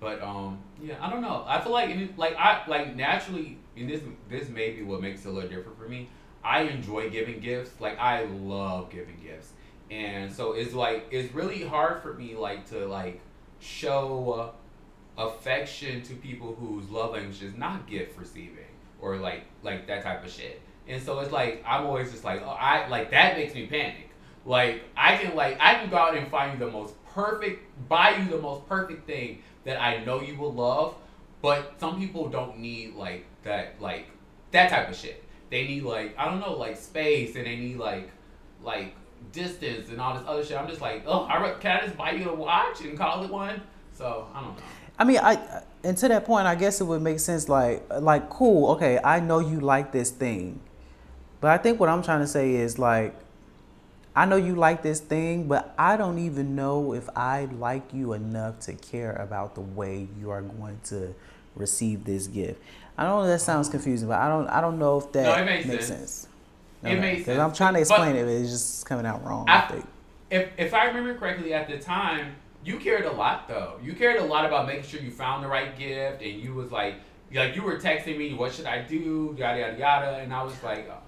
But 0.00 0.22
um, 0.22 0.58
yeah, 0.82 0.94
I 1.00 1.10
don't 1.10 1.22
know. 1.22 1.44
I 1.46 1.60
feel 1.60 1.72
like 1.72 1.90
like 2.16 2.36
I 2.36 2.62
like 2.68 2.96
naturally, 2.96 3.58
and 3.76 3.88
this 3.88 4.00
this 4.28 4.48
may 4.48 4.70
be 4.70 4.82
what 4.82 5.00
makes 5.00 5.24
it 5.24 5.28
a 5.28 5.32
little 5.32 5.48
different 5.50 5.78
for 5.78 5.88
me. 5.88 6.08
I 6.46 6.60
enjoy 6.62 7.10
giving 7.10 7.40
gifts. 7.40 7.72
Like 7.80 7.98
I 7.98 8.24
love 8.24 8.90
giving 8.90 9.18
gifts, 9.20 9.52
and 9.90 10.32
so 10.32 10.52
it's 10.52 10.74
like 10.74 11.06
it's 11.10 11.34
really 11.34 11.64
hard 11.64 12.02
for 12.02 12.14
me 12.14 12.36
like 12.36 12.68
to 12.70 12.86
like 12.86 13.20
show 13.58 14.52
affection 15.18 16.02
to 16.02 16.14
people 16.14 16.54
whose 16.54 16.88
love 16.90 17.12
language 17.12 17.42
is 17.42 17.54
not 17.56 17.88
gift 17.88 18.18
receiving 18.18 18.70
or 19.00 19.16
like 19.16 19.42
like 19.64 19.88
that 19.88 20.04
type 20.04 20.24
of 20.24 20.30
shit. 20.30 20.62
And 20.86 21.02
so 21.02 21.18
it's 21.18 21.32
like 21.32 21.64
I'm 21.66 21.84
always 21.84 22.12
just 22.12 22.22
like 22.22 22.42
oh, 22.42 22.50
I 22.50 22.86
like 22.88 23.10
that 23.10 23.36
makes 23.36 23.52
me 23.52 23.66
panic. 23.66 24.10
Like 24.44 24.84
I 24.96 25.16
can 25.16 25.34
like 25.34 25.58
I 25.60 25.74
can 25.74 25.90
go 25.90 25.96
out 25.96 26.16
and 26.16 26.28
find 26.28 26.52
you 26.52 26.64
the 26.64 26.70
most 26.70 26.94
perfect, 27.06 27.64
buy 27.88 28.16
you 28.16 28.30
the 28.30 28.40
most 28.40 28.68
perfect 28.68 29.04
thing 29.04 29.42
that 29.64 29.82
I 29.82 30.04
know 30.04 30.22
you 30.22 30.36
will 30.36 30.52
love. 30.52 30.94
But 31.42 31.74
some 31.80 31.98
people 31.98 32.28
don't 32.28 32.58
need 32.58 32.94
like 32.94 33.24
that 33.42 33.80
like 33.80 34.06
that 34.52 34.70
type 34.70 34.88
of 34.88 34.94
shit. 34.94 35.24
They 35.50 35.66
need 35.66 35.82
like 35.82 36.16
I 36.18 36.26
don't 36.26 36.40
know 36.40 36.54
like 36.54 36.76
space 36.76 37.36
and 37.36 37.46
they 37.46 37.56
need 37.56 37.76
like 37.76 38.10
like 38.62 38.94
distance 39.32 39.88
and 39.88 40.00
all 40.00 40.14
this 40.14 40.24
other 40.26 40.44
shit. 40.44 40.56
I'm 40.56 40.68
just 40.68 40.80
like 40.80 41.04
oh 41.06 41.24
I 41.24 41.42
re- 41.42 41.56
can 41.60 41.78
I 41.78 41.84
just 41.84 41.96
buy 41.96 42.12
you 42.12 42.30
a 42.30 42.34
watch 42.34 42.80
and 42.80 42.96
call 42.98 43.24
it 43.24 43.30
one? 43.30 43.60
So 43.92 44.28
I 44.34 44.40
don't 44.40 44.56
know. 44.56 44.62
I 44.98 45.04
mean, 45.04 45.18
I 45.18 45.62
and 45.84 45.96
to 45.98 46.08
that 46.08 46.24
point, 46.24 46.46
I 46.46 46.54
guess 46.54 46.80
it 46.80 46.84
would 46.84 47.02
make 47.02 47.20
sense. 47.20 47.48
Like, 47.48 47.84
like, 48.00 48.28
cool, 48.28 48.72
okay, 48.72 48.98
I 49.02 49.20
know 49.20 49.38
you 49.38 49.60
like 49.60 49.92
this 49.92 50.10
thing, 50.10 50.60
but 51.40 51.50
I 51.50 51.58
think 51.58 51.78
what 51.78 51.88
I'm 51.88 52.02
trying 52.02 52.20
to 52.20 52.26
say 52.26 52.54
is 52.54 52.78
like, 52.78 53.14
I 54.14 54.24
know 54.24 54.36
you 54.36 54.56
like 54.56 54.82
this 54.82 54.98
thing, 55.00 55.46
but 55.46 55.74
I 55.78 55.96
don't 55.96 56.18
even 56.18 56.56
know 56.56 56.94
if 56.94 57.08
I 57.14 57.44
like 57.44 57.92
you 57.92 58.14
enough 58.14 58.60
to 58.60 58.72
care 58.72 59.12
about 59.12 59.54
the 59.54 59.60
way 59.60 60.08
you 60.18 60.30
are 60.30 60.42
going 60.42 60.80
to 60.84 61.14
receive 61.54 62.04
this 62.04 62.26
gift. 62.26 62.60
I 62.98 63.04
don't 63.04 63.22
know 63.22 63.26
that 63.28 63.40
sounds 63.40 63.68
confusing, 63.68 64.08
but 64.08 64.18
I 64.18 64.28
don't, 64.28 64.48
I 64.48 64.60
don't 64.60 64.78
know 64.78 64.98
if 64.98 65.12
that 65.12 65.38
No, 65.38 65.44
makes 65.44 65.66
makes 65.66 65.86
sense. 65.86 66.10
sense. 66.10 66.28
It 66.82 67.00
makes 67.00 67.18
Because 67.20 67.36
sense. 67.36 67.40
I'm 67.40 67.52
trying 67.52 67.74
to 67.74 67.78
But- 67.80 67.80
explain 67.80 68.16
it, 68.16 68.24
but 68.24 68.32
it's 68.32 68.50
just 68.50 68.86
coming 68.86 69.06
out 69.06 69.24
wrong. 69.24 69.46
I, 69.48 69.58
I- 69.58 69.60
think. 69.68 69.86
if 70.30 70.48
if 70.58 70.74
I 70.74 70.84
remember 70.86 71.14
correctly 71.14 71.52
at 71.54 71.68
the 71.68 71.78
time, 71.78 72.34
you 72.64 72.78
cared 72.78 73.04
a 73.04 73.12
lot 73.12 73.48
though. 73.48 73.74
You 73.82 73.92
cared 73.94 74.16
a 74.20 74.24
lot 74.24 74.44
about 74.44 74.66
making 74.66 74.84
sure 74.84 75.00
you 75.00 75.10
found 75.10 75.44
the 75.44 75.48
right 75.48 75.76
gift, 75.78 76.22
and 76.22 76.40
you 76.40 76.54
was 76.54 76.70
like, 76.72 76.94
like 77.34 77.54
you 77.56 77.62
were 77.62 77.76
texting 77.76 78.16
me, 78.18 78.34
what 78.34 78.52
should 78.52 78.66
I 78.66 78.82
do, 78.82 79.34
yada 79.38 79.58
yada 79.60 79.78
yada, 79.78 80.16
and 80.18 80.32
I 80.32 80.42
was 80.42 80.54
like, 80.62 80.88
oh, 80.90 80.98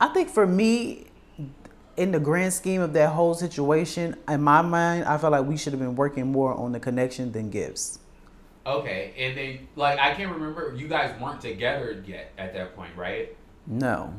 I 0.00 0.08
think 0.08 0.28
for 0.28 0.46
me, 0.46 1.06
in 1.96 2.12
the 2.12 2.20
grand 2.20 2.52
scheme 2.52 2.82
of 2.82 2.92
that 2.92 3.10
whole 3.10 3.34
situation, 3.34 4.16
in 4.28 4.42
my 4.42 4.60
mind, 4.62 5.04
I 5.06 5.16
felt 5.18 5.32
like 5.32 5.46
we 5.46 5.56
should 5.56 5.72
have 5.72 5.80
been 5.80 5.96
working 5.96 6.30
more 6.30 6.52
on 6.54 6.72
the 6.72 6.80
connection 6.80 7.32
than 7.32 7.48
gifts. 7.50 7.98
Okay, 8.66 9.12
and 9.18 9.36
then 9.36 9.68
like 9.76 9.98
I 9.98 10.14
can't 10.14 10.32
remember, 10.32 10.74
you 10.76 10.88
guys 10.88 11.18
weren't 11.20 11.40
together 11.40 12.02
yet 12.06 12.32
at 12.36 12.52
that 12.54 12.76
point, 12.76 12.96
right? 12.96 13.34
No. 13.66 14.12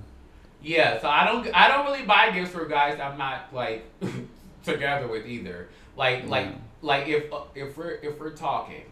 Yeah, 0.62 1.00
so 1.00 1.08
I 1.08 1.26
don't 1.26 1.48
I 1.54 1.68
don't 1.68 1.86
really 1.86 2.06
buy 2.06 2.32
gifts 2.32 2.52
for 2.52 2.66
guys 2.66 3.00
I'm 3.00 3.18
not 3.18 3.54
like 3.54 3.86
together 4.64 5.08
with 5.08 5.26
either. 5.26 5.70
Like 5.96 6.28
like 6.28 6.48
like 6.82 7.08
if 7.08 7.26
if 7.56 7.78
we're 7.78 8.00
if 8.04 8.20
we're 8.20 8.32
talking 8.32 8.84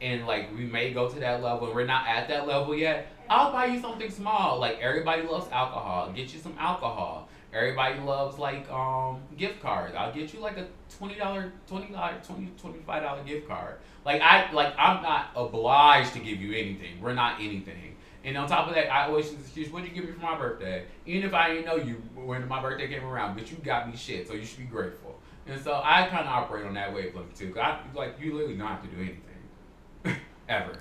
and 0.00 0.26
like 0.26 0.54
we 0.54 0.64
may 0.64 0.92
go 0.92 1.08
to 1.08 1.20
that 1.20 1.42
level 1.42 1.66
and 1.66 1.76
we're 1.76 1.86
not 1.86 2.06
at 2.06 2.28
that 2.28 2.46
level 2.46 2.74
yet, 2.74 3.12
I'll 3.28 3.52
buy 3.52 3.66
you 3.66 3.80
something 3.80 4.10
small. 4.10 4.58
Like 4.58 4.78
everybody 4.80 5.22
loves 5.22 5.50
alcohol. 5.50 6.12
Get 6.12 6.32
you 6.32 6.40
some 6.40 6.54
alcohol. 6.58 7.28
Everybody 7.56 7.98
loves 8.00 8.38
like 8.38 8.70
um 8.70 9.20
gift 9.38 9.60
cards. 9.62 9.94
I'll 9.96 10.12
get 10.12 10.34
you 10.34 10.40
like 10.40 10.58
a 10.58 10.66
twenty 10.98 11.14
dollar, 11.14 11.52
twenty 11.66 11.92
dollar, 11.92 12.20
twenty 12.26 12.50
twenty 12.60 12.80
five 12.80 13.02
dollar 13.02 13.22
gift 13.24 13.48
card. 13.48 13.76
Like 14.04 14.20
I 14.20 14.50
like 14.52 14.74
I'm 14.78 15.02
not 15.02 15.28
obliged 15.34 16.12
to 16.12 16.18
give 16.18 16.40
you 16.40 16.52
anything. 16.52 17.00
We're 17.00 17.14
not 17.14 17.40
anything. 17.40 17.96
And 18.24 18.36
on 18.36 18.48
top 18.48 18.68
of 18.68 18.74
that, 18.74 18.92
I 18.92 19.06
always 19.06 19.30
use 19.32 19.40
excuse, 19.40 19.70
what 19.70 19.84
did 19.84 19.90
you 19.94 20.02
give 20.02 20.04
me 20.10 20.12
for 20.16 20.20
my 20.20 20.36
birthday? 20.36 20.84
Even 21.06 21.28
if 21.28 21.32
I 21.34 21.48
didn't 21.54 21.64
know 21.66 21.76
you 21.76 21.94
when 22.14 22.46
my 22.48 22.60
birthday 22.60 22.88
came 22.88 23.04
around, 23.04 23.36
but 23.36 23.50
you 23.50 23.56
got 23.58 23.88
me 23.88 23.96
shit, 23.96 24.26
so 24.28 24.34
you 24.34 24.44
should 24.44 24.58
be 24.58 24.64
grateful. 24.64 25.18
And 25.46 25.62
so 25.62 25.80
I 25.82 26.06
kind 26.08 26.26
of 26.26 26.32
operate 26.32 26.66
on 26.66 26.74
that 26.74 26.92
way 26.92 27.06
of 27.08 27.14
wavelength 27.14 27.38
too. 27.38 27.52
'cause 27.54 27.62
I, 27.62 27.78
like 27.96 28.20
you 28.20 28.34
literally 28.34 28.56
don't 28.56 28.66
have 28.66 28.82
to 28.82 28.88
do 28.88 28.96
anything, 29.00 30.20
ever. 30.48 30.72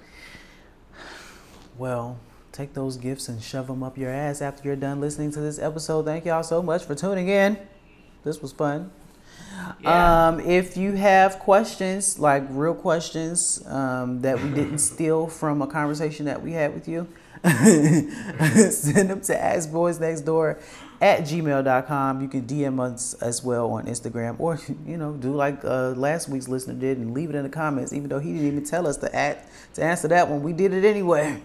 Well, 1.77 2.17
take 2.55 2.73
those 2.73 2.95
gifts 2.95 3.27
and 3.27 3.41
shove 3.41 3.67
them 3.67 3.83
up 3.83 3.97
your 3.97 4.09
ass 4.09 4.41
after 4.41 4.63
you're 4.63 4.77
done 4.77 5.01
listening 5.01 5.31
to 5.31 5.41
this 5.41 5.59
episode. 5.59 6.05
Thank 6.05 6.25
y'all 6.25 6.43
so 6.43 6.61
much 6.61 6.85
for 6.85 6.95
tuning 6.95 7.27
in. 7.27 7.57
This 8.23 8.41
was 8.41 8.53
fun. 8.53 8.91
Yeah. 9.81 10.27
Um, 10.27 10.39
if 10.39 10.77
you 10.77 10.93
have 10.93 11.39
questions, 11.39 12.17
like 12.17 12.43
real 12.49 12.73
questions 12.73 13.65
um, 13.67 14.21
that 14.21 14.41
we 14.41 14.49
didn't 14.49 14.77
steal 14.93 15.27
from 15.27 15.61
a 15.61 15.67
conversation 15.67 16.25
that 16.25 16.41
we 16.41 16.53
had 16.53 16.73
with 16.73 16.87
you, 16.87 17.07
send 17.43 19.09
them 19.09 19.21
to 19.21 19.35
askboyznextdoor 19.35 20.61
at 21.01 21.21
gmail.com. 21.21 22.21
You 22.21 22.27
can 22.29 22.43
DM 22.43 22.79
us 22.79 23.13
as 23.15 23.43
well 23.43 23.71
on 23.71 23.85
Instagram 23.85 24.39
or, 24.39 24.59
you 24.87 24.97
know, 24.97 25.11
do 25.11 25.33
like 25.33 25.63
uh, 25.65 25.89
last 25.89 26.29
week's 26.29 26.47
listener 26.47 26.73
did 26.73 26.97
and 26.97 27.13
leave 27.13 27.29
it 27.29 27.35
in 27.35 27.43
the 27.43 27.49
comments, 27.49 27.91
even 27.91 28.07
though 28.07 28.19
he 28.19 28.31
didn't 28.31 28.47
even 28.47 28.65
tell 28.65 28.87
us 28.87 28.97
to, 28.97 29.13
add, 29.13 29.39
to 29.73 29.83
answer 29.83 30.07
that 30.07 30.29
one. 30.29 30.41
We 30.41 30.53
did 30.53 30.73
it 30.73 30.85
anyway. 30.85 31.41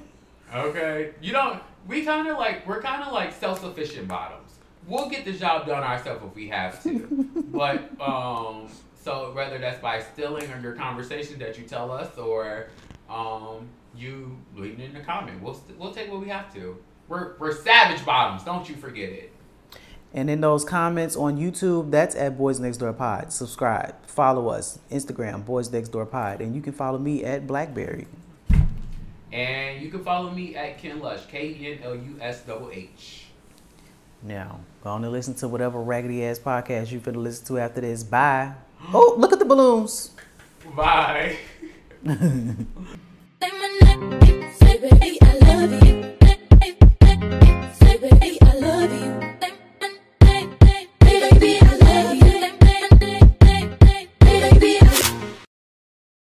Okay. 0.54 1.12
You 1.20 1.32
know, 1.32 1.60
we 1.86 2.02
kind 2.04 2.28
of 2.28 2.38
like 2.38 2.66
we're 2.66 2.82
kind 2.82 3.02
of 3.02 3.12
like 3.12 3.32
self-sufficient 3.32 4.08
bottoms. 4.08 4.58
We'll 4.86 5.08
get 5.08 5.24
the 5.24 5.32
job 5.32 5.66
done 5.66 5.82
ourselves 5.82 6.24
if 6.24 6.34
we 6.34 6.48
have 6.48 6.82
to. 6.82 7.28
but 7.52 7.90
um, 8.00 8.68
so 9.02 9.32
whether 9.34 9.58
that's 9.58 9.80
by 9.80 10.02
stealing 10.02 10.50
or 10.50 10.60
your 10.60 10.74
conversation 10.74 11.38
that 11.38 11.58
you 11.58 11.64
tell 11.64 11.90
us, 11.90 12.16
or 12.18 12.68
um, 13.08 13.68
you 13.94 14.36
leaving 14.56 14.80
in 14.80 14.94
the 14.94 15.00
comment, 15.00 15.42
we'll 15.42 15.54
st- 15.54 15.78
we'll 15.78 15.92
take 15.92 16.10
what 16.10 16.20
we 16.20 16.28
have 16.28 16.52
to. 16.54 16.76
We're 17.08 17.36
we're 17.38 17.54
savage 17.54 18.04
bottoms. 18.04 18.44
Don't 18.44 18.68
you 18.68 18.76
forget 18.76 19.10
it. 19.10 19.32
And 20.12 20.28
in 20.28 20.40
those 20.40 20.64
comments 20.64 21.14
on 21.14 21.38
YouTube, 21.38 21.92
that's 21.92 22.16
at 22.16 22.36
Boyz 22.36 22.58
Next 22.58 22.78
Door 22.78 22.94
Pod. 22.94 23.32
Subscribe, 23.32 23.94
follow 24.06 24.48
us, 24.48 24.80
Instagram, 24.90 25.44
Boyz 25.44 25.72
Next 25.72 25.90
Door 25.90 26.06
Pod, 26.06 26.40
and 26.40 26.54
you 26.54 26.60
can 26.60 26.72
follow 26.72 26.98
me 26.98 27.24
at 27.24 27.46
Blackberry. 27.46 28.08
And 29.32 29.80
you 29.80 29.90
can 29.90 30.02
follow 30.02 30.30
me 30.30 30.56
at 30.56 30.78
Ken 30.78 31.00
Lush, 31.00 31.26
K 31.26 31.48
E 31.48 31.72
N 31.72 31.78
L 31.84 31.94
U 31.94 32.16
S 32.20 32.42
H. 32.72 33.24
Now, 34.22 34.60
go 34.82 34.90
on 34.90 35.04
and 35.04 35.12
listen 35.12 35.34
to 35.34 35.48
whatever 35.48 35.80
raggedy 35.80 36.24
ass 36.24 36.38
podcast 36.38 36.90
you're 36.90 37.00
going 37.00 37.14
to 37.14 37.20
listen 37.20 37.46
to 37.46 37.58
after 37.58 37.80
this. 37.80 38.02
Bye. 38.02 38.52
Oh, 38.94 39.14
look 39.18 39.30
at 39.30 39.38
the 39.38 39.44
balloons. 39.44 40.12
Bye. 40.74 41.36